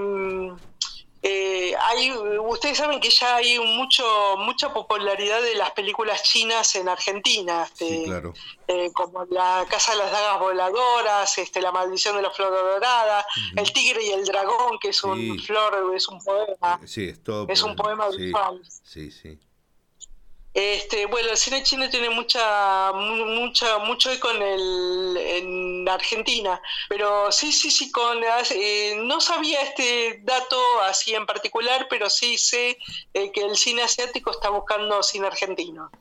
eh, 1.22 1.76
hay, 1.82 2.12
ustedes 2.40 2.78
saben 2.78 3.00
que 3.02 3.10
ya 3.10 3.36
hay 3.38 3.60
mucho, 3.60 4.04
mucha 4.38 4.74
popularidad 4.74 5.42
de 5.42 5.56
las 5.56 5.72
películas 5.72 6.24
chinas 6.24 6.76
en 6.76 6.88
Argentina. 6.88 7.64
Este, 7.64 7.88
Sí, 7.88 8.04
claro. 8.06 8.34
eh, 8.68 8.90
como 8.94 9.26
la 9.26 9.66
Casa 9.70 9.92
de 9.94 9.98
las 10.00 10.12
Dagas 10.12 10.40
Voladoras, 10.40 11.38
este, 11.38 11.62
La 11.62 11.72
Maldición 11.72 12.16
de 12.16 12.22
la 12.22 12.32
Flor 12.32 12.52
Dorada, 12.52 13.26
El 13.56 13.72
Tigre 13.74 14.04
y 14.06 14.12
el 14.12 14.24
Dragón, 14.26 14.80
que 14.80 14.90
es 14.90 15.04
un 15.04 15.18
Sí. 15.20 15.40
flor, 15.40 15.94
es 15.96 16.08
un 16.08 16.24
poema. 16.24 16.80
Sí, 16.86 17.10
es 17.10 17.22
todo. 17.24 17.48
Es 17.50 17.64
un 17.64 17.76
poema 17.76 18.08
visual. 18.10 18.62
Sí, 18.84 19.12
sí. 19.12 19.38
Este, 20.54 21.06
bueno, 21.06 21.30
el 21.30 21.38
cine 21.38 21.62
chino 21.64 21.90
tiene 21.90 22.10
mucha, 22.10 22.92
mu- 22.94 23.26
mucha, 23.26 23.78
mucho 23.80 24.12
eco 24.12 24.32
en, 24.32 24.42
el, 24.42 25.18
en 25.18 25.90
Argentina, 25.90 26.60
pero 26.90 27.32
sí, 27.32 27.52
sí, 27.52 27.70
sí, 27.70 27.92
con, 27.92 28.20
eh, 28.24 28.96
no 29.04 29.22
sabía 29.22 29.62
este 29.62 30.20
dato 30.24 30.58
así 30.82 31.14
en 31.14 31.26
particular, 31.28 31.88
pero 31.90 32.10
sí 32.10 32.38
sé 32.38 32.78
eh, 33.14 33.32
que 33.32 33.42
el 33.42 33.56
cine 33.56 33.84
asiático 33.84 34.32
está 34.32 34.50
buscando 34.50 35.04
cine 35.04 35.28
argentino. 35.28 35.92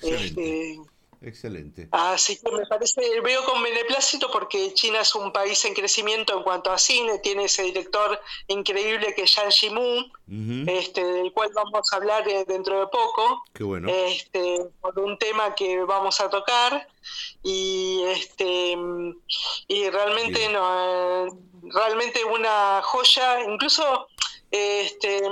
Este, 0.00 0.78
Excelente. 1.24 1.88
Así 1.92 2.38
que 2.38 2.50
me 2.50 2.66
parece, 2.66 3.20
veo 3.20 3.44
con 3.44 3.62
beneplácito 3.62 4.30
porque 4.30 4.74
China 4.74 5.00
es 5.00 5.14
un 5.14 5.32
país 5.32 5.64
en 5.64 5.74
crecimiento 5.74 6.36
en 6.36 6.42
cuanto 6.42 6.72
a 6.72 6.78
cine, 6.78 7.18
tiene 7.20 7.44
ese 7.44 7.62
director 7.62 8.20
increíble 8.48 9.14
que 9.14 9.22
es 9.22 9.34
Zhang 9.34 9.50
Yimou, 9.50 10.00
Ujú. 10.26 10.64
este, 10.68 11.04
del 11.04 11.32
cual 11.32 11.50
vamos 11.54 11.92
a 11.92 11.96
hablar 11.96 12.28
eh, 12.28 12.44
dentro 12.46 12.80
de 12.80 12.86
poco, 12.88 13.44
Qué 13.52 13.62
bueno. 13.62 13.88
este, 13.88 14.58
por 14.80 14.98
un 14.98 15.16
tema 15.18 15.54
que 15.54 15.80
vamos 15.84 16.20
a 16.20 16.28
tocar 16.28 16.88
y 17.42 18.02
este 18.06 18.76
y 19.68 19.90
realmente 19.90 20.48
no, 20.48 21.26
eh, 21.26 21.30
realmente 21.72 22.24
una 22.24 22.80
joya, 22.82 23.42
incluso 23.42 24.06
este 24.52 25.22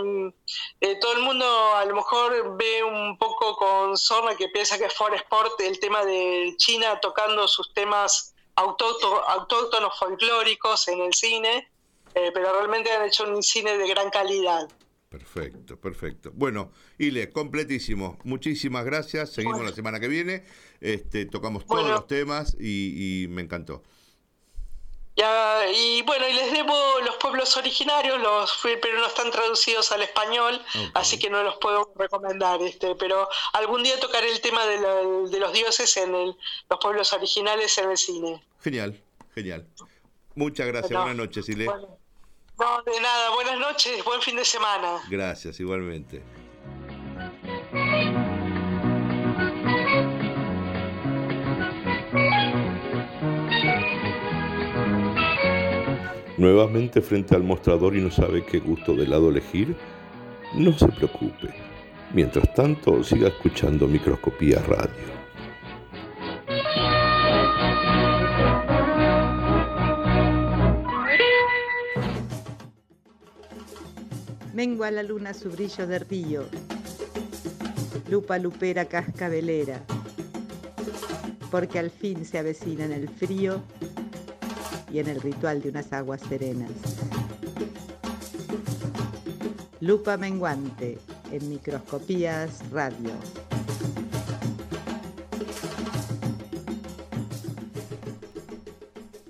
eh, 0.80 0.97
todo 1.01 1.12
el 1.12 1.22
mundo 1.22 1.44
a 1.76 1.84
lo 1.84 1.94
mejor 1.94 2.56
ve 2.56 2.82
un 2.82 3.18
poco 3.18 3.55
con 3.56 3.97
sorna 3.98 4.34
que 4.34 4.48
piensa 4.48 4.78
que 4.78 4.86
es 4.86 4.94
for 4.94 5.14
sport 5.14 5.60
el 5.60 5.78
tema 5.78 6.05
de 6.05 6.55
China 6.56 6.98
tocando 7.01 7.47
sus 7.47 7.72
temas 7.74 8.34
autócto- 8.56 9.22
autóctonos 9.28 9.98
folclóricos 9.98 10.88
en 10.88 11.01
el 11.02 11.12
cine, 11.14 11.68
eh, 12.14 12.30
pero 12.32 12.52
realmente 12.55 12.90
han 12.90 13.06
hecho 13.06 13.24
un 13.24 13.42
cine 13.42 13.76
de 13.76 13.86
gran 13.88 14.09
calidad. 14.10 14.68
Perfecto, 15.10 15.76
perfecto. 15.78 16.30
Bueno, 16.32 16.70
Ile, 16.97 17.30
completísimo. 17.30 18.16
Muchísimas 18.24 18.84
gracias. 18.84 19.30
Seguimos 19.32 19.60
la 19.64 19.72
semana 19.72 19.98
que 19.98 20.06
viene. 20.09 20.44
Este, 20.80 21.26
tocamos 21.26 21.66
todos 21.66 21.82
Bueno. 21.82 21.97
los 21.97 22.06
temas 22.06 22.56
y, 22.60 23.24
y 23.24 23.28
me 23.28 23.42
encantó. 23.42 23.82
Ya, 25.20 25.70
y 25.70 26.01
bueno, 26.02 26.26
y 26.26 26.32
les 26.32 26.51
debo 26.51 26.74
los 27.05 27.16
pueblos 27.16 27.55
originarios, 27.59 28.18
los 28.20 28.59
pero 28.80 28.98
no 29.01 29.06
están 29.06 29.30
traducidos 29.30 29.92
al 29.92 30.01
español, 30.02 30.59
así 30.94 31.18
que 31.18 31.28
no 31.28 31.42
los 31.42 31.56
puedo 31.59 31.92
recomendar. 31.94 32.62
Este, 32.62 32.94
pero 32.94 33.28
algún 33.52 33.82
día 33.82 34.01
tocaré 34.01 34.30
el 34.32 34.40
tema 34.40 34.64
de, 34.64 34.80
la- 34.80 35.28
de 35.30 35.38
los 35.38 35.52
dioses 35.52 35.94
en 35.98 36.14
el, 36.14 36.34
los 36.70 36.78
pueblos 36.80 37.12
originales 37.12 37.76
en 37.76 37.90
el 37.90 37.98
cine. 37.98 38.42
Genial, 38.62 38.98
genial. 39.34 39.66
Muchas 40.34 40.66
gracias. 40.68 40.90
Bueno, 40.90 41.05
Buenas 41.05 41.26
noches, 41.26 41.48
Ile. 41.51 41.66
No, 41.66 42.82
de 42.82 43.01
nada, 43.01 43.30
buenas 43.34 43.59
noches, 43.59 44.02
buen 44.05 44.22
fin 44.22 44.36
de 44.36 44.44
semana. 44.47 45.02
Gracias, 45.10 45.60
igualmente. 45.60 46.22
Nuevamente 56.40 57.02
frente 57.02 57.36
al 57.36 57.42
mostrador 57.42 57.94
y 57.94 58.00
no 58.00 58.10
sabe 58.10 58.42
qué 58.42 58.60
gusto 58.60 58.94
de 58.94 59.02
helado 59.02 59.28
elegir, 59.28 59.76
no 60.54 60.72
se 60.72 60.88
preocupe. 60.88 61.50
Mientras 62.14 62.54
tanto, 62.54 63.04
siga 63.04 63.28
escuchando 63.28 63.86
Microscopía 63.86 64.62
Radio. 64.62 64.90
Mengua 74.54 74.90
la 74.90 75.02
luna 75.02 75.34
su 75.34 75.50
brillo 75.50 75.86
de 75.86 75.98
río, 75.98 76.44
lupa 78.08 78.38
lupera 78.38 78.86
cascabelera, 78.86 79.82
porque 81.50 81.78
al 81.78 81.90
fin 81.90 82.24
se 82.24 82.38
avecina 82.38 82.86
en 82.86 82.92
el 82.92 83.10
frío 83.10 83.62
y 84.92 84.98
en 84.98 85.08
el 85.08 85.20
ritual 85.20 85.62
de 85.62 85.68
unas 85.70 85.92
aguas 85.92 86.20
serenas. 86.28 86.70
Lupa 89.80 90.16
menguante 90.16 90.98
en 91.32 91.48
microscopías 91.48 92.68
radio. 92.70 93.12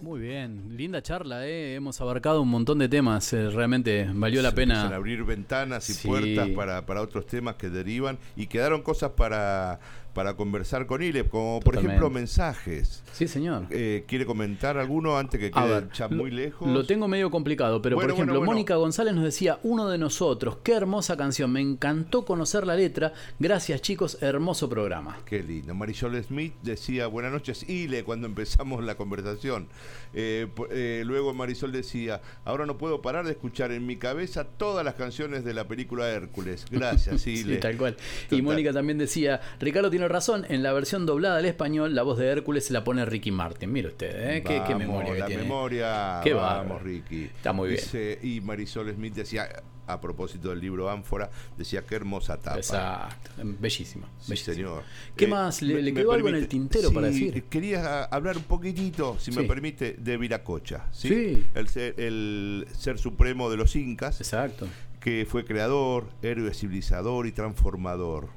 Muy 0.00 0.18
bien, 0.20 0.76
linda 0.76 1.02
charla, 1.02 1.46
¿eh? 1.46 1.74
hemos 1.74 2.00
abarcado 2.00 2.40
un 2.42 2.48
montón 2.48 2.78
de 2.78 2.88
temas, 2.88 3.32
eh, 3.32 3.50
realmente 3.50 4.08
valió 4.12 4.40
la 4.42 4.48
Se 4.50 4.56
pena. 4.56 4.88
abrir 4.88 5.24
ventanas 5.24 5.88
y 5.90 5.94
Sí. 5.94 6.08
puertas 6.08 6.48
para, 6.48 6.84
para 6.86 7.02
otros 7.02 7.26
temas 7.26 7.56
que 7.56 7.68
derivan 7.68 8.18
y 8.34 8.46
quedaron 8.46 8.82
cosas 8.82 9.10
para, 9.10 9.78
para 10.14 10.34
conversar 10.34 10.86
con 10.86 11.02
Ile, 11.02 11.24
como 11.24 11.60
por 11.60 11.74
Totalmente. 11.74 11.88
ejemplo 11.96 12.10
mensajes. 12.10 13.02
Sí, 13.12 13.28
señor. 13.28 13.66
Eh, 13.70 14.04
¿Quiere 14.06 14.26
comentar 14.26 14.78
alguno 14.78 15.18
antes 15.18 15.40
que 15.40 15.50
quede 15.50 15.68
ver, 15.68 15.88
ya 15.92 16.08
muy 16.08 16.30
lejos? 16.30 16.68
Lo 16.68 16.84
tengo 16.84 17.08
medio 17.08 17.30
complicado, 17.30 17.80
pero 17.80 17.96
Bueno, 17.96 18.08
por 18.08 18.14
ejemplo, 18.14 18.34
bueno, 18.34 18.46
bueno. 18.46 18.52
Mónica 18.52 18.76
González 18.76 19.14
nos 19.14 19.24
decía, 19.24 19.58
uno 19.62 19.88
de 19.88 19.98
nosotros, 19.98 20.58
qué 20.62 20.72
hermosa 20.72 21.16
canción, 21.16 21.52
me 21.52 21.60
encantó 21.60 22.24
conocer 22.24 22.66
la 22.66 22.74
letra, 22.74 23.12
gracias 23.38 23.80
chicos, 23.82 24.18
hermoso 24.20 24.68
programa. 24.68 25.18
Qué 25.24 25.42
lindo. 25.42 25.74
Marisol 25.74 26.22
Smith 26.22 26.54
decía 26.62 27.06
buenas 27.06 27.32
noches, 27.32 27.68
Ile, 27.68 28.04
cuando 28.04 28.26
empezamos 28.26 28.84
la 28.84 28.96
conversación. 28.96 29.68
Eh, 30.12 30.48
eh, 30.70 31.02
luego 31.06 31.32
Marisol 31.34 31.72
decía, 31.72 32.20
ahora 32.44 32.66
no 32.66 32.78
puedo 32.78 33.00
parar 33.02 33.24
de 33.24 33.32
escuchar 33.32 33.70
en 33.72 33.86
mi 33.86 33.96
cabeza 33.96 34.44
todas 34.44 34.84
las 34.84 34.94
canciones 34.94 35.44
de 35.44 35.54
la 35.54 35.68
película 35.68 36.08
Hércules. 36.10 36.66
Gracias, 36.70 37.26
Ile. 37.26 37.54
Sí, 37.54 37.60
tal 37.60 37.76
cual. 37.76 37.96
Y 38.30 38.42
Mónica 38.42 38.72
también 38.72 38.98
decía, 38.98 39.40
Ricardo 39.60 39.90
tiene 39.90 39.99
razón, 40.08 40.46
en 40.48 40.62
la 40.62 40.72
versión 40.72 41.06
doblada 41.06 41.38
al 41.38 41.44
español, 41.46 41.94
la 41.94 42.02
voz 42.02 42.18
de 42.18 42.26
Hércules 42.28 42.66
se 42.66 42.72
la 42.72 42.84
pone 42.84 43.04
Ricky 43.04 43.30
Martin. 43.30 43.72
Mire 43.72 43.88
usted, 43.88 44.36
¿eh? 44.36 44.42
qué, 44.42 44.74
memoria 44.74 45.12
que 45.14 45.18
la 45.20 45.26
tiene. 45.26 45.42
memoria. 45.42 46.20
Qué 46.22 46.32
vamos. 46.34 46.82
Ricky. 46.82 47.24
Está 47.24 47.52
muy 47.52 47.70
bien. 47.70 48.18
Y 48.22 48.40
Marisol 48.40 48.92
Smith 48.94 49.14
decía, 49.14 49.48
a 49.86 50.00
propósito 50.00 50.50
del 50.50 50.60
libro 50.60 50.88
Ánfora, 50.88 51.30
decía 51.58 51.82
qué 51.82 51.96
hermosa 51.96 52.36
tapa. 52.36 52.58
Exacto, 52.58 53.30
bellísimo. 53.58 54.06
Sí, 54.20 54.36
señor. 54.36 54.84
¿Qué 55.16 55.24
Eh, 55.24 55.28
más? 55.28 55.62
¿Le- 55.62 55.74
me- 55.74 55.82
le 55.82 55.92
quedó 55.94 56.12
algo 56.12 56.28
en 56.28 56.36
el 56.36 56.46
tintero 56.46 56.92
para 56.92 57.08
decir? 57.08 57.42
Quería 57.44 58.04
hablar 58.04 58.36
un 58.36 58.44
poquitito, 58.44 59.16
si 59.18 59.32
me 59.32 59.42
permite, 59.44 59.96
de 59.98 60.16
Viracocha. 60.16 60.86
¿sí? 60.92 61.08
Sí. 61.08 61.46
El, 61.54 61.68
ser, 61.68 61.94
el 61.98 62.66
ser 62.72 62.98
supremo 62.98 63.50
de 63.50 63.56
los 63.56 63.74
incas. 63.74 64.20
Exacto. 64.20 64.68
Que 65.00 65.26
fue 65.28 65.44
creador, 65.46 66.08
héroe 66.22 66.52
civilizador 66.54 67.26
y 67.26 67.32
transformador. 67.32 68.28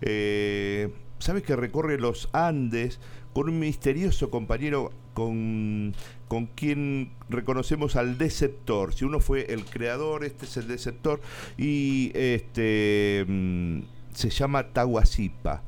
Eh, 0.00 0.92
¿Sabes 1.18 1.42
que 1.42 1.56
recorre 1.56 1.98
los 1.98 2.28
Andes 2.32 3.00
con 3.34 3.48
un 3.48 3.58
misterioso 3.58 4.30
compañero 4.30 4.90
con, 5.14 5.94
con 6.28 6.46
quien 6.46 7.10
reconocemos 7.28 7.96
al 7.96 8.18
Deceptor? 8.18 8.94
Si 8.94 9.04
uno 9.04 9.18
fue 9.20 9.52
el 9.52 9.64
creador, 9.64 10.24
este 10.24 10.44
es 10.46 10.56
el 10.56 10.68
Deceptor, 10.68 11.20
y 11.56 12.12
este 12.14 13.24
mm, 13.26 13.80
se 14.14 14.30
llama 14.30 14.68
Tahuasipa. 14.68 15.62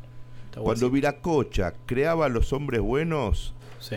Cuando 0.57 0.91
Viracocha 0.91 1.75
creaba 1.87 2.27
a 2.27 2.29
los 2.29 2.53
hombres 2.53 2.81
buenos, 2.81 3.55
Sí. 3.79 3.97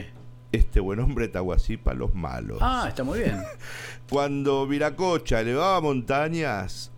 este 0.52 0.80
buen 0.80 1.00
hombre 1.00 1.28
Tahuasipa 1.28 1.92
a 1.92 1.96
los 1.96 2.14
malos. 2.16 2.60
Ah, 2.62 2.86
está 2.88 3.04
muy 3.04 3.20
bien. 3.20 3.42
Cuando 4.10 4.66
Viracocha 4.68 5.42
elevaba 5.42 5.82
montañas, 5.82 6.92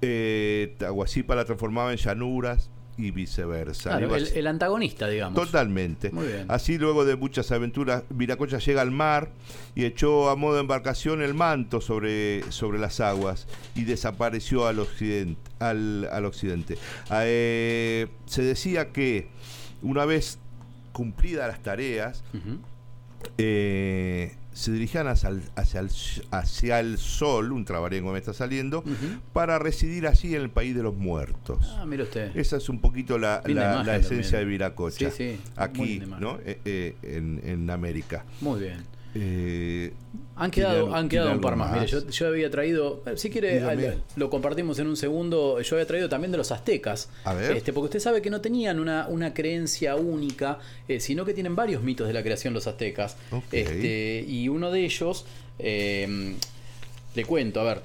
eh, 0.00 0.74
Tahuasipa 0.78 1.34
la 1.34 1.44
transformaba 1.44 1.92
en 1.92 1.98
llanuras 1.98 2.70
y 2.96 3.12
viceversa. 3.12 3.90
Claro, 3.96 4.16
el, 4.16 4.26
el 4.26 4.46
antagonista, 4.48 5.06
digamos. 5.08 5.40
Totalmente. 5.40 6.10
Muy 6.10 6.26
bien. 6.26 6.46
Así 6.48 6.78
luego 6.78 7.04
de 7.04 7.14
muchas 7.14 7.52
aventuras, 7.52 8.02
Viracocha 8.10 8.58
llega 8.58 8.82
al 8.82 8.90
mar 8.90 9.30
y 9.76 9.84
echó 9.84 10.28
a 10.30 10.34
modo 10.34 10.54
de 10.54 10.62
embarcación 10.62 11.22
el 11.22 11.32
manto 11.32 11.80
sobre, 11.80 12.42
sobre 12.50 12.80
las 12.80 12.98
aguas 12.98 13.46
y 13.76 13.84
desapareció 13.84 14.66
al 14.66 14.80
occidente. 14.80 15.40
Al, 15.60 16.08
al 16.10 16.24
occidente. 16.24 16.76
Eh, 17.12 18.08
se 18.26 18.42
decía 18.42 18.90
que 18.92 19.28
una 19.80 20.04
vez 20.04 20.40
cumplidas 20.92 21.46
las 21.46 21.62
tareas, 21.62 22.24
eh, 23.36 24.34
se 24.58 24.72
dirigían 24.72 25.06
hacia 25.06 25.28
el, 25.28 25.42
hacia, 25.54 25.78
el, 25.78 25.88
hacia 26.32 26.80
el 26.80 26.98
sol, 26.98 27.52
un 27.52 27.64
trabarengo 27.64 28.10
me 28.12 28.18
está 28.18 28.32
saliendo, 28.32 28.82
para 29.32 29.58
residir 29.60 30.08
allí 30.08 30.34
en 30.34 30.42
el 30.42 30.50
país 30.50 30.74
de 30.74 30.82
los 30.82 30.96
muertos. 30.96 31.76
Ah, 31.78 31.86
mire 31.86 32.02
usted. 32.02 32.36
Esa 32.36 32.56
es 32.56 32.68
un 32.68 32.80
poquito 32.80 33.18
la, 33.18 33.40
la- 33.46 33.82
esencia 33.96 34.08
también. 34.08 34.32
de 34.32 34.44
Viracocha. 34.46 35.10
Sí, 35.12 35.16
sí, 35.36 35.40
Aquí. 35.54 36.00
¿no? 36.18 36.38
Eh, 36.44 36.58
eh, 36.64 36.96
en, 37.02 37.40
en 37.44 37.70
América. 37.70 38.24
Muy 38.40 38.58
bien. 38.60 38.78
Eh, 39.20 39.92
Han 40.36 40.50
¿tiene 40.50 40.68
quedado, 40.68 40.94
han 40.94 41.08
quedado 41.08 41.32
un 41.32 41.40
par 41.40 41.56
más. 41.56 41.72
Mire, 41.72 41.86
yo, 41.86 42.08
yo 42.08 42.26
había 42.28 42.50
traído, 42.50 43.02
eh, 43.06 43.16
si 43.16 43.30
quiere, 43.30 43.60
lo 44.16 44.30
compartimos 44.30 44.78
en 44.78 44.86
un 44.86 44.96
segundo. 44.96 45.60
Yo 45.60 45.76
había 45.76 45.86
traído 45.86 46.08
también 46.08 46.30
de 46.30 46.38
los 46.38 46.52
aztecas. 46.52 47.08
A 47.24 47.34
ver. 47.34 47.56
Este, 47.56 47.72
porque 47.72 47.86
usted 47.86 48.00
sabe 48.00 48.22
que 48.22 48.30
no 48.30 48.40
tenían 48.40 48.78
una, 48.78 49.08
una 49.08 49.34
creencia 49.34 49.96
única, 49.96 50.58
eh, 50.86 51.00
sino 51.00 51.24
que 51.24 51.34
tienen 51.34 51.56
varios 51.56 51.82
mitos 51.82 52.06
de 52.06 52.12
la 52.12 52.22
creación 52.22 52.54
los 52.54 52.66
aztecas. 52.66 53.16
Este, 53.50 54.24
y 54.26 54.48
uno 54.48 54.70
de 54.70 54.84
ellos, 54.84 55.26
eh, 55.58 56.36
le 57.14 57.24
cuento, 57.24 57.60
a 57.60 57.64
ver, 57.64 57.82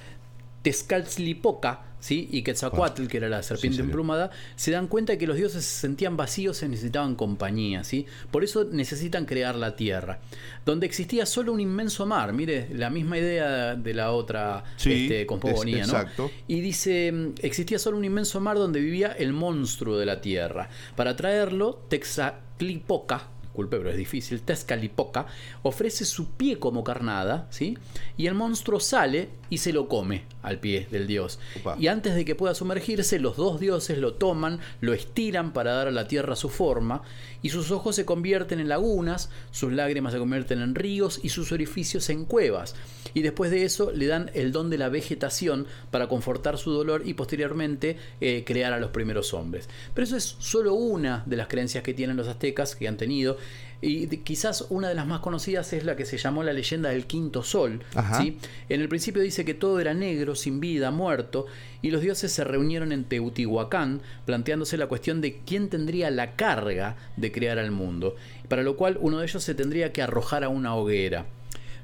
Tezcatlipoca, 0.64 1.81
¿sí? 1.99 2.27
y 2.31 2.41
Quetzalcoatl, 2.41 3.07
que 3.07 3.18
era 3.18 3.30
la 3.30 3.44
serpiente 3.44 3.81
emplumada, 3.81 4.31
se 4.56 4.72
dan 4.72 4.88
cuenta 4.88 5.14
de 5.14 5.18
que 5.18 5.27
los 5.27 5.38
dioses 5.38 5.64
se 5.65 5.81
sentían 5.81 6.18
vacíos 6.18 6.64
y 6.64 6.68
necesitaban 6.68 7.15
compañía, 7.15 7.84
¿sí? 7.84 8.06
Por 8.31 8.44
eso 8.44 8.65
necesitan 8.72 9.26
crear 9.26 9.56
la 9.56 9.76
tierra, 9.76 10.19
donde 10.65 10.85
existía 10.85 11.26
solo 11.26 11.53
un 11.53 11.60
inmenso 11.60 12.06
mar, 12.06 12.34
mire, 12.34 12.69
la 12.73 12.90
misma 12.90 13.18
idea 13.18 13.76
de 13.76 13.94
la 13.94 14.11
otra 14.11 14.64
Sí, 14.77 15.03
este, 15.03 15.22
es- 15.22 15.88
¿no? 15.88 15.99
exacto. 15.99 16.31
Y 16.48 16.61
dice, 16.61 17.11
mm, 17.11 17.34
existía 17.41 17.77
solo 17.80 17.98
un 17.98 18.06
inmenso 18.06 18.40
mar 18.41 18.57
donde 18.57 18.80
vivía 18.80 19.11
el 19.11 19.34
monstruo 19.34 19.98
de 19.98 20.06
la 20.06 20.22
tierra. 20.22 20.69
Para 20.95 21.15
traerlo, 21.15 21.85
Texaclipoca, 21.90 23.27
disculpe, 23.44 23.77
pero 23.77 23.90
es 23.91 23.98
difícil, 23.98 24.41
Tezcalipoca, 24.41 25.26
ofrece 25.61 26.06
su 26.06 26.31
pie 26.31 26.57
como 26.60 26.84
carnada, 26.84 27.48
¿sí? 27.49 27.77
Y 28.18 28.27
el 28.27 28.34
monstruo 28.34 28.80
sale 28.80 29.30
y 29.49 29.60
se 29.60 29.72
lo 29.73 29.88
come 29.88 30.23
al 30.44 30.60
pie 30.60 30.88
del 30.91 31.07
dios. 31.07 31.40
Y 31.80 31.88
antes 31.88 32.14
de 32.14 32.26
que 32.26 32.36
pueda 32.36 32.53
sumergirse, 32.53 33.20
los 33.20 33.38
dos 33.38 33.60
dioses 33.60 33.98
lo 33.98 34.14
toman, 34.14 34.60
lo 34.82 34.94
estiran 34.94 35.53
para 35.53 35.74
dar 35.74 35.88
a 35.88 35.91
la 35.91 36.07
tierra 36.07 36.36
su 36.36 36.49
forma, 36.49 37.02
y 37.41 37.49
sus 37.49 37.72
ojos 37.72 37.95
se 37.95 38.06
convierten 38.06 38.60
en 38.60 38.70
lagunas, 38.70 39.30
sus 39.52 39.74
lágrimas 39.74 40.14
se 40.14 40.20
convierten 40.20 40.61
en 40.61 40.76
ríos 40.76 41.20
y 41.24 41.30
sus 41.30 41.52
orificios 41.52 42.10
en 42.10 42.26
cuevas. 42.26 42.76
Y 43.14 43.22
después 43.22 43.52
de 43.52 43.64
eso 43.64 43.91
le 43.91 44.07
dan 44.07 44.32
el 44.34 44.52
don 44.52 44.70
de 44.70 44.78
la 44.78 44.90
vegetación 44.90 45.68
para 45.91 46.07
confortar 46.07 46.57
su 46.57 46.72
dolor 46.72 47.03
y 47.06 47.14
posteriormente 47.14 47.98
eh, 48.22 48.44
crear 48.45 48.74
a 48.74 48.80
los 48.80 48.91
primeros 48.91 49.34
hombres. 49.34 49.70
Pero 49.94 50.06
eso 50.06 50.18
es 50.18 50.36
solo 50.40 50.74
una 50.74 51.24
de 51.26 51.38
las 51.38 51.48
creencias 51.48 51.84
que 51.84 51.94
tienen 51.94 52.18
los 52.18 52.28
aztecas, 52.28 52.76
que 52.76 52.88
han 52.88 52.98
tenido. 52.98 53.38
Y 53.85 54.05
de- 54.05 54.22
quizás 54.22 54.65
una 54.69 54.88
de 54.88 54.95
las 54.95 55.05
más 55.05 55.19
conocidas 55.19 55.73
es 55.73 55.84
la 55.84 55.95
que 55.97 56.05
se 56.05 56.18
llamó 56.18 56.41
la 56.43 56.53
leyenda 56.53 56.89
del 56.89 57.05
quinto 57.05 57.43
sol. 57.43 57.81
¿sí? 58.18 58.38
En 58.69 58.80
el 58.81 58.88
principio 58.88 59.22
dice 59.22 59.43
que 59.43 59.53
todo 59.53 59.80
era 59.80 59.93
negro, 59.93 60.35
sin 60.35 60.60
vida, 60.60 60.89
muerto, 60.91 61.45
y 61.81 61.91
los 61.91 62.01
dioses 62.01 62.31
se 62.31 62.43
reunieron 62.45 62.91
en 62.93 63.03
Teotihuacán, 63.03 64.01
planteándose 64.26 64.77
la 64.77 64.88
cuestión 64.88 65.19
de 65.19 65.39
quién 65.45 65.68
tendría 65.69 66.10
la 66.11 66.35
carga 66.35 66.95
de 67.18 67.31
crear 67.31 67.60
al 67.60 67.72
mundo, 67.72 68.15
para 68.47 68.64
lo 68.64 68.77
cual 68.77 68.97
uno 69.01 69.19
de 69.19 69.26
ellos 69.26 69.43
se 69.43 69.53
tendría 69.53 69.91
que 69.91 70.01
arrojar 70.01 70.43
a 70.43 70.49
una 70.49 70.76
hoguera. 70.76 71.26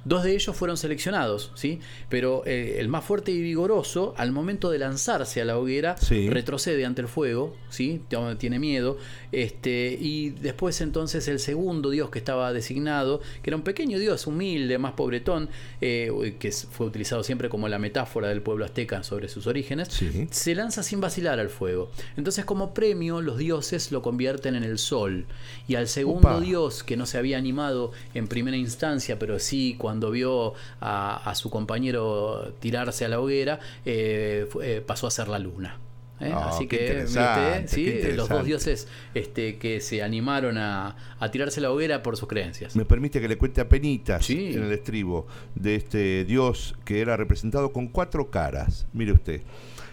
Dos 0.05 0.23
de 0.23 0.33
ellos 0.33 0.55
fueron 0.55 0.77
seleccionados, 0.77 1.51
¿sí? 1.55 1.79
Pero 2.07 2.43
eh, 2.45 2.77
el 2.79 2.87
más 2.87 3.03
fuerte 3.03 3.31
y 3.31 3.41
vigoroso, 3.41 4.13
al 4.17 4.31
momento 4.31 4.69
de 4.71 4.79
lanzarse 4.79 5.41
a 5.41 5.45
la 5.45 5.57
hoguera, 5.57 5.97
Sí. 5.97 6.29
retrocede 6.29 6.85
ante 6.85 7.01
el 7.01 7.07
fuego, 7.09 7.55
¿sí? 7.69 8.01
Tiene 8.39 8.59
miedo. 8.59 8.97
Este, 9.31 9.97
y 9.99 10.29
después 10.31 10.79
entonces 10.81 11.27
el 11.27 11.39
segundo 11.39 11.89
dios 11.89 12.09
que 12.09 12.17
estaba 12.19 12.53
designado, 12.53 13.19
que 13.43 13.49
era 13.49 13.57
un 13.57 13.63
pequeño 13.63 13.99
dios 13.99 14.25
humilde, 14.25 14.77
más 14.77 14.93
pobretón, 14.93 15.49
eh, 15.81 16.35
que 16.39 16.51
fue 16.51 16.87
utilizado 16.87 17.23
siempre 17.23 17.49
como 17.49 17.67
la 17.67 17.77
metáfora 17.77 18.29
del 18.29 18.41
pueblo 18.41 18.65
azteca 18.65 19.03
sobre 19.03 19.27
sus 19.27 19.47
orígenes, 19.47 19.89
se 20.31 20.55
lanza 20.55 20.81
sin 20.81 21.01
vacilar 21.01 21.39
al 21.39 21.49
fuego. 21.49 21.91
Entonces 22.17 22.45
como 22.45 22.73
premio 22.73 23.21
los 23.21 23.37
dioses 23.37 23.91
lo 23.91 24.01
convierten 24.01 24.55
en 24.55 24.63
el 24.63 24.77
sol. 24.77 25.25
Y 25.67 25.75
al 25.75 25.87
segundo 25.89 26.39
dios 26.39 26.83
que 26.83 26.95
no 26.97 27.05
se 27.05 27.17
había 27.17 27.37
animado 27.37 27.91
en 28.13 28.27
primera 28.27 28.55
instancia, 28.57 29.19
pero 29.19 29.39
sí 29.39 29.75
cuando 29.77 29.88
vio 30.11 30.53
a, 30.81 31.29
a 31.29 31.35
su 31.35 31.49
compañero 31.49 32.53
tirarse 32.59 33.05
a 33.05 33.07
la 33.07 33.19
hoguera, 33.19 33.59
eh, 33.85 34.47
eh, 34.61 34.83
pasó 34.85 35.07
a 35.07 35.11
ser 35.11 35.27
la 35.27 35.39
luna. 35.39 35.77
¿eh? 36.19 36.31
Ah, 36.33 36.49
Así 36.49 36.67
que 36.67 37.03
usted, 37.05 37.67
sí, 37.67 38.01
los 38.13 38.27
dos 38.27 38.43
dioses 38.45 38.87
este, 39.13 39.57
que 39.57 39.79
se 39.81 40.03
animaron 40.03 40.57
a, 40.57 40.95
a 41.19 41.31
tirarse 41.31 41.59
a 41.59 41.63
la 41.63 41.71
hoguera 41.71 42.03
por 42.03 42.17
sus 42.17 42.27
creencias. 42.27 42.75
Me 42.75 42.85
permite 42.85 43.21
que 43.21 43.27
le 43.27 43.37
cuente 43.37 43.61
a 43.61 43.69
penitas 43.69 44.29
en 44.29 44.63
el 44.63 44.71
estribo 44.71 45.27
de 45.55 45.75
este 45.75 46.25
dios 46.25 46.75
que 46.85 47.01
era 47.01 47.15
representado 47.17 47.71
con 47.71 47.87
cuatro 47.87 48.29
caras. 48.29 48.85
Mire 48.93 49.13
usted, 49.13 49.41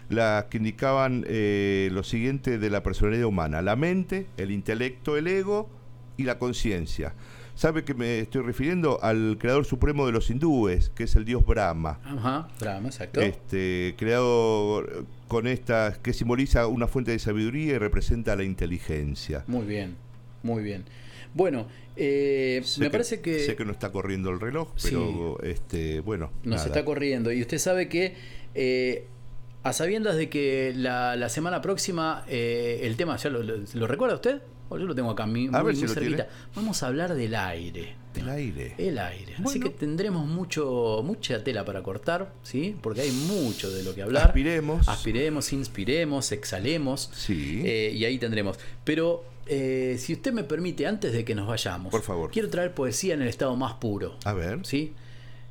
las 0.08 0.44
que 0.46 0.58
indicaban 0.58 1.24
eh, 1.28 1.88
lo 1.92 2.02
siguiente 2.02 2.58
de 2.58 2.70
la 2.70 2.82
personalidad 2.82 3.26
humana: 3.26 3.62
la 3.62 3.76
mente, 3.76 4.26
el 4.36 4.50
intelecto, 4.50 5.16
el 5.16 5.26
ego 5.28 5.68
y 6.16 6.24
la 6.24 6.38
conciencia. 6.38 7.14
¿Sabe 7.56 7.84
que 7.84 7.94
me 7.94 8.20
estoy 8.20 8.42
refiriendo 8.42 9.02
al 9.02 9.38
creador 9.40 9.64
supremo 9.64 10.04
de 10.04 10.12
los 10.12 10.28
hindúes, 10.30 10.90
que 10.90 11.04
es 11.04 11.16
el 11.16 11.24
dios 11.24 11.44
Brahma? 11.46 11.98
Ajá, 12.04 12.48
Brahma, 12.60 12.88
exacto. 12.88 13.20
Este, 13.22 13.94
creado 13.96 14.84
con 15.26 15.46
esta, 15.46 15.96
que 16.02 16.12
simboliza 16.12 16.66
una 16.66 16.86
fuente 16.86 17.12
de 17.12 17.18
sabiduría 17.18 17.74
y 17.74 17.78
representa 17.78 18.36
la 18.36 18.44
inteligencia. 18.44 19.42
Muy 19.46 19.64
bien, 19.64 19.96
muy 20.42 20.62
bien. 20.62 20.84
Bueno, 21.32 21.66
eh, 21.96 22.62
me 22.78 22.90
parece 22.90 23.20
que, 23.22 23.40
sé 23.40 23.56
que 23.56 23.64
no 23.64 23.72
está 23.72 23.90
corriendo 23.90 24.28
el 24.30 24.38
reloj, 24.38 24.68
Sí. 24.76 24.90
pero 24.90 25.40
este, 25.42 26.00
bueno, 26.00 26.30
nos 26.44 26.56
nada. 26.56 26.66
está 26.66 26.84
corriendo. 26.84 27.32
Y 27.32 27.40
usted 27.40 27.56
sabe 27.58 27.88
que, 27.88 28.14
eh, 28.54 29.06
a 29.62 29.72
sabiendas 29.72 30.16
de 30.16 30.28
que 30.28 30.72
la, 30.76 31.16
la 31.16 31.30
semana 31.30 31.62
próxima 31.62 32.22
eh, 32.28 32.80
el 32.82 32.96
tema, 32.96 33.16
¿ya 33.16 33.30
lo, 33.30 33.42
lo- 33.42 33.56
lo 33.72 33.86
recuerda 33.86 34.14
usted? 34.14 34.42
Yo 34.70 34.76
lo 34.78 34.94
tengo 34.94 35.10
acá, 35.10 35.24
A 35.24 35.26
muy, 35.26 35.48
ver 35.48 35.74
si 35.76 35.82
muy 35.82 35.88
lo 35.88 35.94
cerquita. 35.94 36.28
Vamos 36.54 36.82
a 36.82 36.88
hablar 36.88 37.14
del 37.14 37.34
aire. 37.34 37.94
El 38.14 38.28
aire. 38.28 38.74
El 38.78 38.98
aire. 38.98 39.34
Así 39.44 39.60
que 39.60 39.70
tendremos 39.70 40.26
mucho, 40.26 41.02
mucha 41.04 41.44
tela 41.44 41.64
para 41.64 41.82
cortar, 41.82 42.32
¿sí? 42.42 42.76
Porque 42.82 43.02
hay 43.02 43.12
mucho 43.12 43.70
de 43.70 43.82
lo 43.82 43.94
que 43.94 44.02
hablar. 44.02 44.28
Aspiremos. 44.28 44.88
Aspiremos, 44.88 45.52
inspiremos, 45.52 46.32
exhalemos. 46.32 47.10
Sí. 47.14 47.62
Eh, 47.64 47.92
y 47.94 48.04
ahí 48.04 48.18
tendremos. 48.18 48.58
Pero 48.84 49.24
eh, 49.46 49.96
si 49.98 50.14
usted 50.14 50.32
me 50.32 50.44
permite, 50.44 50.86
antes 50.86 51.12
de 51.12 51.24
que 51.24 51.34
nos 51.34 51.46
vayamos, 51.46 51.90
Por 51.90 52.02
favor. 52.02 52.30
quiero 52.30 52.48
traer 52.50 52.74
poesía 52.74 53.14
en 53.14 53.22
el 53.22 53.28
estado 53.28 53.54
más 53.56 53.74
puro. 53.74 54.16
A 54.24 54.32
ver. 54.32 54.60
¿Sí? 54.64 54.92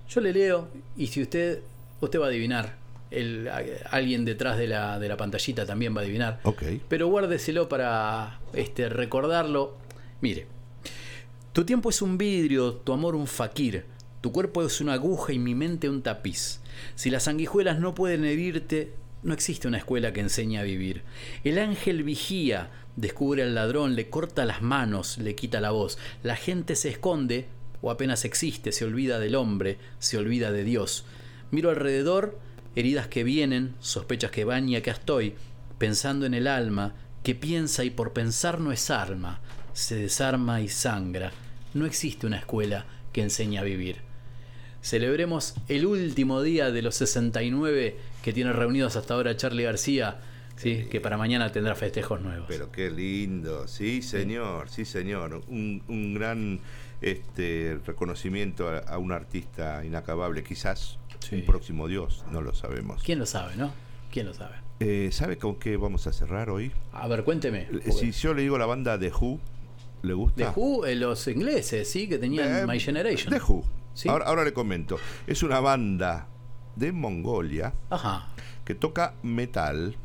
Yo 0.10 0.22
le 0.22 0.34
leo 0.34 0.68
y 0.98 1.08
si 1.08 1.22
usted, 1.22 1.62
usted 2.02 2.20
va 2.20 2.26
a 2.26 2.30
adivinar. 2.30 2.78
El, 3.16 3.50
alguien 3.90 4.26
detrás 4.26 4.58
de 4.58 4.68
la, 4.68 5.00
de 5.00 5.08
la 5.08 5.18
pantallita 5.18 5.66
también 5.66 5.96
va 5.96 6.02
a 6.02 6.04
adivinar. 6.04 6.40
Pero 6.88 7.08
guárdeselo 7.08 7.70
para 7.70 8.40
este, 8.54 8.90
recordarlo. 8.90 9.78
Mire, 10.22 10.48
tu 11.54 11.66
tiempo 11.66 11.90
es 11.90 12.02
un 12.02 12.18
vidrio, 12.18 12.74
tu 12.74 12.92
amor 12.92 13.16
un 13.16 13.28
faquir, 13.28 13.86
tu 14.22 14.32
cuerpo 14.32 14.64
es 14.64 14.82
una 14.82 14.94
aguja 14.94 15.34
y 15.34 15.40
mi 15.40 15.56
mente 15.56 15.90
un 15.90 16.02
tapiz. 16.02 16.60
Si 16.96 17.10
las 17.10 17.24
sanguijuelas 17.24 17.80
no 17.80 17.96
pueden 17.96 18.26
herirte, 18.26 18.94
no 19.24 19.34
existe 19.34 19.68
una 19.68 19.78
escuela 19.78 20.14
que 20.14 20.22
enseñe 20.22 20.58
a 20.58 20.64
vivir. 20.64 21.04
El 21.44 21.58
ángel 21.60 22.04
vigía, 22.04 22.72
descubre 22.96 23.44
al 23.44 23.56
ladrón, 23.56 23.96
le 23.96 24.10
corta 24.10 24.46
las 24.46 24.62
manos, 24.62 25.18
le 25.18 25.36
quita 25.36 25.62
la 25.62 25.72
voz. 25.72 25.98
La 26.24 26.36
gente 26.36 26.76
se 26.76 26.90
esconde 26.90 27.48
o 27.82 27.92
apenas 27.92 28.26
existe, 28.26 28.72
se 28.72 28.86
olvida 28.86 29.20
del 29.20 29.36
hombre, 29.36 29.78
se 30.00 30.18
olvida 30.18 30.52
de 30.52 30.64
Dios. 30.64 31.06
Miro 31.52 31.70
alrededor, 31.70 32.40
heridas 32.76 33.08
que 33.08 33.24
vienen, 33.24 33.76
sospechas 33.80 34.32
que 34.32 34.46
van 34.46 34.70
y 34.70 34.76
acá 34.76 34.92
estoy, 34.92 35.36
pensando 35.78 36.26
en 36.26 36.34
el 36.34 36.48
alma, 36.48 36.94
que 37.24 37.36
piensa 37.36 37.84
y 37.84 37.90
por 37.90 38.14
pensar 38.14 38.60
no 38.60 38.72
es 38.72 38.90
arma, 38.90 39.40
se 39.74 39.96
desarma 39.96 40.62
y 40.62 40.68
sangra. 40.68 41.32
No 41.74 41.86
existe 41.86 42.28
una 42.28 42.38
escuela 42.38 42.86
que 43.12 43.22
enseñe 43.22 43.58
a 43.58 43.64
vivir. 43.64 43.98
Celebremos 44.82 45.56
el 45.68 45.86
último 45.86 46.42
día 46.42 46.72
de 46.72 46.82
los 46.82 46.96
69 46.96 47.98
que 48.24 48.34
tiene 48.34 48.54
reunidos 48.54 48.96
hasta 48.96 49.16
ahora 49.16 49.36
Charlie 49.36 49.64
García 49.64 50.20
Sí, 50.58 50.88
que 50.90 51.02
para 51.02 51.18
mañana 51.18 51.52
tendrá 51.52 51.76
festejos 51.76 52.22
nuevos. 52.22 52.46
Pero 52.48 52.72
qué 52.72 52.90
lindo, 52.90 53.68
sí 53.68 54.02
señor, 54.02 54.70
sí 54.70 54.86
señor. 54.86 55.44
Un, 55.48 55.84
un 55.88 56.14
gran 56.14 56.62
este, 57.02 57.78
reconocimiento 57.86 58.70
a, 58.70 58.80
a 58.80 58.98
un 58.98 59.12
artista 59.12 59.84
inacabable, 59.84 60.44
quizás 60.44 60.98
un 61.32 61.46
próximo 61.46 61.88
Dios, 61.88 62.26
no 62.32 62.42
lo 62.42 62.54
sabemos. 62.54 63.02
¿Quién 63.04 63.20
lo 63.20 63.26
sabe, 63.26 63.56
no? 63.56 63.72
¿Quién 64.12 64.28
lo 64.28 64.34
sabe? 64.34 64.56
Eh, 64.80 65.10
¿Sabe 65.12 65.38
con 65.38 65.56
qué 65.56 65.78
vamos 65.78 66.06
a 66.08 66.14
cerrar 66.14 66.50
hoy? 66.50 66.72
A 66.94 67.08
ver, 67.08 67.24
cuénteme. 67.24 67.68
Eh, 67.86 67.92
Si 67.92 68.12
yo 68.12 68.34
le 68.34 68.42
digo 68.42 68.58
la 68.58 68.66
banda 68.66 69.00
The 69.00 69.12
Who, 69.12 69.40
¿le 70.04 70.14
gusta? 70.14 70.54
The 70.54 70.60
Who, 70.60 70.86
eh, 70.86 70.96
los 70.96 71.28
ingleses, 71.28 71.90
sí, 71.90 72.08
que 72.08 72.18
tenían 72.18 72.64
Eh, 72.64 72.66
My 72.68 72.80
Generation. 72.80 73.34
The 73.34 73.42
Who. 73.42 73.64
Sí. 73.94 74.10
Ahora, 74.10 74.26
ahora 74.26 74.44
le 74.44 74.52
comento. 74.54 74.98
Es 75.28 75.44
una 75.44 75.60
banda 75.62 76.28
de 76.76 76.92
Mongolia 76.92 77.74
Ajá. 77.90 78.28
que 78.66 78.76
toca 78.76 79.14
metal, 79.24 79.96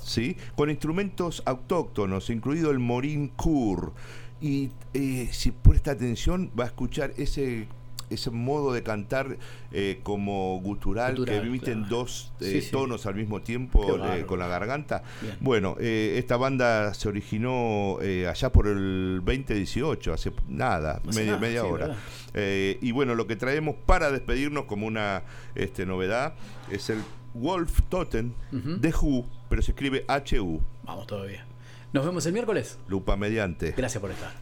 ¿sí? 0.00 0.36
Con 0.54 0.70
instrumentos 0.70 1.42
autóctonos, 1.44 2.30
incluido 2.30 2.70
el 2.70 2.78
morin 2.78 3.28
kur. 3.28 3.92
Y 4.40 4.70
eh, 4.94 5.28
si 5.32 5.50
presta 5.50 5.92
atención, 5.92 6.50
va 6.58 6.64
a 6.64 6.66
escuchar 6.68 7.12
ese 7.16 7.66
ese 8.14 8.30
modo 8.30 8.72
de 8.72 8.82
cantar 8.82 9.36
eh, 9.72 10.00
como 10.02 10.58
gutural, 10.60 11.16
Gutural, 11.16 11.40
que 11.42 11.46
emiten 11.46 11.80
claro. 11.80 11.96
dos 11.96 12.32
eh, 12.40 12.44
Sí, 12.52 12.60
sí. 12.62 12.70
tonos 12.70 13.06
al 13.06 13.14
mismo 13.14 13.40
tiempo 13.42 13.96
eh, 14.14 14.24
con 14.26 14.38
la 14.38 14.48
garganta. 14.48 15.02
Bien. 15.20 15.36
Bueno, 15.40 15.76
eh, 15.80 16.14
esta 16.18 16.36
banda 16.36 16.92
se 16.94 17.08
originó 17.08 17.98
allá 18.28 18.50
por 18.52 18.66
el 18.66 19.20
2018, 19.24 20.12
hace 20.12 20.32
nada, 20.48 21.00
media, 21.14 21.36
media 21.38 21.62
sí, 21.62 21.66
hora. 21.66 21.96
y 22.34 22.92
bueno, 22.92 23.14
lo 23.14 23.26
que 23.26 23.36
traemos 23.36 23.76
para 23.86 24.10
despedirnos 24.10 24.64
como 24.64 24.86
una 24.86 25.22
este, 25.54 25.86
novedad 25.86 26.34
es 26.70 26.90
el 26.90 26.98
Wolf 27.34 27.80
Totem 27.88 28.32
de 28.50 28.92
Who, 28.92 29.26
pero 29.48 29.62
se 29.62 29.72
escribe 29.72 30.04
HU. 30.08 30.60
Vamos 30.84 31.06
todavía. 31.06 31.46
Nos 31.92 32.04
vemos 32.06 32.24
el 32.26 32.32
miércoles. 32.32 32.78
Lupa 32.88 33.16
mediante. 33.16 33.72
Gracias 33.72 34.00
por 34.00 34.10
estar. 34.10 34.32